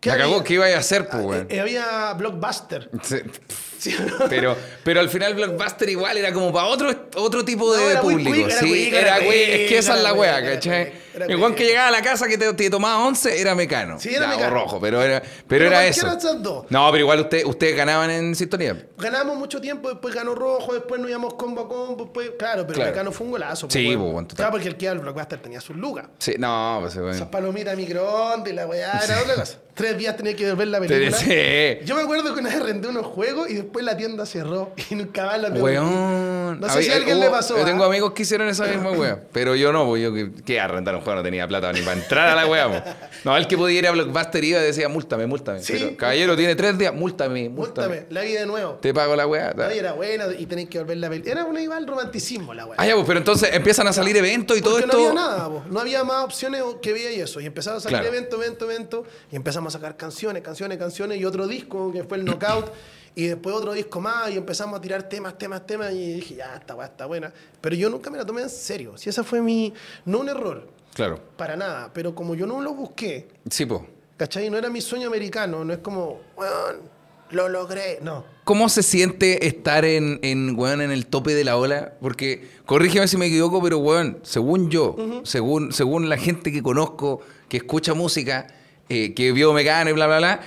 ¿Qué 0.00 0.10
La 0.10 0.18
cagó? 0.18 0.44
¿qué 0.44 0.54
iba 0.54 0.66
a 0.66 0.76
hacer, 0.78 1.08
pues, 1.08 1.24
weón? 1.24 1.46
eh, 1.48 1.60
había 1.60 2.12
Blockbuster. 2.12 2.90
Sí. 3.02 3.16
¿sí 3.78 3.94
o 3.98 4.04
no? 4.04 4.28
Pero, 4.28 4.54
pero 4.82 5.00
al 5.00 5.08
final 5.08 5.34
Blockbuster 5.34 5.88
igual 5.88 6.18
era 6.18 6.30
como 6.32 6.52
para 6.52 6.66
otro, 6.66 6.90
otro 7.16 7.42
tipo 7.44 7.64
No, 7.74 7.80
de 7.80 7.94
muy 8.02 8.14
público. 8.24 8.32
quick, 8.32 8.46
era 8.50 8.60
sí, 8.60 8.66
quick, 8.66 8.92
era 8.94 9.18
quick, 9.20 9.30
Es 9.32 9.68
que 9.70 9.78
esa 9.78 9.96
es 9.96 10.02
la 10.02 10.12
weá, 10.12 10.42
¿cachai? 10.44 10.92
El 11.14 11.36
quick. 11.36 11.54
que 11.54 11.64
llegaba 11.64 11.88
a 11.88 11.90
la 11.90 12.02
casa 12.02 12.26
que 12.28 12.36
te, 12.38 12.52
te 12.54 12.70
tomaba 12.70 13.04
11 13.06 13.40
era 13.40 13.54
mecano. 13.54 13.98
Sí, 14.00 14.10
era 14.14 14.26
Ya, 14.26 14.32
o 14.32 14.36
Mecano. 14.36 14.54
rojo, 14.54 14.80
pero 14.80 15.02
era, 15.02 15.20
pero 15.20 15.32
Pero 15.48 15.66
era 15.66 15.86
eso. 15.86 16.06
esas 16.06 16.42
dos. 16.42 16.66
No, 16.70 16.86
pero 16.90 17.02
igual 17.04 17.20
usted, 17.20 17.44
ustedes 17.44 17.76
ganaban 17.76 18.10
en 18.10 18.34
sintonía. 18.34 18.86
Ganamos 18.98 19.36
mucho 19.36 19.60
tiempo, 19.60 19.88
después 19.90 20.14
ganó 20.14 20.34
Rojo, 20.34 20.72
después 20.74 21.00
nos 21.00 21.08
íbamos 21.10 21.34
combo 21.34 21.62
a 21.62 21.68
combo, 21.68 22.04
después, 22.04 22.32
claro, 22.38 22.62
pero 22.66 22.74
Claro. 22.76 22.90
Mecano 22.90 23.12
fue 23.12 23.26
un 23.26 23.32
golazo. 23.32 23.66
Sí, 23.70 23.78
pues, 23.78 23.84
pues, 23.84 23.96
weón. 23.98 24.12
bueno. 24.12 24.28
Claro, 24.34 24.50
porque 24.52 24.68
el 24.68 24.76
que 24.76 24.86
era 24.86 24.94
el 24.94 25.00
Blockbuster 25.00 25.38
tenía 25.40 25.60
sus 25.60 25.76
lucas. 25.76 26.06
Sí, 26.18 26.34
no, 26.38 26.78
pues 26.80 26.92
Esas 26.94 27.02
bueno. 27.04 27.30
palomitas 27.30 27.76
microondas 27.76 28.52
y 28.52 28.54
la 28.56 28.66
weá, 28.66 29.00
era 29.04 29.20
otra 29.22 29.34
cosa. 29.36 29.58
Tres 29.74 29.98
días 29.98 30.16
tenía 30.16 30.36
que 30.36 30.54
ver 30.54 30.68
la 30.68 30.78
película. 30.80 31.16
Sí. 31.18 31.84
Yo 31.84 31.96
me 31.96 32.02
acuerdo 32.02 32.32
que 32.32 32.38
una 32.40 32.48
vez 32.50 32.62
renté 32.62 32.86
unos 32.86 33.06
juegos 33.06 33.50
y 33.50 33.54
después 33.54 33.84
la 33.84 33.96
tienda 33.96 34.24
cerró 34.24 34.72
y 34.90 34.94
nunca 34.94 35.26
más 35.26 35.40
la. 35.40 35.48
Weón. 35.50 36.60
No 36.60 36.68
sé 36.68 36.82
si 36.84 36.90
a 36.92 36.96
alguien 36.96 37.18
le 37.18 37.28
pasó, 37.28 37.56
Yo 37.56 37.62
¿ah? 37.62 37.66
tengo 37.66 37.84
amigos 37.84 38.12
que 38.12 38.22
hicieron 38.22 38.48
esa 38.48 38.66
misma 38.66 38.92
wea. 38.92 39.20
Pero 39.32 39.56
yo 39.56 39.72
no, 39.72 39.84
pues 39.86 40.02
yo 40.02 40.14
que, 40.14 40.30
que 40.44 40.60
a 40.60 40.68
rentar 40.68 40.94
un 40.94 41.00
juego 41.00 41.03
no 41.04 41.22
tenía 41.22 41.46
plata 41.48 41.72
ni 41.72 41.80
para 41.82 42.00
entrar 42.00 42.28
a 42.30 42.34
la 42.34 42.46
wea. 42.46 42.68
po. 42.84 42.90
No, 43.24 43.36
el 43.36 43.46
que 43.46 43.56
podía 43.56 43.78
ir 43.80 43.86
a 43.86 43.90
Blockbuster 43.90 44.44
iba 44.44 44.60
y 44.60 44.62
decía, 44.62 44.88
múltame, 44.88 45.26
múltame. 45.26 45.60
Sí. 45.62 45.74
Pero, 45.78 45.96
caballero, 45.96 46.36
tiene 46.36 46.54
tres 46.54 46.78
días, 46.78 46.94
múltame, 46.94 47.48
múltame. 47.48 47.88
Múltame, 47.88 48.06
la 48.10 48.20
vi 48.22 48.32
de 48.32 48.46
nuevo. 48.46 48.74
Te 48.74 48.94
pago 48.94 49.14
la 49.16 49.26
wea. 49.26 49.54
Oye, 49.56 49.78
era 49.78 49.92
buena 49.92 50.26
y 50.38 50.46
tenéis 50.46 50.68
que 50.68 50.78
volver 50.78 50.96
la 50.98 51.08
película. 51.10 51.32
Era 51.32 51.44
una 51.44 51.60
igual 51.60 51.86
romanticismo 51.86 52.54
la 52.54 52.66
weá. 52.66 52.76
Ah, 52.78 52.86
ya, 52.86 52.94
pues, 52.94 53.06
pero 53.06 53.18
entonces 53.18 53.50
empiezan 53.52 53.86
a 53.88 53.92
salir 53.92 54.16
eventos 54.16 54.56
y 54.56 54.62
todo 54.62 54.78
esto. 54.78 54.92
no 54.96 54.98
había 55.08 55.12
nada, 55.14 55.48
po. 55.48 55.62
no 55.68 55.80
había 55.80 56.04
más 56.04 56.24
opciones 56.24 56.62
que 56.80 56.92
veía 56.92 57.12
y 57.12 57.20
eso. 57.20 57.40
Y 57.40 57.46
empezaba 57.46 57.76
a 57.76 57.80
salir 57.80 57.98
Claro. 58.00 58.14
evento, 58.14 58.36
evento, 58.42 58.64
evento. 58.64 59.04
Y 59.30 59.36
empezamos 59.36 59.74
a 59.74 59.78
sacar 59.78 59.96
canciones, 59.96 60.42
canciones, 60.42 60.78
canciones. 60.78 61.18
Y 61.20 61.24
otro 61.24 61.46
disco 61.46 61.92
que 61.92 62.04
fue 62.04 62.18
el 62.18 62.24
Knockout. 62.26 62.72
y 63.16 63.26
después 63.28 63.54
otro 63.54 63.72
disco 63.72 64.00
más. 64.00 64.30
Y 64.32 64.36
empezamos 64.36 64.76
a 64.78 64.80
tirar 64.82 65.04
temas, 65.08 65.38
temas, 65.38 65.64
temas. 65.66 65.92
Y 65.92 66.14
dije, 66.14 66.34
ya, 66.36 66.56
esta 66.56 66.74
weá 66.74 66.86
está 66.86 67.06
buena. 67.06 67.32
Pero 67.60 67.76
yo 67.76 67.88
nunca 67.88 68.10
me 68.10 68.18
la 68.18 68.24
tomé 68.26 68.42
en 68.42 68.50
serio. 68.50 68.96
Si 68.98 69.08
esa 69.08 69.22
fue 69.22 69.40
mi. 69.40 69.72
No 70.04 70.18
un 70.18 70.28
error, 70.28 70.66
Claro. 70.94 71.20
para 71.36 71.56
nada. 71.56 71.90
Pero 71.92 72.14
como 72.14 72.34
yo 72.34 72.46
no 72.46 72.60
lo 72.60 72.74
busqué, 72.74 73.28
Sí, 73.50 73.66
pues. 73.66 73.82
¿cachai? 74.16 74.48
No 74.50 74.56
era 74.58 74.70
mi 74.70 74.80
sueño 74.80 75.08
americano. 75.08 75.64
No 75.64 75.72
es 75.72 75.80
como, 75.80 76.20
weón, 76.36 76.76
lo 77.30 77.48
logré. 77.48 77.98
No. 78.00 78.24
¿Cómo 78.44 78.68
se 78.68 78.82
siente 78.82 79.46
estar 79.46 79.84
en, 79.84 80.20
en, 80.22 80.58
weón, 80.58 80.80
en 80.82 80.90
el 80.92 81.06
tope 81.06 81.34
de 81.34 81.44
la 81.44 81.56
ola? 81.56 81.94
Porque, 82.00 82.48
corrígeme 82.66 83.08
si 83.08 83.16
me 83.16 83.26
equivoco, 83.26 83.62
pero 83.62 83.78
weón, 83.78 84.18
según 84.22 84.70
yo, 84.70 84.94
según, 85.24 85.72
según 85.72 86.08
la 86.08 86.16
gente 86.18 86.52
que 86.52 86.62
conozco, 86.62 87.20
que 87.48 87.56
escucha 87.56 87.94
música, 87.94 88.46
eh, 88.88 89.14
que 89.14 89.32
vio 89.32 89.52
Mecano 89.52 89.90
y 89.90 89.94
bla, 89.94 90.06
bla, 90.06 90.18
bla, 90.18 90.40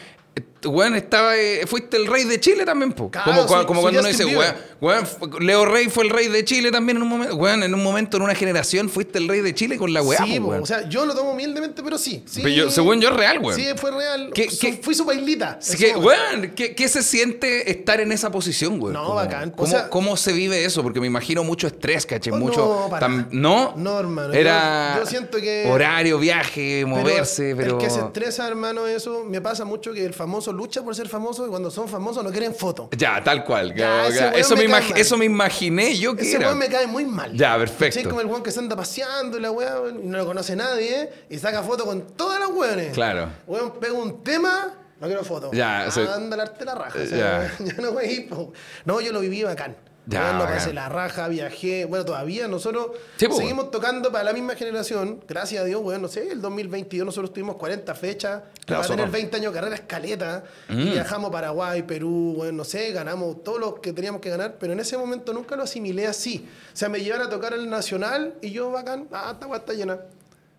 weón, 0.68 0.96
estaba, 0.96 1.38
eh, 1.38 1.66
fuiste 1.68 1.98
el 1.98 2.06
rey 2.08 2.24
de 2.26 2.40
Chile 2.40 2.66
también, 2.66 2.94
po. 2.94 3.10
Claro, 3.10 3.32
como 3.32 3.42
cua- 3.44 3.48
soy- 3.58 3.66
como 3.66 3.82
soy 3.82 3.92
cuando 3.94 4.00
uno 4.02 4.08
dice, 4.10 4.26
weón, 4.26 4.56
weón, 4.80 5.06
Leo 5.46 5.66
Rey 5.66 5.90
fue 5.90 6.04
el 6.04 6.10
rey 6.12 6.28
de 6.28 6.46
Chile 6.46 6.72
también 6.72 6.98
en 6.98 7.04
un 7.04 7.10
momento, 7.10 7.36
weón, 7.36 7.64
en 7.64 7.74
un 7.74 7.84
momento, 7.84 8.18
en 8.18 8.24
una 8.24 8.36
generación, 8.36 8.90
fuiste 8.90 9.18
el 9.20 9.28
rey 9.28 9.42
de 9.42 9.54
Chile 9.56 9.78
con 9.78 9.92
la 9.94 10.02
weá, 10.02 10.24
sí, 10.24 10.38
po, 10.40 10.46
po, 10.46 10.50
weón. 10.52 10.64
o 10.64 10.66
sea, 10.66 10.88
yo 10.90 11.06
lo 11.06 11.16
tomo 11.16 11.32
humildemente, 11.32 11.82
pero 11.84 11.98
sí. 11.98 12.24
sí 12.28 12.42
Pero 12.44 12.54
yo- 12.54 12.70
según 12.72 13.02
yo 13.02 13.10
es 13.10 13.16
real, 13.16 13.40
weón. 13.40 13.56
Sí, 13.60 13.66
fue 13.76 13.92
real. 13.92 14.32
¿Qué- 14.34 14.50
Su- 14.50 14.60
qué- 14.60 14.80
fui 14.82 14.94
su 14.96 15.06
bailita. 15.06 15.60
Que, 15.78 15.96
weón, 15.96 16.52
¿qué, 16.56 16.76
qué 16.76 16.88
se 16.88 17.02
siente 17.04 17.70
estar 17.72 18.00
en 18.02 18.12
esa 18.12 18.30
posición, 18.32 18.80
weón? 18.82 18.94
No, 18.94 19.04
Como- 19.04 19.16
bacán. 19.16 19.50
O 19.50 19.56
¿Cómo, 19.58 19.68
sea- 19.68 19.90
cómo 19.90 20.18
se 20.18 20.34
vive 20.34 20.66
eso? 20.66 20.84
Porque 20.84 21.00
me 21.00 21.08
imagino 21.08 21.44
mucho 21.44 21.68
estrés, 21.68 22.06
caché, 22.06 22.32
Oh, 22.32 22.38
mucho... 22.38 22.88
no, 22.92 22.98
tam-. 23.00 23.28
¿No? 23.32 23.74
No, 23.78 24.00
hermano. 24.00 24.34
Era 24.34 24.96
Yo- 24.98 25.04
yo 25.04 25.10
siento 25.10 25.38
que- 25.40 25.68
horario, 25.70 26.20
viaje, 26.20 26.86
moverse, 26.86 27.56
pero... 27.56 27.78
El 27.78 27.84
que 27.84 27.90
se 27.90 28.00
estresa, 28.00 28.48
hermano, 28.48 28.86
eso 28.88 29.24
me 29.24 29.42
pasa 29.42 29.66
mucho 29.66 29.94
que 29.94 30.06
el 30.06 30.14
famoso 30.14 30.52
lucha 30.58 30.82
por 30.84 30.96
ser 30.96 31.08
famoso 31.08 31.46
y 31.46 31.50
cuando 31.50 31.70
son 31.72 31.88
famosos 31.88 32.24
no 32.24 32.32
quieren 32.32 32.54
foto. 32.54 32.90
Ya, 32.98 33.24
tal 33.24 33.46
cual. 33.46 33.74
Ya, 33.76 34.10
ya, 34.10 34.30
eso, 34.32 34.56
me 34.58 34.68
me 34.68 34.80
eso 34.96 35.16
me 35.18 35.26
imaginé 35.26 35.96
yo 35.98 36.16
que 36.16 36.24
Ese 36.24 36.38
era. 36.38 36.48
weón 36.48 36.58
me 36.58 36.68
cae 36.68 36.88
muy 36.88 37.06
mal. 37.06 37.32
Ya, 37.38 37.58
perfecto. 37.58 38.00
Es 38.00 38.08
como 38.08 38.20
el 38.22 38.28
weón 38.28 38.44
que 38.44 38.52
se 38.52 38.60
anda 38.60 38.76
paseando 38.76 39.38
y 39.38 39.42
la 39.42 39.52
weá 39.52 39.76
y 39.90 40.06
no 40.08 40.18
lo 40.18 40.26
conoce 40.26 40.56
nadie 40.56 41.02
¿eh? 41.04 41.10
y 41.30 41.38
saca 41.38 41.64
foto 41.64 41.86
con 41.86 42.02
todas 42.18 42.40
las 42.40 42.50
weones. 42.50 42.94
Claro. 42.94 43.30
Weón 43.46 43.80
pega 43.80 43.94
un 43.94 44.24
tema, 44.24 44.74
no 45.00 45.08
quiero 45.08 45.24
foto. 45.24 45.52
Ya, 45.54 45.86
o 45.88 45.92
sea- 45.92 46.16
Anda 46.16 46.36
la 46.36 46.46
raja. 46.76 47.00
O 47.00 47.04
Ya. 47.04 47.08
sea, 47.08 47.52
ya 47.60 47.74
no 47.82 47.92
voy 47.92 48.04
a 48.06 48.12
ir. 48.12 48.30
No, 48.86 49.00
yo 49.00 49.14
lo 49.14 49.20
viví 49.22 49.44
bacán. 49.44 49.78
Ya, 50.08 50.32
bacán. 50.32 50.54
pasé 50.56 50.74
la 50.74 50.88
raja, 50.88 51.28
viajé. 51.28 51.86
Bueno, 51.86 52.06
todavía 52.06 52.48
nosotros 52.48 52.92
Sí, 53.18 53.28
po, 53.28 53.36
seguimos 53.36 53.72
tocando 53.72 54.12
para 54.12 54.24
la 54.24 54.34
misma 54.34 54.56
generación. 54.56 55.22
Gracias 55.28 55.62
a 55.62 55.66
Dios, 55.66 55.82
weón, 55.84 56.02
no 56.02 56.08
sé, 56.08 56.32
el 56.32 56.42
2022 56.42 57.06
nosotros 57.06 57.34
tuvimos 57.34 57.58
40 57.58 57.94
fechas. 57.94 58.44
Claro, 58.66 58.82
para 58.82 58.88
tener 58.88 59.06
zorro. 59.06 59.12
20 59.12 59.38
años 59.38 59.54
de 59.54 59.60
carrera 59.60 59.76
escaleta. 59.76 60.44
Mm. 60.70 60.80
Y 60.80 60.90
viajamos 60.92 61.30
a 61.30 61.32
Paraguay, 61.32 61.84
Perú, 61.84 62.36
bueno, 62.38 62.54
no 62.54 62.64
sé, 62.64 62.92
ganamos 62.94 63.44
todo 63.44 63.60
lo 63.60 63.76
que 63.82 63.92
teníamos 63.92 64.22
que 64.22 64.30
ganar, 64.30 64.56
pero 64.60 64.74
en 64.74 64.80
ese 64.80 64.98
momento 64.98 65.34
nunca 65.34 65.56
lo 65.56 65.64
asimilé 65.64 66.08
así. 66.08 66.48
O 66.74 66.78
sea, 66.78 66.88
me 66.88 67.02
llevaron 67.02 67.28
a 67.28 67.30
tocar 67.30 67.54
el 67.54 67.70
Nacional 67.70 68.36
y 68.42 68.52
yo, 68.52 68.72
bacán, 68.72 69.08
ah, 69.12 69.38
esta 69.40 69.56
está 69.56 69.74
llena. 69.74 70.00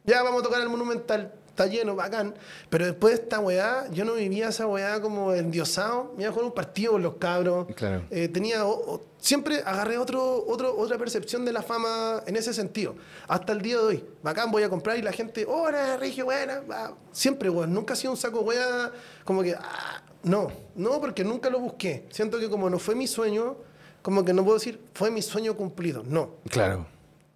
Ya 0.04 0.22
vamos 0.22 0.40
a 0.40 0.44
tocar 0.44 0.60
el 0.60 0.68
Monumental, 0.68 1.32
está 1.58 1.66
lleno, 1.66 1.96
bacán. 1.96 2.34
Pero 2.70 2.86
después 2.86 3.16
de 3.16 3.22
esta 3.22 3.40
weá, 3.40 3.88
yo 3.90 4.04
no 4.04 4.14
vivía 4.14 4.48
esa 4.48 4.66
weá 4.66 5.00
como 5.00 5.32
endiosado. 5.34 6.12
Me 6.16 6.22
iba 6.22 6.30
a 6.30 6.32
jugar 6.32 6.46
un 6.46 6.54
partido 6.54 6.92
con 6.92 7.02
los 7.02 7.14
cabros. 7.16 7.66
Claro. 7.74 8.04
Eh, 8.10 8.28
tenía, 8.28 8.64
o- 8.64 8.94
o- 8.94 9.00
siempre 9.18 9.60
agarré 9.64 9.98
otro, 9.98 10.44
otro, 10.46 10.76
otra 10.78 10.96
percepción 10.98 11.44
de 11.44 11.52
la 11.52 11.62
fama 11.62 12.22
en 12.26 12.36
ese 12.36 12.54
sentido. 12.54 12.94
Hasta 13.26 13.52
el 13.52 13.60
día 13.60 13.76
de 13.78 13.82
hoy. 13.82 14.04
Bacán, 14.22 14.50
voy 14.52 14.62
a 14.62 14.68
comprar 14.70 14.96
y 14.98 15.02
la 15.02 15.10
gente, 15.12 15.44
hola, 15.48 15.96
Regio, 15.96 16.26
buena. 16.26 16.60
va". 16.60 16.96
Siempre, 17.10 17.50
weón. 17.50 17.74
Nunca 17.74 17.94
ha 17.94 17.96
sido 17.96 18.12
un 18.12 18.16
saco 18.16 18.40
weá 18.40 18.92
como 19.24 19.42
que, 19.42 19.54
ah, 19.54 20.02
no, 20.22 20.48
no, 20.76 21.00
porque 21.00 21.24
nunca 21.24 21.50
lo 21.50 21.58
busqué. 21.58 22.06
Siento 22.10 22.38
que 22.38 22.48
como 22.48 22.70
no 22.70 22.78
fue 22.78 22.94
mi 22.94 23.06
sueño, 23.08 23.56
como 24.02 24.24
que 24.24 24.32
no 24.32 24.44
puedo 24.44 24.58
decir, 24.58 24.80
fue 24.94 25.10
mi 25.10 25.22
sueño 25.22 25.56
cumplido. 25.56 26.04
No. 26.04 26.36
Claro. 26.48 26.86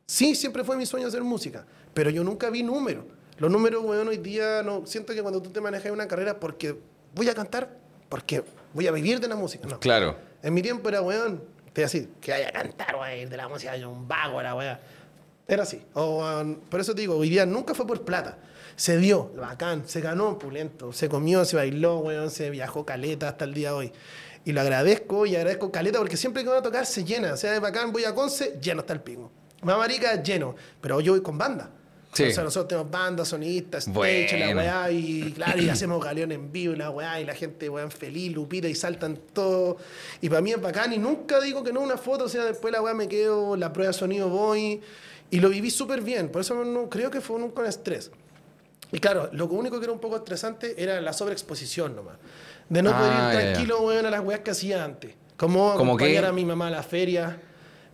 Sí, 0.07 0.35
siempre 0.37 0.63
fue 0.63 0.77
mi 0.77 0.87
sueño 0.87 1.09
hacer 1.09 1.23
música, 1.25 1.65
pero 1.95 2.11
yo 2.11 2.23
nunca 2.23 2.51
vi 2.51 2.63
números. 2.63 3.05
Los 3.43 3.51
números, 3.51 3.83
weón, 3.85 4.07
hoy 4.07 4.19
día 4.19 4.63
no. 4.63 4.87
Siento 4.87 5.13
que 5.13 5.21
cuando 5.21 5.43
tú 5.43 5.51
te 5.51 5.61
manejas 5.61 5.91
una 5.91 6.07
carrera 6.07 6.39
porque 6.39 6.79
voy 7.13 7.29
a 7.29 7.35
cantar, 7.35 7.77
porque 8.09 8.45
voy 8.73 8.87
a 8.87 8.93
vivir 8.93 9.19
de 9.19 9.27
la 9.27 9.35
música. 9.35 9.67
No. 9.67 9.81
Claro. 9.81 10.15
En 10.45 10.55
mi 10.55 10.63
tiempo 10.63 10.89
era, 10.89 11.03
weón, 11.03 11.43
te 11.73 11.83
así, 11.83 12.09
que 12.21 12.31
vaya 12.31 12.51
a 12.51 12.53
cantar, 12.53 12.95
weón, 12.95 13.29
de 13.29 13.37
la 13.37 13.49
música, 13.49 13.77
yo 13.77 13.91
un 13.91 14.07
vago, 14.07 14.41
la 14.41 14.55
weón. 14.55 14.79
Era 15.49 15.65
así. 15.65 15.83
O, 15.95 16.21
weón, 16.21 16.61
por 16.71 16.79
eso 16.79 16.95
te 16.95 17.01
digo, 17.01 17.17
hoy 17.17 17.31
día 17.31 17.45
nunca 17.45 17.75
fue 17.75 17.85
por 17.85 18.03
plata. 18.03 18.39
Se 18.77 18.97
dio, 18.97 19.33
bacán, 19.37 19.89
se 19.89 20.01
ganó 20.01 20.39
pulento, 20.39 20.93
se 20.93 21.09
comió, 21.09 21.45
se 21.45 21.57
bailó, 21.57 21.99
weón, 21.99 22.31
se 22.31 22.49
viajó 22.49 22.87
caleta 22.87 23.29
hasta 23.29 23.45
el 23.45 23.55
día 23.55 23.71
de 23.71 23.75
hoy. 23.75 23.93
Y 24.45 24.53
lo 24.53 24.61
agradezco 24.61 25.27
y 25.27 25.35
agradezco 25.35 25.73
caleta 25.73 25.99
porque 25.99 26.17
siempre 26.17 26.45
que 26.45 26.49
voy 26.49 26.59
a 26.59 26.63
tocar 26.63 26.87
se 26.87 27.03
llena. 27.03 27.33
O 27.33 27.37
sea, 27.37 27.57
es 27.57 27.61
bacán, 27.61 27.91
voy 27.91 28.05
a 28.05 28.15
Conce, 28.15 28.61
lleno 28.63 28.83
está 28.83 28.93
el 28.93 29.01
pingo. 29.01 29.33
Mamarica, 29.63 30.23
lleno. 30.23 30.55
Pero 30.81 31.01
yo 31.01 31.15
voy 31.15 31.23
con 31.23 31.37
banda. 31.37 31.71
Sí. 32.13 32.25
O 32.25 32.31
sea, 32.33 32.45
nosotros 32.45 32.69
tenemos 32.69 32.91
banda, 32.91 33.25
sonistas, 33.25 33.89
stage, 33.89 33.95
Bueno. 34.37 34.47
la 34.47 34.57
weá, 34.57 34.91
y 34.91 35.33
claro, 35.33 35.63
y 35.63 35.69
hacemos 35.71 36.05
galeón 36.05 36.31
en 36.33 36.53
vivo, 36.53 36.75
la 36.75 36.91
weá, 36.91 37.21
y 37.21 37.25
la 37.25 37.35
gente, 37.35 37.69
weón, 37.71 37.91
feliz, 37.91 38.33
lupita, 38.33 38.69
y 38.69 38.75
saltan 38.75 39.19
todo. 39.33 39.79
Y 40.21 40.29
para 40.29 40.43
mí 40.43 40.53
es 40.53 40.61
bacán, 40.61 40.93
y 40.93 40.99
nunca 40.99 41.41
digo 41.41 41.65
que 41.65 41.73
no 41.73 41.81
una 41.81 41.97
foto, 41.97 42.25
o 42.25 42.29
sea, 42.29 42.45
después 42.45 42.71
la 42.71 42.83
weá 42.83 42.93
me 42.93 43.09
quedo, 43.09 43.57
la 43.57 43.73
prueba 43.73 43.93
de 43.93 43.99
sonido 43.99 44.29
voy, 44.29 44.81
y 45.31 45.41
lo 45.41 45.49
viví 45.49 45.71
súper 45.71 46.03
bien, 46.03 46.29
por 46.29 46.43
eso 46.43 46.63
no 46.65 46.91
creo 46.91 47.11
que 47.11 47.23
fue 47.23 47.39
nunca 47.41 47.63
un 47.63 47.67
estrés. 47.69 48.11
Y 48.93 48.99
claro, 48.99 49.31
lo 49.33 49.47
único 49.47 49.79
que 49.79 49.85
era 49.85 49.93
un 49.95 50.01
poco 50.01 50.17
estresante 50.17 50.75
era 50.83 51.01
la 51.01 51.15
sobreexposición 51.15 51.97
nomás. 51.97 52.17
De 52.69 52.83
no 52.83 52.91
Ah, 52.93 52.99
poder 52.99 53.13
ir 53.13 53.19
ya. 53.19 53.53
tranquilo, 53.53 53.81
weón, 53.87 54.05
a 54.05 54.11
las 54.11 54.21
weas 54.21 54.41
que 54.41 54.51
hacía 54.51 54.85
antes. 54.85 55.15
Como 55.39 55.73
acompañar 55.73 56.27
a 56.27 56.33
mi 56.33 56.45
mamá 56.45 56.67
a 56.67 56.71
la 56.71 56.83
feria, 56.83 57.41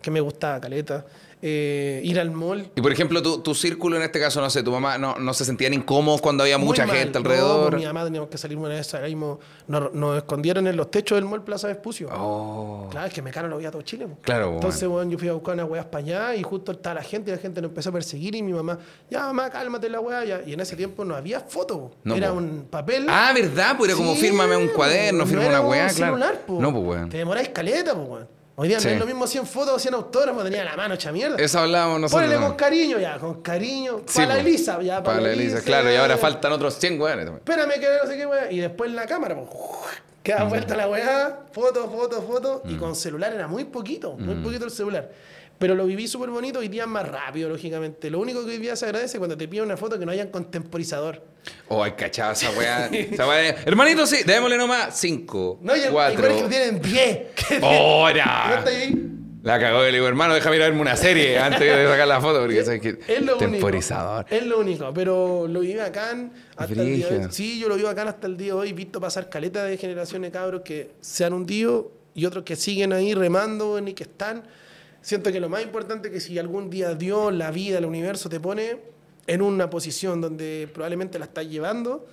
que 0.01 0.11
me 0.11 0.19
gustaba, 0.19 0.59
caleta. 0.59 1.05
Eh, 1.41 2.01
ir 2.03 2.19
al 2.19 2.31
mall. 2.31 2.69
Y 2.75 2.81
por 2.81 2.91
ejemplo, 2.91 3.21
tu, 3.21 3.39
tu 3.39 3.55
círculo 3.55 3.95
en 3.95 4.01
este 4.03 4.19
caso, 4.19 4.41
no 4.41 4.49
sé, 4.49 4.61
tu 4.63 4.71
mamá 4.71 4.97
no, 4.97 5.15
no 5.17 5.33
se 5.33 5.45
sentían 5.45 5.73
incómodos 5.73 6.19
cuando 6.21 6.43
había 6.43 6.57
Muy 6.57 6.67
mucha 6.67 6.85
mal. 6.85 6.95
gente 6.97 7.13
No, 7.19 7.25
alrededor. 7.25 7.69
pues 7.71 7.81
mi 7.81 7.87
mamá 7.87 8.03
teníamos 8.03 8.29
que 8.29 8.37
salir 8.37 8.57
una 8.57 8.69
vez, 8.69 8.93
ahora 8.93 9.07
mismo, 9.07 9.39
nos, 9.67 9.93
nos 9.93 10.17
escondieron 10.17 10.67
en 10.67 10.75
los 10.75 10.91
techos 10.91 11.15
del 11.17 11.25
mall 11.25 11.43
Plaza 11.43 11.67
Vespucio. 11.67 12.09
Oh. 12.13 12.87
Claro, 12.91 13.07
es 13.07 13.13
que 13.13 13.21
Mecano 13.21 13.47
lo 13.47 13.57
veía 13.57 13.71
todo 13.71 13.81
Chile. 13.83 14.07
po. 14.07 14.17
Claro, 14.21 14.53
Entonces, 14.55 14.87
bueno, 14.89 15.09
yo 15.11 15.17
fui 15.17 15.27
a 15.29 15.33
buscar 15.33 15.53
unas 15.53 15.69
weas 15.69 15.85
para 15.85 16.03
allá 16.03 16.35
y 16.35 16.43
justo 16.43 16.71
estaba 16.73 16.95
la 16.95 17.03
gente 17.03 17.31
y 17.31 17.35
la 17.35 17.39
gente 17.39 17.61
nos 17.61 17.69
empezó 17.69 17.89
a 17.89 17.93
perseguir 17.93 18.35
y 18.35 18.43
mi 18.43 18.51
mamá, 18.53 18.77
ya 19.09 19.21
mamá, 19.27 19.49
cálmate 19.49 19.89
la 19.89 19.99
wea. 20.01 20.25
ya. 20.25 20.41
Y 20.45 20.53
en 20.53 20.59
ese 20.59 20.75
tiempo 20.75 21.05
no 21.05 21.15
había 21.15 21.39
foto. 21.39 21.91
No, 22.03 22.15
era 22.15 22.31
po. 22.31 22.37
un 22.37 22.67
papel. 22.69 23.05
Ah, 23.09 23.31
¿verdad? 23.33 23.75
Pues 23.77 23.89
era 23.89 23.97
como 23.97 24.13
Sí, 24.15 24.21
fírmame 24.21 24.57
un 24.57 24.67
cuaderno, 24.69 25.19
no 25.19 25.25
firma 25.25 25.47
una 25.47 25.61
un 25.61 25.67
weá, 25.69 25.87
claro. 25.87 26.13
celular, 26.17 26.41
po. 26.45 26.59
No, 26.59 26.71
pues 26.73 26.83
weón. 26.85 27.09
Te 27.09 27.17
demoráis 27.17 27.49
caleta, 27.49 27.95
pues 27.95 28.07
weón. 28.09 28.38
Hoy 28.61 28.67
día 28.67 28.77
Sí. 28.81 28.87
no 28.87 28.93
es 28.95 28.99
lo 28.99 29.05
mismo 29.05 29.25
100 29.25 29.45
fotos, 29.45 29.81
100 29.81 29.93
autógrafos, 29.93 30.43
tenía 30.43 30.65
la 30.65 30.75
mano 30.75 30.95
hecha 30.95 31.13
mierda. 31.13 31.37
Eso 31.37 31.59
hablábamos 31.59 32.01
nosotros. 32.01 32.27
Ponele 32.27 32.45
con 32.45 32.55
cariño 32.57 32.99
ya, 32.99 33.17
con 33.17 33.41
cariño. 33.41 34.01
Sí, 34.05 34.15
para 34.17 34.27
la 34.27 34.33
po. 34.33 34.39
Elisa, 34.41 34.81
ya, 34.81 35.01
Para 35.01 35.21
la 35.21 35.31
Elisa, 35.31 35.61
claro, 35.61 35.89
y 35.89 35.95
ahora 35.95 36.17
faltan 36.17 36.51
otros 36.51 36.73
100 36.73 36.99
weones 36.99 37.25
también. 37.25 37.37
espérame 37.37 37.79
que 37.79 37.87
no 38.03 38.09
sé 38.11 38.17
qué 38.17 38.25
weá. 38.25 38.51
Y 38.51 38.59
después 38.59 38.89
en 38.89 38.97
la 38.97 39.05
cámara, 39.05 39.33
pues, 39.35 39.47
queda 40.23 40.43
vuelta 40.43 40.75
la 40.75 40.89
weá, 40.89 41.39
foto, 41.53 41.89
foto, 41.89 42.21
foto. 42.21 42.61
Mm. 42.65 42.69
Y 42.71 42.75
con 42.75 42.97
celular 42.97 43.31
era 43.33 43.47
muy 43.47 43.63
poquito, 43.63 44.17
muy 44.17 44.35
poquito 44.35 44.65
el 44.65 44.71
celular. 44.71 45.09
Pero 45.59 45.75
lo 45.75 45.85
viví 45.85 46.07
súper 46.07 46.29
bonito, 46.29 46.59
hoy 46.59 46.69
día 46.69 46.83
es 46.83 46.89
más 46.89 47.07
rápido, 47.07 47.49
lógicamente. 47.49 48.09
Lo 48.09 48.19
único 48.19 48.45
que 48.45 48.51
hoy 48.53 48.57
día 48.59 48.75
se 48.77 48.85
agradece 48.85 49.17
cuando 49.17 49.37
te 49.37 49.45
piden 49.47 49.65
una 49.65 49.75
foto 49.77 49.99
que 49.99 50.05
no 50.05 50.11
hayan 50.13 50.29
contemporizador. 50.29 51.21
Oh, 51.67 51.83
ay, 51.83 51.91
cachado 51.91 52.31
esa 52.31 52.49
weá. 52.51 52.85
esa 52.93 53.27
weá 53.27 53.37
de- 53.39 53.49
Hermanito, 53.65 54.07
sí, 54.07 54.17
démosle 54.25 54.57
nomás 54.57 54.97
5, 54.97 55.59
No, 55.61 55.73
el- 55.73 55.83
hay 55.83 55.89
4. 55.91 56.21
weones 56.21 56.43
que 56.43 56.49
tienen 56.49 56.81
10. 56.81 57.17
que- 57.35 57.59
¡Hora! 57.61 58.63
La 59.41 59.57
cagó, 59.57 59.83
le 59.83 59.91
digo, 59.93 60.05
hermano, 60.07 60.33
déjame 60.33 60.57
ir 60.57 60.63
a 60.63 60.65
verme 60.65 60.81
una 60.81 60.97
serie 60.97 61.37
antes 61.39 61.59
de 61.61 61.87
sacar 61.87 62.07
la 62.07 62.19
foto, 62.19 62.41
porque 62.41 62.61
sabes 62.65 62.81
que. 62.81 62.99
Es 63.07 63.21
lo 63.21 63.37
Temporizador. 63.37 64.25
único. 64.29 64.35
Es 64.35 64.45
lo 64.49 64.59
único, 64.59 64.93
pero 64.93 65.47
lo 65.47 65.61
viví 65.61 65.75
bacán 65.75 66.31
hasta 66.57 66.73
el 66.73 66.95
día 66.95 67.07
de 67.09 67.17
hoy. 67.19 67.27
Sí, 67.31 67.57
yo 67.59 67.69
lo 67.69 67.75
vivo 67.75 67.87
bacán 67.87 68.09
hasta 68.09 68.27
el 68.27 68.35
día 68.37 68.47
de 68.47 68.59
hoy. 68.59 68.73
Visto 68.73 68.99
pasar 68.99 69.29
caleta 69.29 69.63
de 69.63 69.77
generaciones 69.77 70.31
de 70.31 70.37
cabros 70.37 70.61
que 70.63 70.91
se 70.99 71.23
han 71.23 71.31
hundido 71.33 71.91
y 72.13 72.25
otros 72.25 72.43
que 72.43 72.55
siguen 72.57 72.91
ahí 72.91 73.13
remando 73.13 73.79
ni 73.81 73.93
que 73.93 74.03
están. 74.03 74.43
Siento 75.01 75.31
que 75.31 75.39
lo 75.39 75.49
más 75.49 75.63
importante 75.63 76.09
es 76.09 76.13
que 76.13 76.19
si 76.19 76.37
algún 76.37 76.69
día 76.69 76.93
Dios, 76.93 77.33
la 77.33 77.51
vida, 77.51 77.77
el 77.77 77.85
universo 77.85 78.29
te 78.29 78.39
pone 78.39 78.77
en 79.27 79.41
una 79.41 79.69
posición 79.69 80.21
donde 80.21 80.69
probablemente 80.73 81.19
la 81.19 81.25
estás 81.25 81.47
llevando, 81.47 82.05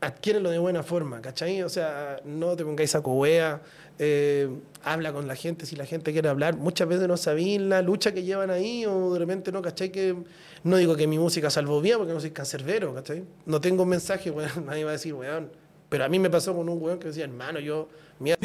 adquiérelo 0.00 0.50
de 0.50 0.58
buena 0.58 0.82
forma, 0.82 1.20
¿cachai? 1.20 1.62
O 1.62 1.68
sea, 1.68 2.20
no 2.24 2.56
te 2.56 2.64
pongáis 2.64 2.94
a 2.94 3.02
cohuea, 3.02 3.62
eh, 3.98 4.48
habla 4.84 5.12
con 5.12 5.26
la 5.26 5.34
gente 5.34 5.66
si 5.66 5.76
la 5.76 5.84
gente 5.84 6.12
quiere 6.12 6.28
hablar. 6.28 6.56
Muchas 6.56 6.88
veces 6.88 7.08
no 7.08 7.16
sabéis 7.16 7.60
la 7.60 7.82
lucha 7.82 8.12
que 8.12 8.22
llevan 8.22 8.50
ahí 8.50 8.86
o 8.86 9.12
de 9.12 9.18
repente 9.18 9.52
no, 9.52 9.60
¿cachai? 9.60 9.90
Que 9.90 10.16
no 10.64 10.76
digo 10.76 10.96
que 10.96 11.06
mi 11.06 11.18
música 11.18 11.50
salvó 11.50 11.80
bien 11.80 11.98
porque 11.98 12.12
no 12.12 12.20
soy 12.20 12.30
cancerbero, 12.30 12.94
¿cachai? 12.94 13.24
No 13.46 13.60
tengo 13.60 13.82
un 13.82 13.90
mensaje, 13.90 14.30
weón, 14.32 14.66
nadie 14.66 14.84
va 14.84 14.90
a 14.90 14.94
decir, 14.94 15.14
weón. 15.14 15.50
Pero 15.88 16.04
a 16.04 16.08
mí 16.08 16.18
me 16.18 16.30
pasó 16.30 16.54
con 16.54 16.68
un 16.68 16.80
weón 16.82 16.98
que 16.98 17.08
decía, 17.08 17.24
hermano, 17.24 17.60
yo, 17.60 17.88
mierda. 18.18 18.40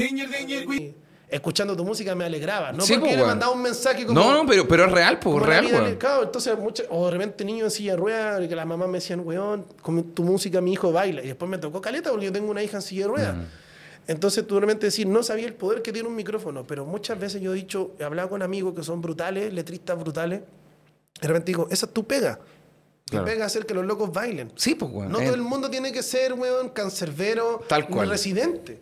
Escuchando 1.34 1.76
tu 1.76 1.84
música 1.84 2.14
me 2.16 2.26
alegraba. 2.26 2.72
No 2.72 2.84
Sí, 2.84 2.94
porque 2.94 3.06
po, 3.10 3.12
le 3.12 3.18
weón. 3.18 3.28
mandaba 3.30 3.52
un 3.52 3.62
mensaje 3.62 4.06
como... 4.06 4.20
No, 4.20 4.34
no, 4.34 4.46
pero, 4.46 4.68
pero 4.68 4.86
es 4.86 4.92
real, 4.92 5.20
pues, 5.20 5.44
real, 5.44 5.66
weón. 5.66 5.98
entonces, 6.24 6.54
o 6.90 7.06
de 7.06 7.12
repente 7.12 7.44
niños 7.44 7.66
en 7.66 7.72
silla 7.72 7.92
de 7.94 7.98
ruedas, 7.98 8.48
que 8.48 8.56
las 8.56 8.66
mamás 8.66 8.88
me 8.88 9.00
decían, 9.00 9.22
weón, 9.26 9.66
con 9.82 10.04
tu 10.14 10.24
música 10.24 10.62
mi 10.62 10.74
hijo 10.74 10.92
baila. 10.92 11.24
Y 11.24 11.28
después 11.28 11.50
me 11.50 11.58
tocó 11.58 11.82
caleta 11.82 12.12
porque 12.12 12.26
yo 12.28 12.32
tengo 12.32 12.52
una 12.52 12.62
hija 12.64 12.78
en 12.78 12.82
silla 12.84 13.04
de 13.04 13.08
ruedas. 13.08 13.36
Mm. 13.36 13.42
Entonces, 14.08 14.46
tú 14.46 14.56
de 14.56 14.62
repente 14.62 14.86
decir, 14.88 15.08
no 15.08 15.24
sabía 15.24 15.46
el 15.48 15.54
poder 15.54 15.82
que 15.82 15.92
tiene 15.94 16.08
un 16.10 16.16
micrófono, 16.16 16.66
pero 16.68 16.86
muchas 16.86 17.18
veces 17.20 17.42
yo 17.42 17.54
he 17.54 17.56
dicho, 17.56 17.92
he 18.00 18.04
hablado 18.04 18.30
con 18.30 18.42
amigos 18.42 18.74
que 18.76 18.84
son 18.84 19.02
brutales, 19.02 19.54
letristas 19.54 19.98
brutales, 19.98 20.42
de 21.22 21.28
repente 21.28 21.48
digo, 21.48 21.68
esa 21.72 21.86
es 21.86 21.94
tu 21.94 22.06
pega. 22.06 22.40
Claro. 23.10 23.26
pega 23.26 23.46
hacer 23.46 23.66
que 23.66 23.74
los 23.74 23.86
locos 23.86 24.12
bailen. 24.12 24.52
Sí, 24.56 24.76
pues, 24.76 24.92
weón. 24.92 25.12
No 25.12 25.20
Eh, 25.20 25.26
todo 25.26 25.36
el 25.36 25.42
mundo 25.42 25.70
tiene 25.70 25.92
que 25.92 26.02
ser, 26.02 26.34
weón, 26.34 26.70
cancerbero, 26.70 27.62
Tal 27.68 27.88
cual. 27.88 28.10
residente. 28.10 28.80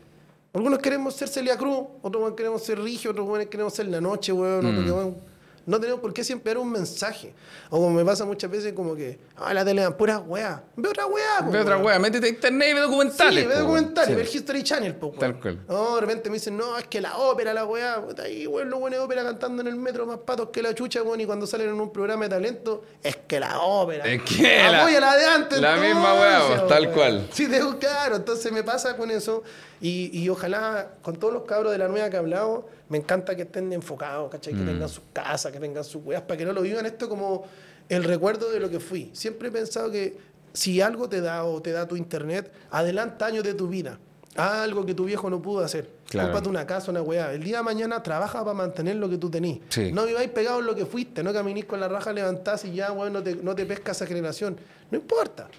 Algunos 0.53 0.79
queremos 0.79 1.15
ser 1.15 1.29
Celia 1.29 1.57
Cruz, 1.57 1.79
otros 2.01 2.33
queremos 2.35 2.61
ser 2.63 2.79
Rigio, 2.79 3.11
otros 3.11 3.27
queremos 3.47 3.73
ser 3.73 3.87
La 3.87 4.01
Noche, 4.01 4.33
weón. 4.33 4.65
otros 4.65 4.83
que, 4.85 4.91
weón, 4.91 5.17
no 5.65 5.79
tenemos 5.79 6.01
por 6.01 6.11
qué 6.11 6.23
siempre 6.25 6.49
dar 6.53 6.57
un 6.57 6.71
mensaje. 6.71 7.33
O 7.69 7.77
como 7.77 7.91
me 7.91 8.03
pasa 8.03 8.25
muchas 8.25 8.51
veces 8.51 8.73
como 8.73 8.93
que, 8.95 9.17
ah, 9.37 9.53
la 9.53 9.63
tele 9.63 9.81
dan 9.83 9.95
puras 9.95 10.21
weas. 10.27 10.59
Ve 10.75 10.89
otra 10.89 11.05
wea, 11.05 11.41
Ve 11.49 11.59
otra 11.59 11.77
wea, 11.77 11.99
métete 11.99 12.25
a 12.25 12.29
internet 12.29 12.69
y 12.71 12.73
ve 12.73 12.79
documentales. 12.81 13.43
Sí, 13.43 13.47
ve 13.47 13.55
documentales, 13.59 14.15
ve 14.15 14.21
el 14.23 14.27
History 14.27 14.63
Channel, 14.63 14.95
po, 14.95 15.07
weón. 15.07 15.19
Tal 15.19 15.39
cual. 15.39 15.59
No, 15.69 15.95
de 15.95 16.01
repente 16.01 16.29
me 16.29 16.33
dicen, 16.33 16.57
no, 16.57 16.77
es 16.77 16.87
que 16.87 16.99
la 16.99 17.15
ópera, 17.17 17.53
la 17.53 17.63
weá, 17.63 18.01
puta, 18.05 18.23
ahí, 18.23 18.45
weón, 18.45 18.69
los 18.69 18.79
buenos 18.79 18.99
de 18.99 19.05
ópera 19.05 19.23
cantando 19.23 19.61
en 19.61 19.67
el 19.69 19.75
metro 19.77 20.05
más 20.05 20.17
patos 20.17 20.49
que 20.51 20.61
la 20.61 20.75
chucha, 20.75 21.01
weón, 21.03 21.21
y 21.21 21.25
cuando 21.25 21.47
salen 21.47 21.69
en 21.69 21.79
un 21.79 21.93
programa 21.93 22.23
de 22.25 22.29
talento, 22.31 22.81
es 23.01 23.15
que 23.25 23.39
la 23.39 23.61
ópera. 23.61 24.03
Es 24.05 24.21
que 24.23 24.41
la- 24.43 24.89
la 24.99 25.15
de 25.15 25.25
antes. 25.25 25.61
la 25.61 25.77
misma 25.77 26.13
weá, 26.15 26.33
entonces, 26.41 26.59
pues, 26.61 26.67
tal 26.69 26.91
cual. 26.91 27.27
Sí, 27.31 27.47
tengo 27.47 27.77
claro, 27.77 28.15
entonces 28.17 28.51
me 28.51 28.63
pasa 28.63 28.97
con 28.97 29.09
eso, 29.11 29.43
y, 29.81 30.11
y 30.13 30.29
ojalá, 30.29 30.93
con 31.01 31.15
todos 31.17 31.33
los 31.33 31.43
cabros 31.43 31.71
de 31.71 31.79
la 31.79 31.87
nueva 31.87 32.09
que 32.09 32.15
he 32.15 32.19
hablado, 32.19 32.69
me 32.89 32.99
encanta 32.99 33.35
que 33.35 33.43
estén 33.43 33.73
enfocados, 33.73 34.29
¿cachai? 34.29 34.53
Mm. 34.53 34.59
Que 34.59 34.71
tengan 34.71 34.89
sus 34.89 35.03
casas, 35.11 35.51
que 35.51 35.59
tengan 35.59 35.83
sus 35.83 36.03
weas, 36.05 36.21
para 36.21 36.37
que 36.37 36.45
no 36.45 36.53
lo 36.53 36.61
vivan 36.61 36.85
esto 36.85 37.09
como 37.09 37.45
el 37.89 38.03
recuerdo 38.03 38.51
de 38.51 38.59
lo 38.59 38.69
que 38.69 38.79
fui. 38.79 39.09
Siempre 39.13 39.49
he 39.49 39.51
pensado 39.51 39.91
que 39.91 40.17
si 40.53 40.81
algo 40.81 41.09
te 41.09 41.19
da 41.19 41.43
o 41.45 41.61
te 41.61 41.71
da 41.71 41.87
tu 41.87 41.95
internet, 41.95 42.51
adelanta 42.69 43.25
años 43.25 43.43
de 43.43 43.53
tu 43.53 43.67
vida. 43.67 43.97
Algo 44.35 44.85
que 44.85 44.93
tu 44.93 45.03
viejo 45.03 45.29
no 45.29 45.41
pudo 45.41 45.63
hacer. 45.63 45.89
Claro. 46.07 46.49
Una 46.49 46.65
casa, 46.65 46.91
una 46.91 47.01
weá. 47.01 47.33
El 47.33 47.43
día 47.43 47.57
de 47.57 47.63
mañana 47.63 48.01
trabaja 48.01 48.39
para 48.39 48.53
mantener 48.53 48.95
lo 48.95 49.09
que 49.09 49.17
tú 49.17 49.29
tenís. 49.29 49.59
Sí. 49.69 49.91
No 49.91 50.05
viváis 50.05 50.29
pegados 50.29 50.61
en 50.61 50.67
lo 50.67 50.75
que 50.75 50.85
fuiste. 50.85 51.21
No 51.21 51.33
caminís 51.33 51.65
con 51.65 51.79
la 51.79 51.89
raja 51.89 52.13
levantás 52.13 52.63
y 52.65 52.73
ya, 52.73 52.91
weón, 52.91 53.11
no 53.11 53.21
te, 53.21 53.35
no 53.35 53.55
te 53.55 53.65
pesca 53.65 53.91
esa 53.91 54.05
generación. 54.05 54.57
No 54.89 54.97
importa. 54.97 55.49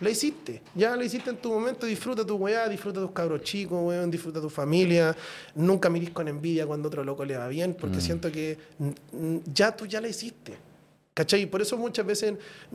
Lo 0.00 0.08
hiciste. 0.10 0.62
Ya 0.74 0.96
lo 0.96 1.04
hiciste 1.04 1.30
en 1.30 1.36
tu 1.36 1.50
momento. 1.50 1.86
Disfruta 1.86 2.24
tu 2.24 2.36
weá, 2.36 2.68
disfruta 2.68 3.00
tus 3.00 3.10
cabros 3.12 3.42
chicos, 3.42 3.78
weón, 3.82 4.10
disfruta 4.10 4.40
tu 4.40 4.48
familia. 4.50 5.14
Nunca 5.54 5.90
mirís 5.90 6.10
con 6.10 6.26
envidia 6.28 6.66
cuando 6.66 6.88
otro 6.88 7.04
loco 7.04 7.24
le 7.24 7.36
va 7.36 7.48
bien, 7.48 7.74
porque 7.78 7.98
Mm. 7.98 8.00
siento 8.00 8.32
que 8.32 8.56
ya 9.52 9.76
tú 9.76 9.86
ya 9.86 10.00
la 10.00 10.08
hiciste. 10.08 10.54
¿Cachai? 11.12 11.42
Y 11.42 11.46
por 11.46 11.60
eso 11.60 11.76
muchas 11.76 12.06
veces 12.06 12.34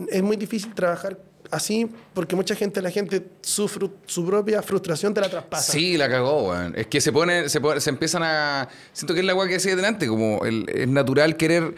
es 0.10 0.22
muy 0.22 0.36
difícil 0.38 0.74
trabajar 0.76 1.18
así, 1.50 1.90
porque 2.14 2.36
mucha 2.36 2.54
gente, 2.54 2.82
la 2.82 2.92
gente, 2.92 3.26
su, 3.42 3.68
fru- 3.68 3.92
su 4.06 4.26
propia 4.26 4.62
frustración 4.62 5.14
te 5.14 5.22
la 5.22 5.30
traspasa. 5.30 5.72
Sí, 5.72 5.98
la 5.98 6.08
cagó, 6.10 6.50
weón. 6.50 6.74
Es 6.76 6.86
que 6.88 7.02
se 7.02 7.12
pone, 7.12 7.50
se 7.50 7.60
pone- 7.62 7.80
se 7.80 7.90
empiezan 7.90 8.22
a. 8.24 8.68
Siento 8.94 9.14
que 9.16 9.22
es 9.22 9.26
la 9.26 9.34
weá 9.34 9.48
que 9.48 9.54
decía 9.54 9.76
delante, 9.76 10.06
como 10.08 10.44
el, 10.46 10.66
es 10.70 10.88
natural 10.88 11.38
querer 11.38 11.74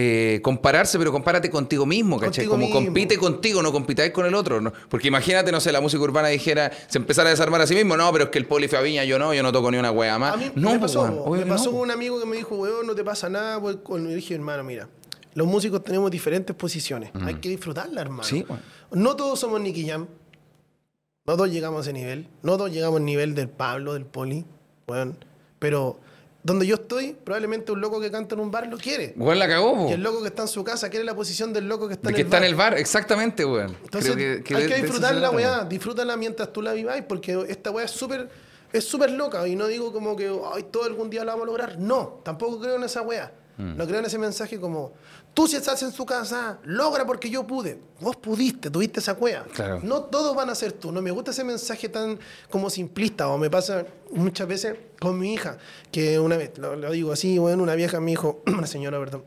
eh, 0.00 0.40
compararse, 0.42 0.96
pero 0.96 1.10
compárate 1.10 1.50
contigo 1.50 1.84
mismo, 1.84 2.20
¿cachai? 2.20 2.46
Contigo 2.46 2.52
como 2.52 2.66
mismo. 2.66 2.84
compite 2.86 3.18
contigo, 3.18 3.62
no 3.62 3.72
compitáis 3.72 4.12
con 4.12 4.26
el 4.26 4.34
otro. 4.34 4.60
¿no? 4.60 4.72
Porque 4.88 5.08
imagínate, 5.08 5.50
no 5.50 5.60
sé, 5.60 5.72
la 5.72 5.80
música 5.80 6.00
urbana 6.00 6.28
dijera, 6.28 6.70
se 6.86 6.98
empezara 6.98 7.30
a 7.30 7.32
desarmar 7.32 7.60
a 7.62 7.66
sí 7.66 7.74
mismo, 7.74 7.96
no, 7.96 8.12
pero 8.12 8.26
es 8.26 8.30
que 8.30 8.38
el 8.38 8.46
poli 8.46 8.68
fue 8.68 8.78
a 8.78 8.82
Viña, 8.82 9.02
yo 9.02 9.18
no, 9.18 9.34
yo 9.34 9.42
no 9.42 9.50
toco 9.50 9.72
ni 9.72 9.76
una 9.76 9.90
weá 9.90 10.16
más. 10.16 10.34
A 10.34 10.36
mí 10.36 10.52
no, 10.54 10.70
me 10.70 10.78
pasó, 10.78 11.02
weón, 11.02 11.40
me 11.40 11.46
pasó 11.46 11.64
no, 11.64 11.72
con 11.72 11.80
un 11.80 11.90
amigo 11.90 12.20
que 12.20 12.26
me 12.26 12.36
dijo, 12.36 12.54
weón, 12.54 12.86
no 12.86 12.94
te 12.94 13.02
pasa 13.02 13.28
nada. 13.28 13.60
Pues, 13.60 13.78
con... 13.82 14.06
Le 14.06 14.14
dije, 14.14 14.36
hermano, 14.36 14.62
mira, 14.62 14.88
los 15.34 15.48
músicos 15.48 15.82
tenemos 15.82 16.12
diferentes 16.12 16.54
posiciones. 16.54 17.10
Hay 17.20 17.34
que 17.34 17.48
disfrutarla, 17.48 18.00
hermano. 18.00 18.22
Sí, 18.22 18.44
weón. 18.48 18.62
No 18.92 19.16
todos 19.16 19.40
somos 19.40 19.60
Nicky 19.60 19.84
Jam. 19.84 20.06
No 21.26 21.34
todos 21.34 21.50
llegamos 21.50 21.78
a 21.78 21.90
ese 21.90 21.92
nivel. 21.92 22.28
No 22.44 22.56
todos 22.56 22.70
llegamos 22.70 23.00
al 23.00 23.04
nivel 23.04 23.34
del 23.34 23.48
Pablo, 23.48 23.94
del 23.94 24.06
Poli. 24.06 24.44
Weón. 24.86 25.18
Pero 25.58 25.98
donde 26.48 26.66
yo 26.66 26.76
estoy, 26.76 27.12
probablemente 27.12 27.70
un 27.72 27.80
loco 27.80 28.00
que 28.00 28.10
canta 28.10 28.34
en 28.34 28.40
un 28.40 28.50
bar 28.50 28.66
lo 28.66 28.78
quiere. 28.78 29.12
Weón 29.16 29.38
la 29.38 29.46
cagó, 29.46 29.74
po. 29.76 29.90
Y 29.90 29.92
el 29.92 30.02
loco 30.02 30.22
que 30.22 30.28
está 30.28 30.42
en 30.42 30.48
su 30.48 30.64
casa 30.64 30.88
quiere 30.88 31.04
la 31.04 31.14
posición 31.14 31.52
del 31.52 31.68
loco 31.68 31.86
que 31.88 31.94
está 31.94 32.08
De 32.08 32.12
en 32.12 32.14
que 32.16 32.20
el 32.22 32.26
está 32.26 32.36
bar. 32.38 32.44
en 32.44 32.48
el 32.50 32.54
bar, 32.56 32.78
exactamente, 32.78 33.44
weón. 33.44 33.76
Entonces, 33.84 34.16
que- 34.16 34.54
hay 34.56 34.62
de- 34.62 34.68
que 34.68 34.82
disfrutar 34.82 35.14
la 35.14 35.30
weá, 35.30 35.64
disfrútala 35.64 36.16
mientras 36.16 36.52
tú 36.52 36.62
la 36.62 36.72
viváis, 36.72 37.04
porque 37.06 37.44
esta 37.48 37.70
weá 37.70 37.84
es 37.84 37.90
súper 37.90 38.28
es 38.72 38.84
súper 38.84 39.10
loca. 39.10 39.46
Y 39.48 39.56
no 39.56 39.66
digo 39.66 39.92
como 39.92 40.14
que 40.16 40.26
ay, 40.54 40.64
todo 40.70 40.84
algún 40.84 41.08
día 41.10 41.24
la 41.24 41.32
vamos 41.32 41.44
a 41.44 41.46
lograr. 41.46 41.78
No, 41.78 42.20
tampoco 42.24 42.58
creo 42.60 42.76
en 42.76 42.82
esa 42.84 43.02
weá. 43.02 43.32
Mm. 43.56 43.76
No 43.76 43.86
creo 43.86 43.98
en 44.00 44.04
ese 44.06 44.18
mensaje 44.18 44.58
como, 44.60 44.92
tú 45.38 45.46
si 45.46 45.54
estás 45.54 45.80
en 45.84 45.92
su 45.92 46.04
casa, 46.04 46.58
logra 46.64 47.06
porque 47.06 47.30
yo 47.30 47.46
pude. 47.46 47.78
Vos 48.00 48.16
pudiste, 48.16 48.70
tuviste 48.70 48.98
esa 48.98 49.12
weá. 49.12 49.44
Claro. 49.44 49.78
No 49.84 50.02
todos 50.02 50.34
van 50.34 50.50
a 50.50 50.54
ser 50.56 50.72
tú. 50.72 50.90
No 50.90 51.00
me 51.00 51.12
gusta 51.12 51.30
ese 51.30 51.44
mensaje 51.44 51.88
tan 51.88 52.18
como 52.50 52.68
simplista. 52.68 53.28
O 53.28 53.38
me 53.38 53.48
pasa 53.48 53.86
muchas 54.10 54.48
veces 54.48 54.76
con 54.98 55.16
mi 55.16 55.32
hija, 55.32 55.58
que 55.92 56.18
una 56.18 56.36
vez, 56.36 56.58
lo, 56.58 56.74
lo 56.74 56.90
digo 56.90 57.12
así, 57.12 57.38
bueno, 57.38 57.62
una 57.62 57.76
vieja 57.76 58.00
me 58.00 58.10
dijo, 58.10 58.42
una 58.46 58.66
señora, 58.66 58.98
perdón, 58.98 59.22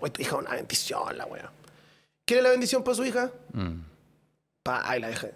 "Oye, 0.00 0.10
tu 0.12 0.20
hija 0.20 0.36
es 0.36 0.42
una 0.42 0.50
bendición, 0.50 1.16
la 1.16 1.24
weá. 1.24 1.50
¿Quiere 2.26 2.42
la 2.42 2.50
bendición 2.50 2.84
para 2.84 2.94
su 2.94 3.02
hija? 3.06 3.32
Mm. 3.54 3.78
Pa, 4.62 4.98
y 4.98 5.00
la 5.00 5.08
dejé. 5.08 5.32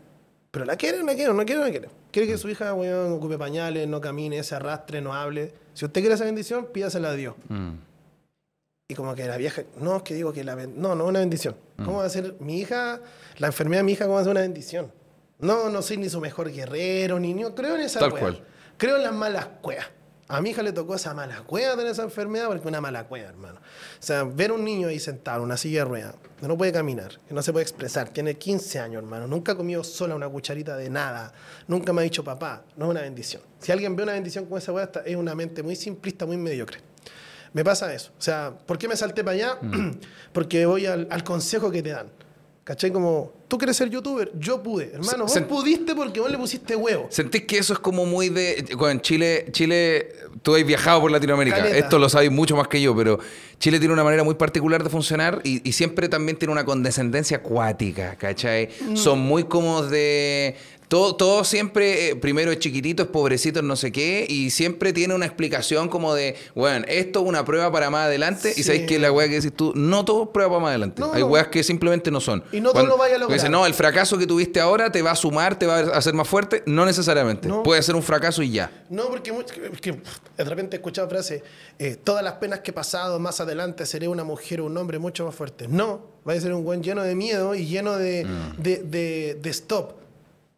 Pero 0.50 0.66
la 0.66 0.76
quiere, 0.76 0.98
no 0.98 1.06
la 1.06 1.14
quiere, 1.14 1.32
no 1.32 1.44
quiere, 1.46 1.58
no 1.58 1.64
la 1.64 1.70
quiere. 1.70 1.88
Quiere 2.12 2.28
que 2.28 2.36
su 2.36 2.50
hija, 2.50 2.74
weón, 2.74 3.14
ocupe 3.14 3.38
pañales, 3.38 3.88
no 3.88 4.02
camine, 4.02 4.42
se 4.42 4.56
arrastre, 4.56 5.00
no 5.00 5.14
hable. 5.14 5.54
Si 5.72 5.86
usted 5.86 6.02
quiere 6.02 6.16
esa 6.16 6.26
bendición, 6.26 6.66
pídasela 6.70 7.08
a 7.08 7.14
Dios. 7.14 7.34
Mm. 7.48 7.95
Y 8.88 8.94
como 8.94 9.16
que 9.16 9.26
la 9.26 9.36
vieja, 9.36 9.62
no, 9.80 9.96
es 9.96 10.02
que 10.04 10.14
digo 10.14 10.32
que 10.32 10.44
la 10.44 10.54
no, 10.54 10.94
no 10.94 11.04
es 11.04 11.10
una 11.10 11.18
bendición. 11.18 11.56
¿Cómo 11.76 11.98
va 11.98 12.04
a 12.04 12.08
ser 12.08 12.36
mi 12.38 12.60
hija, 12.60 13.00
la 13.38 13.48
enfermedad 13.48 13.80
de 13.80 13.84
mi 13.84 13.92
hija, 13.92 14.04
cómo 14.04 14.14
va 14.14 14.20
a 14.20 14.24
ser 14.24 14.30
una 14.30 14.42
bendición? 14.42 14.92
No, 15.40 15.68
no 15.70 15.82
soy 15.82 15.96
ni 15.96 16.08
su 16.08 16.20
mejor 16.20 16.52
guerrero, 16.52 17.18
ni 17.18 17.34
no 17.34 17.52
creo 17.54 17.74
en 17.74 17.80
esa 17.80 17.98
Tal 17.98 18.10
cual. 18.12 18.44
Creo 18.76 18.96
en 18.96 19.02
las 19.02 19.12
malas 19.12 19.46
cuevas. 19.60 19.86
A 20.28 20.40
mi 20.40 20.50
hija 20.50 20.62
le 20.62 20.72
tocó 20.72 20.94
esa 20.94 21.14
mala 21.14 21.42
cueva 21.46 21.76
tener 21.76 21.90
esa 21.92 22.02
enfermedad 22.04 22.46
porque 22.46 22.60
es 22.60 22.66
una 22.66 22.80
mala 22.80 23.08
cueva, 23.08 23.28
hermano. 23.28 23.58
O 23.58 24.02
sea, 24.02 24.22
ver 24.22 24.50
a 24.50 24.54
un 24.54 24.64
niño 24.64 24.86
ahí 24.88 24.98
sentado 25.00 25.38
en 25.38 25.44
una 25.44 25.56
silla 25.56 25.80
de 25.80 25.84
ruedas, 25.86 26.14
que 26.40 26.46
no 26.48 26.56
puede 26.56 26.70
caminar, 26.72 27.18
que 27.26 27.34
no 27.34 27.42
se 27.42 27.52
puede 27.52 27.64
expresar, 27.64 28.08
tiene 28.10 28.36
15 28.36 28.78
años, 28.78 29.02
hermano, 29.02 29.26
nunca 29.26 29.52
ha 29.52 29.56
comido 29.56 29.82
sola 29.84 30.14
una 30.14 30.28
cucharita 30.28 30.76
de 30.76 30.90
nada, 30.90 31.32
nunca 31.68 31.92
me 31.92 32.00
ha 32.02 32.04
dicho 32.04 32.22
papá, 32.24 32.64
no 32.76 32.86
es 32.86 32.90
una 32.92 33.02
bendición. 33.02 33.42
Si 33.60 33.70
alguien 33.72 33.94
ve 33.96 34.02
una 34.04 34.12
bendición 34.12 34.46
con 34.46 34.58
esa 34.58 34.80
está- 34.82 35.00
es 35.00 35.16
una 35.16 35.34
mente 35.34 35.62
muy 35.64 35.74
simplista, 35.76 36.24
muy 36.26 36.36
mediocre. 36.36 36.78
Me 37.56 37.64
pasa 37.64 37.94
eso. 37.94 38.12
O 38.18 38.20
sea, 38.20 38.52
¿por 38.66 38.76
qué 38.76 38.86
me 38.86 38.96
salté 38.96 39.24
para 39.24 39.34
allá? 39.34 39.58
Porque 40.34 40.66
voy 40.66 40.84
al, 40.84 41.08
al 41.10 41.24
consejo 41.24 41.70
que 41.70 41.82
te 41.82 41.88
dan. 41.88 42.08
¿Cachai? 42.64 42.90
Como, 42.92 43.32
tú 43.48 43.58
quieres 43.58 43.76
ser 43.76 43.90
youtuber, 43.90 44.32
yo 44.38 44.62
pude. 44.62 44.90
Hermano, 44.94 45.26
vos 45.26 45.38
pudiste 45.48 45.94
porque 45.94 46.20
vos 46.20 46.30
le 46.30 46.38
pusiste 46.38 46.74
huevo. 46.76 47.06
¿Sentís 47.10 47.44
que 47.44 47.58
eso 47.58 47.72
es 47.72 47.78
como 47.78 48.06
muy 48.06 48.28
de... 48.28 48.66
Bueno, 48.76 48.92
en 48.92 49.00
Chile, 49.00 49.46
Chile, 49.52 50.12
tú 50.42 50.54
has 50.54 50.64
viajado 50.64 51.02
por 51.02 51.10
Latinoamérica, 51.10 51.58
Caleta. 51.58 51.76
esto 51.78 51.98
lo 51.98 52.08
sabes 52.08 52.30
mucho 52.30 52.56
más 52.56 52.68
que 52.68 52.80
yo, 52.80 52.96
pero 52.96 53.18
Chile 53.58 53.78
tiene 53.78 53.94
una 53.94 54.04
manera 54.04 54.24
muy 54.24 54.34
particular 54.34 54.82
de 54.82 54.90
funcionar 54.90 55.40
y, 55.44 55.66
y 55.68 55.72
siempre 55.72 56.08
también 56.08 56.38
tiene 56.38 56.52
una 56.52 56.64
condescendencia 56.64 57.38
acuática, 57.38 58.16
¿cachai? 58.16 58.68
Mm. 58.88 58.96
Son 58.96 59.18
muy 59.18 59.44
cómodos 59.44 59.90
de... 59.90 60.56
Todo, 60.88 61.16
todo 61.16 61.42
siempre, 61.42 62.10
eh, 62.10 62.16
primero 62.16 62.52
es 62.52 62.60
chiquitito, 62.60 63.02
es 63.02 63.08
pobrecito, 63.08 63.58
es 63.58 63.64
no 63.64 63.74
sé 63.74 63.90
qué, 63.90 64.24
y 64.28 64.50
siempre 64.50 64.92
tiene 64.92 65.16
una 65.16 65.26
explicación 65.26 65.88
como 65.88 66.14
de, 66.14 66.36
bueno, 66.54 66.84
esto 66.88 67.22
es 67.22 67.26
una 67.26 67.44
prueba 67.44 67.72
para 67.72 67.90
más 67.90 68.06
adelante, 68.06 68.54
y 68.56 68.62
sabéis 68.62 68.86
que 68.86 69.00
la 69.00 69.10
weá 69.10 69.28
que 69.28 69.34
decís 69.34 69.52
tú, 69.52 69.72
no 69.74 70.04
todo 70.04 70.22
es 70.22 70.28
prueba 70.28 70.48
para 70.50 70.60
más 70.60 70.68
adelante. 70.70 71.00
No, 71.00 71.12
Hay 71.12 71.22
no. 71.22 71.26
weas 71.26 71.48
que 71.48 71.64
simplemente 71.64 72.12
no 72.12 72.20
son. 72.20 72.44
Y 72.52 72.60
no 72.60 72.70
todo 72.72 72.86
lo 72.86 72.96
vaya 72.96 73.16
a 73.16 73.18
porque 73.18 73.35
dicen, 73.36 73.52
no, 73.52 73.66
el 73.66 73.74
fracaso 73.74 74.18
que 74.18 74.26
tuviste 74.26 74.60
ahora 74.60 74.90
te 74.92 75.00
va 75.02 75.12
a 75.12 75.16
sumar, 75.16 75.58
te 75.58 75.66
va 75.66 75.78
a 75.78 75.96
hacer 75.98 76.14
más 76.14 76.26
fuerte. 76.28 76.62
No 76.66 76.84
necesariamente. 76.84 77.48
No. 77.48 77.62
Puede 77.62 77.82
ser 77.82 77.94
un 77.94 78.02
fracaso 78.02 78.42
y 78.42 78.50
ya. 78.50 78.70
No, 78.90 79.08
porque 79.08 79.32
much- 79.32 79.52
es 79.72 79.80
que 79.80 79.94
pff, 79.94 80.18
de 80.36 80.44
repente 80.44 80.76
he 80.76 80.78
escuchado 80.78 81.08
frases, 81.08 81.42
eh, 81.78 81.96
todas 82.02 82.22
las 82.22 82.34
penas 82.34 82.60
que 82.60 82.70
he 82.70 82.74
pasado, 82.74 83.18
más 83.18 83.40
adelante 83.40 83.86
seré 83.86 84.08
una 84.08 84.24
mujer 84.24 84.60
o 84.60 84.66
un 84.66 84.76
hombre 84.76 84.98
mucho 84.98 85.24
más 85.24 85.34
fuerte. 85.34 85.68
No, 85.68 86.00
vaya 86.24 86.38
a 86.38 86.42
ser 86.42 86.52
un 86.54 86.64
buen 86.64 86.82
lleno 86.82 87.02
de 87.02 87.14
miedo 87.14 87.54
y 87.54 87.66
lleno 87.66 87.96
de, 87.96 88.24
Mm. 88.24 88.62
de, 88.62 88.76
de- 88.78 89.38
de 89.40 89.50
stop. 89.50 90.05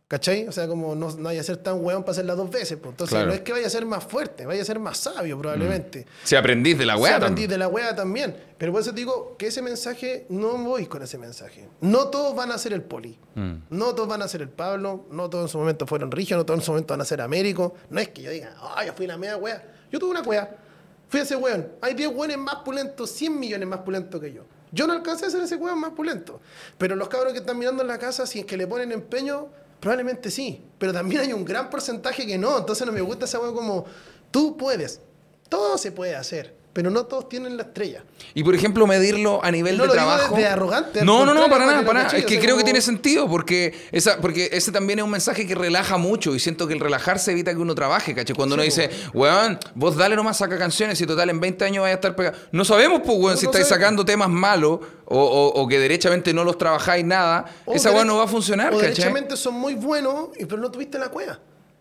¿Cachai? 0.09 0.49
O 0.49 0.53
sea, 0.53 0.67
como 0.67 0.95
no, 0.95 1.11
no 1.11 1.25
vaya 1.25 1.43
a 1.43 1.45
ser 1.45 1.59
tan 1.59 1.85
weón 1.85 2.01
para 2.03 2.13
hacerla 2.13 2.35
dos 2.35 2.51
veces. 2.51 2.79
pues. 2.79 2.93
Entonces, 2.93 3.15
Claro. 3.15 3.27
no 3.29 3.35
es 3.35 3.41
que 3.43 3.53
vaya 3.53 3.67
a 3.67 3.71
ser 3.71 3.85
más 3.85 4.03
fuerte, 4.05 4.47
vaya 4.47 4.63
a 4.63 4.65
ser 4.65 4.79
más 4.79 4.97
sabio 4.97 5.39
probablemente. 5.39 6.07
Si 6.25 6.35
aprendís 6.35 6.79
de 6.79 6.87
la 6.87 6.97
weá 6.97 7.17
aprendí 7.17 7.43
también. 7.43 7.51
de 7.51 7.59
la 7.59 7.69
wea 7.69 7.95
también. 7.95 8.37
Pero 8.57 8.73
por 8.73 8.81
eso 8.81 8.91
te 8.93 8.97
digo 9.01 9.37
que 9.37 9.49
ese 9.49 9.61
mensaje, 9.61 10.25
no 10.31 10.57
voy 10.57 10.87
con 10.87 11.03
ese 11.03 11.19
mensaje. 11.19 11.69
No 11.83 12.09
todos 12.09 12.35
van 12.35 12.51
a 12.53 12.57
ser 12.57 12.73
el 12.73 12.81
poli. 12.83 13.19
Mm. 13.35 13.53
No 13.69 13.95
todos 13.95 14.09
van 14.09 14.23
a 14.23 14.29
ser 14.29 14.41
el 14.41 14.49
Pablo. 14.49 15.05
No 15.11 15.29
todos 15.29 15.45
en 15.45 15.49
su 15.51 15.59
momento 15.59 15.87
fueron 15.87 16.11
Rigio. 16.11 16.39
No 16.39 16.47
todos 16.47 16.61
en 16.61 16.65
su 16.65 16.71
momento 16.73 16.95
van 16.95 17.03
a 17.03 17.05
ser 17.05 17.21
Américo. 17.21 17.75
No 17.91 18.01
es 18.01 18.09
que 18.09 18.23
yo 18.23 18.31
diga, 18.31 18.55
ah, 18.63 18.83
yo 18.87 18.95
fui 18.95 19.07
la 19.07 19.19
media 19.19 19.37
wea. 19.37 19.63
Yo 19.93 19.99
tuve 19.99 20.13
una 20.13 20.23
wea. 20.23 20.57
Fui 21.11 21.21
ese 21.21 21.37
weón. 21.37 21.69
Hay 21.83 21.93
10 21.93 22.15
weones 22.15 22.39
más 22.39 22.57
pulentos, 22.65 23.11
100 23.11 23.39
millones 23.39 23.69
más 23.69 23.81
pulentos 23.81 24.19
que 24.23 24.33
yo. 24.33 24.45
Yo 24.73 24.87
no 24.87 24.95
alcancé 24.95 25.27
a 25.27 25.31
ser 25.31 25.43
ese 25.43 25.57
weón 25.57 25.79
más 25.79 25.91
pulento. 25.93 26.41
Pero 26.79 26.97
los 26.97 27.09
cabros 27.11 27.35
que 27.35 27.41
están 27.41 27.59
mirando 27.59 27.83
en 27.83 27.89
la 27.89 27.99
casa, 27.99 28.27
si 28.27 28.41
es 28.41 28.47
que 28.47 28.57
le 28.57 28.67
ponen 28.67 28.91
empeño, 28.93 29.49
probablemente 29.81 30.31
sí. 30.31 30.63
Pero 30.79 30.93
también 30.93 31.23
hay 31.23 31.33
un 31.33 31.45
gran 31.45 31.71
porcentaje 31.71 32.27
que 32.27 32.39
no. 32.39 32.59
Entonces 32.59 32.87
no 32.87 32.93
me 32.93 33.01
gusta 33.01 33.25
esa 33.25 33.41
weón 33.41 33.55
como, 33.55 33.85
tú 34.31 34.57
puedes. 34.57 35.01
Todo 35.49 35.79
se 35.79 35.93
puede 35.93 36.15
hacer. 36.15 36.58
Pero 36.79 36.91
no 36.93 37.07
todos 37.07 37.29
tienen 37.29 37.57
la 37.57 37.65
estrella. 37.65 38.05
Y 38.35 38.45
por 38.45 38.55
ejemplo, 38.55 38.87
medirlo 38.87 39.41
a 39.43 39.51
nivel 39.51 39.77
No 39.77 39.83
de 39.83 39.89
lo 39.89 39.93
digo 39.95 40.05
trabajo. 40.07 40.37
desde 40.37 40.47
arrogante, 40.49 41.05
No, 41.05 41.27
no, 41.27 41.35
no, 41.35 41.49
para 41.51 41.67
nada, 41.67 41.81
que 41.81 41.87
para 41.87 42.05
nada. 42.05 42.17
Es 42.17 42.25
que 42.25 42.37
creo 42.39 42.55
que 42.55 42.61
como- 42.61 42.65
tiene 42.67 42.81
sentido, 42.81 43.29
porque 43.29 43.75
esa, 43.91 44.19
porque 44.21 44.49
ese 44.53 44.71
también 44.71 45.01
es 45.01 45.05
un 45.05 45.11
mensaje 45.11 45.45
que 45.45 45.57
relaja 45.57 45.97
mucho 45.97 46.37
y 46.37 46.39
siento 46.39 46.69
que 46.69 46.75
el 46.75 46.79
relajarse 46.79 47.33
evita 47.33 47.51
que 47.53 47.59
uno 47.59 47.75
trabaje, 47.75 48.15
¿cachai? 48.15 48.37
Cuando 48.37 48.55
uno 48.55 48.63
Sí, 48.63 48.69
dice, 48.69 48.91
weón, 49.13 49.59
vos 49.75 49.97
dale 49.97 50.15
nomás, 50.15 50.37
saca 50.37 50.57
canciones 50.57 51.01
y 51.01 51.07
total 51.07 51.31
en 51.31 51.41
20 51.41 51.65
años 51.65 51.83
vaya 51.83 51.95
a 51.95 51.97
estar 51.97 52.15
pegado. 52.15 52.37
No 52.53 52.65
sabemos, 52.65 53.01
pues, 53.05 53.19
weón, 53.19 53.33
No, 53.33 53.37
si 53.39 53.47
no 53.47 53.51
estáis 53.51 53.67
sabemos. 53.67 53.85
sacando 53.85 54.05
temas 54.05 54.29
malos 54.29 54.79
o, 55.07 55.19
o- 55.21 55.61
o 55.61 55.67
que 55.67 55.81
derechamente 55.81 56.33
no 56.33 56.45
los 56.45 56.59
trabajáis 56.59 57.05
nada, 57.05 57.45
O 57.67 57.75
esa 57.75 57.91
weón 57.91 58.07
no 58.07 58.19
va 58.19 58.23
a 58.23 58.29
funcionar, 58.29 58.69
O 58.73 58.77
¿cachai? 58.77 58.91
derechamente 58.93 59.37
son 59.37 59.55
muy 59.55 59.75
buenos, 59.75 60.29
pero 60.39 60.59
no 60.59 60.71
tuviste 60.71 60.97
la 60.97 61.09
cueva. 61.09 61.41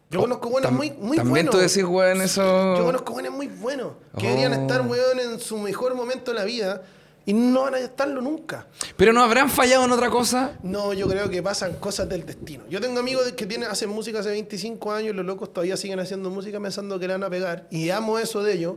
Yo 0.10 0.22
conozco 0.22 0.50
buenos 0.50 0.72
muy, 0.72 0.92
muy 0.92 1.18
También 1.18 1.30
buenos. 1.48 1.52
tú 1.56 1.58
decís, 1.58 1.84
weón, 1.84 2.22
eso. 2.22 2.78
Yo 2.78 2.86
conozco 2.86 3.14
buenos 3.14 3.34
muy 3.34 3.48
buenos. 3.48 3.94
Que 4.18 4.26
Oh. 4.28 4.30
deberían 4.30 4.54
estar, 4.54 4.82
weón, 4.88 5.20
en 5.20 5.40
su 5.40 5.58
mejor 5.58 5.96
momento 5.96 6.32
de 6.32 6.40
la 6.40 6.46
vida. 6.46 6.82
Y 7.26 7.34
no 7.34 7.64
van 7.64 7.76
a 7.76 7.80
estarlo 7.80 8.22
nunca. 8.22 8.68
Pero 8.96 9.12
no 9.12 9.22
habrán 9.22 9.50
fallado 9.50 9.84
en 9.84 9.92
otra 9.92 10.10
cosa. 10.10 10.54
No, 10.64 10.94
yo 10.94 11.10
creo 11.10 11.30
que 11.30 11.44
pasan 11.44 11.74
cosas 11.74 12.08
del 12.08 12.26
destino. 12.26 12.64
Yo 12.70 12.80
tengo 12.80 13.02
amigos 13.02 13.30
que 13.34 13.46
tienen, 13.46 13.70
hacen 13.70 13.90
música 13.90 14.20
hace 14.20 14.30
25 14.30 14.94
años, 14.94 15.14
los 15.14 15.26
locos 15.26 15.52
todavía 15.52 15.76
siguen 15.76 16.00
haciendo 16.00 16.30
música 16.30 16.58
pensando 16.62 16.98
que 16.98 17.06
le 17.06 17.14
van 17.16 17.26
a 17.26 17.30
pegar. 17.30 17.68
Y 17.70 17.90
amo 17.90 18.18
eso 18.18 18.42
de 18.44 18.54
ellos. 18.54 18.76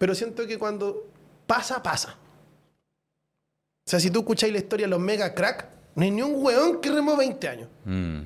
Pero 0.00 0.12
siento 0.16 0.44
que 0.48 0.58
cuando 0.58 1.06
pasa, 1.46 1.80
pasa. 1.84 2.16
O 3.86 3.90
sea, 3.90 4.00
si 4.00 4.10
tú 4.10 4.20
escucháis 4.20 4.52
la 4.52 4.58
historia 4.58 4.86
de 4.86 4.90
los 4.90 4.98
mega 5.00 5.32
crack, 5.32 5.68
no 5.94 6.02
hay 6.02 6.10
ni 6.10 6.22
un 6.22 6.44
weón 6.44 6.80
que 6.80 6.90
remó 6.90 7.16
20 7.16 7.48
años. 7.48 7.68
Mm. 7.84 8.22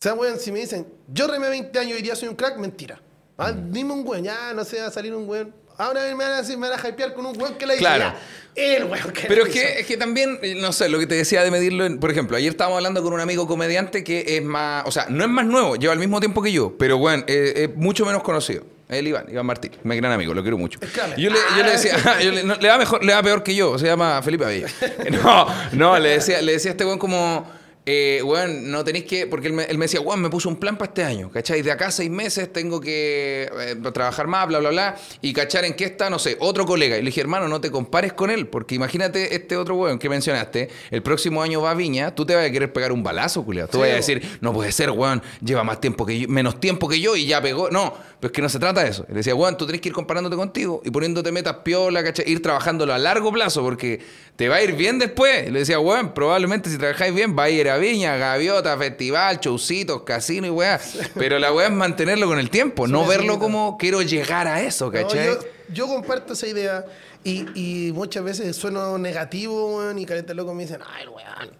O 0.00 0.02
sea, 0.02 0.14
weón, 0.14 0.40
si 0.40 0.50
me 0.50 0.60
dicen, 0.60 0.86
yo 1.12 1.26
remé 1.26 1.50
20 1.50 1.78
años 1.78 1.98
y 1.98 2.00
día 2.00 2.16
soy 2.16 2.28
un 2.30 2.34
crack, 2.34 2.56
mentira. 2.56 2.98
Ah, 3.36 3.52
Mm. 3.52 3.70
Dime 3.70 3.92
un 3.92 4.06
weón, 4.08 4.24
ya 4.24 4.54
no 4.54 4.64
sé, 4.64 4.80
va 4.80 4.86
a 4.86 4.90
salir 4.90 5.14
un 5.14 5.28
weón. 5.28 5.52
Ahora 5.76 6.00
me 6.06 6.14
van 6.24 6.32
a, 6.32 6.36
decir, 6.40 6.56
me 6.56 6.70
van 6.70 6.80
a 6.82 6.88
hypear 6.88 7.12
con 7.12 7.26
un 7.26 7.38
weón 7.38 7.56
que 7.56 7.66
la 7.66 7.74
dice, 7.74 7.84
Claro. 7.84 8.14
el 8.54 8.84
weón 8.84 9.10
que 9.12 9.28
Pero 9.28 9.42
es 9.44 9.50
hizo. 9.54 9.58
que, 9.60 9.80
es 9.80 9.86
que 9.86 9.98
también, 9.98 10.38
eh, 10.40 10.54
no 10.58 10.72
sé, 10.72 10.88
lo 10.88 10.98
que 10.98 11.06
te 11.06 11.16
decía 11.16 11.44
de 11.44 11.50
medirlo, 11.50 11.84
en- 11.84 12.00
por 12.00 12.10
ejemplo, 12.10 12.34
ayer 12.38 12.48
estábamos 12.50 12.78
hablando 12.78 13.02
con 13.02 13.12
un 13.12 13.20
amigo 13.20 13.46
comediante 13.46 14.02
que 14.02 14.24
es 14.38 14.42
más, 14.42 14.84
o 14.86 14.90
sea, 14.90 15.04
no 15.10 15.22
es 15.22 15.28
más 15.28 15.44
nuevo, 15.44 15.76
lleva 15.76 15.92
el 15.92 15.98
mismo 15.98 16.18
tiempo 16.18 16.40
que 16.40 16.50
yo, 16.50 16.78
pero 16.78 16.96
bueno, 16.96 17.22
eh, 17.26 17.68
es 17.68 17.76
mucho 17.76 18.06
menos 18.06 18.22
conocido. 18.22 18.64
El 18.88 19.06
Iván, 19.06 19.26
Iván 19.30 19.44
Martín, 19.44 19.72
mi 19.82 19.96
gran 19.96 20.12
amigo, 20.12 20.32
lo 20.32 20.40
quiero 20.40 20.56
mucho. 20.56 20.80
Yo 21.18 21.28
le, 21.28 21.36
yo 21.58 21.62
le 21.62 21.72
decía, 21.72 21.92
yo 22.24 22.32
le, 22.32 22.42
no, 22.42 22.54
le 22.54 22.68
va 22.70 22.78
mejor, 22.78 23.04
le 23.04 23.12
va 23.12 23.22
peor 23.22 23.42
que 23.42 23.54
yo, 23.54 23.78
se 23.78 23.84
llama 23.84 24.22
Felipe 24.22 24.46
Avella. 24.46 24.66
No, 25.22 25.46
no, 25.72 25.98
le 25.98 26.08
decía, 26.08 26.40
le 26.40 26.52
decía 26.52 26.70
a 26.70 26.72
este 26.72 26.86
weón 26.86 26.98
como, 26.98 27.59
eh, 27.86 28.20
weón, 28.22 28.70
no 28.70 28.84
tenéis 28.84 29.06
que, 29.06 29.26
porque 29.26 29.46
él 29.48 29.52
me, 29.54 29.64
él 29.64 29.78
me 29.78 29.86
decía, 29.86 30.00
weón, 30.00 30.20
me 30.20 30.28
puso 30.28 30.48
un 30.48 30.56
plan 30.56 30.76
para 30.76 30.90
este 30.90 31.02
año, 31.02 31.30
¿cachai? 31.30 31.62
De 31.62 31.72
acá 31.72 31.86
a 31.86 31.90
seis 31.90 32.10
meses 32.10 32.52
tengo 32.52 32.80
que 32.80 33.50
eh, 33.58 33.76
trabajar 33.92 34.26
más, 34.26 34.46
bla, 34.46 34.58
bla, 34.58 34.70
bla, 34.70 34.96
y 35.22 35.32
cachar 35.32 35.64
en 35.64 35.74
qué 35.74 35.84
está, 35.84 36.10
no 36.10 36.18
sé, 36.18 36.36
otro 36.40 36.66
colega. 36.66 36.96
Y 36.96 37.00
le 37.00 37.06
dije, 37.06 37.20
hermano, 37.22 37.48
no 37.48 37.60
te 37.60 37.70
compares 37.70 38.12
con 38.12 38.30
él, 38.30 38.46
porque 38.48 38.74
imagínate 38.74 39.34
este 39.34 39.56
otro 39.56 39.76
weón 39.76 39.98
que 39.98 40.08
mencionaste, 40.08 40.68
el 40.90 41.02
próximo 41.02 41.42
año 41.42 41.62
va 41.62 41.70
a 41.70 41.74
Viña, 41.74 42.14
tú 42.14 42.26
te 42.26 42.34
vas 42.34 42.46
a 42.46 42.50
querer 42.50 42.72
pegar 42.72 42.92
un 42.92 43.02
balazo, 43.02 43.44
culiao. 43.44 43.66
Tú 43.66 43.78
Sí, 43.78 43.80
vas 43.80 43.90
a 43.90 43.94
decir, 43.94 44.38
no 44.40 44.52
puede 44.52 44.72
ser, 44.72 44.90
weón, 44.90 45.22
lleva 45.42 45.64
más 45.64 45.80
tiempo 45.80 46.04
que 46.04 46.20
yo, 46.20 46.28
menos 46.28 46.60
tiempo 46.60 46.86
que 46.88 47.00
yo 47.00 47.16
y 47.16 47.26
ya 47.26 47.40
pegó. 47.40 47.70
No, 47.70 47.94
pues 48.20 48.32
que 48.32 48.42
no 48.42 48.48
se 48.50 48.58
trata 48.58 48.84
de 48.84 48.90
eso. 48.90 49.06
Le 49.08 49.14
decía, 49.16 49.34
weón, 49.34 49.56
tú 49.56 49.64
tenés 49.66 49.80
que 49.80 49.88
ir 49.88 49.94
comparándote 49.94 50.36
contigo 50.36 50.82
y 50.84 50.90
poniéndote 50.90 51.32
metas 51.32 51.56
piola, 51.64 52.04
¿cachai? 52.04 52.30
Ir 52.30 52.42
trabajándolo 52.42 52.92
a 52.92 52.98
largo 52.98 53.32
plazo, 53.32 53.62
porque 53.62 54.00
te 54.40 54.48
va 54.48 54.56
a 54.56 54.62
ir 54.62 54.74
bien 54.74 54.98
después. 54.98 55.48
Y 55.48 55.50
le 55.50 55.58
decía, 55.58 55.78
weón, 55.78 56.14
probablemente 56.14 56.70
si 56.70 56.78
trabajáis 56.78 57.14
bien, 57.14 57.36
va 57.38 57.42
a 57.42 57.50
ir 57.50 57.68
a 57.68 57.76
Viña, 57.76 58.16
Gaviota, 58.16 58.78
festival, 58.78 59.38
showcitos, 59.38 60.02
casino 60.04 60.46
y 60.46 60.50
weá. 60.50 60.80
Pero 61.14 61.38
la 61.38 61.52
weá 61.52 61.66
es 61.66 61.72
mantenerlo 61.74 62.26
con 62.26 62.38
el 62.38 62.48
tiempo, 62.48 62.88
no 62.88 63.06
verlo 63.06 63.38
como 63.38 63.76
quiero 63.76 64.00
llegar 64.00 64.46
a 64.46 64.62
eso, 64.62 64.86
No, 64.86 64.92
¿cachai? 64.92 65.26
yo, 65.26 65.38
yo 65.70 65.86
comparto 65.88 66.32
esa 66.32 66.46
idea 66.46 66.86
y, 67.22 67.44
y 67.54 67.92
muchas 67.92 68.24
veces 68.24 68.56
sueno 68.56 68.96
negativo, 68.96 69.76
weón, 69.76 69.98
y 69.98 70.06
careta 70.06 70.32
loco 70.32 70.54
me 70.54 70.62
dicen, 70.62 70.80
ay, 70.86 71.02
el 71.02 71.10
weón, 71.10 71.50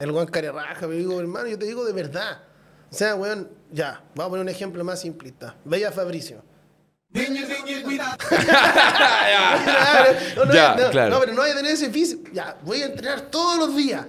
el 0.00 0.10
weón 0.10 0.26
care 0.26 0.50
raja. 0.50 0.80
Pero 0.80 0.94
digo, 0.94 1.20
hermano, 1.20 1.46
yo 1.46 1.56
te 1.56 1.66
digo 1.66 1.84
de 1.84 1.92
verdad. 1.92 2.42
O 2.90 2.92
sea, 2.92 3.14
weón, 3.14 3.52
ya, 3.70 4.02
vamos 4.16 4.26
a 4.26 4.30
poner 4.30 4.42
un 4.42 4.48
ejemplo 4.48 4.82
más 4.82 5.00
simplista. 5.00 5.54
Veía 5.64 5.90
a 5.90 5.92
Fabricio. 5.92 6.42
Danger, 7.05 7.05
danger, 7.05 7.05
cuidado. 7.05 7.05
Claro, 7.05 7.05
no, 10.36 10.44
no, 10.44 10.52
Ya, 10.54 10.74
no, 10.76 10.90
claro. 10.90 11.10
no, 11.14 11.20
pero 11.20 11.32
no 11.34 11.42
hay 11.42 11.50
que 11.52 11.56
tener 11.56 11.72
ese 11.72 11.90
físico. 11.90 12.28
Ya, 12.32 12.56
voy 12.62 12.82
a 12.82 12.86
entrenar 12.86 13.22
todos 13.22 13.58
los 13.58 13.76
días. 13.76 14.04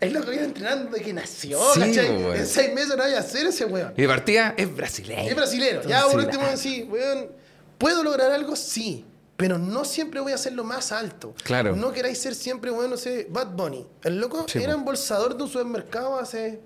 Es 0.00 0.12
lo 0.12 0.20
que 0.22 0.30
viene 0.30 0.46
entrenando 0.46 0.90
desde 0.90 1.04
que 1.04 1.12
nació, 1.12 1.60
Sí, 1.74 1.80
¿cachai? 1.80 2.10
weón. 2.10 2.36
En 2.36 2.46
seis 2.46 2.74
meses 2.74 2.96
no 2.96 3.02
hay 3.04 3.12
que 3.12 3.18
hacer 3.18 3.46
ese 3.46 3.64
weón. 3.66 3.92
Y 3.96 4.02
de 4.02 4.08
partida 4.08 4.54
es 4.56 4.74
brasileño. 4.74 5.28
Es 5.30 5.36
brasilero. 5.36 5.82
Ya, 5.86 6.04
por 6.06 6.18
último, 6.20 6.44
sí, 6.56 6.88
weón. 6.90 7.28
¿Puedo 7.78 8.02
lograr 8.02 8.32
algo? 8.32 8.56
Sí. 8.56 9.04
Pero 9.36 9.58
no 9.58 9.84
siempre 9.84 10.18
voy 10.20 10.32
a 10.32 10.36
hacerlo 10.36 10.64
más 10.64 10.92
alto. 10.92 11.34
Claro. 11.44 11.76
No 11.76 11.92
queráis 11.92 12.18
ser 12.18 12.34
siempre, 12.34 12.70
weón, 12.70 12.90
no 12.90 12.96
sé, 12.96 13.26
Bad 13.30 13.48
Bunny. 13.52 13.86
El 14.02 14.18
loco 14.18 14.46
Sí, 14.48 14.62
era 14.62 14.72
embolsador 14.72 15.36
de 15.36 15.42
un 15.44 15.48
supermercado 15.50 16.18
hace. 16.18 16.60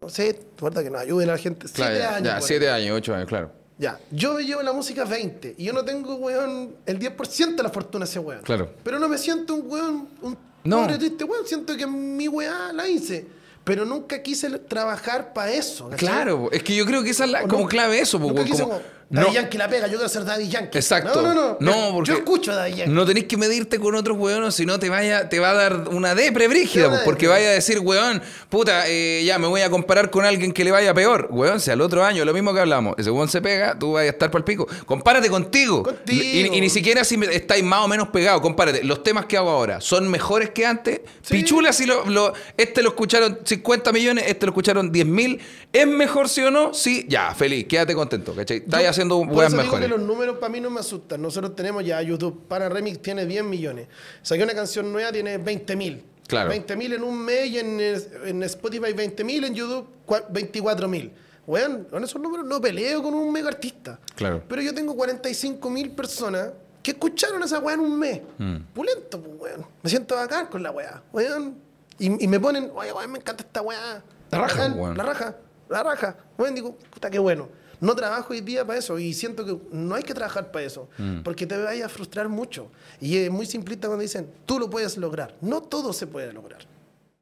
No 0.00 0.08
sé, 0.08 0.40
recuerda 0.56 0.82
que 0.82 0.90
nos 0.90 1.02
ayuden 1.02 1.28
a 1.28 1.32
la 1.34 1.38
gente. 1.38 1.68
Claro, 1.68 1.92
siete 1.94 1.98
ya, 2.02 2.16
años. 2.16 2.28
ya, 2.28 2.40
siete 2.40 2.70
años, 2.70 2.96
ocho 2.96 3.14
años, 3.14 3.28
claro. 3.28 3.52
Ya, 3.82 3.98
yo 4.10 4.38
llevo 4.38 4.62
la 4.62 4.72
música 4.72 5.04
20 5.04 5.56
y 5.58 5.64
yo 5.64 5.72
no 5.72 5.84
tengo, 5.84 6.14
weón, 6.14 6.76
el 6.86 6.98
10% 6.98 7.56
de 7.56 7.62
la 7.64 7.68
fortuna 7.70 8.04
de 8.04 8.10
ese 8.10 8.18
weón. 8.20 8.42
Claro. 8.42 8.70
Pero 8.84 8.98
no 8.98 9.08
me 9.08 9.18
siento 9.18 9.54
un 9.54 9.70
weón, 9.70 10.08
un 10.22 10.38
No. 10.64 10.82
pobre 10.82 10.98
triste 10.98 11.24
weón, 11.24 11.44
siento 11.46 11.76
que 11.76 11.86
mi 11.86 12.28
weá 12.28 12.72
la 12.72 12.86
hice. 12.88 13.26
Pero 13.64 13.84
nunca 13.84 14.20
quise 14.22 14.50
trabajar 14.58 15.32
para 15.32 15.52
eso. 15.52 15.88
¿cachai? 15.90 15.98
Claro, 16.08 16.48
es 16.50 16.62
que 16.64 16.74
yo 16.74 16.84
creo 16.84 17.02
que 17.04 17.10
esa 17.10 17.24
es 17.26 17.30
la, 17.30 17.40
O 17.44 17.48
como 17.48 17.58
nunca- 17.62 17.70
clave 17.70 18.00
eso, 18.00 18.18
weón, 18.18 18.36
como- 18.36 18.58
como, 18.58 18.80
Daddy 19.12 19.26
no, 19.28 19.32
Yankee 19.34 19.58
la 19.58 19.68
pega, 19.68 19.86
yo 19.86 19.94
quiero 19.98 20.08
ser 20.08 20.24
Daddy 20.24 20.48
Yankee. 20.48 20.78
Exacto. 20.78 21.20
No, 21.22 21.34
no, 21.34 21.56
no. 21.60 21.70
No, 21.88 21.94
porque 21.94 22.10
Yo 22.12 22.16
escucho 22.16 22.50
a 22.52 22.56
Daddy 22.56 22.74
Yankee. 22.76 22.92
No 22.92 23.04
tenés 23.04 23.24
que 23.24 23.36
medirte 23.36 23.78
con 23.78 23.94
otros 23.94 24.16
weones, 24.18 24.54
si 24.54 24.64
no 24.64 24.78
te 24.78 24.88
vaya, 24.88 25.28
te 25.28 25.38
va 25.38 25.50
a 25.50 25.54
dar 25.54 25.88
una 25.90 26.14
depre 26.14 26.48
brígida, 26.48 26.88
pues, 26.88 27.02
porque 27.04 27.28
vaya 27.28 27.48
a 27.48 27.52
decir, 27.52 27.78
weón, 27.80 28.22
puta, 28.48 28.84
eh, 28.88 29.22
ya 29.24 29.38
me 29.38 29.46
voy 29.46 29.60
a 29.60 29.68
comparar 29.70 30.10
con 30.10 30.24
alguien 30.24 30.52
que 30.52 30.64
le 30.64 30.70
vaya 30.70 30.94
peor. 30.94 31.28
Weón, 31.30 31.60
si 31.60 31.70
al 31.70 31.80
otro 31.82 32.04
año, 32.04 32.24
lo 32.24 32.32
mismo 32.32 32.54
que 32.54 32.60
hablamos, 32.60 32.94
ese 32.96 33.10
weón 33.10 33.28
se 33.28 33.42
pega, 33.42 33.78
tú 33.78 33.92
vas 33.92 34.02
a 34.04 34.06
estar 34.06 34.30
para 34.30 34.40
el 34.40 34.44
pico. 34.44 34.66
Compárate 34.86 35.28
contigo. 35.28 35.82
Contigo. 35.82 36.22
Y, 36.22 36.56
y 36.56 36.60
ni 36.60 36.70
siquiera 36.70 37.04
si 37.04 37.20
estáis 37.30 37.62
más 37.62 37.84
o 37.84 37.88
menos 37.88 38.08
pegados, 38.08 38.40
compárate. 38.40 38.82
Los 38.82 39.02
temas 39.02 39.26
que 39.26 39.36
hago 39.36 39.50
ahora 39.50 39.80
son 39.82 40.08
mejores 40.08 40.50
que 40.50 40.64
antes. 40.64 41.00
Sí. 41.20 41.34
Pichula, 41.34 41.72
si 41.72 41.84
lo, 41.84 42.06
lo- 42.06 42.32
este 42.56 42.82
lo 42.82 42.88
escucharon 42.90 43.40
50 43.44 43.92
millones, 43.92 44.24
este 44.26 44.46
lo 44.46 44.52
escucharon 44.52 44.90
10 44.90 45.06
mil. 45.06 45.40
¿Es 45.72 45.86
mejor 45.86 46.28
sí 46.28 46.42
o 46.42 46.50
no? 46.50 46.72
Sí, 46.74 47.06
ya, 47.08 47.34
feliz, 47.34 47.66
quédate 47.66 47.94
contento, 47.94 48.34
¿cachai? 48.34 48.58
Estás 48.58 48.82
haciendo 49.02 49.18
weas 49.34 49.52
mejores. 49.52 49.80
que 49.80 49.88
los 49.88 50.00
números 50.00 50.38
para 50.38 50.52
mí 50.52 50.60
no 50.60 50.70
me 50.70 50.80
asustan. 50.80 51.20
Nosotros 51.20 51.54
tenemos 51.54 51.84
ya 51.84 52.00
YouTube. 52.02 52.46
Para 52.48 52.68
Remix 52.68 53.00
tiene 53.00 53.26
10 53.26 53.44
millones. 53.44 53.88
Saqué 54.22 54.42
una 54.42 54.54
canción 54.54 54.92
nueva, 54.92 55.12
tiene 55.12 55.38
20 55.38 55.76
mil. 55.76 56.04
Claro. 56.26 56.50
20 56.50 56.76
mil 56.76 56.92
en 56.94 57.02
un 57.02 57.18
mes 57.18 57.46
y 57.50 57.58
en, 57.58 57.80
en 57.80 58.42
Spotify 58.44 58.92
20 58.92 59.24
mil, 59.24 59.44
en 59.44 59.54
YouTube 59.54 59.86
24 60.30 60.88
mil. 60.88 61.12
Weón, 61.46 61.84
con 61.90 62.04
esos 62.04 62.22
números 62.22 62.46
no 62.46 62.60
peleo 62.60 63.02
con 63.02 63.12
un 63.14 63.32
mega 63.32 63.48
artista. 63.48 63.98
Claro. 64.14 64.42
Pero 64.48 64.62
yo 64.62 64.72
tengo 64.72 64.94
45 64.94 65.68
mil 65.70 65.90
personas 65.90 66.50
que 66.82 66.92
escucharon 66.92 67.42
esa 67.42 67.58
weá 67.58 67.74
en 67.74 67.80
un 67.80 67.98
mes. 67.98 68.20
Mm. 68.38 68.56
Pulento, 68.72 69.20
pues, 69.20 69.34
weón. 69.38 69.66
Me 69.82 69.90
siento 69.90 70.14
bacán 70.14 70.46
con 70.46 70.62
la 70.62 70.70
weá, 70.70 71.02
weón. 71.12 71.56
Y, 71.98 72.24
y 72.24 72.28
me 72.28 72.38
ponen, 72.40 72.70
oye, 72.74 72.92
weón, 72.92 73.10
me 73.10 73.18
encanta 73.18 73.42
esta 73.42 73.60
weá. 73.60 74.02
La 74.30 74.38
raja, 74.38 74.72
weón. 74.72 74.96
La 74.96 75.04
raja, 75.04 75.36
la 75.68 75.82
raja. 75.82 76.16
Weón, 76.38 76.54
digo, 76.54 76.76
puta, 76.90 77.10
qué 77.10 77.18
bueno. 77.18 77.48
No 77.82 77.94
trabajo 77.94 78.32
hoy 78.32 78.40
día 78.40 78.64
para 78.66 78.78
eso 78.78 78.98
y 78.98 79.12
siento 79.12 79.44
que 79.44 79.58
no 79.72 79.94
hay 79.94 80.02
que 80.02 80.14
trabajar 80.14 80.50
para 80.50 80.64
eso 80.64 80.88
Mm. 80.98 81.22
porque 81.22 81.46
te 81.46 81.58
vayas 81.58 81.86
a 81.86 81.88
frustrar 81.90 82.28
mucho. 82.28 82.68
Y 83.00 83.16
es 83.18 83.30
muy 83.30 83.44
simplista 83.44 83.88
cuando 83.88 84.02
dicen, 84.02 84.30
tú 84.46 84.58
lo 84.58 84.70
puedes 84.70 84.96
lograr. 84.96 85.34
No 85.40 85.60
todo 85.62 85.92
se 85.92 86.06
puede 86.06 86.32
lograr. 86.32 86.60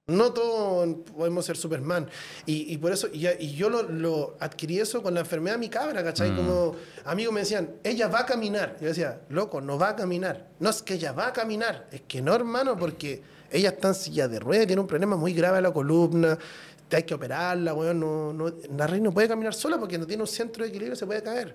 No 0.06 0.32
todos 0.32 0.88
podemos 1.16 1.44
ser 1.46 1.56
Superman. 1.56 2.08
Y, 2.44 2.72
y 2.72 2.78
por 2.78 2.90
eso, 2.92 3.06
y, 3.12 3.28
y 3.38 3.54
yo 3.54 3.70
lo, 3.70 3.84
lo 3.84 4.36
adquirí 4.40 4.80
eso 4.80 5.02
con 5.04 5.14
la 5.14 5.20
enfermedad 5.20 5.54
de 5.54 5.61
mi 5.61 5.68
cabra, 5.68 6.02
Mm. 6.02 6.04
¿cachai? 6.04 6.34
Como 6.36 6.74
amigos 7.04 7.32
me 7.32 7.40
decían, 7.40 7.76
ella 7.84 8.08
va 8.08 8.20
a 8.20 8.26
caminar. 8.26 8.76
Yo 8.80 8.88
decía, 8.88 9.20
loco, 9.28 9.61
no 9.61 9.78
va 9.78 9.90
a 9.90 9.96
caminar. 9.96 10.48
No 10.58 10.68
es 10.68 10.82
que 10.82 10.94
ella 10.94 11.12
va 11.12 11.28
a 11.28 11.32
caminar. 11.32 11.86
Es 11.92 12.02
que 12.08 12.20
no, 12.22 12.34
hermano, 12.34 12.76
porque 12.76 13.22
ella 13.52 13.70
está 13.70 13.88
en 13.88 13.94
silla 13.94 14.26
de 14.28 14.38
ruedas, 14.40 14.66
tiene 14.66 14.80
un 14.80 14.86
problema 14.88 15.16
muy 15.16 15.32
grave 15.32 15.58
a 15.58 15.61
la 15.61 15.72
columna. 15.72 16.36
Hay 16.93 17.03
que 17.05 17.14
operarla, 17.14 17.74
weón. 17.74 18.01
No, 18.01 18.32
no, 18.32 18.53
la 18.76 18.86
reina 18.86 19.05
no 19.05 19.12
puede 19.12 19.28
caminar 19.28 19.55
sola 19.55 19.78
porque 19.78 19.99
no 19.99 20.07
tiene 20.07 20.22
un 20.22 20.26
centro 20.28 20.64
de 20.64 20.70
equilibrio, 20.70 20.97
se 20.97 21.07
puede 21.07 21.22
caer. 21.22 21.55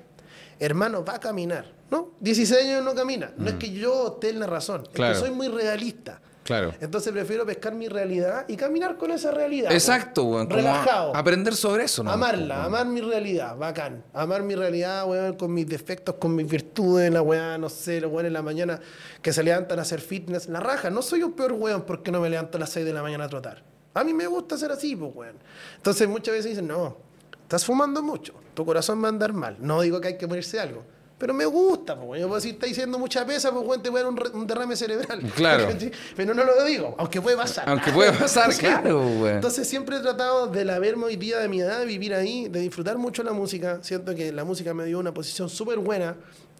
Hermano, 0.59 1.03
va 1.03 1.15
a 1.15 1.19
caminar. 1.19 1.65
¿No? 1.91 2.11
16 2.19 2.61
años 2.63 2.83
no 2.83 2.95
camina. 2.95 3.31
No 3.37 3.49
es 3.49 3.55
que 3.55 3.71
yo 3.71 4.13
tenga 4.19 4.39
la 4.39 4.47
razón. 4.47 4.81
Es 4.83 4.89
Mm. 4.89 4.93
Claro. 4.93 5.13
que 5.13 5.19
soy 5.19 5.31
muy 5.31 5.47
realista. 5.49 6.19
Claro. 6.43 6.73
Entonces 6.79 7.11
prefiero 7.11 7.43
pescar 7.45 7.73
mi 7.73 7.87
realidad 7.87 8.45
y 8.47 8.55
caminar 8.55 8.97
con 8.97 9.09
esa 9.11 9.31
realidad. 9.31 9.71
Exacto, 9.71 10.23
weón. 10.25 10.47
Relajado. 10.49 11.15
Aprender 11.15 11.55
sobre 11.55 11.85
eso, 11.85 12.03
¿no? 12.03 12.11
Amarla, 12.11 12.63
amar 12.65 12.85
mi 12.85 13.01
realidad, 13.01 13.57
bacán. 13.57 14.03
Amar 14.13 14.43
mi 14.43 14.53
realidad, 14.55 15.07
weón, 15.09 15.33
con 15.33 15.51
mis 15.53 15.67
defectos, 15.67 16.15
con 16.15 16.35
mis 16.35 16.47
virtudes, 16.47 17.11
la 17.11 17.23
weá, 17.23 17.57
no 17.57 17.67
sé, 17.67 17.99
los 17.99 18.11
weones 18.11 18.27
en 18.29 18.33
la 18.33 18.41
mañana 18.43 18.79
que 19.23 19.33
se 19.33 19.41
levantan 19.41 19.79
a 19.79 19.81
hacer 19.81 19.99
fitness, 20.01 20.47
la 20.47 20.59
raja. 20.59 20.91
No 20.91 21.01
soy 21.01 21.23
un 21.23 21.33
peor 21.33 21.53
weón 21.53 21.81
porque 21.83 22.11
no 22.11 22.21
me 22.21 22.29
levanto 22.29 22.57
a 22.57 22.59
las 22.59 22.69
6 22.69 22.85
de 22.85 22.93
la 22.93 23.01
mañana 23.01 23.23
a 23.25 23.29
trotar. 23.29 23.63
A 23.95 24.03
mí 24.03 24.13
me 24.13 24.27
gusta 24.27 24.57
ser 24.57 24.71
así, 24.71 24.95
pues, 24.95 25.11
weón. 25.15 25.37
Entonces 25.77 26.07
muchas 26.07 26.33
veces 26.33 26.51
dicen, 26.51 26.67
no, 26.67 26.97
estás 27.41 27.65
fumando 27.65 28.03
mucho, 28.03 28.33
tu 28.53 28.65
corazón 28.65 29.01
va 29.01 29.07
a 29.07 29.09
andar 29.09 29.33
mal. 29.33 29.57
No 29.59 29.81
digo 29.81 29.99
que 29.99 30.09
hay 30.09 30.17
que 30.17 30.27
morirse 30.27 30.57
de 30.57 30.63
algo. 30.63 30.83
Pero 31.17 31.33
me 31.33 31.45
gusta, 31.45 31.95
pues, 31.95 32.09
weón. 32.09 32.21
Yo 32.21 32.27
puedo 32.27 32.35
decir, 32.35 32.55
está 32.55 32.65
diciendo 32.67 32.99
mucha 32.99 33.25
pesa, 33.25 33.51
pues, 33.53 33.65
weón, 33.65 33.81
te 33.81 33.89
voy 33.89 34.01
a 34.01 34.03
dar 34.03 34.11
un, 34.33 34.45
derrame 34.47 34.75
cerebral. 34.75 35.21
Claro. 35.33 35.69
Pero 36.15 36.33
no 36.33 36.43
lo 36.43 36.63
digo, 36.65 36.93
aunque 36.97 37.21
puede 37.21 37.37
pasar. 37.37 37.69
Aunque 37.69 37.91
puede 37.93 38.11
pasar, 38.19 38.53
claro, 38.53 38.99
weón. 38.99 39.35
Entonces 39.35 39.65
siempre 39.67 39.95
he 39.95 39.99
tratado 40.01 40.47
de 40.47 40.65
la 40.65 40.77
verme 40.77 41.05
hoy 41.05 41.15
día 41.15 41.39
de 41.39 41.47
mi 41.47 41.61
edad, 41.61 41.79
de 41.79 41.85
vivir 41.85 42.13
ahí, 42.13 42.49
de 42.49 42.59
disfrutar 42.59 42.97
mucho 42.97 43.23
la 43.23 43.31
música. 43.31 43.79
Siento 43.81 44.13
que 44.13 44.33
la 44.33 44.43
música 44.43 44.73
me 44.73 44.83
dio 44.83 44.99
una 44.99 45.13
posición 45.13 45.47
súper 45.49 45.79
buena, 45.79 46.17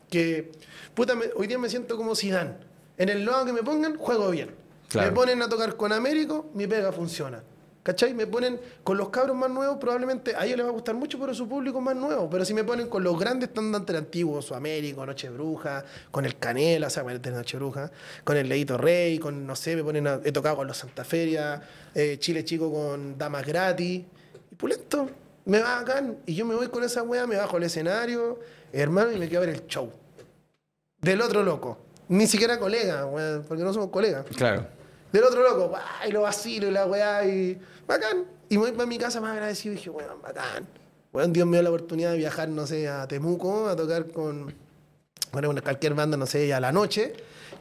que 0.10 0.54
puta, 0.94 1.16
me- 1.16 1.32
hoy 1.36 1.48
día 1.48 1.60
me 1.60 1.68
siento 1.70 1.98
como 1.98 2.16
Zidane. 2.16 2.54
En 2.98 3.10
el 3.10 3.26
lado 3.26 3.46
que 3.46 3.52
me 3.52 3.62
pongan, 3.62 3.98
juego 3.98 4.30
bien. 4.30 4.56
Me 4.94 5.12
ponen 5.12 5.42
a 5.42 5.50
tocar 5.50 5.76
con 5.76 5.92
Américo, 5.92 6.48
mi 6.54 6.68
pega 6.68 6.92
funciona. 6.92 7.42
¿Cachai? 7.84 8.16
Me 8.16 8.26
ponen 8.26 8.60
con 8.84 8.98
los 8.98 9.10
cabros 9.10 9.36
más 9.36 9.48
nuevos, 9.52 9.78
probablemente 9.78 10.36
a 10.36 10.44
ellos 10.44 10.58
les 10.58 10.66
va 10.66 10.70
a 10.72 10.74
gustar 10.74 10.96
mucho, 10.96 11.20
pero 11.20 11.36
su 11.36 11.48
público 11.48 11.80
más 11.82 11.96
nuevo. 11.96 12.28
Pero 12.32 12.44
si 12.44 12.52
me 12.56 12.64
ponen 12.64 12.88
con 12.88 13.04
los 13.04 13.20
grandes 13.20 13.50
estandartes 13.50 13.96
antiguos, 13.96 14.46
Sudamérica, 14.46 15.06
Noche 15.06 15.30
Bruja, 15.30 15.86
con 16.10 16.26
el 16.26 16.36
Canela, 16.40 16.88
o 16.88 16.90
sea, 16.90 17.04
con 17.04 17.12
el 17.12 17.22
Noche 17.22 17.58
Bruja, 17.58 17.92
con 18.24 18.38
el 18.38 18.50
Leito 18.50 18.76
Rey, 18.80 19.20
con, 19.20 19.46
no 19.46 19.56
sé, 19.56 19.76
me 19.76 19.84
ponen 19.84 20.08
a- 20.08 20.20
he 20.24 20.32
tocado 20.32 20.56
con 20.56 20.68
los 20.68 20.78
Santa 20.78 21.04
Feria, 21.04 21.62
eh, 21.94 22.18
Chile 22.18 22.44
Chico 22.44 22.74
con 22.74 23.20
Damas 23.20 23.46
Gratis, 23.46 24.02
y 24.52 24.56
pulento, 24.56 25.08
me 25.46 25.60
va 25.60 25.76
bacán. 25.76 26.18
Y 26.26 26.34
yo 26.34 26.44
me 26.44 26.56
voy 26.56 26.70
con 26.70 26.84
esa 26.84 27.04
weá, 27.04 27.28
me 27.28 27.36
bajo 27.36 27.58
al 27.58 27.64
escenario, 27.64 28.40
hermano, 28.74 29.12
y 29.12 29.20
me 29.20 29.30
quedo 29.30 29.44
a 29.44 29.46
ver 29.46 29.56
el 29.58 29.68
show. 29.68 29.92
Del 31.02 31.22
otro 31.22 31.44
loco. 31.44 31.78
Ni 32.08 32.28
siquiera 32.28 32.60
colega, 32.60 33.06
weón, 33.06 33.44
porque 33.48 33.64
no 33.64 33.74
somos 33.74 33.90
colegas. 33.90 34.26
Claro. 34.36 34.68
Del 35.12 35.24
otro 35.24 35.42
loco, 35.42 35.74
y 36.08 36.12
lo 36.12 36.22
vacilo 36.22 36.68
y 36.68 36.72
la 36.72 36.86
weá, 36.86 37.26
y 37.26 37.60
bacán. 37.88 38.26
Y 38.50 38.58
voy 38.58 38.72
para 38.74 38.86
mi 38.86 38.98
casa 38.98 39.20
más 39.22 39.32
agradecido 39.32 39.74
y 39.74 39.78
dije, 39.78 39.90
weón, 39.90 40.22
bacán. 40.22 40.68
Weón, 41.14 41.32
Dios 41.34 41.48
me 41.48 41.58
dio 41.58 41.64
la 41.64 41.70
oportunidad 41.70 42.12
de 42.12 42.18
viajar, 42.18 42.50
no 42.50 42.68
sé, 42.68 42.88
a 42.90 43.08
Temuco, 43.08 43.68
a 43.70 43.76
tocar 43.76 44.08
con, 44.12 44.54
bueno, 45.32 45.54
cualquier 45.64 45.94
banda, 45.94 46.18
no 46.18 46.26
sé, 46.26 46.54
a 46.54 46.60
la 46.60 46.72
noche. 46.72 47.14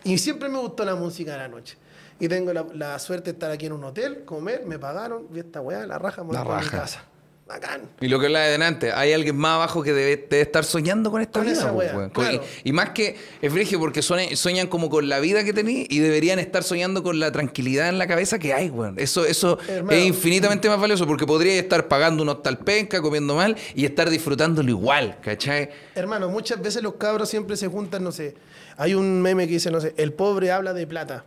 Y 0.02 0.18
siempre 0.18 0.48
me 0.48 0.58
gustó 0.58 0.84
la 0.84 0.96
música 0.96 1.32
de 1.32 1.38
la 1.38 1.48
noche. 1.48 1.78
Y 2.20 2.28
tengo 2.28 2.52
la, 2.52 2.66
la 2.74 2.98
suerte 2.98 3.30
de 3.30 3.30
estar 3.32 3.50
aquí 3.50 3.66
en 3.66 3.72
un 3.72 3.84
hotel, 3.84 4.24
comer, 4.24 4.64
me 4.66 4.78
pagaron, 4.78 5.26
vi 5.30 5.40
esta 5.40 5.60
weá, 5.60 5.86
la 5.86 5.98
raja, 5.98 6.22
me 6.22 6.28
voy 6.28 6.36
La 6.36 6.44
para 6.44 6.56
mi 6.58 6.64
raja. 6.64 6.78
casa. 6.78 7.04
Bacán. 7.46 7.82
Y 8.00 8.08
lo 8.08 8.18
que 8.18 8.26
hablaba 8.26 8.46
de 8.46 8.52
delante, 8.52 8.90
hay 8.92 9.12
alguien 9.12 9.36
más 9.36 9.56
abajo 9.56 9.82
que 9.82 9.92
debe, 9.92 10.16
debe 10.30 10.40
estar 10.40 10.64
soñando 10.64 11.10
con 11.10 11.20
esta 11.20 11.40
Con 11.40 11.42
vida. 11.46 11.52
esa 11.58 11.72
po, 11.72 11.76
wea, 11.78 11.94
weón. 11.94 12.08
Con- 12.10 12.24
claro. 12.24 12.42
y, 12.64 12.70
y 12.70 12.72
más 12.72 12.90
que 12.90 13.16
es 13.42 13.52
frigio 13.52 13.78
porque 13.78 14.00
sueñan, 14.00 14.34
sueñan 14.34 14.66
como 14.66 14.88
con 14.88 15.10
la 15.10 15.20
vida 15.20 15.44
que 15.44 15.52
tenés 15.52 15.86
y 15.90 15.98
deberían 15.98 16.38
estar 16.38 16.62
soñando 16.62 17.02
con 17.02 17.20
la 17.20 17.30
tranquilidad 17.32 17.90
en 17.90 17.98
la 17.98 18.06
cabeza 18.06 18.38
que 18.38 18.54
hay, 18.54 18.70
weón. 18.70 18.98
Eso, 18.98 19.26
eso 19.26 19.58
Hermano. 19.68 19.92
es 19.98 20.06
infinitamente 20.06 20.70
más 20.70 20.80
valioso 20.80 21.06
porque 21.06 21.26
podría 21.26 21.52
estar 21.58 21.86
pagando 21.86 22.22
un 22.22 22.30
hostal 22.30 22.58
penca, 22.60 23.02
comiendo 23.02 23.34
mal 23.34 23.56
y 23.74 23.84
estar 23.84 24.08
disfrutándolo 24.08 24.70
igual, 24.70 25.18
¿cachai? 25.20 25.68
Hermano, 25.94 26.30
muchas 26.30 26.62
veces 26.62 26.82
los 26.82 26.94
cabros 26.94 27.28
siempre 27.28 27.58
se 27.58 27.68
juntan, 27.68 28.02
no 28.02 28.10
sé. 28.10 28.34
Hay 28.78 28.94
un 28.94 29.20
meme 29.20 29.46
que 29.46 29.52
dice, 29.52 29.70
no 29.70 29.82
sé, 29.82 29.92
el 29.98 30.14
pobre 30.14 30.50
habla 30.50 30.72
de 30.72 30.86
plata. 30.86 31.26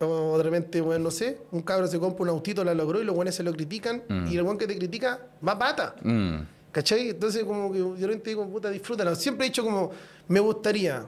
O 0.00 0.36
de 0.38 0.42
repente, 0.44 0.80
bueno, 0.80 1.04
no 1.04 1.10
sé, 1.10 1.38
un 1.50 1.62
cabro 1.62 1.86
se 1.86 1.98
compra 1.98 2.22
un 2.22 2.28
autito, 2.30 2.64
la 2.64 2.74
logró 2.74 3.00
y 3.00 3.04
los 3.04 3.14
buenos 3.14 3.34
se 3.34 3.42
lo 3.42 3.52
critican. 3.52 4.02
Y 4.30 4.36
el 4.36 4.42
buen 4.42 4.56
que 4.58 4.66
te 4.66 4.76
critica 4.76 5.20
va 5.46 5.58
pata. 5.58 5.94
Mm. 6.02 6.38
¿Cachai? 6.72 7.10
Entonces, 7.10 7.44
como 7.44 7.72
que 7.72 7.78
yo 7.78 7.94
de 7.94 8.06
repente 8.06 8.30
digo, 8.30 8.46
puta, 8.48 8.70
disfrútalo. 8.70 9.14
Siempre 9.14 9.46
he 9.46 9.50
dicho 9.50 9.64
como, 9.64 9.90
me 10.28 10.40
gustaría 10.40 11.06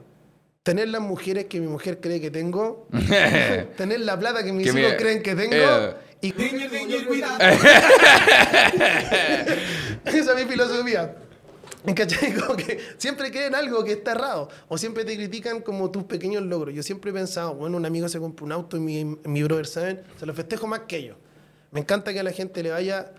tener 0.63 0.89
las 0.89 1.01
mujeres 1.01 1.45
que 1.45 1.59
mi 1.59 1.67
mujer 1.67 1.99
cree 1.99 2.21
que 2.21 2.29
tengo, 2.29 2.87
tener 3.77 4.01
la 4.01 4.19
plata 4.19 4.43
que 4.43 4.51
mis 4.51 4.67
Que 4.67 4.73
mi- 4.73 4.81
hijos 4.81 4.93
creen 4.97 5.23
que 5.23 5.35
tengo. 5.35 5.55
Eh. 5.55 5.93
Y. 6.23 6.33
Esa 10.05 10.33
es 10.33 10.35
mi 10.35 10.45
filosofía. 10.51 11.15
¿Cachai? 11.95 12.33
Como 12.33 12.55
que 12.55 12.79
siempre 12.97 13.31
creen 13.31 13.55
algo 13.55 13.83
que 13.83 13.93
está 13.93 14.11
errado. 14.11 14.49
O 14.67 14.77
siempre 14.77 15.03
te 15.05 15.15
critican 15.15 15.61
como 15.61 15.89
tus 15.91 16.03
pequeños 16.03 16.43
logros. 16.43 16.73
Yo 16.75 16.83
siempre 16.83 17.11
he 17.11 17.13
pensado, 17.13 17.55
bueno, 17.55 17.77
un 17.77 17.85
amigo 17.85 18.07
se 18.09 18.19
compra 18.19 18.45
un 18.45 18.51
auto 18.51 18.77
y 18.77 18.79
mi, 18.79 19.05
mi 19.23 19.43
brother, 19.43 19.65
¿saben? 19.67 20.01
Se 20.19 20.25
lo 20.25 20.33
festejo 20.33 20.67
más 20.67 20.81
que 20.81 20.97
ellos. 20.97 21.17
Me 21.71 21.79
encanta 21.79 22.13
que 22.13 22.19
a 22.19 22.23
la 22.23 22.31
gente 22.33 22.61
le 22.61 22.69
vaya 22.71 23.13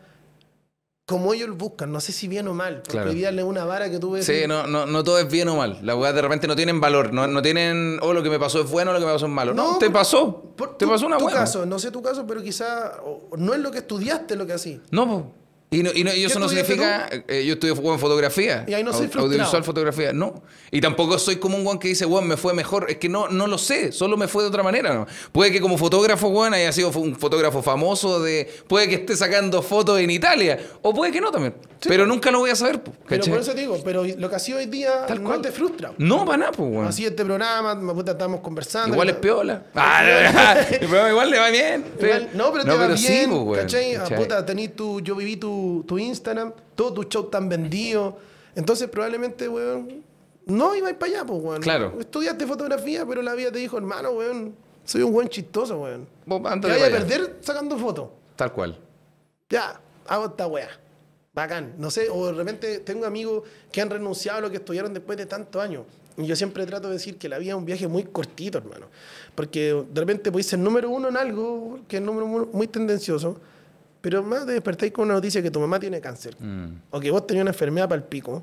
como 1.06 1.34
ellos 1.34 1.56
buscan. 1.59 1.90
No 1.93 2.01
sé 2.01 2.12
si 2.12 2.28
bien 2.28 2.47
o 2.48 2.55
mal. 2.55 2.76
Porque 2.82 2.93
Claro. 2.93 3.10
es 3.10 3.44
una 3.44 3.64
vara 3.64 3.90
que 3.90 3.98
tú 3.98 4.12
ves. 4.12 4.24
Sí, 4.24 4.43
no, 4.47 4.66
no, 4.66 4.86
no 4.86 5.02
todo 5.02 5.18
es 5.18 5.28
bien 5.30 5.48
o 5.48 5.56
mal. 5.56 5.78
Las 5.82 5.97
weas 5.97 6.14
de 6.14 6.22
repente 6.22 6.47
no 6.47 6.55
tienen 6.55 6.80
valor. 6.80 7.12
No, 7.12 7.26
no 7.26 7.43
tienen, 7.43 7.98
oh, 8.02 8.12
lo 8.12 8.22
que 8.22 8.30
me 8.30 8.39
pasó 8.39 8.60
es 8.62 8.70
bueno, 8.70 8.93
lo 8.93 8.98
que 9.01 9.06
me 9.06 9.12
pasó 9.12 9.26
es 9.26 9.32
malo. 9.32 9.52
No, 9.55 9.78
te 9.78 9.86
por- 9.86 9.93
pasó. 9.94 10.43
por 10.56 10.76
te 10.78 10.84
tu- 10.84 10.90
pasó 10.90 11.06
una 11.06 11.18
tu 11.18 11.26
wea. 11.26 11.34
caso, 11.34 11.66
no 11.66 11.78
sé 11.78 11.90
tu 11.90 12.01
caso, 12.01 12.26
pero 12.26 12.43
quizá 12.43 13.01
o- 13.05 13.28
no 13.36 13.52
es 13.55 13.60
lo 13.60 13.70
que 13.72 13.78
estudiaste 13.78 14.36
lo 14.36 14.47
que 14.47 14.52
así. 14.52 14.80
No. 14.90 15.32
Y, 15.73 15.82
no, 15.82 15.90
y, 15.94 16.05
no- 16.05 16.15
y 16.15 16.24
eso 16.24 16.39
no 16.39 16.49
significa. 16.49 17.09
eh, 17.11 17.44
yo 17.47 17.55
estudié 17.55 17.74
en 17.74 17.99
fotografía. 17.99 18.65
Y 18.69 18.74
ahí 18.74 18.85
no 18.85 18.93
soy 18.93 19.09
frustrado. 19.09 19.27
Audiovisual, 19.27 19.65
fotografía. 19.65 20.12
No. 20.12 20.43
Y 20.70 20.81
tampoco 20.81 21.19
soy 21.19 21.36
como 21.36 21.57
un 21.57 21.65
guan 21.65 21.78
que 21.78 21.89
dice, 21.89 22.07
weón, 22.07 22.28
me 22.28 22.36
fue 22.36 22.55
mejor. 22.55 22.86
Es 22.90 22.99
que 22.99 23.09
no, 23.09 23.28
no 23.28 23.47
lo 23.47 23.59
sé. 23.59 23.90
Solo 23.93 24.16
me 24.16 24.28
fue 24.28 24.43
de 24.43 24.49
otra 24.49 24.62
manera. 24.62 24.94
¿no? 24.94 25.07
Puede 25.32 25.51
que 25.51 25.61
como 25.61 25.77
fotógrafo, 25.78 26.28
weón, 26.28 26.55
haya 26.55 26.70
sido 26.73 26.90
un 26.90 27.16
fotógrafo 27.16 27.62
famoso 27.62 28.20
de. 28.23 28.49
Puede 28.69 28.89
que 28.89 28.97
esté 28.97 29.16
sacando 29.16 29.62
fotos 29.62 29.99
en 29.99 30.11
Italia. 30.11 30.59
O 30.82 30.94
puede 30.94 31.11
que 31.11 31.20
no 31.20 31.31
también. 31.32 31.55
Pero 31.89 32.07
nunca 32.07 32.31
lo 32.31 32.39
voy 32.39 32.51
a 32.51 32.55
saber, 32.55 32.81
po, 32.81 32.93
Pero 33.09 33.24
por 33.24 33.40
eso 33.40 33.53
te 33.55 33.61
digo, 33.61 33.77
pero 33.85 34.05
lo 34.05 34.31
que 34.31 34.36
ha 34.36 34.39
sido 34.39 34.59
hoy 34.59 34.66
día 34.66 35.05
Tal 35.07 35.20
no 35.20 35.31
cual. 35.31 35.43
te 35.43 35.51
frustra. 35.51 35.93
No, 35.99 36.24
para 36.24 36.39
nada, 36.39 36.53
pues, 36.53 36.70
weón. 36.70 36.86
Así 36.86 37.05
este 37.05 37.24
programa, 37.24 37.74
me 37.74 37.93
puta, 37.93 38.12
estamos 38.12 38.39
conversando. 38.40 38.94
Igual 38.94 39.09
es 39.09 39.16
piola. 39.16 39.65
Ah, 39.74 40.55
pero 40.78 41.09
igual 41.09 41.31
le 41.31 41.39
va 41.40 41.51
bien. 41.51 41.85
Igual- 42.01 42.28
no, 42.35 42.53
pero 42.53 42.65
te 42.65 42.70
va 42.70 42.97
sí, 42.97 43.09
bien, 43.09 43.31
pues, 43.31 43.43
weón, 43.43 43.61
¿cachai? 43.62 43.94
Ah, 43.97 43.99
¿cachai? 44.01 44.19
puta, 44.19 44.47
tenés 44.47 44.77
tu, 44.77 45.01
yo 45.01 45.16
viví 45.16 45.36
tu, 45.36 45.61
tu 45.86 45.98
Instagram, 45.98 46.52
todos 46.74 46.94
tus 46.94 47.09
shows 47.09 47.26
están 47.26 47.48
vendidos. 47.48 48.14
Entonces, 48.55 48.89
probablemente, 48.89 49.48
weón, 49.48 50.02
no 50.47 50.74
ibas 50.74 50.94
para 50.94 51.12
allá, 51.12 51.24
pues, 51.24 51.43
weón. 51.43 51.62
Claro. 51.62 51.97
Estudiaste 51.98 52.47
fotografía, 52.47 53.06
pero 53.06 53.22
la 53.22 53.34
vida 53.34 53.51
te 53.51 53.59
dijo, 53.59 53.76
hermano, 53.76 54.10
weón, 54.10 54.55
soy 54.84 55.02
un 55.02 55.12
buen 55.12 55.28
chistoso, 55.28 55.80
weón. 55.80 56.06
Vos 56.26 56.43
Te 56.60 56.68
vaya 56.68 56.86
a 56.86 56.90
perder 56.90 57.39
sacando 57.40 57.78
fotos. 57.78 58.09
Tal 58.36 58.52
cual. 58.52 58.78
Ya, 59.48 59.80
hago 60.06 60.26
esta 60.26 60.47
weá. 60.47 60.68
Bacán. 61.34 61.74
No 61.78 61.90
sé, 61.90 62.09
o 62.10 62.26
de 62.26 62.32
repente 62.32 62.80
tengo 62.80 63.06
amigos 63.06 63.44
que 63.70 63.80
han 63.80 63.89
renunciado 63.89 64.39
a 64.39 64.40
lo 64.43 64.51
que 64.51 64.59
estudiaron 64.59 64.93
después 64.93 65.16
de 65.16 65.26
tantos 65.26 65.62
años. 65.62 65.84
Y 66.16 66.26
yo 66.26 66.36
siempre 66.36 66.66
trato 66.66 66.89
de 66.89 66.94
decir 66.94 67.16
que 67.16 67.28
la 67.28 67.39
vida 67.39 67.52
es 67.52 67.56
un 67.56 67.64
viaje 67.64 67.89
muy 67.89 68.05
cortito, 68.05 68.59
hermano. 68.59 68.86
Porque 69.34 69.84
de 69.90 70.01
repente 70.01 70.30
podéis 70.30 70.48
ser 70.48 70.59
número 70.59 70.90
uno 70.90 71.09
en 71.09 71.16
algo, 71.16 71.80
que 71.89 71.97
es 71.97 72.02
número 72.02 72.26
uno 72.26 72.48
muy 72.52 72.66
tendencioso, 72.66 73.39
pero 74.03 74.23
más 74.23 74.45
te 74.45 74.53
despertáis 74.53 74.93
con 74.93 75.05
una 75.07 75.15
noticia 75.15 75.41
que 75.43 75.51
tu 75.51 75.59
mamá 75.61 75.81
tiene 75.81 76.01
cáncer. 76.01 76.37
Mm, 76.39 76.83
O 76.91 77.01
que 77.01 77.11
vos 77.11 77.27
tenías 77.27 77.43
una 77.45 77.53
enfermedad 77.53 77.89
para 77.89 78.03
el 78.03 78.07
pico. 78.07 78.43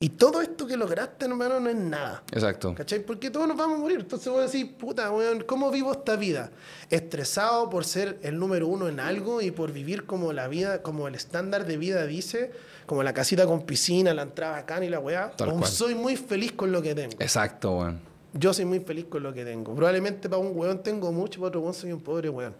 Y 0.00 0.10
todo 0.10 0.42
esto 0.42 0.66
que 0.66 0.76
lograste, 0.76 1.24
hermano, 1.24 1.60
no 1.60 1.70
es 1.70 1.76
nada. 1.76 2.22
exacto. 2.32 2.74
¿Cachai? 2.74 3.00
Porque 3.00 3.30
todos 3.30 3.48
nos 3.48 3.56
vamos 3.56 3.78
a 3.78 3.80
morir. 3.80 4.00
Entonces 4.00 4.28
voy 4.28 4.40
a 4.40 4.42
decir, 4.44 4.76
puta, 4.76 5.10
weón, 5.10 5.44
¿cómo 5.46 5.70
vivo 5.70 5.92
esta 5.92 6.16
vida? 6.16 6.50
Estresado 6.90 7.70
por 7.70 7.84
ser 7.84 8.18
el 8.22 8.38
número 8.38 8.68
uno 8.68 8.88
en 8.88 9.00
algo 9.00 9.40
y 9.40 9.50
por 9.50 9.72
vivir 9.72 10.04
como 10.04 10.32
la 10.32 10.46
vida, 10.48 10.82
como 10.82 11.08
el 11.08 11.14
estándar 11.14 11.64
de 11.64 11.76
vida 11.78 12.06
dice, 12.06 12.52
como 12.86 13.02
la 13.02 13.14
casita 13.14 13.46
con 13.46 13.62
piscina, 13.62 14.12
la 14.12 14.22
entrada 14.22 14.52
bacán 14.56 14.84
y 14.84 14.90
la 14.90 14.98
weá. 15.00 15.32
Cual. 15.38 15.64
soy 15.64 15.94
muy 15.94 16.16
feliz 16.16 16.52
con 16.52 16.70
lo 16.70 16.82
que 16.82 16.94
tengo. 16.94 17.14
Exacto, 17.18 17.78
weón. 17.78 18.00
Yo 18.34 18.52
soy 18.52 18.64
muy 18.64 18.80
feliz 18.80 19.06
con 19.06 19.22
lo 19.22 19.32
que 19.32 19.44
tengo. 19.44 19.74
Probablemente 19.74 20.28
para 20.28 20.42
un 20.42 20.56
weón 20.58 20.82
tengo 20.82 21.12
mucho, 21.12 21.40
para 21.40 21.48
otro 21.48 21.60
weón 21.60 21.74
soy 21.74 21.92
un 21.92 22.00
pobre 22.00 22.28
weón. 22.28 22.54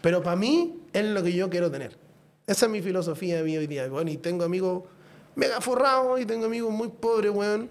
Pero 0.00 0.22
para 0.22 0.36
mí 0.36 0.80
es 0.92 1.04
lo 1.04 1.22
que 1.22 1.32
yo 1.32 1.50
quiero 1.50 1.70
tener. 1.70 1.96
Esa 2.46 2.66
es 2.66 2.72
mi 2.72 2.82
filosofía 2.82 3.36
de 3.36 3.42
vida 3.42 3.60
hoy 3.60 3.66
día. 3.66 3.86
weón. 3.86 4.08
y 4.08 4.16
tengo 4.16 4.44
amigos 4.44 4.84
mega 5.36 5.60
forrados 5.60 6.20
y 6.20 6.26
tengo 6.26 6.46
amigos 6.46 6.72
muy 6.72 6.88
pobres, 6.88 7.32
weón. 7.32 7.68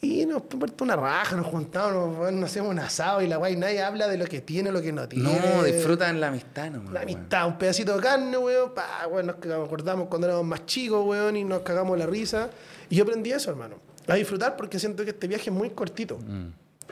Y 0.00 0.26
nos 0.26 0.42
puerto 0.42 0.84
una 0.84 0.94
raja, 0.94 1.36
nos 1.36 1.46
juntamos, 1.46 2.32
nos, 2.32 2.44
hacemos 2.44 2.70
un 2.70 2.78
asado 2.78 3.22
y 3.22 3.26
la 3.26 3.38
weá, 3.38 3.50
y 3.50 3.56
nadie 3.56 3.82
habla 3.82 4.06
de 4.06 4.18
lo 4.18 4.26
que 4.26 4.42
tiene, 4.42 4.70
lo 4.70 4.82
que 4.82 4.92
no 4.92 5.08
tiene. 5.08 5.40
No, 5.40 5.64
disfrutan 5.64 6.20
la 6.20 6.28
amistad, 6.28 6.70
no, 6.70 6.92
La 6.92 7.00
amistad, 7.00 7.48
un 7.48 7.56
pedacito 7.56 7.96
de 7.96 8.02
carne, 8.02 8.36
weón. 8.36 8.74
Pa, 8.74 9.06
weón, 9.10 9.26
nos 9.26 9.36
acordamos 9.66 10.08
cuando 10.08 10.26
éramos 10.26 10.44
más 10.44 10.66
chicos, 10.66 11.04
weón, 11.04 11.36
y 11.36 11.44
nos 11.44 11.62
cagamos 11.62 11.98
la 11.98 12.06
risa. 12.06 12.50
Y 12.90 12.96
yo 12.96 13.04
aprendí 13.04 13.32
eso, 13.32 13.50
hermano. 13.50 13.76
A 14.06 14.14
disfrutar 14.14 14.56
porque 14.56 14.78
siento 14.78 15.02
que 15.02 15.10
este 15.10 15.26
viaje 15.26 15.50
es 15.50 15.56
muy 15.56 15.70
cortito. 15.70 16.18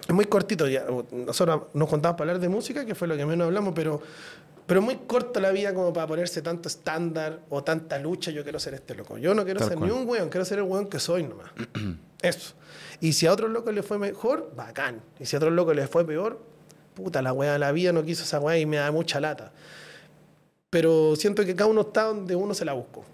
Es 0.09 0.15
muy 0.15 0.25
cortito. 0.25 0.67
Ya, 0.67 0.85
nosotros 1.13 1.65
nos 1.75 1.89
contamos 1.89 2.17
para 2.17 2.33
hablar 2.33 2.41
de 2.41 2.49
música, 2.49 2.85
que 2.85 2.95
fue 2.95 3.07
lo 3.07 3.17
que 3.17 3.25
menos 3.25 3.47
hablamos, 3.47 3.73
pero, 3.75 4.01
pero 4.67 4.81
muy 4.83 4.97
corta 5.07 5.41
la 5.41 5.51
vida 5.51 5.75
como 5.75 5.93
para 5.93 6.07
ponerse 6.07 6.41
tanto 6.43 6.69
estándar 6.69 7.41
o 7.51 7.63
tanta 7.63 7.99
lucha. 7.99 8.31
Yo 8.31 8.43
quiero 8.43 8.59
ser 8.59 8.75
este 8.75 8.95
loco. 8.95 9.19
Yo 9.19 9.35
no 9.35 9.45
quiero 9.45 9.61
Tal 9.61 9.69
ser 9.69 9.79
cual. 9.79 9.91
ni 9.91 9.97
un 9.97 10.09
weón, 10.09 10.29
quiero 10.31 10.45
ser 10.45 10.59
el 10.59 10.65
weón 10.65 10.87
que 10.89 10.99
soy 10.99 11.23
nomás. 11.25 11.51
eso. 12.23 12.55
Y 13.01 13.13
si 13.13 13.27
a 13.27 13.33
otros 13.33 13.51
locos 13.51 13.75
les 13.75 13.85
fue 13.85 13.99
mejor, 13.99 14.53
bacán. 14.57 15.03
Y 15.21 15.27
si 15.27 15.37
a 15.37 15.39
otros 15.39 15.53
locos 15.53 15.77
les 15.77 15.91
fue 15.91 16.07
peor, 16.07 16.41
puta, 16.95 17.21
la 17.21 17.33
weá 17.33 17.53
de 17.55 17.59
la 17.59 17.73
vida 17.73 17.93
no 17.93 18.03
quiso 18.05 18.23
esa 18.23 18.41
weá 18.41 18.57
y 18.59 18.65
me 18.67 18.77
da 18.79 18.91
mucha 18.91 19.21
lata. 19.21 19.53
Pero 20.71 21.15
siento 21.17 21.45
que 21.45 21.55
cada 21.55 21.71
uno 21.71 21.83
está 21.83 22.05
donde 22.05 22.35
uno 22.35 22.55
se 22.55 22.65
la 22.65 22.73
buscó. 22.73 23.05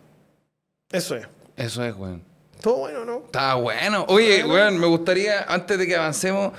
Eso 0.90 1.14
es. 1.16 1.26
Eso 1.56 1.84
es, 1.84 1.94
weón. 1.94 2.22
Todo 2.60 2.76
bueno, 2.78 3.04
¿no? 3.04 3.22
Está 3.26 3.54
bueno. 3.54 4.04
Oye, 4.08 4.44
weón, 4.44 4.78
me 4.78 4.86
gustaría, 4.86 5.42
antes 5.42 5.78
de 5.78 5.86
que 5.86 5.96
avancemos, 5.96 6.52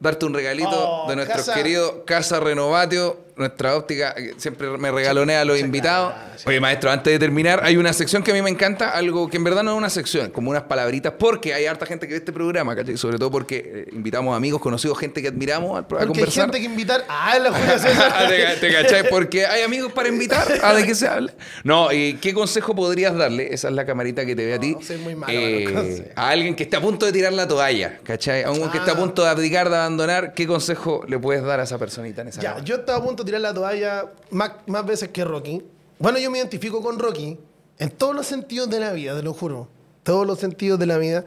darte 0.00 0.26
un 0.26 0.34
regalito 0.34 0.70
Oh, 0.72 1.08
de 1.08 1.16
nuestros 1.16 1.38
Casa- 1.46 1.54
queridos 1.54 1.94
Casa 2.06 2.40
Renovatio, 2.40 3.23
nuestra 3.36 3.76
óptica, 3.76 4.14
que 4.14 4.34
siempre 4.38 4.68
me 4.78 4.90
regalonea 4.90 5.40
a 5.40 5.44
los 5.44 5.58
invitados. 5.58 6.14
Oye, 6.46 6.60
maestro, 6.60 6.90
antes 6.90 7.12
de 7.12 7.18
terminar, 7.18 7.60
hay 7.64 7.76
una 7.76 7.92
sección 7.92 8.22
que 8.22 8.30
a 8.30 8.34
mí 8.34 8.42
me 8.42 8.50
encanta, 8.50 8.90
algo 8.90 9.28
que 9.28 9.36
en 9.36 9.44
verdad 9.44 9.62
no 9.62 9.72
es 9.72 9.78
una 9.78 9.90
sección, 9.90 10.30
como 10.30 10.50
unas 10.50 10.64
palabritas, 10.64 11.12
porque 11.18 11.54
hay 11.54 11.66
harta 11.66 11.86
gente 11.86 12.06
que 12.06 12.12
ve 12.14 12.18
este 12.18 12.32
programa, 12.32 12.74
¿cachai? 12.76 12.96
Sobre 12.96 13.18
todo 13.18 13.30
porque 13.30 13.86
eh, 13.88 13.88
invitamos 13.92 14.36
amigos, 14.36 14.60
conocidos, 14.60 14.98
gente 14.98 15.20
que 15.22 15.28
admiramos 15.28 15.76
a, 15.76 15.78
a 15.80 15.88
Porque 15.88 16.02
hay 16.02 16.08
conversar. 16.08 16.44
gente 16.44 16.58
que 16.60 16.64
invitar. 16.66 17.04
Ah, 17.26 17.38
la 17.38 17.50
Julio 17.52 17.78
César. 17.78 18.28
¿Te, 18.28 18.56
te 18.66 18.72
cachai? 18.72 19.08
Porque 19.08 19.46
hay 19.46 19.62
amigos 19.62 19.92
para 19.92 20.08
invitar. 20.08 20.46
¿A 20.62 20.74
de 20.74 20.84
qué 20.84 20.94
se 20.94 21.06
habla? 21.08 21.32
No, 21.62 21.90
¿y 21.92 22.14
qué 22.14 22.34
consejo 22.34 22.74
podrías 22.74 23.14
darle? 23.16 23.52
Esa 23.54 23.68
es 23.68 23.74
la 23.74 23.86
camarita 23.86 24.26
que 24.26 24.36
te 24.36 24.44
ve 24.44 24.54
a 24.54 24.60
ti. 24.60 24.72
No, 24.72 24.82
soy 24.82 24.98
muy 24.98 25.14
malo 25.14 25.32
eh, 25.34 26.12
a 26.14 26.28
alguien 26.28 26.54
que 26.54 26.64
esté 26.64 26.76
a 26.76 26.80
punto 26.80 27.06
de 27.06 27.12
tirar 27.12 27.32
la 27.32 27.46
toalla, 27.48 27.98
¿cachai? 28.02 28.42
A 28.42 28.50
un 28.50 28.70
que 28.70 28.78
esté 28.78 28.90
a 28.90 28.94
Ah. 28.94 28.96
punto 28.96 29.22
de 29.24 29.28
abdicar, 29.30 29.70
de 29.70 29.76
abandonar. 29.76 30.34
¿Qué 30.34 30.46
consejo 30.46 31.02
le 31.08 31.18
puedes 31.18 31.42
dar 31.42 31.60
a 31.60 31.64
esa 31.64 31.78
personita 31.78 32.22
en 32.22 32.28
esa 32.28 32.40
Ya, 32.40 32.52
cama? 32.54 32.64
yo 32.64 32.76
estaba 32.76 32.98
a 32.98 33.02
punto 33.02 33.23
tirar 33.24 33.40
la 33.40 33.54
toalla 33.54 34.12
más, 34.30 34.52
más 34.66 34.86
veces 34.86 35.08
que 35.08 35.24
Rocky. 35.24 35.62
Bueno, 35.98 36.18
yo 36.18 36.30
me 36.30 36.38
identifico 36.38 36.82
con 36.82 36.98
Rocky 36.98 37.38
en 37.78 37.90
todos 37.90 38.14
los 38.14 38.26
sentidos 38.26 38.70
de 38.70 38.80
la 38.80 38.92
vida, 38.92 39.16
te 39.16 39.22
lo 39.22 39.32
juro. 39.34 39.68
Todos 40.02 40.26
los 40.26 40.38
sentidos 40.38 40.78
de 40.78 40.86
la 40.86 40.98
vida. 40.98 41.24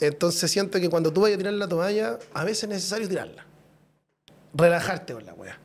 Entonces 0.00 0.50
siento 0.50 0.80
que 0.80 0.90
cuando 0.90 1.12
tú 1.12 1.22
vayas 1.22 1.36
a 1.36 1.38
tirar 1.38 1.54
la 1.54 1.68
toalla, 1.68 2.18
a 2.32 2.44
veces 2.44 2.64
es 2.64 2.68
necesario 2.68 3.08
tirarla. 3.08 3.46
Relajarte 4.52 5.14
con 5.14 5.24
la 5.24 5.34
wea. 5.34 5.58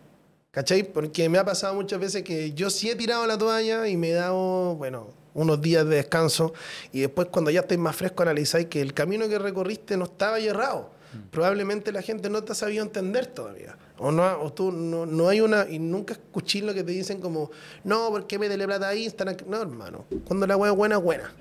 ¿Cachai? 0.52 0.84
Porque 0.84 1.30
me 1.30 1.38
ha 1.38 1.46
pasado 1.46 1.76
muchas 1.76 2.00
veces 2.00 2.24
que 2.24 2.54
yo 2.54 2.70
sí 2.70 2.90
he 2.90 2.96
tirado 2.96 3.28
la 3.28 3.38
toalla 3.38 3.88
y 3.88 3.98
me 3.98 4.10
he 4.10 4.14
dado, 4.14 4.76
bueno, 4.76 5.08
unos 5.34 5.62
días 5.62 5.86
de 5.88 5.98
descanso 5.98 6.54
y 6.92 7.02
después 7.02 7.28
cuando 7.30 7.52
ya 7.52 7.62
estáis 7.62 7.80
más 7.80 7.96
fresco 7.96 8.24
analizáis 8.24 8.66
que 8.68 8.82
el 8.82 8.94
camino 8.94 9.28
que 9.30 9.38
recorriste 9.38 9.96
no 9.96 10.06
estaba 10.06 10.40
errado. 10.40 10.92
Probablemente 11.32 11.92
la 11.92 12.02
gente 12.02 12.30
no 12.30 12.44
te 12.44 12.52
ha 12.52 12.56
sabido 12.56 12.84
entender 12.84 13.28
todavía. 13.28 13.78
O 13.98 14.12
no, 14.12 14.42
o 14.42 14.54
tú 14.54 14.72
no, 14.72 15.06
no 15.06 15.30
hay 15.30 15.42
una, 15.42 15.68
y 15.70 15.80
nunca 15.80 16.14
escuché 16.14 16.62
lo 16.62 16.74
que 16.74 16.84
te 16.84 16.92
dicen 16.92 17.20
como, 17.20 17.52
no, 17.84 18.10
¿por 18.10 18.28
qué 18.28 18.38
me 18.40 18.48
dele 18.48 18.66
plata 18.66 18.90
a 18.90 18.96
Instagram? 18.96 19.38
No, 19.48 19.62
hermano. 19.62 20.06
Cuando 20.26 20.46
la 20.48 20.56
wea 20.56 20.72
es 20.72 20.78
buena, 20.78 20.98
buena. 20.98 21.34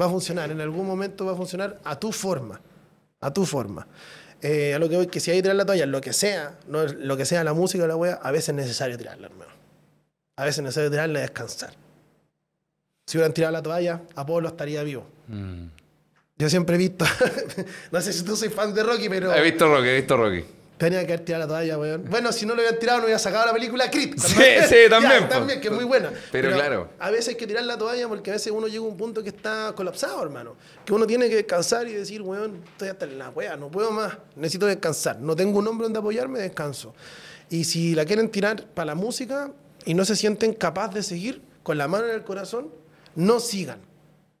Va 0.00 0.06
a 0.06 0.08
funcionar, 0.08 0.50
en 0.50 0.60
algún 0.60 0.86
momento 0.86 1.24
va 1.24 1.32
a 1.32 1.36
funcionar 1.36 1.80
a 1.84 1.98
tu 1.98 2.12
forma. 2.12 2.60
A 3.20 3.32
tu 3.32 3.46
forma. 3.46 3.86
Eh, 4.42 4.74
a 4.74 4.78
lo 4.78 4.88
que 4.88 4.96
voy, 4.96 5.06
que 5.06 5.20
si 5.20 5.30
hay 5.30 5.38
que 5.38 5.42
tirar 5.42 5.56
la 5.56 5.64
toalla, 5.64 5.86
lo 5.86 6.00
que 6.00 6.12
sea, 6.12 6.58
no, 6.68 6.84
lo 6.84 7.16
que 7.16 7.24
sea 7.24 7.42
la 7.44 7.54
música 7.54 7.84
o 7.84 7.86
la 7.86 7.96
wea, 7.96 8.14
a 8.22 8.30
veces 8.30 8.50
es 8.50 8.54
necesario 8.54 8.98
tirarla, 8.98 9.28
hermano. 9.28 9.52
A 10.36 10.44
veces 10.44 10.58
es 10.58 10.64
necesario 10.64 10.90
tirarla 10.90 11.20
y 11.20 11.22
descansar. 11.22 11.72
Si 13.06 13.16
hubieran 13.16 13.32
tirado 13.32 13.52
la 13.52 13.62
toalla, 13.62 14.02
Apolo 14.16 14.48
estaría 14.48 14.82
vivo. 14.82 15.06
Mm. 15.28 15.66
Yo 16.38 16.50
siempre 16.50 16.74
he 16.76 16.78
visto, 16.78 17.06
no 17.90 18.00
sé 18.00 18.12
si 18.12 18.22
tú 18.22 18.36
soy 18.36 18.50
fan 18.50 18.74
de 18.74 18.82
Rocky, 18.82 19.08
pero 19.08 19.34
He 19.34 19.42
visto 19.42 19.66
Rocky, 19.68 19.88
he 19.88 19.94
visto 19.96 20.16
Rocky. 20.18 20.44
tenía 20.76 21.06
que 21.06 21.14
haber 21.14 21.24
tirado 21.24 21.44
la 21.44 21.48
toalla, 21.48 21.78
weón. 21.78 22.04
Bueno, 22.10 22.30
si 22.30 22.44
no 22.44 22.54
lo 22.54 22.60
hubieran 22.60 22.78
tirado, 22.78 22.98
no 22.98 23.04
hubiera 23.04 23.18
sacado 23.18 23.46
la 23.46 23.54
película 23.54 23.90
Creed. 23.90 24.18
Sí, 24.18 24.34
sí, 24.68 24.76
también, 24.90 25.20
Ya, 25.22 25.28
también, 25.30 25.60
que 25.62 25.68
es 25.68 25.74
muy 25.74 25.84
buena. 25.84 26.12
Pero 26.30 26.50
claro. 26.52 26.90
A 26.98 27.10
veces 27.10 27.28
hay 27.28 27.34
que 27.36 27.46
tirar 27.46 27.64
la 27.64 27.78
toalla 27.78 28.06
porque 28.06 28.30
a 28.30 28.34
veces 28.34 28.52
uno 28.52 28.68
llega 28.68 28.84
a 28.84 28.86
un 28.86 28.98
punto 28.98 29.22
que 29.22 29.30
está 29.30 29.72
colapsado, 29.74 30.22
hermano. 30.22 30.56
Que 30.84 30.92
uno 30.92 31.06
tiene 31.06 31.30
que 31.30 31.36
descansar 31.36 31.88
y 31.88 31.94
decir, 31.94 32.20
weón, 32.20 32.62
estoy 32.72 32.88
hasta 32.88 33.06
en 33.06 33.18
la 33.18 33.30
wea, 33.30 33.56
no 33.56 33.70
puedo 33.70 33.90
más, 33.90 34.18
necesito 34.34 34.66
descansar. 34.66 35.18
No 35.18 35.34
tengo 35.34 35.58
un 35.58 35.66
hombre 35.68 35.84
donde 35.86 36.00
apoyarme, 36.00 36.38
descanso. 36.40 36.94
Y 37.48 37.64
si 37.64 37.94
la 37.94 38.04
quieren 38.04 38.28
tirar 38.28 38.66
para 38.74 38.84
la 38.86 38.94
música 38.94 39.52
y 39.86 39.94
no 39.94 40.04
se 40.04 40.14
sienten 40.14 40.52
capaz 40.52 40.88
de 40.92 41.02
seguir 41.02 41.40
con 41.62 41.78
la 41.78 41.88
mano 41.88 42.04
en 42.04 42.14
el 42.14 42.24
corazón, 42.24 42.68
no 43.14 43.40
sigan. 43.40 43.78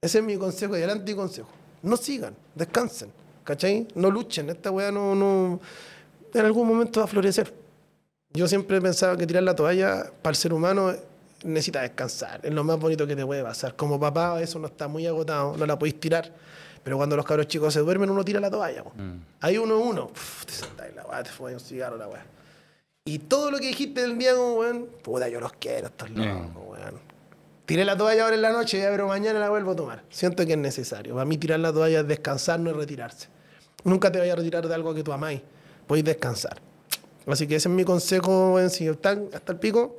Ese 0.02 0.18
es 0.18 0.24
mi 0.24 0.36
consejo 0.36 0.76
y 0.76 0.82
el 0.82 0.90
anticonsejo. 0.90 1.48
No 1.86 1.96
sigan, 1.96 2.34
descansen. 2.54 3.12
¿Cachai? 3.44 3.86
No 3.94 4.10
luchen. 4.10 4.50
Esta 4.50 4.72
weá 4.72 4.90
no, 4.90 5.14
no. 5.14 5.60
En 6.34 6.44
algún 6.44 6.66
momento 6.66 6.98
va 7.00 7.04
a 7.04 7.08
florecer. 7.08 7.54
Yo 8.32 8.48
siempre 8.48 8.80
pensaba 8.80 9.16
que 9.16 9.24
tirar 9.24 9.44
la 9.44 9.54
toalla 9.54 10.10
para 10.20 10.32
el 10.32 10.36
ser 10.36 10.52
humano 10.52 10.92
necesita 11.44 11.82
descansar. 11.82 12.40
Es 12.42 12.52
lo 12.52 12.64
más 12.64 12.78
bonito 12.78 13.06
que 13.06 13.14
te 13.14 13.24
puede 13.24 13.44
pasar. 13.44 13.76
Como 13.76 14.00
papá, 14.00 14.42
eso 14.42 14.58
no 14.58 14.66
está 14.66 14.88
muy 14.88 15.06
agotado, 15.06 15.56
no 15.56 15.64
la 15.64 15.78
podéis 15.78 16.00
tirar. 16.00 16.32
Pero 16.82 16.96
cuando 16.96 17.14
los 17.16 17.24
cabros 17.24 17.46
chicos 17.46 17.72
se 17.72 17.80
duermen, 17.80 18.10
uno 18.10 18.24
tira 18.24 18.40
la 18.40 18.50
toalla. 18.50 18.82
po. 18.82 18.92
Ahí 19.40 19.56
uno 19.56 19.78
uno. 19.78 20.06
Uf, 20.06 20.44
te 20.44 20.92
la 20.92 21.06
weá, 21.06 21.22
te 21.22 21.30
fumas 21.30 21.52
un 21.54 21.60
cigarro 21.60 21.96
la 21.96 22.08
weá. 22.08 22.26
Y 23.04 23.20
todo 23.20 23.52
lo 23.52 23.58
que 23.58 23.68
dijiste 23.68 24.00
del 24.00 24.18
día, 24.18 24.34
weón, 24.34 24.88
puta, 25.02 25.28
yo 25.28 25.38
los 25.38 25.52
quiero, 25.52 25.86
estos 25.86 26.10
locos, 26.10 26.50
weón. 26.56 26.65
Tiré 27.66 27.84
la 27.84 27.96
toalla 27.96 28.22
ahora 28.24 28.36
en 28.36 28.42
la 28.42 28.50
noche, 28.50 28.78
ya, 28.78 28.90
pero 28.90 29.08
mañana 29.08 29.38
la 29.40 29.50
vuelvo 29.50 29.72
a 29.72 29.76
tomar. 29.76 30.02
Siento 30.08 30.46
que 30.46 30.52
es 30.52 30.58
necesario. 30.58 31.14
Para 31.14 31.24
mí 31.26 31.36
tirar 31.36 31.58
la 31.60 31.72
toalla 31.72 32.00
es 32.00 32.06
descansar, 32.08 32.60
no 32.60 32.70
es 32.70 32.76
retirarse. 32.76 33.28
Nunca 33.84 34.10
te 34.10 34.18
vayas 34.20 34.34
a 34.34 34.36
retirar 34.36 34.66
de 34.66 34.74
algo 34.74 34.94
que 34.94 35.02
tú 35.02 35.12
amáis. 35.12 35.40
Podéis 35.86 36.04
descansar. 36.04 36.58
Así 37.26 37.46
que 37.48 37.56
ese 37.56 37.68
es 37.68 37.74
mi 37.74 37.84
consejo, 37.84 38.54
weón. 38.54 38.70
Si 38.70 38.86
están 38.86 39.26
hasta 39.34 39.52
el 39.52 39.58
pico, 39.58 39.96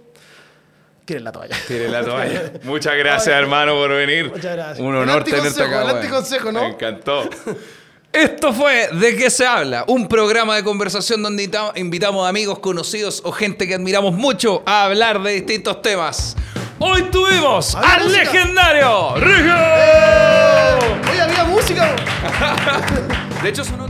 tiren 1.03 1.25
la 1.25 1.31
toalla. 1.33 1.57
Tire 1.67 1.89
la 1.89 2.03
toalla. 2.05 2.53
Muchas 2.63 2.95
gracias, 2.97 3.35
hermano, 3.35 3.73
por 3.73 3.89
venir. 3.89 4.29
Muchas 4.29 4.55
gracias. 4.55 4.79
Un 4.79 4.95
honor 4.95 5.23
tenerte 5.25 5.61
acá. 5.63 5.83
el 5.83 5.89
anticonsejo, 5.89 6.51
¿no? 6.53 6.61
Me 6.61 6.67
encantó. 6.69 7.29
Esto 8.13 8.53
fue 8.53 8.87
De 8.93 9.15
qué 9.17 9.29
se 9.29 9.45
habla, 9.45 9.83
un 9.89 10.07
programa 10.07 10.55
de 10.55 10.63
conversación 10.63 11.21
donde 11.21 11.43
invita- 11.43 11.73
invitamos 11.75 12.25
a 12.25 12.29
amigos 12.29 12.59
conocidos 12.59 13.21
o 13.25 13.31
gente 13.33 13.67
que 13.67 13.75
admiramos 13.75 14.13
mucho 14.15 14.63
a 14.65 14.85
hablar 14.85 15.21
de 15.21 15.33
distintos 15.33 15.81
temas. 15.81 16.35
Hoy 16.79 17.03
tuvimos 17.11 17.75
al 17.75 18.03
música. 18.03 18.23
legendario 18.23 19.15
Rigio. 19.15 19.55
Oye, 21.11 21.21
había 21.21 21.43
música. 21.45 21.95
De 23.41 23.49
hecho, 23.49 23.63
sonó. 23.63 23.86